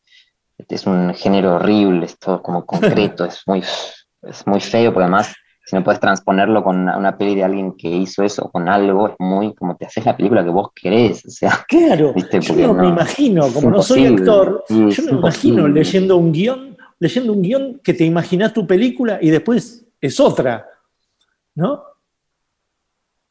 es 0.57 0.87
un 0.87 1.15
género 1.15 1.55
horrible, 1.55 2.07
es 2.07 2.19
todo 2.19 2.43
como 2.43 2.67
concreto, 2.67 3.25
es 3.25 3.43
muy, 3.47 3.61
es 3.61 4.47
muy 4.47 4.61
feo, 4.61 4.93
porque 4.93 5.05
además 5.05 5.35
si 5.69 5.77
no 5.77 5.85
puedes 5.85 6.01
transponerlo 6.01 6.65
con 6.65 6.79
una, 6.79 6.97
una 6.97 7.19
peli 7.19 7.35
de 7.35 7.45
alguien 7.45 7.73
que 7.77 7.89
hizo 7.91 8.23
eso, 8.23 8.51
con 8.51 8.71
algo, 8.71 9.09
es 9.09 9.15
muy 9.19 9.55
como 9.55 9.77
te 9.77 9.85
haces 9.85 10.03
la 10.07 10.17
película 10.17 10.43
que 10.43 10.49
vos 10.49 10.71
querés, 10.75 11.27
o 11.27 11.31
sea, 11.31 11.67
Claro, 11.69 12.13
¿viste? 12.17 12.41
yo 12.41 12.55
no, 12.55 12.73
me 12.75 12.83
no, 12.85 12.89
imagino, 12.89 13.53
como 13.53 13.71
no 13.71 13.83
soy 13.83 14.07
actor, 14.07 14.65
yo 14.69 15.03
me 15.05 15.13
imagino 15.13 15.69
leyendo 15.69 16.17
un 16.17 16.33
guion, 16.33 16.75
leyendo 16.99 17.33
un 17.35 17.43
guion 17.43 17.81
que 17.85 17.93
te 17.93 18.05
imaginas 18.05 18.55
tu 18.55 18.67
película 18.67 19.19
y 19.21 19.29
después 19.29 19.87
es 20.01 20.19
otra, 20.21 20.67
¿no? 21.55 21.83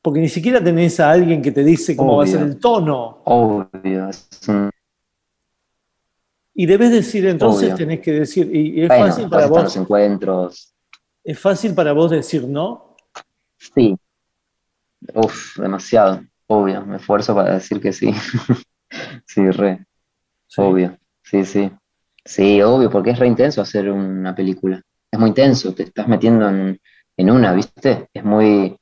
Porque 0.04 0.20
ni 0.20 0.30
siquiera 0.30 0.64
tenés 0.64 1.00
a 1.00 1.10
alguien 1.10 1.42
que 1.42 1.52
te 1.52 1.64
dice 1.64 1.98
cómo 1.98 2.18
va 2.18 2.24
a 2.24 2.28
ser 2.28 2.42
el 2.42 2.60
tono. 2.60 3.24
obvio, 3.26 4.10
un- 4.48 4.70
Y 6.54 6.66
debes 6.66 6.92
decir, 6.92 7.26
entonces 7.28 7.66
Obvio. 7.66 7.76
tenés 7.78 8.00
que 8.00 8.12
decir, 8.12 8.50
y, 8.56 8.80
y 8.80 8.82
es 8.84 8.88
bueno, 8.90 9.06
fácil 9.08 9.30
para 9.30 9.48
vos, 9.48 9.64
los 9.64 9.78
encuentros, 9.78 10.74
es 11.28 11.38
fácil 11.38 11.76
para 11.76 11.92
vos 11.92 12.10
decir 12.10 12.48
no. 12.48 12.96
Sí. 13.58 13.98
Uf, 15.14 15.58
demasiado. 15.60 16.22
Obvio. 16.48 16.86
Me 16.86 16.96
esfuerzo 16.98 17.36
para 17.36 17.56
decir 17.56 17.82
que 17.82 17.92
sí. 17.92 18.14
Sí, 19.26 19.52
re. 19.52 19.86
Obvio. 20.58 20.98
Sí, 21.24 21.44
sí. 21.46 21.70
Sí, 22.24 22.62
obvio, 22.62 22.90
porque 22.90 23.12
es 23.12 23.20
re 23.20 23.28
intenso 23.28 23.62
hacer 23.62 23.92
una 23.92 24.34
película. 24.34 24.82
Es 25.12 25.20
muy 25.20 25.30
intenso, 25.30 25.74
te 25.76 25.84
estás 25.84 26.08
metiendo 26.08 26.48
en, 26.50 26.80
en 27.18 27.32
una, 27.32 27.54
¿viste? 27.54 28.08
Es 28.14 28.24
muy, 28.24 28.78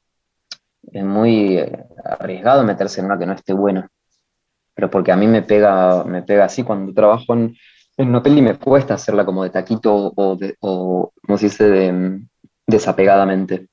es 0.91 1.03
muy 1.03 1.57
eh, 1.57 1.85
arriesgado 2.03 2.63
meterse 2.63 2.99
en 3.01 3.07
una 3.07 3.17
que 3.17 3.25
no 3.25 3.33
esté 3.33 3.53
buena. 3.53 3.89
Pero 4.75 4.89
porque 4.91 5.11
a 5.11 5.17
mí 5.17 5.27
me 5.27 5.41
pega, 5.41 6.03
me 6.03 6.23
pega 6.23 6.45
así 6.45 6.63
cuando 6.63 6.93
trabajo 6.93 7.33
en, 7.33 7.55
en 7.97 8.09
una 8.09 8.21
peli 8.21 8.41
me 8.41 8.57
cuesta 8.59 8.95
hacerla 8.95 9.25
como 9.25 9.43
de 9.43 9.49
taquito 9.49 10.13
o, 10.15 10.35
de, 10.35 10.55
o 10.61 11.11
¿cómo 11.25 11.37
se 11.37 11.45
dice? 11.45 11.69
De, 11.69 11.91
mm, 11.91 12.27
desapegadamente. 12.67 13.67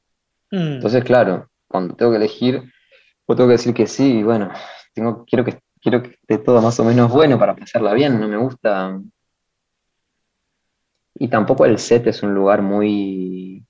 Mm. 0.50 0.74
Entonces, 0.74 1.04
claro, 1.04 1.48
cuando 1.68 1.94
tengo 1.94 2.12
que 2.12 2.18
elegir, 2.18 2.62
pues 3.26 3.36
tengo 3.36 3.48
que 3.48 3.52
decir 3.52 3.74
que 3.74 3.86
sí, 3.86 4.18
y 4.18 4.22
bueno, 4.22 4.50
tengo, 4.94 5.24
quiero 5.24 5.44
que, 5.44 5.60
quiero 5.80 6.02
que 6.02 6.10
esté 6.10 6.38
todo 6.38 6.60
más 6.60 6.78
o 6.80 6.84
menos 6.84 7.10
bueno 7.10 7.38
para 7.38 7.56
pasarla 7.56 7.94
bien, 7.94 8.20
no 8.20 8.28
me 8.28 8.36
gusta. 8.36 9.00
Y 11.14 11.28
tampoco 11.28 11.64
el 11.64 11.78
set 11.78 12.06
es 12.06 12.22
un 12.22 12.34
lugar 12.34 12.62
muy 12.62 13.64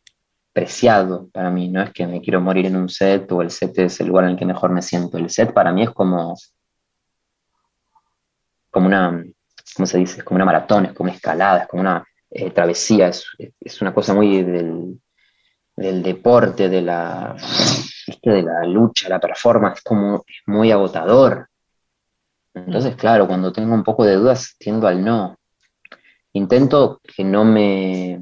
preciado 0.52 1.28
para 1.32 1.50
mí, 1.50 1.68
no 1.68 1.82
es 1.82 1.92
que 1.92 2.06
me 2.06 2.20
quiero 2.20 2.40
morir 2.40 2.66
en 2.66 2.76
un 2.76 2.88
set 2.88 3.30
o 3.32 3.40
el 3.40 3.50
set 3.50 3.78
es 3.78 4.00
el 4.00 4.08
lugar 4.08 4.24
en 4.24 4.30
el 4.32 4.36
que 4.36 4.44
mejor 4.44 4.70
me 4.70 4.82
siento. 4.82 5.18
El 5.18 5.30
set 5.30 5.52
para 5.52 5.72
mí 5.72 5.82
es 5.82 5.90
como, 5.90 6.36
como 8.70 8.86
una, 8.86 9.24
¿cómo 9.76 9.86
se 9.86 9.98
dice? 9.98 10.18
Es 10.18 10.24
como 10.24 10.36
una 10.36 10.44
maratón, 10.44 10.86
es 10.86 10.92
como 10.92 11.08
una 11.08 11.16
escalada, 11.16 11.62
es 11.62 11.68
como 11.68 11.82
una 11.82 12.04
eh, 12.30 12.50
travesía, 12.50 13.08
es, 13.08 13.26
es 13.60 13.80
una 13.80 13.94
cosa 13.94 14.14
muy 14.14 14.42
del, 14.42 15.00
del 15.76 16.02
deporte, 16.02 16.68
de 16.68 16.82
la, 16.82 17.34
¿viste? 18.06 18.30
de 18.30 18.42
la 18.42 18.64
lucha, 18.64 19.08
la 19.08 19.20
performance, 19.20 19.82
como 19.82 20.24
es 20.26 20.42
muy 20.46 20.70
agotador. 20.70 21.48
Entonces, 22.54 22.96
claro, 22.96 23.26
cuando 23.26 23.52
tengo 23.52 23.74
un 23.74 23.84
poco 23.84 24.04
de 24.04 24.14
dudas, 24.14 24.56
tiendo 24.58 24.86
al 24.86 25.04
no. 25.04 25.36
Intento 26.34 27.00
que 27.02 27.24
no 27.24 27.44
me, 27.44 28.20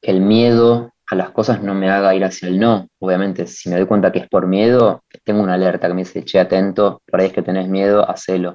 que 0.00 0.10
el 0.10 0.20
miedo 0.20 0.92
a 1.08 1.14
las 1.14 1.30
cosas 1.30 1.62
no 1.62 1.74
me 1.74 1.90
haga 1.90 2.14
ir 2.14 2.24
hacia 2.24 2.48
el 2.48 2.58
no. 2.58 2.88
Obviamente, 2.98 3.46
si 3.46 3.68
me 3.68 3.76
doy 3.76 3.86
cuenta 3.86 4.12
que 4.12 4.20
es 4.20 4.28
por 4.28 4.46
miedo, 4.46 5.02
tengo 5.24 5.42
una 5.42 5.54
alerta 5.54 5.88
que 5.88 5.94
me 5.94 6.02
dice, 6.02 6.24
che, 6.24 6.38
atento, 6.38 7.02
por 7.06 7.20
ahí 7.20 7.28
es 7.28 7.32
que 7.32 7.42
tenés 7.42 7.68
miedo, 7.68 8.08
hacelo. 8.08 8.50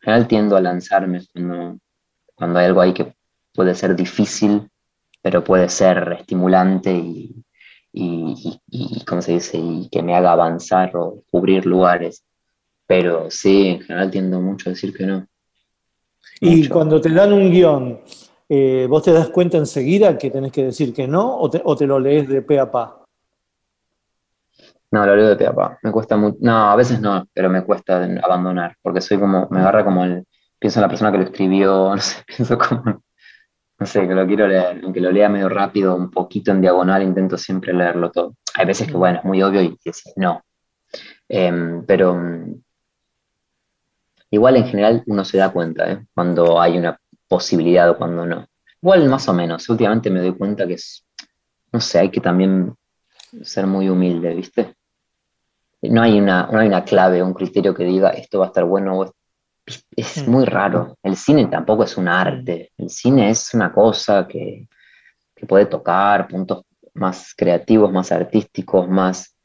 general 0.00 0.28
tiendo 0.28 0.56
a 0.56 0.60
lanzarme 0.60 1.22
cuando, 1.32 1.78
cuando 2.34 2.58
hay 2.58 2.66
algo 2.66 2.80
ahí 2.80 2.94
que 2.94 3.14
puede 3.52 3.74
ser 3.74 3.96
difícil, 3.96 4.70
pero 5.20 5.42
puede 5.42 5.68
ser 5.68 6.18
estimulante 6.20 6.92
y, 6.92 7.44
y, 7.98 8.60
y, 8.68 9.04
¿cómo 9.06 9.22
se 9.22 9.32
dice? 9.32 9.56
Y 9.56 9.88
que 9.88 10.02
me 10.02 10.14
haga 10.14 10.32
avanzar 10.32 10.94
o 10.94 11.22
cubrir 11.30 11.64
lugares. 11.64 12.22
Pero 12.86 13.30
sí, 13.30 13.68
en 13.68 13.80
general 13.80 14.10
tiendo 14.10 14.38
mucho 14.40 14.68
a 14.68 14.74
decir 14.74 14.94
que 14.94 15.06
no. 15.06 15.26
Y 16.40 16.68
cuando 16.68 17.00
te 17.00 17.08
dan 17.08 17.32
un 17.32 17.50
guion, 17.50 18.00
eh, 18.50 18.86
¿vos 18.88 19.02
te 19.02 19.12
das 19.12 19.30
cuenta 19.30 19.56
enseguida 19.56 20.18
que 20.18 20.30
tenés 20.30 20.52
que 20.52 20.64
decir 20.64 20.92
que 20.92 21.08
no 21.08 21.38
o 21.38 21.48
te, 21.48 21.62
o 21.64 21.74
te 21.74 21.86
lo 21.86 21.98
lees 21.98 22.28
de 22.28 22.42
pe 22.42 22.60
a 22.60 22.70
pa? 22.70 23.02
No, 24.90 25.06
lo 25.06 25.16
leo 25.16 25.28
de 25.28 25.36
pe 25.36 25.46
a 25.46 25.54
pa. 25.54 25.78
Me 25.82 25.90
cuesta 25.90 26.18
mucho. 26.18 26.36
No, 26.42 26.70
a 26.70 26.76
veces 26.76 27.00
no, 27.00 27.26
pero 27.32 27.48
me 27.48 27.64
cuesta 27.64 28.04
abandonar, 28.22 28.76
porque 28.82 29.00
soy 29.00 29.18
como, 29.18 29.48
me 29.50 29.60
agarra 29.60 29.84
como 29.84 30.04
el. 30.04 30.26
Pienso 30.58 30.80
en 30.80 30.82
la 30.82 30.88
persona 30.88 31.12
que 31.12 31.18
lo 31.18 31.24
escribió, 31.24 31.90
no 31.94 31.98
sé, 31.98 32.22
pienso 32.26 32.58
como. 32.58 33.00
No 33.78 33.86
sé, 33.86 34.08
que 34.08 34.14
lo 34.14 34.26
quiero 34.26 34.46
leer, 34.48 34.80
aunque 34.82 35.00
lo 35.00 35.10
lea 35.10 35.28
medio 35.28 35.48
rápido, 35.48 35.94
un 35.94 36.10
poquito 36.10 36.50
en 36.50 36.62
diagonal, 36.62 37.02
intento 37.02 37.36
siempre 37.36 37.74
leerlo 37.74 38.10
todo. 38.10 38.36
Hay 38.54 38.64
veces 38.64 38.88
que, 38.88 38.96
bueno, 38.96 39.18
es 39.18 39.24
muy 39.24 39.42
obvio 39.42 39.60
y 39.62 39.78
decís 39.84 40.12
no. 40.16 40.42
Em, 41.28 41.84
pero 41.84 42.14
mm, 42.14 42.62
igual 44.30 44.56
en 44.56 44.66
general 44.66 45.02
uno 45.06 45.24
se 45.24 45.38
da 45.38 45.52
cuenta 45.52 45.90
¿eh? 45.90 46.06
cuando 46.14 46.60
hay 46.60 46.78
una 46.78 46.98
posibilidad 47.28 47.90
o 47.90 47.98
cuando 47.98 48.24
no. 48.24 48.46
Igual 48.80 49.08
más 49.08 49.28
o 49.28 49.34
menos, 49.34 49.68
últimamente 49.68 50.10
me 50.10 50.20
doy 50.20 50.34
cuenta 50.34 50.66
que 50.66 50.74
es, 50.74 51.04
no 51.72 51.80
sé, 51.80 51.98
hay 51.98 52.10
que 52.10 52.20
también 52.20 52.74
ser 53.42 53.66
muy 53.66 53.88
humilde, 53.88 54.34
¿viste? 54.34 54.74
No 55.82 56.02
hay 56.02 56.18
una, 56.18 56.48
no 56.50 56.58
hay 56.58 56.68
una 56.68 56.84
clave, 56.84 57.22
un 57.22 57.34
criterio 57.34 57.74
que 57.74 57.84
diga 57.84 58.10
esto 58.10 58.38
va 58.38 58.46
a 58.46 58.48
estar 58.48 58.64
bueno 58.64 58.98
o 58.98 59.12
es, 59.96 60.26
muy 60.28 60.44
raro. 60.44 60.96
El 61.02 61.16
cine 61.16 61.46
tampoco 61.46 61.84
es 61.84 61.96
un 61.96 62.08
arte, 62.08 62.72
el 62.78 62.90
cine 62.90 63.30
es 63.30 63.52
una 63.54 63.72
cosa 63.72 64.26
que, 64.26 64.68
que 65.34 65.46
puede 65.46 65.66
tocar 65.66 66.28
puntos 66.28 66.64
más 66.94 67.34
creativos, 67.36 67.92
más 67.92 68.12
artísticos, 68.12 68.88
más, 68.88 69.36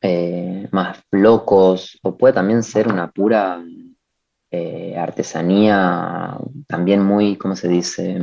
eh, 0.00 0.68
más 0.70 1.02
locos, 1.10 1.98
o 2.02 2.16
puede 2.16 2.34
también 2.34 2.62
ser 2.62 2.88
una 2.88 3.10
pura 3.10 3.62
eh, 4.50 4.96
artesanía 4.96 6.36
también 6.66 7.02
muy, 7.02 7.36
¿cómo 7.36 7.56
se 7.56 7.68
dice? 7.68 8.18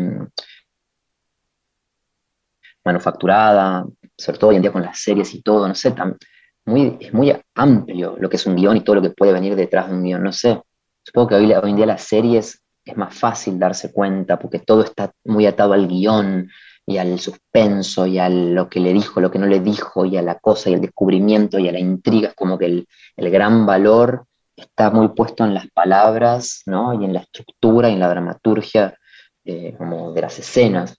manufacturada, 2.84 3.86
sobre 4.18 4.40
todo 4.40 4.50
hoy 4.50 4.56
en 4.56 4.62
día 4.62 4.72
con 4.72 4.82
las 4.82 5.00
series 5.00 5.34
y 5.34 5.42
todo, 5.42 5.68
no 5.68 5.76
sé, 5.76 5.92
tan, 5.92 6.18
muy, 6.66 6.98
es 7.00 7.14
muy 7.14 7.34
amplio 7.56 8.16
lo 8.20 8.30
que 8.30 8.38
es 8.38 8.46
un 8.46 8.56
guion 8.56 8.78
y 8.78 8.82
todo 8.82 8.96
lo 8.96 9.02
que 9.02 9.12
puede 9.12 9.34
venir 9.34 9.56
detrás 9.56 9.90
de 9.90 9.96
un 9.96 10.04
guion, 10.04 10.24
no 10.24 10.32
sé. 10.32 10.62
Supongo 11.04 11.30
que 11.30 11.36
hoy, 11.36 11.52
en 11.52 11.76
día 11.76 11.86
las 11.86 12.04
series 12.04 12.62
es 12.84 12.98
más 12.98 13.14
fácil 13.14 13.60
darse 13.60 13.92
cuenta 13.92 14.40
porque 14.40 14.60
todo 14.60 14.84
está 14.84 15.12
muy 15.24 15.46
atado 15.46 15.74
al 15.74 15.88
guion 15.88 16.50
y 16.86 16.98
al 16.98 17.20
suspenso 17.20 18.08
y 18.08 18.18
a 18.18 18.30
lo 18.30 18.70
que 18.70 18.80
le 18.80 18.94
dijo, 18.94 19.22
lo 19.22 19.30
que 19.30 19.40
no 19.40 19.46
le 19.46 19.60
dijo 19.60 20.06
y 20.06 20.18
a 20.18 20.22
la 20.22 20.40
cosa 20.40 20.70
y 20.70 20.74
al 20.74 20.82
descubrimiento 20.82 21.60
y 21.60 21.70
a 21.70 21.72
la 21.72 21.80
intriga, 21.80 22.30
es 22.30 22.36
como 22.36 22.58
que 22.58 22.66
el, 22.66 22.88
el 23.16 23.30
gran 23.30 23.66
valor 23.66 24.26
está 24.56 24.90
muy 24.90 25.10
puesto 25.10 25.44
en 25.46 25.54
las 25.54 25.68
palabras, 25.72 26.64
¿no? 26.66 27.00
Y 27.00 27.06
en 27.06 27.14
la 27.14 27.22
estructura 27.22 27.90
y 27.90 27.94
en 27.94 28.00
la 28.00 28.10
dramaturgia 28.10 28.98
eh, 29.44 29.76
como 29.78 30.14
de 30.14 30.22
las 30.22 30.38
escenas. 30.40 30.98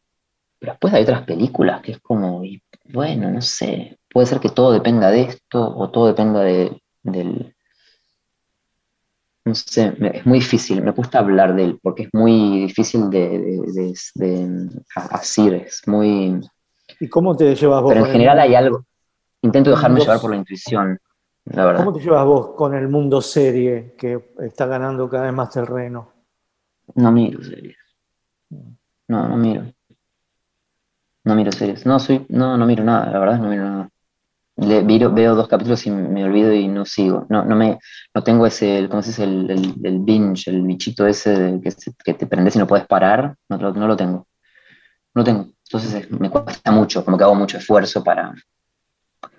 Pero 0.58 0.72
después 0.72 0.94
hay 0.94 1.02
otras 1.02 1.22
películas 1.22 1.80
que 1.82 1.92
es 1.92 2.00
como, 2.00 2.44
y, 2.44 2.62
bueno, 2.92 3.30
no 3.30 3.42
sé, 3.42 3.98
puede 4.10 4.26
ser 4.26 4.40
que 4.40 4.48
todo 4.48 4.72
dependa 4.72 5.10
de 5.10 5.22
esto 5.22 5.76
o 5.76 5.90
todo 5.90 6.06
dependa 6.06 6.40
de, 6.40 6.80
del... 7.02 7.51
No 9.44 9.55
sé, 9.55 9.93
me- 9.98 10.16
es 10.19 10.27
muy 10.27 10.39
difícil, 10.39 10.82
me 10.82 10.93
cuesta 10.93 11.19
hablar 11.19 11.55
de 11.56 11.64
él 11.64 11.78
porque 11.82 12.05
es 12.05 12.09
muy 12.12 12.60
difícil 12.66 13.10
de, 13.10 13.28
de, 13.28 13.59
de- 13.74 13.94
de 14.14 14.70
asir, 14.94 15.55
es 15.55 15.82
muy... 15.86 16.40
¿Y 17.01 17.09
cómo 17.09 17.36
te 17.36 17.55
llevas 17.55 17.82
vos? 17.82 17.90
Pero 17.93 18.01
en 18.01 18.06
el 18.06 18.12
general 18.12 18.39
hay 18.40 18.55
algo, 18.55 18.85
intento 19.43 19.70
dejarme 19.70 20.01
llevar 20.01 20.20
por 20.20 20.31
la 20.31 20.36
intuición, 20.36 20.98
la 21.47 21.64
verdad. 21.66 21.81
¿Cómo 21.81 21.93
te 21.93 22.01
llevas 22.01 22.24
vos 22.24 22.51
con 22.56 22.74
el 22.74 22.89
mundo 22.89 23.20
serie 23.20 23.94
que 23.98 24.31
está 24.40 24.66
ganando 24.66 25.09
cada 25.09 25.24
vez 25.24 25.32
más 25.32 25.51
terreno? 25.51 26.12
No 26.94 27.10
miro 27.12 27.43
series. 27.43 27.77
No, 29.09 29.28
no 29.28 29.36
miro. 29.36 29.62
No 31.24 31.35
miro 31.35 31.51
series. 31.51 31.85
No, 31.85 31.98
soy, 31.98 32.27
no, 32.28 32.56
no 32.56 32.64
miro 32.66 32.85
nada, 32.85 33.10
la 33.10 33.19
verdad 33.19 33.39
no 33.39 33.48
miro 33.48 33.64
nada. 33.64 33.89
Le- 34.56 34.82
viro- 34.82 35.10
veo 35.12 35.34
dos 35.34 35.48
capítulos 35.48 35.86
y 35.86 35.90
me 35.90 36.24
olvido 36.24 36.52
y 36.52 36.68
no 36.68 36.84
sigo. 36.84 37.26
No, 37.30 37.44
no 37.44 37.56
me, 37.56 37.78
no 38.14 38.22
tengo 38.22 38.46
ese, 38.46 38.86
¿cómo 38.90 39.02
se 39.02 39.08
dice? 39.10 39.24
El, 39.24 39.50
el, 39.50 39.74
el 39.82 39.98
binge, 40.00 40.50
el 40.50 40.62
bichito 40.62 41.06
ese 41.06 41.58
que, 41.62 41.70
que 42.04 42.14
te 42.14 42.26
prendes 42.26 42.54
y 42.56 42.58
no 42.58 42.66
puedes 42.66 42.86
parar. 42.86 43.34
No, 43.48 43.56
lo- 43.56 43.72
no 43.72 43.86
lo 43.86 43.96
tengo. 43.96 44.26
No 45.14 45.20
lo 45.22 45.24
tengo. 45.24 45.46
Entonces 45.66 45.94
es- 45.94 46.10
me 46.12 46.30
cuesta 46.30 46.70
mucho, 46.72 47.04
como 47.04 47.18
que 47.18 47.24
hago 47.24 47.34
mucho 47.34 47.58
esfuerzo 47.58 48.04
para. 48.04 48.34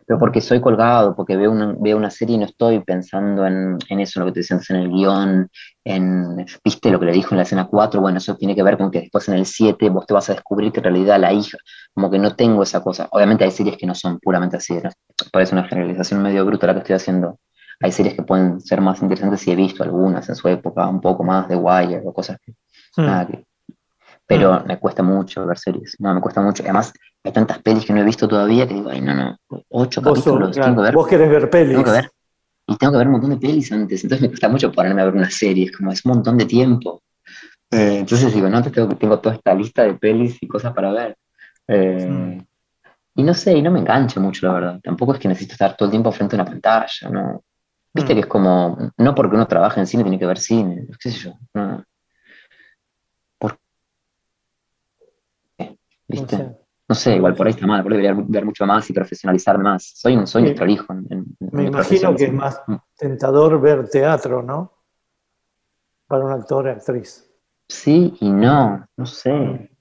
Pero 0.05 0.19
porque 0.19 0.41
soy 0.41 0.59
colgado, 0.61 1.15
porque 1.15 1.37
veo 1.37 1.51
una, 1.51 1.75
veo 1.79 1.97
una 1.97 2.09
serie 2.09 2.35
y 2.35 2.39
no 2.39 2.45
estoy 2.45 2.79
pensando 2.81 3.45
en, 3.45 3.77
en 3.89 3.99
eso, 3.99 4.19
en 4.19 4.25
lo 4.25 4.31
que 4.33 4.39
te 4.39 4.43
sientes 4.43 4.69
en 4.69 4.77
el 4.77 4.89
guion, 4.89 5.49
en, 5.85 6.45
viste 6.63 6.91
lo 6.91 6.99
que 6.99 7.05
le 7.07 7.11
dijo 7.13 7.29
en 7.31 7.37
la 7.37 7.43
escena 7.43 7.67
4, 7.67 8.01
bueno, 8.01 8.17
eso 8.17 8.35
tiene 8.35 8.55
que 8.55 8.63
ver 8.63 8.77
con 8.77 8.91
que 8.91 9.01
después 9.01 9.27
en 9.29 9.35
el 9.35 9.45
7 9.45 9.89
vos 9.89 10.05
te 10.05 10.13
vas 10.13 10.29
a 10.29 10.33
descubrir 10.33 10.71
que 10.71 10.79
en 10.79 10.83
realidad 10.85 11.19
la 11.19 11.31
hija, 11.33 11.57
como 11.93 12.09
que 12.11 12.19
no 12.19 12.35
tengo 12.35 12.63
esa 12.63 12.81
cosa. 12.81 13.07
Obviamente 13.11 13.43
hay 13.43 13.51
series 13.51 13.77
que 13.77 13.85
no 13.85 13.95
son 13.95 14.19
puramente 14.19 14.57
así, 14.57 14.73
¿no? 14.75 14.89
parece 15.31 15.55
una 15.55 15.67
generalización 15.67 16.21
medio 16.21 16.45
bruta 16.45 16.67
la 16.67 16.73
que 16.73 16.79
estoy 16.79 16.95
haciendo. 16.95 17.39
Hay 17.81 17.91
series 17.91 18.15
que 18.15 18.23
pueden 18.23 18.59
ser 18.61 18.81
más 18.81 19.01
interesantes 19.01 19.47
y 19.47 19.51
he 19.51 19.55
visto 19.55 19.83
algunas 19.83 20.27
en 20.29 20.35
su 20.35 20.47
época, 20.47 20.87
un 20.87 21.01
poco 21.01 21.23
más 21.23 21.47
de 21.47 21.55
Wire 21.55 22.01
o 22.05 22.13
cosas 22.13 22.37
que, 22.45 22.53
Hmm. 22.95 23.05
nada 23.05 23.27
que- 23.27 23.45
Pero 24.25 24.63
me 24.65 24.79
cuesta 24.79 25.03
mucho 25.03 25.45
ver 25.45 25.57
series, 25.57 25.95
no, 25.99 26.13
me 26.13 26.21
cuesta 26.21 26.41
mucho. 26.41 26.63
Además, 26.63 26.93
hay 27.23 27.31
tantas 27.31 27.61
pelis 27.61 27.85
que 27.85 27.93
no 27.93 28.01
he 28.01 28.05
visto 28.05 28.27
todavía 28.27 28.67
que 28.67 28.73
digo, 28.73 28.89
ay, 28.89 29.01
no, 29.01 29.13
no, 29.13 29.37
ocho 29.69 30.01
capítulos, 30.01 30.51
claro, 30.55 30.71
tengo 30.71 30.77
que 30.77 30.83
ver. 30.83 30.93
vos 30.95 31.07
querés 31.07 31.29
ver 31.29 31.49
pelis. 31.49 31.71
Tengo 31.71 31.83
que 31.83 31.91
ver. 31.91 32.09
Y 32.65 32.77
tengo 32.77 32.93
que 32.93 32.97
ver 32.97 33.07
un 33.07 33.13
montón 33.13 33.29
de 33.31 33.37
pelis 33.37 33.71
antes, 33.73 34.03
entonces 34.03 34.21
me 34.21 34.29
cuesta 34.29 34.47
mucho 34.47 34.71
ponerme 34.71 35.01
a 35.01 35.05
ver 35.05 35.15
una 35.15 35.29
serie, 35.29 35.65
es 35.65 35.71
como 35.75 35.91
es 35.91 36.05
un 36.05 36.13
montón 36.13 36.37
de 36.37 36.45
tiempo. 36.45 37.03
Eh, 37.69 37.97
entonces 37.99 38.33
digo, 38.33 38.49
no, 38.49 38.61
te 38.61 38.71
tengo, 38.71 38.95
tengo 38.95 39.19
toda 39.19 39.35
esta 39.35 39.53
lista 39.53 39.83
de 39.83 39.95
pelis 39.95 40.37
y 40.41 40.47
cosas 40.47 40.73
para 40.73 40.91
ver. 40.91 41.17
Eh, 41.67 42.41
Y 43.15 43.23
no 43.23 43.33
sé, 43.33 43.53
y 43.57 43.61
no 43.61 43.69
me 43.71 43.79
engancha 43.79 44.19
mucho, 44.19 44.47
la 44.47 44.53
verdad. 44.53 44.79
Tampoco 44.81 45.13
es 45.13 45.19
que 45.19 45.27
necesito 45.27 45.53
estar 45.53 45.75
todo 45.75 45.87
el 45.87 45.91
tiempo 45.91 46.11
frente 46.11 46.35
a 46.35 46.41
una 46.41 46.49
pantalla, 46.49 47.09
¿no? 47.11 47.43
Viste 47.93 48.13
que 48.15 48.21
es 48.21 48.25
como, 48.25 48.75
no 48.97 49.13
porque 49.13 49.35
uno 49.35 49.45
trabaja 49.45 49.79
en 49.79 49.85
cine 49.85 50.03
tiene 50.03 50.17
que 50.17 50.25
ver 50.25 50.39
cine, 50.39 50.87
qué 50.99 51.11
sé 51.11 51.19
yo, 51.19 51.33
no. 51.53 51.83
¿Por 53.37 53.59
qué? 55.57 55.77
¿Viste? 56.13 56.37
No 56.37 56.43
sé. 56.43 56.57
No 56.89 56.95
sé, 56.95 57.15
igual 57.15 57.33
por 57.35 57.47
ahí 57.47 57.53
está 57.53 57.65
mal, 57.65 57.81
por 57.81 57.93
ahí 57.93 58.01
debería 58.01 58.23
ver 58.27 58.45
mucho 58.45 58.65
más 58.65 58.89
y 58.89 58.93
profesionalizar 58.93 59.57
más. 59.57 59.93
Soy 59.95 60.17
un, 60.17 60.27
soy 60.27 60.43
desprolijo 60.43 60.91
en, 60.93 61.07
en- 61.09 61.25
Me 61.51 61.65
imagino 61.65 62.15
que 62.15 62.25
es 62.25 62.33
más 62.33 62.61
tentador 62.97 63.59
ver 63.61 63.87
teatro, 63.89 64.43
¿no? 64.43 64.73
Para 66.07 66.25
un 66.25 66.31
actor 66.33 66.67
o 66.67 66.71
actriz. 66.71 67.29
Sí 67.69 68.13
y 68.19 68.29
no, 68.29 68.85
no 68.97 69.05
sé. 69.05 69.71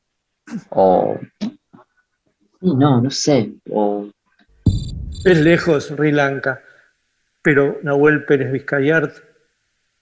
O. 0.71 1.17
Sí, 2.61 2.75
no, 2.77 3.01
no 3.03 3.11
sé. 3.11 3.53
O. 3.71 4.09
Es 5.25 5.39
lejos 5.39 5.87
Sri 5.87 6.13
Lanka, 6.13 6.61
pero 7.43 7.79
Nahuel 7.83 8.25
Pérez 8.25 8.53
Vizcayart 8.53 9.13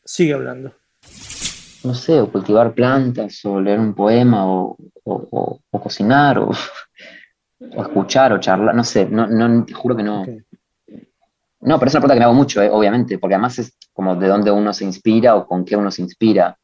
sigue 0.05 0.35
hablando. 0.35 0.74
No 1.85 1.94
sé, 1.94 2.20
o 2.20 2.31
cultivar 2.31 2.74
plantas, 2.74 3.43
o 3.44 3.61
leer 3.61 3.81
un 3.81 3.94
poema, 3.94 4.44
o, 4.47 4.77
o- 5.05 5.28
o- 5.31 5.61
o 5.70 5.81
cocinar, 5.81 6.39
o, 6.39 6.51
o 7.77 7.82
escuchar, 7.82 8.32
o 8.32 8.39
charlar, 8.40 8.74
no 8.74 8.85
sé, 8.85 9.07
no, 9.07 9.27
no, 9.27 9.65
te 9.65 9.73
juro 9.73 9.97
que 9.97 10.02
no. 10.02 10.27
No, 11.62 11.78
pero 11.78 11.89
es 11.89 11.94
una 11.94 12.01
pregunta 12.01 12.15
que 12.15 12.19
me 12.20 12.24
hago 12.24 12.35
mucho, 12.35 12.62
eh, 12.62 12.70
obviamente, 12.70 13.19
porque 13.19 13.35
además 13.35 13.59
es 13.59 13.77
como 13.93 14.16
de 14.16 14.28
dónde 14.28 14.51
uno 14.51 14.73
se 14.73 14.85
inspira 14.85 15.36
o 15.36 15.47
con 15.47 15.65
qué 15.65 15.77
uno 15.77 15.90
se 15.90 16.02
inspira. 16.02 16.57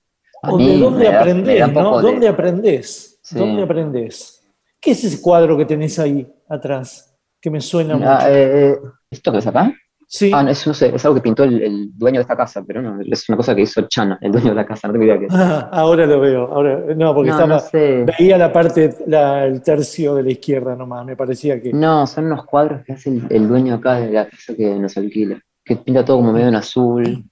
A 0.43 0.51
¿O 0.53 0.57
mí 0.59 0.67
de 0.69 0.79
dónde 0.79 1.05
da- 1.07 1.21
aprendés, 1.21 1.69
no? 1.69 1.75
poco 1.85 2.03
de- 2.03 2.11
¿Dónde 2.13 2.29
aprendés? 2.29 3.19
Sí. 3.23 3.39
¿Dónde 3.39 3.63
aprendés? 3.63 4.43
¿Qué 4.81 4.93
es 4.93 5.05
ese 5.05 5.21
cuadro 5.21 5.57
que 5.57 5.65
tenés 5.67 5.99
ahí 5.99 6.27
atrás? 6.49 7.15
Que 7.41 7.51
me 7.51 7.61
suena 7.61 7.95
Ah, 7.95 7.99
mucho. 7.99 8.29
eh, 8.29 8.71
eh, 8.73 8.79
¿Esto 9.11 9.31
que 9.33 9.37
ves 9.37 9.47
acá? 9.47 9.73
Sí. 10.09 10.31
Ah, 10.33 10.43
no, 10.45 10.51
eso 10.51 10.71
no 10.71 10.75
sé, 10.75 10.95
es 10.95 11.05
algo 11.05 11.17
que 11.17 11.21
pintó 11.23 11.43
el, 11.43 11.61
el 11.63 11.91
dueño 11.99 12.19
de 12.19 12.23
esta 12.23 12.37
casa, 12.37 12.63
pero 12.65 12.81
no, 12.81 13.01
es 13.01 13.29
una 13.29 13.37
cosa 13.37 13.57
que 13.57 13.63
hizo 13.63 13.83
Chana, 13.89 14.17
el 14.21 14.31
dueño 14.31 14.51
de 14.51 14.55
la 14.55 14.65
casa, 14.65 14.87
no 14.87 14.93
tengo 14.93 15.05
idea 15.05 15.19
qué 15.19 15.27
es. 15.27 15.35
Ah, 15.35 15.69
ahora 15.73 16.07
lo 16.07 16.21
veo. 16.21 16.47
Ahora, 16.47 16.81
no, 16.97 17.13
porque 17.13 17.31
No, 17.31 17.35
estaba, 17.37 17.55
no 17.55 17.59
sé. 17.61 18.05
veía 18.19 18.39
la 18.39 18.53
parte, 18.53 18.95
la- 19.09 19.45
el 19.47 19.63
tercio 19.63 20.15
de 20.15 20.23
la 20.23 20.31
izquierda 20.31 20.77
nomás. 20.77 21.05
Me 21.05 21.17
parecía 21.17 21.61
que. 21.61 21.73
No, 21.73 22.07
son 22.07 22.27
unos 22.27 22.45
cuadros 22.47 22.85
que 22.85 22.93
hace 22.93 23.11
el, 23.11 23.27
el 23.31 23.49
dueño 23.49 23.75
acá 23.75 23.95
de 24.01 24.13
la 24.13 24.29
casa 24.29 24.55
que 24.55 24.75
nos 24.77 24.97
alquila, 24.97 25.41
que 25.65 25.75
pinta 25.77 26.05
todo 26.05 26.19
como 26.19 26.33
medio 26.33 26.49
en 26.49 26.55
azul. 26.55 27.25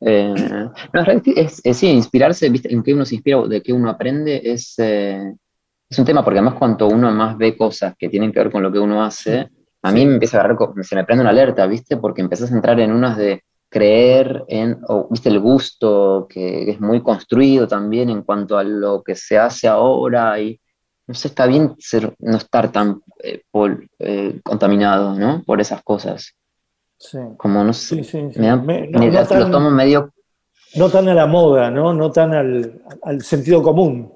Eh, 0.00 0.34
no, 0.92 1.02
es, 1.36 1.60
es- 1.64 1.76
sí, 1.76 1.88
inspirarse, 1.90 2.48
¿viste? 2.48 2.72
en 2.72 2.82
qué 2.82 2.94
uno 2.94 3.04
se 3.04 3.16
inspira, 3.16 3.42
de 3.46 3.62
qué 3.62 3.72
uno 3.72 3.90
aprende, 3.90 4.40
es, 4.44 4.74
eh, 4.78 5.34
es 5.90 5.98
un 5.98 6.04
tema, 6.04 6.24
porque 6.24 6.38
además 6.38 6.54
cuanto 6.58 6.86
uno 6.88 7.10
más 7.12 7.36
ve 7.36 7.56
cosas 7.56 7.94
que 7.98 8.08
tienen 8.08 8.32
que 8.32 8.38
ver 8.40 8.50
con 8.50 8.62
lo 8.62 8.72
que 8.72 8.78
uno 8.78 9.02
hace, 9.04 9.48
a 9.82 9.92
mí 9.92 10.04
me 10.06 10.14
empieza 10.14 10.36
a 10.36 10.40
agarrar, 10.44 10.58
se 10.82 10.94
me 10.96 11.04
prende 11.04 11.22
una 11.22 11.30
alerta, 11.30 11.66
¿viste? 11.66 11.96
Porque 11.96 12.20
empezás 12.22 12.50
a 12.50 12.54
entrar 12.54 12.78
en 12.80 12.92
unas 12.92 13.16
de 13.16 13.42
creer 13.70 14.44
en, 14.48 14.78
o, 14.88 15.08
¿viste? 15.10 15.28
El 15.28 15.40
gusto, 15.40 16.26
que, 16.28 16.70
es 16.70 16.80
muy 16.80 17.02
construido 17.02 17.68
también 17.68 18.08
en 18.10 18.22
cuanto 18.22 18.56
a 18.58 18.64
lo 18.64 19.02
que 19.02 19.14
se 19.14 19.38
hace 19.38 19.68
ahora, 19.68 20.40
y 20.40 20.60
no 21.06 21.14
sé, 21.14 21.28
está 21.28 21.46
bien 21.46 21.74
ser, 21.78 22.14
no 22.18 22.36
estar 22.38 22.70
tan 22.72 23.00
eh, 23.22 23.42
pol- 23.50 23.88
eh, 23.98 24.40
contaminado, 24.42 25.14
¿no? 25.14 25.42
Por 25.44 25.60
esas 25.60 25.82
cosas. 25.82 26.34
Sí. 26.98 27.18
Como 27.36 27.62
no 27.62 27.72
sé, 27.72 27.96
Sí, 27.96 28.04
sí, 28.04 28.30
sí. 28.32 28.40
me 28.40 28.46
da- 28.48 28.56
Me- 28.56 28.88
no- 28.88 28.98
me- 28.98 29.10
no 29.10 29.20
lo 29.20 29.26
tan- 29.26 29.50
tomo 29.52 29.70
medio 29.70 30.12
No 30.74 30.90
tan 30.90 31.08
a 31.08 31.14
la 31.14 31.26
moda, 31.26 31.70
¿no? 31.70 31.94
No 31.94 32.10
tan 32.10 32.34
al, 32.34 32.82
al 33.02 33.22
sentido 33.22 33.62
común. 33.62 34.12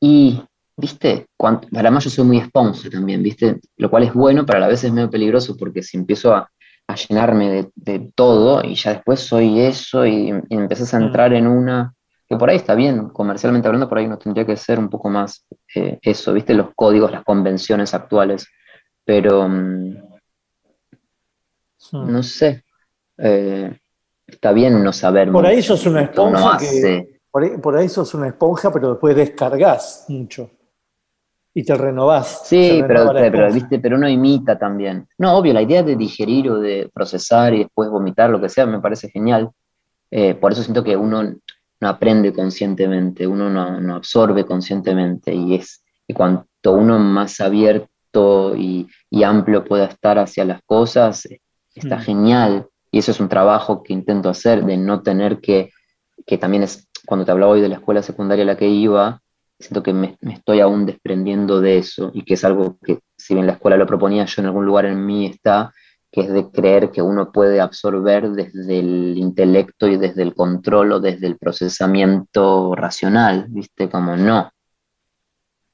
Y, 0.00 0.42
viste, 0.80 1.26
Cuan- 1.36 1.60
para 1.72 1.90
más 1.90 2.04
yo 2.04 2.10
soy 2.10 2.24
muy 2.24 2.38
esponja 2.38 2.88
también, 2.90 3.22
viste, 3.22 3.60
lo 3.76 3.90
cual 3.90 4.04
es 4.04 4.14
bueno, 4.14 4.44
pero 4.46 4.58
a 4.58 4.60
la 4.60 4.68
vez 4.68 4.82
es 4.84 4.92
medio 4.92 5.10
peligroso 5.10 5.56
porque 5.56 5.82
si 5.82 5.96
empiezo 5.98 6.34
a, 6.34 6.50
a 6.88 6.94
llenarme 6.96 7.50
de, 7.50 7.70
de 7.74 8.10
todo 8.14 8.62
y 8.64 8.74
ya 8.74 8.94
después 8.94 9.20
soy 9.20 9.60
eso 9.60 10.06
y, 10.06 10.30
y 10.48 10.54
empezás 10.56 10.92
a 10.94 10.98
entrar 10.98 11.32
en 11.32 11.46
una, 11.46 11.94
que 12.28 12.36
por 12.36 12.50
ahí 12.50 12.56
está 12.56 12.74
bien, 12.74 13.08
comercialmente 13.10 13.68
hablando, 13.68 13.88
por 13.88 13.98
ahí 13.98 14.08
no 14.08 14.18
tendría 14.18 14.46
que 14.46 14.56
ser 14.56 14.78
un 14.78 14.88
poco 14.88 15.08
más 15.08 15.46
eh, 15.74 15.98
eso, 16.02 16.32
viste, 16.32 16.54
los 16.54 16.68
códigos, 16.74 17.10
las 17.12 17.24
convenciones 17.24 17.94
actuales, 17.94 18.46
pero 19.04 19.48
mm, 19.48 19.94
no 21.92 22.22
sé, 22.22 22.64
eh, 23.18 23.76
está 24.26 24.52
bien 24.52 24.82
no 24.82 24.92
saber 24.92 25.30
Por 25.32 25.46
ahí 25.46 25.62
sos 25.62 25.86
una 25.86 26.02
esponja 26.02 26.58
que. 26.58 27.20
Por 27.30 27.44
ahí, 27.44 27.50
por 27.58 27.76
ahí 27.76 27.88
sos 27.88 28.12
una 28.14 28.28
esponja, 28.28 28.72
pero 28.72 28.90
después 28.90 29.14
descargas 29.14 30.06
mucho. 30.08 30.50
Y 31.52 31.64
te 31.64 31.74
renovás. 31.74 32.42
Sí, 32.46 32.82
pero, 32.86 33.12
pero, 33.12 33.52
viste, 33.52 33.78
pero 33.80 33.96
uno 33.96 34.08
imita 34.08 34.58
también. 34.58 35.08
No, 35.18 35.36
obvio, 35.36 35.52
la 35.52 35.62
idea 35.62 35.82
de 35.82 35.96
digerir 35.96 36.48
o 36.50 36.60
de 36.60 36.88
procesar 36.92 37.54
y 37.54 37.58
después 37.64 37.90
vomitar, 37.90 38.30
lo 38.30 38.40
que 38.40 38.48
sea, 38.48 38.66
me 38.66 38.80
parece 38.80 39.08
genial. 39.10 39.50
Eh, 40.10 40.34
por 40.34 40.52
eso 40.52 40.62
siento 40.62 40.84
que 40.84 40.96
uno 40.96 41.22
no 41.22 41.88
aprende 41.88 42.32
conscientemente, 42.32 43.26
uno 43.26 43.48
no, 43.50 43.80
no 43.80 43.94
absorbe 43.96 44.44
conscientemente 44.44 45.34
y 45.34 45.54
es 45.54 45.82
y 46.06 46.12
cuanto 46.12 46.72
uno 46.72 46.98
más 46.98 47.40
abierto 47.40 48.54
y, 48.56 48.88
y 49.08 49.22
amplio 49.22 49.64
pueda 49.64 49.86
estar 49.86 50.18
hacia 50.18 50.44
las 50.44 50.60
cosas, 50.62 51.28
está 51.74 51.96
Mm. 51.96 52.00
genial. 52.00 52.66
Y 52.90 52.98
eso 52.98 53.12
es 53.12 53.20
un 53.20 53.28
trabajo 53.28 53.84
que 53.84 53.92
intento 53.92 54.28
hacer, 54.28 54.64
de 54.64 54.76
no 54.76 55.02
tener 55.02 55.40
que, 55.40 55.70
que 56.26 56.36
también 56.36 56.64
es, 56.64 56.88
cuando 57.06 57.24
te 57.24 57.30
hablaba 57.30 57.52
hoy 57.52 57.60
de 57.60 57.68
la 57.68 57.76
escuela 57.76 58.02
secundaria 58.02 58.42
a 58.42 58.46
la 58.46 58.56
que 58.56 58.68
iba, 58.68 59.22
siento 59.60 59.82
que 59.82 59.92
me, 59.92 60.16
me 60.20 60.34
estoy 60.34 60.60
aún 60.60 60.86
desprendiendo 60.86 61.60
de 61.60 61.78
eso 61.78 62.10
y 62.14 62.24
que 62.24 62.34
es 62.34 62.44
algo 62.44 62.78
que, 62.84 63.00
si 63.16 63.34
bien 63.34 63.46
la 63.46 63.52
escuela 63.52 63.76
lo 63.76 63.86
proponía, 63.86 64.24
yo 64.24 64.42
en 64.42 64.46
algún 64.46 64.66
lugar 64.66 64.86
en 64.86 65.04
mí 65.04 65.26
está, 65.26 65.72
que 66.10 66.22
es 66.22 66.32
de 66.32 66.50
creer 66.50 66.90
que 66.90 67.02
uno 67.02 67.30
puede 67.30 67.60
absorber 67.60 68.30
desde 68.30 68.80
el 68.80 69.14
intelecto 69.16 69.86
y 69.86 69.96
desde 69.96 70.22
el 70.22 70.34
control 70.34 70.92
o 70.92 71.00
desde 71.00 71.26
el 71.28 71.36
procesamiento 71.38 72.74
racional, 72.74 73.46
¿viste? 73.48 73.88
Como 73.88 74.16
no, 74.16 74.50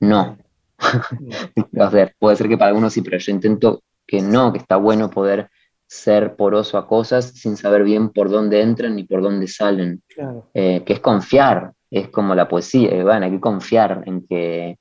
no. 0.01 0.37
Puede 2.19 2.37
ser 2.37 2.49
que 2.49 2.59
para 2.59 2.69
algunos 2.69 2.93
sí, 2.93 3.01
pero 3.03 3.19
yo 3.19 3.33
intento 3.33 3.83
que 4.07 4.21
no, 4.21 4.53
que 4.53 4.59
está 4.59 4.77
bueno 4.77 5.09
poder 5.11 5.49
ser 5.87 6.37
poroso 6.37 6.79
a 6.79 6.87
cosas 6.87 7.31
sin 7.31 7.57
saber 7.57 7.85
bien 7.85 8.11
por 8.11 8.29
dónde 8.29 8.61
entran 8.61 8.97
ni 8.97 9.05
por 9.05 9.23
dónde 9.23 9.47
salen 9.47 10.03
Claro. 10.09 10.51
eh, 10.53 10.83
que 10.85 10.95
es 10.95 11.01
confiar, 11.01 11.73
es 11.91 12.09
como 12.11 12.35
la 12.35 12.49
poesía, 12.49 12.91
eh, 12.91 13.03
bueno, 13.05 13.27
hay 13.27 13.33
que 13.33 13.41
confiar 13.41 14.03
en 14.07 14.27
que 14.27 14.79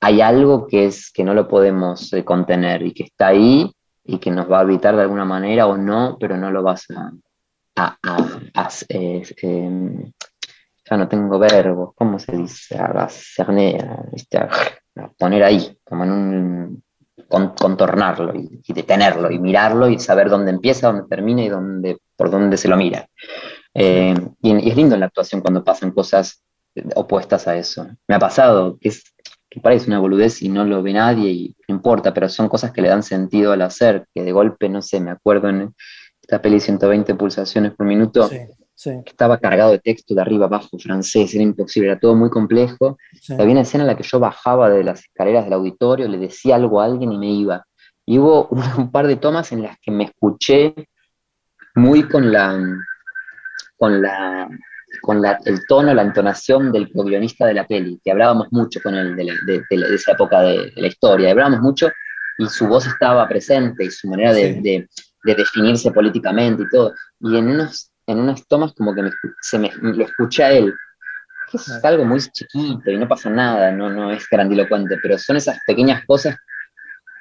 hay 0.00 0.20
algo 0.20 0.66
que 0.66 0.86
es 0.86 1.10
que 1.12 1.24
no 1.24 1.34
lo 1.34 1.48
podemos 1.48 2.12
eh, 2.12 2.24
contener 2.24 2.82
y 2.82 2.92
que 2.92 3.04
está 3.04 3.28
ahí 3.28 3.70
y 4.04 4.18
que 4.18 4.30
nos 4.30 4.50
va 4.50 4.58
a 4.58 4.60
habitar 4.60 4.94
de 4.96 5.02
alguna 5.02 5.24
manera 5.24 5.66
o 5.66 5.76
no, 5.76 6.16
pero 6.20 6.36
no 6.36 6.50
lo 6.50 6.62
vas 6.62 6.86
a, 6.90 7.10
a- 7.76 7.96
a- 8.02 8.40
a- 8.54 8.68
eh, 8.88 9.22
eh, 9.42 10.10
ya 10.88 10.96
no 10.96 11.08
tengo 11.08 11.38
verbos, 11.38 11.94
¿cómo 11.96 12.18
se 12.18 12.36
dice? 12.36 12.78
A 12.78 12.92
poner 15.18 15.42
ahí, 15.44 15.76
como 15.84 16.04
en 16.04 16.10
un 16.12 16.82
con- 17.28 17.54
contornarlo 17.54 18.34
y, 18.34 18.60
y 18.66 18.72
detenerlo 18.72 19.30
y 19.30 19.38
mirarlo 19.38 19.88
y 19.88 19.98
saber 19.98 20.28
dónde 20.30 20.50
empieza, 20.52 20.88
dónde 20.88 21.08
termina 21.08 21.42
y 21.42 21.48
dónde, 21.48 21.98
por 22.16 22.30
dónde 22.30 22.56
se 22.56 22.68
lo 22.68 22.76
mira. 22.76 23.06
Eh, 23.74 24.14
y, 24.42 24.54
y 24.66 24.70
es 24.70 24.76
lindo 24.76 24.94
en 24.94 25.00
la 25.00 25.06
actuación 25.06 25.40
cuando 25.42 25.64
pasan 25.64 25.90
cosas 25.90 26.42
opuestas 26.94 27.48
a 27.48 27.56
eso. 27.56 27.86
Me 28.06 28.14
ha 28.14 28.18
pasado, 28.18 28.78
que, 28.80 28.88
es, 28.88 29.14
que 29.48 29.60
parece 29.60 29.88
una 29.88 29.98
boludez 29.98 30.42
y 30.42 30.48
no 30.48 30.64
lo 30.64 30.82
ve 30.82 30.92
nadie 30.92 31.30
y 31.30 31.56
no 31.68 31.74
importa, 31.76 32.12
pero 32.12 32.28
son 32.28 32.48
cosas 32.48 32.72
que 32.72 32.82
le 32.82 32.88
dan 32.88 33.02
sentido 33.02 33.52
al 33.52 33.62
hacer, 33.62 34.06
que 34.14 34.22
de 34.22 34.32
golpe, 34.32 34.68
no 34.68 34.82
sé, 34.82 35.00
me 35.00 35.10
acuerdo 35.10 35.48
en 35.48 35.74
esta 36.20 36.42
peli 36.42 36.60
120 36.60 37.14
pulsaciones 37.14 37.72
por 37.74 37.86
minuto, 37.86 38.28
Sí, 38.28 38.38
sí. 38.74 38.90
que 39.04 39.10
estaba 39.10 39.38
cargado 39.38 39.72
de 39.72 39.78
texto 39.78 40.14
de 40.14 40.20
arriba 40.20 40.46
abajo, 40.46 40.78
francés, 40.78 41.34
era 41.34 41.42
imposible, 41.42 41.90
era 41.90 41.98
todo 41.98 42.14
muy 42.14 42.30
complejo. 42.30 42.98
Sí. 43.20 43.34
Había 43.34 43.52
una 43.52 43.60
escena 43.62 43.84
en 43.84 43.88
la 43.88 43.96
que 43.96 44.02
yo 44.02 44.18
bajaba 44.18 44.68
de 44.70 44.84
las 44.84 45.00
escaleras 45.00 45.44
del 45.44 45.54
auditorio, 45.54 46.08
le 46.08 46.18
decía 46.18 46.56
algo 46.56 46.80
a 46.80 46.84
alguien 46.84 47.12
y 47.12 47.18
me 47.18 47.30
iba. 47.30 47.64
Y 48.04 48.18
hubo 48.18 48.48
un, 48.48 48.62
un 48.78 48.90
par 48.90 49.06
de 49.06 49.16
tomas 49.16 49.52
en 49.52 49.62
las 49.62 49.78
que 49.80 49.90
me 49.90 50.04
escuché 50.04 50.74
muy 51.74 52.08
con 52.08 52.32
la, 52.32 52.58
con 53.76 54.02
la, 54.02 54.48
con 55.00 55.20
la, 55.22 55.38
el 55.44 55.66
tono, 55.66 55.92
la 55.94 56.02
entonación 56.02 56.72
del 56.72 56.90
co-guionista 56.92 57.46
de 57.46 57.54
la 57.54 57.66
peli, 57.66 58.00
que 58.04 58.10
hablábamos 58.10 58.48
mucho 58.50 58.80
con 58.82 58.94
él 58.94 59.14
de, 59.16 59.24
la- 59.24 59.34
de- 59.44 59.64
de 59.70 59.76
de 59.88 59.94
esa 59.94 60.12
época 60.12 60.40
de, 60.42 60.72
la 60.76 60.86
historia, 60.86 61.30
hablábamos 61.30 61.60
mucho 61.60 61.90
y 62.38 62.46
su 62.46 62.66
voz 62.66 62.86
estaba 62.86 63.26
presente 63.28 63.84
y 63.84 63.90
su 63.90 64.08
manera 64.08 64.32
de, 64.32 64.54
Sí. 64.54 64.60
de- 64.62 64.88
de 65.24 65.34
definirse 65.34 65.90
políticamente 65.90 66.62
y 66.62 66.68
todo. 66.68 66.94
Y 67.20 67.36
en, 67.36 67.48
unos, 67.48 67.90
en 68.06 68.18
unas 68.20 68.46
tomas 68.46 68.72
como 68.74 68.94
que 68.94 69.02
me, 69.02 69.10
se 69.40 69.58
me, 69.58 69.72
lo 69.80 70.04
escuché 70.04 70.44
a 70.44 70.52
él, 70.52 70.72
que 71.50 71.56
es 71.56 71.84
algo 71.84 72.04
muy 72.04 72.20
chiquito 72.20 72.90
y 72.90 72.98
no 72.98 73.08
pasa 73.08 73.30
nada, 73.30 73.72
no, 73.72 73.88
no 73.90 74.10
es 74.12 74.26
grandilocuente, 74.30 74.98
pero 75.02 75.18
son 75.18 75.36
esas 75.36 75.58
pequeñas 75.66 76.04
cosas 76.06 76.36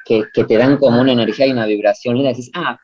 que, 0.03 0.29
que 0.31 0.43
te 0.43 0.57
dan 0.57 0.77
como 0.77 1.01
una 1.01 1.13
energía 1.13 1.47
y 1.47 1.51
una 1.51 1.65
vibración 1.65 2.15
linda. 2.15 2.31
Y 2.31 2.35
dices, 2.35 2.51
ah, 2.55 2.79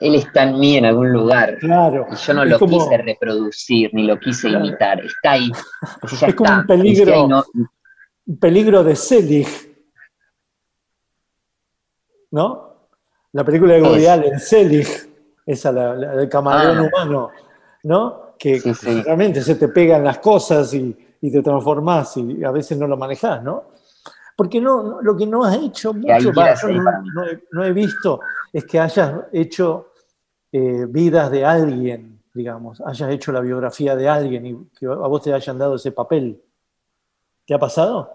él 0.00 0.14
está 0.16 0.42
en 0.44 0.58
mí 0.58 0.76
en 0.76 0.84
algún 0.86 1.12
lugar. 1.12 1.58
Claro. 1.58 2.06
Y 2.12 2.16
yo 2.16 2.34
no 2.34 2.44
lo 2.44 2.58
como- 2.58 2.78
quise 2.78 2.98
reproducir, 2.98 3.90
ni 3.94 4.04
lo 4.06 4.18
quise 4.18 4.48
Claro. 4.48 4.66
imitar. 4.66 5.04
Está 5.04 5.32
ahí. 5.32 5.50
Ya 6.20 6.26
Es 6.28 6.34
como 6.34 6.50
está. 6.50 6.60
un 6.60 6.66
peligro. 6.66 7.28
No- 7.28 7.44
Un 8.28 8.38
peligro 8.38 8.82
de 8.82 8.96
Selig. 8.96 9.46
¿No? 12.30 12.88
La 13.32 13.44
película 13.44 13.74
de 13.74 13.82
Woody. 13.82 14.06
Allen, 14.06 14.40
Selig, 14.40 14.88
esa, 15.44 15.70
la, 15.72 15.94
la 15.94 16.12
del 16.16 16.28
camaleón 16.28 16.78
Ah. 16.78 16.82
humano, 16.82 17.30
¿no? 17.84 18.34
Que 18.38 18.60
Sí, 18.60 18.74
sí. 18.74 19.02
realmente 19.02 19.42
se 19.42 19.54
te 19.54 19.68
pegan 19.68 20.04
las 20.04 20.18
cosas 20.18 20.72
y, 20.74 20.96
y 21.20 21.30
te 21.30 21.42
transformás 21.42 22.16
y 22.16 22.44
a 22.44 22.50
veces 22.50 22.76
no 22.78 22.86
lo 22.86 22.96
manejás, 22.96 23.42
¿no? 23.42 23.64
Porque 24.36 24.60
no, 24.60 24.82
no- 24.82 25.02
lo 25.02 25.16
que 25.16 25.26
no 25.26 25.42
has 25.44 25.56
hecho 25.56 25.94
mucho, 25.94 26.30
yo 26.30 26.68
no, 27.14 27.24
he, 27.26 27.42
no 27.52 27.64
he 27.64 27.72
visto, 27.72 28.20
es 28.52 28.64
que 28.66 28.78
hayas 28.78 29.14
hecho 29.32 29.92
eh, 30.52 30.84
vidas 30.88 31.30
de 31.30 31.44
alguien, 31.44 32.22
digamos, 32.34 32.80
hayas 32.82 33.10
hecho 33.10 33.32
la 33.32 33.40
biografía 33.40 33.96
de 33.96 34.08
alguien 34.08 34.46
y 34.46 34.68
que 34.78 34.86
a 34.86 34.90
vos 34.94 35.22
te 35.22 35.32
hayan 35.32 35.58
dado 35.58 35.76
ese 35.76 35.90
papel. 35.92 36.40
¿Te 37.46 37.54
ha 37.54 37.58
pasado? 37.58 38.12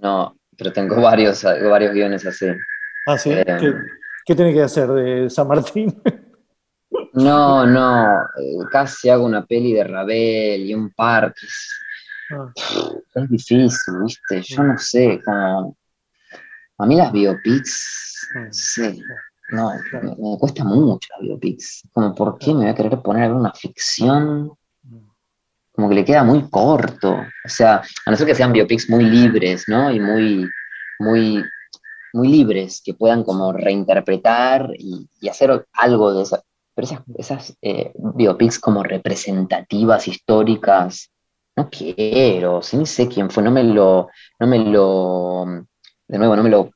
No, 0.00 0.36
pero 0.56 0.72
tengo 0.72 1.00
varios, 1.00 1.42
varios 1.42 1.92
guiones 1.92 2.24
así. 2.24 2.46
Ah, 3.06 3.18
sí. 3.18 3.30
Eh, 3.32 3.44
¿Qué, 3.60 3.74
qué 4.24 4.34
tenés 4.34 4.54
que 4.54 4.62
hacer 4.62 4.88
de 4.88 5.28
San 5.30 5.48
Martín? 5.48 6.00
No, 7.12 7.66
no, 7.66 8.22
eh, 8.38 8.58
casi 8.70 9.08
hago 9.10 9.24
una 9.24 9.44
peli 9.44 9.72
de 9.72 9.82
Ravel 9.84 10.60
y 10.62 10.74
un 10.74 10.90
par. 10.90 11.34
Ah, 12.30 12.52
es 13.14 13.28
difícil, 13.28 14.02
¿viste? 14.02 14.42
Yo 14.42 14.62
no 14.62 14.78
sé, 14.78 15.20
como... 15.24 15.76
A 16.80 16.86
mí 16.86 16.94
las 16.94 17.10
biopics, 17.10 18.28
no 18.34 18.52
sé, 18.52 18.98
no, 19.50 19.72
me, 19.92 20.14
me 20.16 20.38
cuesta 20.38 20.62
mucho 20.62 21.08
las 21.16 21.22
biopics. 21.22 21.88
Como, 21.92 22.14
¿por 22.14 22.38
qué 22.38 22.52
me 22.52 22.60
voy 22.60 22.68
a 22.68 22.74
querer 22.74 23.00
poner 23.00 23.24
a 23.24 23.28
ver 23.28 23.36
una 23.36 23.52
ficción? 23.52 24.52
Como 25.72 25.88
que 25.88 25.94
le 25.96 26.04
queda 26.04 26.22
muy 26.22 26.48
corto. 26.48 27.16
O 27.44 27.48
sea, 27.48 27.82
a 28.06 28.10
no 28.10 28.16
ser 28.16 28.26
que 28.26 28.34
sean 28.34 28.52
biopics 28.52 28.88
muy 28.88 29.04
libres, 29.04 29.64
¿no? 29.66 29.90
Y 29.90 29.98
muy, 29.98 30.48
muy 31.00 31.42
muy 32.12 32.28
libres, 32.28 32.82
que 32.84 32.94
puedan 32.94 33.22
como 33.24 33.52
reinterpretar 33.52 34.70
y, 34.78 35.08
y 35.20 35.28
hacer 35.28 35.66
algo 35.72 36.14
de 36.14 36.22
eso. 36.22 36.42
Pero 36.74 36.86
esas, 36.86 37.02
esas 37.16 37.58
eh, 37.62 37.92
biopics 37.94 38.58
como 38.58 38.82
representativas, 38.82 40.08
históricas, 40.08 41.10
no 41.58 41.68
quiero, 41.70 42.62
sí, 42.62 42.76
ni 42.76 42.86
sé 42.86 43.08
quién 43.08 43.30
fue, 43.30 43.42
no 43.42 43.50
me 43.50 43.64
lo, 43.64 44.08
no 44.38 44.46
me 44.46 44.58
lo, 44.58 45.44
de 46.06 46.18
nuevo, 46.18 46.36
no 46.36 46.42
me 46.42 46.50
lo, 46.50 46.70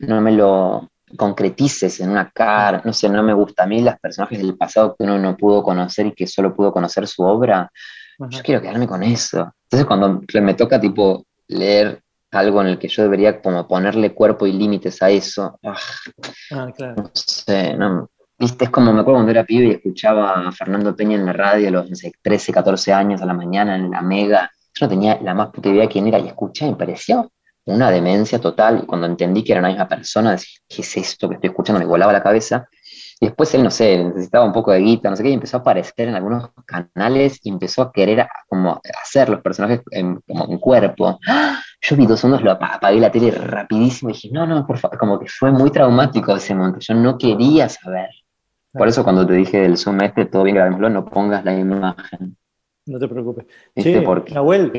no 0.00 0.20
me 0.20 0.32
lo 0.32 0.90
concretices 1.16 2.00
en 2.00 2.10
una 2.10 2.30
cara, 2.30 2.82
no 2.84 2.92
sé, 2.92 3.08
no 3.08 3.22
me 3.22 3.32
gusta. 3.32 3.64
A 3.64 3.66
mí 3.66 3.80
las 3.80 3.98
personajes 3.98 4.38
del 4.38 4.56
pasado 4.56 4.94
que 4.96 5.04
uno 5.04 5.18
no 5.18 5.36
pudo 5.36 5.62
conocer 5.62 6.06
y 6.06 6.12
que 6.12 6.26
solo 6.26 6.54
pudo 6.54 6.72
conocer 6.72 7.06
su 7.06 7.22
obra, 7.22 7.70
yo 8.18 8.42
quiero 8.42 8.60
quedarme 8.60 8.86
con 8.86 9.02
eso. 9.02 9.52
Entonces 9.64 9.86
cuando 9.86 10.20
me 10.42 10.54
toca 10.54 10.80
tipo 10.80 11.24
leer 11.48 12.02
algo 12.32 12.60
en 12.60 12.66
el 12.68 12.78
que 12.78 12.88
yo 12.88 13.02
debería 13.02 13.40
como 13.40 13.66
ponerle 13.66 14.12
cuerpo 14.12 14.46
y 14.46 14.52
límites 14.52 15.02
a 15.02 15.10
eso, 15.10 15.58
ah, 15.64 15.76
Ah, 16.52 16.70
claro. 16.76 16.94
no 16.96 17.10
sé, 17.14 17.74
no, 17.74 18.10
viste, 18.38 18.64
es 18.64 18.70
como 18.70 18.92
me 18.92 19.00
acuerdo 19.00 19.18
cuando 19.18 19.30
era 19.32 19.44
pibe 19.44 19.66
y 19.68 19.70
escuchaba 19.72 20.48
a 20.48 20.52
Fernando 20.52 20.94
Peña 20.94 21.16
en 21.16 21.26
la 21.26 21.32
radio 21.32 21.68
a 21.68 21.70
los, 21.70 21.90
no 21.90 21.96
sé, 21.96 22.12
13, 22.22 22.52
14 22.52 22.92
años 22.92 23.22
a 23.22 23.26
la 23.26 23.34
mañana 23.34 23.76
en 23.76 23.90
la 23.90 24.02
Mega, 24.02 24.50
yo 24.74 24.86
no 24.86 24.90
tenía 24.90 25.18
la 25.22 25.34
más 25.34 25.50
puta 25.50 25.68
idea 25.70 25.82
de 25.82 25.88
quién 25.88 26.06
era 26.06 26.18
y 26.18 26.28
escuché, 26.28 26.66
me 26.66 26.76
pareció 26.76 27.30
una 27.64 27.90
demencia 27.90 28.40
total, 28.40 28.80
y 28.82 28.86
cuando 28.86 29.06
entendí 29.08 29.42
que 29.42 29.52
era 29.52 29.60
una 29.60 29.68
misma 29.70 29.88
persona, 29.88 30.32
decía, 30.32 30.60
¿qué 30.68 30.82
es 30.82 30.96
esto 30.98 31.28
que 31.28 31.34
estoy 31.34 31.50
escuchando? 31.50 31.80
Me 31.80 31.86
volaba 31.86 32.12
la 32.12 32.22
cabeza, 32.22 32.68
y 33.18 33.26
después 33.26 33.52
él, 33.54 33.64
no 33.64 33.70
sé, 33.70 34.04
necesitaba 34.04 34.44
un 34.44 34.52
poco 34.52 34.70
de 34.72 34.78
guita, 34.80 35.10
no 35.10 35.16
sé 35.16 35.22
qué, 35.22 35.30
y 35.30 35.34
empezó 35.34 35.56
a 35.56 35.60
aparecer 35.60 36.08
en 36.08 36.14
algunos 36.14 36.50
canales 36.64 37.40
y 37.42 37.48
empezó 37.48 37.82
a 37.82 37.90
querer 37.92 38.26
como 38.48 38.80
hacer 39.02 39.28
los 39.30 39.40
personajes 39.40 39.80
como 40.26 40.44
en 40.52 40.58
cuerpo. 40.58 41.18
¡Ah! 41.26 41.60
Yo 41.80 41.96
vi 41.96 42.06
dos 42.06 42.20
segundos, 42.20 42.42
lo 42.42 42.52
apa- 42.52 42.74
apagué 42.74 43.00
la 43.00 43.10
tele 43.10 43.30
rapidísimo 43.30 44.10
y 44.10 44.12
dije, 44.14 44.28
no, 44.32 44.46
no, 44.46 44.66
por 44.66 44.78
favor, 44.78 44.98
como 44.98 45.18
que 45.18 45.26
fue 45.28 45.50
muy 45.50 45.70
traumático 45.70 46.36
ese 46.36 46.54
momento, 46.54 46.78
yo 46.80 46.94
no 46.94 47.16
quería 47.18 47.68
saber. 47.68 48.10
Por 48.76 48.88
eso 48.88 49.04
cuando 49.04 49.26
te 49.26 49.34
dije 49.34 49.60
del 49.60 49.76
Zoom 49.76 50.00
este, 50.02 50.26
todo 50.26 50.42
bien, 50.44 50.56
grabémoslo, 50.56 50.90
no 50.90 51.04
pongas 51.04 51.44
la 51.44 51.54
imagen, 51.54 52.36
No 52.86 52.98
te 52.98 53.08
preocupes. 53.08 53.46
Che, 53.76 54.02
Porque 54.02 54.34
Nahuel, 54.34 54.72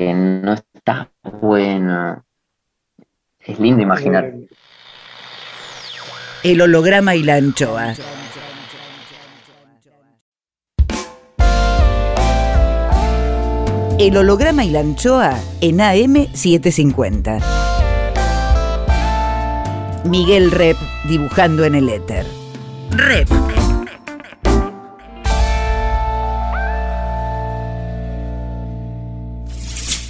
no 0.44 0.54
está 0.54 1.10
bueno. 1.42 2.24
Es 3.40 3.60
lindo 3.60 3.82
imaginar. 3.82 4.34
El 6.44 6.62
holograma 6.62 7.16
y 7.16 7.24
la 7.24 7.36
anchoa. 7.36 7.94
El 14.00 14.16
holograma 14.16 14.64
y 14.64 14.70
la 14.70 14.82
anchoa 14.82 15.40
en 15.60 15.80
AM750. 15.80 17.42
Miguel 20.06 20.52
Rep 20.52 20.78
dibujando 21.10 21.66
en 21.66 21.76
el 21.76 21.90
éter. 21.90 22.26
Rep. 22.92 23.28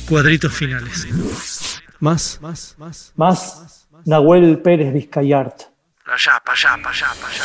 Cuadritos 0.07 0.53
finales. 0.53 1.05
Más. 1.99 2.39
más 3.15 3.87
Nahuel 4.05 4.59
Pérez 4.59 4.93
Vizcayart. 4.93 5.63
Allá, 6.05 6.41
para 6.45 6.57
allá, 6.57 6.81
para 6.81 6.95
allá, 6.95 7.07
para 7.19 7.33
allá. 7.33 7.43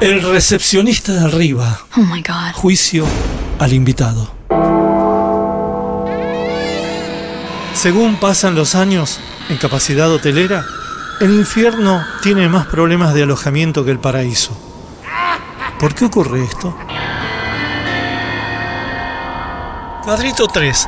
El 0.00 0.22
recepcionista 0.22 1.12
de 1.12 1.20
arriba. 1.20 1.80
Oh 1.96 2.00
my 2.00 2.20
god. 2.20 2.52
Juicio 2.54 3.06
al 3.58 3.72
invitado. 3.72 4.30
Según 7.72 8.16
pasan 8.16 8.54
los 8.54 8.74
años 8.74 9.18
en 9.48 9.56
capacidad 9.56 10.10
hotelera, 10.12 10.66
el 11.20 11.30
infierno 11.30 12.04
tiene 12.20 12.50
más 12.50 12.66
problemas 12.66 13.14
de 13.14 13.22
alojamiento 13.22 13.82
que 13.82 13.92
el 13.92 13.98
paraíso. 13.98 14.54
¿Por 15.80 15.94
qué 15.94 16.04
ocurre 16.04 16.44
esto? 16.44 16.76
Cuadrito 20.02 20.46
3. 20.46 20.86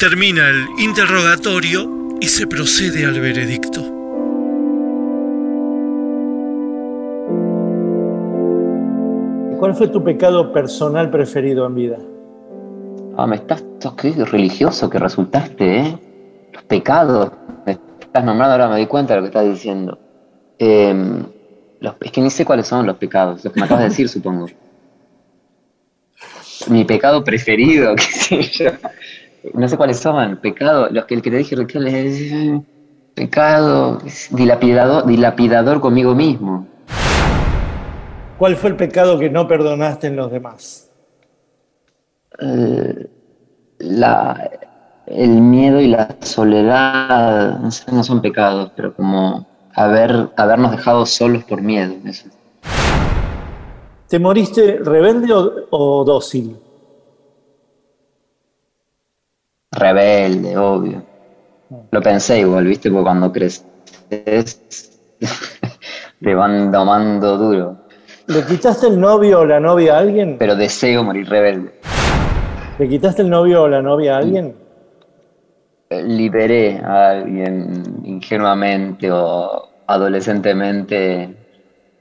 Termina 0.00 0.48
el 0.48 0.66
interrogatorio 0.78 2.16
y 2.20 2.28
se 2.28 2.46
procede 2.46 3.04
al 3.04 3.20
veredicto. 3.20 3.82
¿Cuál 9.58 9.74
fue 9.74 9.88
tu 9.88 10.02
pecado 10.02 10.52
personal 10.52 11.10
preferido 11.10 11.66
en 11.66 11.74
vida? 11.74 11.98
Ah, 13.18 13.26
me 13.26 13.36
estás, 13.36 13.62
sos 13.78 13.92
qué 13.94 14.12
religioso 14.24 14.88
que 14.88 14.98
resultaste, 14.98 15.78
¿eh? 15.80 15.98
Los 16.54 16.62
pecados. 16.64 17.30
Me 17.66 17.72
estás 18.00 18.24
nombrando, 18.24 18.52
ahora 18.52 18.68
me 18.68 18.78
di 18.78 18.86
cuenta 18.86 19.14
de 19.14 19.20
lo 19.20 19.24
que 19.24 19.28
estás 19.28 19.44
diciendo. 19.44 19.98
Em, 20.58 21.24
los- 21.80 21.94
es 22.00 22.10
que 22.12 22.22
ni 22.22 22.30
sé 22.30 22.46
cuáles 22.46 22.66
son 22.66 22.86
los 22.86 22.96
pecados, 22.96 23.44
los 23.44 23.52
que 23.52 23.60
me 23.60 23.66
acabas 23.66 23.84
de 23.84 23.88
decir, 23.90 24.08
supongo. 24.08 24.46
Mi 26.68 26.84
pecado 26.84 27.22
preferido, 27.22 27.94
qué 27.96 28.02
sé 28.02 28.42
yo. 28.42 28.70
No 29.54 29.68
sé 29.68 29.76
cuáles 29.76 29.98
son. 29.98 30.36
Pecado, 30.36 30.88
los 30.90 31.04
que 31.06 31.14
el 31.14 31.22
que 31.22 31.30
te 31.30 31.36
dije, 31.38 31.66
que 31.66 31.80
le- 31.80 32.62
pecado, 33.14 33.98
dilapidador, 34.30 35.06
dilapidador 35.06 35.80
conmigo 35.80 36.14
mismo. 36.14 36.66
¿Cuál 38.38 38.56
fue 38.56 38.70
el 38.70 38.76
pecado 38.76 39.18
que 39.18 39.28
no 39.28 39.46
perdonaste 39.46 40.06
en 40.06 40.16
los 40.16 40.30
demás? 40.30 40.90
Eh, 42.40 43.06
la, 43.78 44.50
el 45.06 45.30
miedo 45.42 45.80
y 45.80 45.88
la 45.88 46.16
soledad, 46.20 47.58
no 47.58 47.70
sé, 47.70 47.84
no 47.92 48.02
son 48.02 48.22
pecados, 48.22 48.72
pero 48.74 48.94
como 48.94 49.46
haber, 49.74 50.30
habernos 50.36 50.70
dejado 50.70 51.04
solos 51.04 51.44
por 51.44 51.60
miedo. 51.60 51.94
eso. 52.06 52.28
¿Te 54.08 54.18
moriste 54.18 54.78
rebelde 54.82 55.32
o, 55.32 55.52
o 55.70 56.04
dócil? 56.04 56.56
Rebelde, 59.72 60.56
obvio. 60.56 61.02
Lo 61.92 62.02
pensé 62.02 62.40
igual, 62.40 62.66
¿viste? 62.66 62.90
Porque 62.90 63.04
cuando 63.04 63.32
creces 63.32 63.66
te 66.20 66.34
van 66.34 66.72
domando 66.72 67.36
duro. 67.36 67.76
¿Le 68.26 68.44
quitaste 68.44 68.88
el 68.88 69.00
novio 69.00 69.40
o 69.40 69.44
la 69.44 69.60
novia 69.60 69.96
a 69.96 69.98
alguien? 69.98 70.36
Pero 70.38 70.56
deseo 70.56 71.04
morir 71.04 71.28
rebelde. 71.28 71.72
¿Le 72.78 72.88
quitaste 72.88 73.22
el 73.22 73.30
novio 73.30 73.62
o 73.62 73.68
la 73.68 73.82
novia 73.82 74.16
a 74.16 74.18
alguien? 74.18 74.54
Liberé 75.90 76.78
a 76.78 77.10
alguien 77.10 78.02
ingenuamente 78.04 79.10
o 79.10 79.68
adolescentemente 79.86 81.36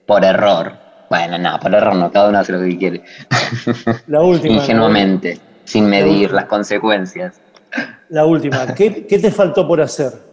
por 0.05 0.23
error. 0.23 0.73
Bueno, 1.09 1.37
no, 1.37 1.59
por 1.59 1.73
error 1.73 1.95
no, 1.95 2.11
cada 2.11 2.29
uno 2.29 2.39
hace 2.39 2.51
lo 2.51 2.61
que 2.61 2.77
quiere. 2.77 3.03
La 4.07 4.21
última. 4.21 4.55
Ingenuamente, 4.55 5.39
sin 5.65 5.87
medir 5.87 6.31
las 6.31 6.45
consecuencias. 6.45 7.41
La 8.09 8.25
última. 8.25 8.73
¿Qué, 8.73 9.05
qué 9.05 9.19
te 9.19 9.31
faltó 9.31 9.67
por 9.67 9.81
hacer? 9.81 10.29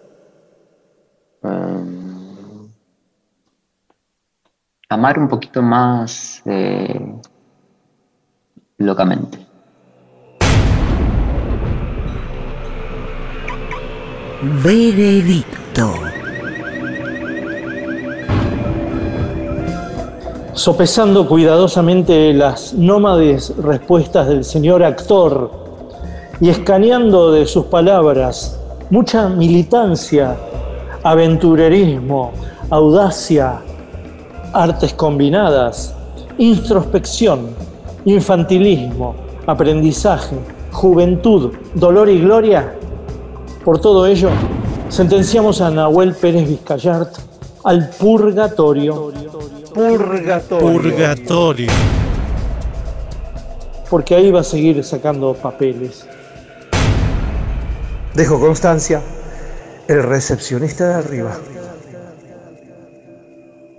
Amar 4.88 5.18
un 5.18 5.28
poquito 5.28 5.62
más 5.62 6.42
eh, 6.46 7.14
locamente. 8.78 9.38
Veredicto. 14.62 15.92
Sopesando 20.54 21.28
cuidadosamente 21.28 22.32
las 22.32 22.72
nómades 22.72 23.56
respuestas 23.56 24.28
del 24.28 24.44
señor 24.44 24.84
actor 24.84 25.65
y 26.40 26.50
escaneando 26.50 27.32
de 27.32 27.46
sus 27.46 27.66
palabras 27.66 28.58
mucha 28.90 29.28
militancia, 29.28 30.36
aventurerismo, 31.02 32.32
audacia, 32.70 33.60
artes 34.52 34.92
combinadas, 34.94 35.94
introspección, 36.38 37.48
infantilismo, 38.04 39.14
aprendizaje, 39.46 40.36
juventud, 40.72 41.52
dolor 41.74 42.08
y 42.08 42.20
gloria, 42.20 42.74
por 43.64 43.80
todo 43.80 44.06
ello, 44.06 44.30
sentenciamos 44.88 45.60
a 45.60 45.70
Nahuel 45.70 46.14
Pérez 46.14 46.48
Vizcayart 46.48 47.16
al 47.64 47.88
purgatorio. 47.90 49.12
Purgatorio. 49.74 50.72
Purgatorio. 50.72 51.72
Porque 53.90 54.14
ahí 54.14 54.30
va 54.30 54.40
a 54.40 54.44
seguir 54.44 54.82
sacando 54.84 55.34
papeles. 55.34 56.06
Dejo 58.16 58.40
constancia, 58.40 59.02
el 59.88 60.02
recepcionista 60.02 60.88
de 60.88 60.94
arriba. 60.94 61.38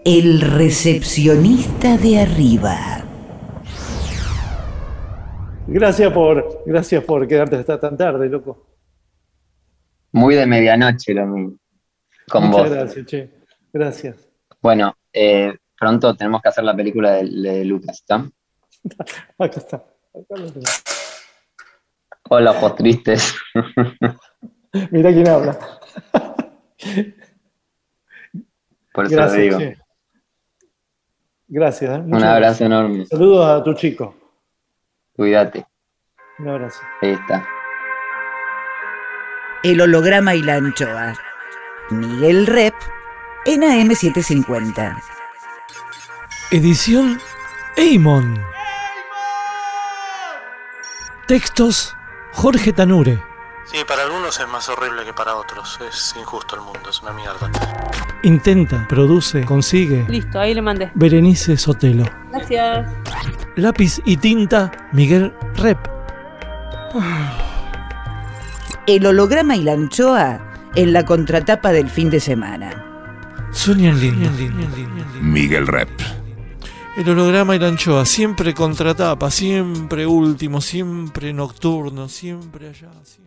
El 0.05 0.41
recepcionista 0.41 1.97
de 1.97 2.19
arriba. 2.19 2.77
Gracias 5.65 6.13
por, 6.13 6.61
gracias 6.67 7.03
por 7.03 7.27
quedarte 7.27 7.55
hasta 7.55 7.79
tan 7.79 7.97
tarde, 7.97 8.29
loco. 8.29 8.67
Muy 10.11 10.35
de 10.35 10.45
medianoche 10.45 11.15
lo 11.15 11.25
mío. 11.25 11.57
Con 12.29 12.43
Muchas 12.43 12.69
vos. 12.69 12.77
gracias, 12.77 13.05
che. 13.07 13.29
Gracias. 13.73 14.29
Bueno, 14.61 14.95
eh, 15.11 15.57
pronto 15.75 16.15
tenemos 16.15 16.43
que 16.43 16.49
hacer 16.49 16.63
la 16.63 16.75
película 16.75 17.13
de, 17.13 17.23
de 17.23 17.65
Lucas, 17.65 18.01
¿está? 18.01 18.17
Acá 19.39 19.57
está. 19.57 19.77
Acá 19.77 20.35
lo 20.35 20.51
tengo. 20.51 20.67
Hola, 22.29 22.51
ojos 22.51 22.75
tristes. 22.75 23.33
Mirá 24.91 25.11
quién 25.11 25.27
habla. 25.27 25.57
Por 28.93 29.05
eso 29.05 29.15
Gracias, 29.15 29.33
te 29.33 29.41
digo. 29.41 29.57
che. 29.59 29.77
Gracias. 31.47 31.97
¿eh? 31.97 32.01
Un 32.01 32.13
abrazo 32.15 32.35
gracias. 32.39 32.61
enorme. 32.61 33.05
Saludos 33.05 33.47
a 33.47 33.63
tu 33.63 33.73
chico. 33.73 34.15
Cuídate. 35.15 35.65
Un 36.39 36.49
abrazo. 36.49 36.81
Ahí 37.01 37.11
está. 37.11 37.45
El 39.63 39.81
holograma 39.81 40.35
y 40.35 40.41
la 40.41 40.55
anchoa. 40.55 41.13
Miguel 41.89 42.45
Rep 42.47 42.73
en 43.45 43.61
AM750. 43.61 45.01
Edición 46.51 47.19
Eimon. 47.75 48.39
Textos 51.27 51.95
Jorge 52.33 52.71
Tanure. 52.73 53.21
Sí, 53.71 53.77
para 53.87 54.03
algunos 54.03 54.39
es 54.39 54.47
más 54.47 54.69
horrible 54.69 55.03
que 55.03 55.13
para 55.13 55.35
otros. 55.35 55.77
Es 55.87 56.15
injusto 56.19 56.55
el 56.55 56.61
mundo, 56.61 56.89
es 56.89 57.01
una 57.01 57.11
mierda. 57.11 57.51
Intenta, 58.23 58.87
produce, 58.87 59.43
consigue. 59.43 60.05
Listo, 60.07 60.39
ahí 60.39 60.53
le 60.53 60.61
mandé. 60.61 60.91
Berenice 60.95 61.57
Sotelo. 61.57 62.05
Gracias. 62.31 62.87
Lápiz 63.55 63.99
y 64.05 64.17
tinta 64.17 64.71
Miguel 64.93 65.33
Rep. 65.55 65.77
El 68.85 69.05
holograma 69.05 69.55
y 69.57 69.63
la 69.63 69.73
anchoa 69.73 70.39
en 70.75 70.93
la 70.93 71.03
contratapa 71.05 71.71
del 71.71 71.89
fin 71.89 72.09
de 72.09 72.19
semana. 72.21 72.83
Sueñan 73.51 73.99
lindo. 73.99 74.29
Miguel 75.21 75.67
Rep. 75.67 75.89
El 76.95 77.09
holograma 77.09 77.55
y 77.55 77.59
la 77.59 77.67
anchoa, 77.67 78.05
siempre 78.05 78.53
contratapa, 78.55 79.29
siempre 79.29 80.07
último, 80.07 80.61
siempre 80.61 81.33
nocturno, 81.33 82.07
siempre 82.09 82.69
allá. 82.69 82.89
siempre- 83.03 83.26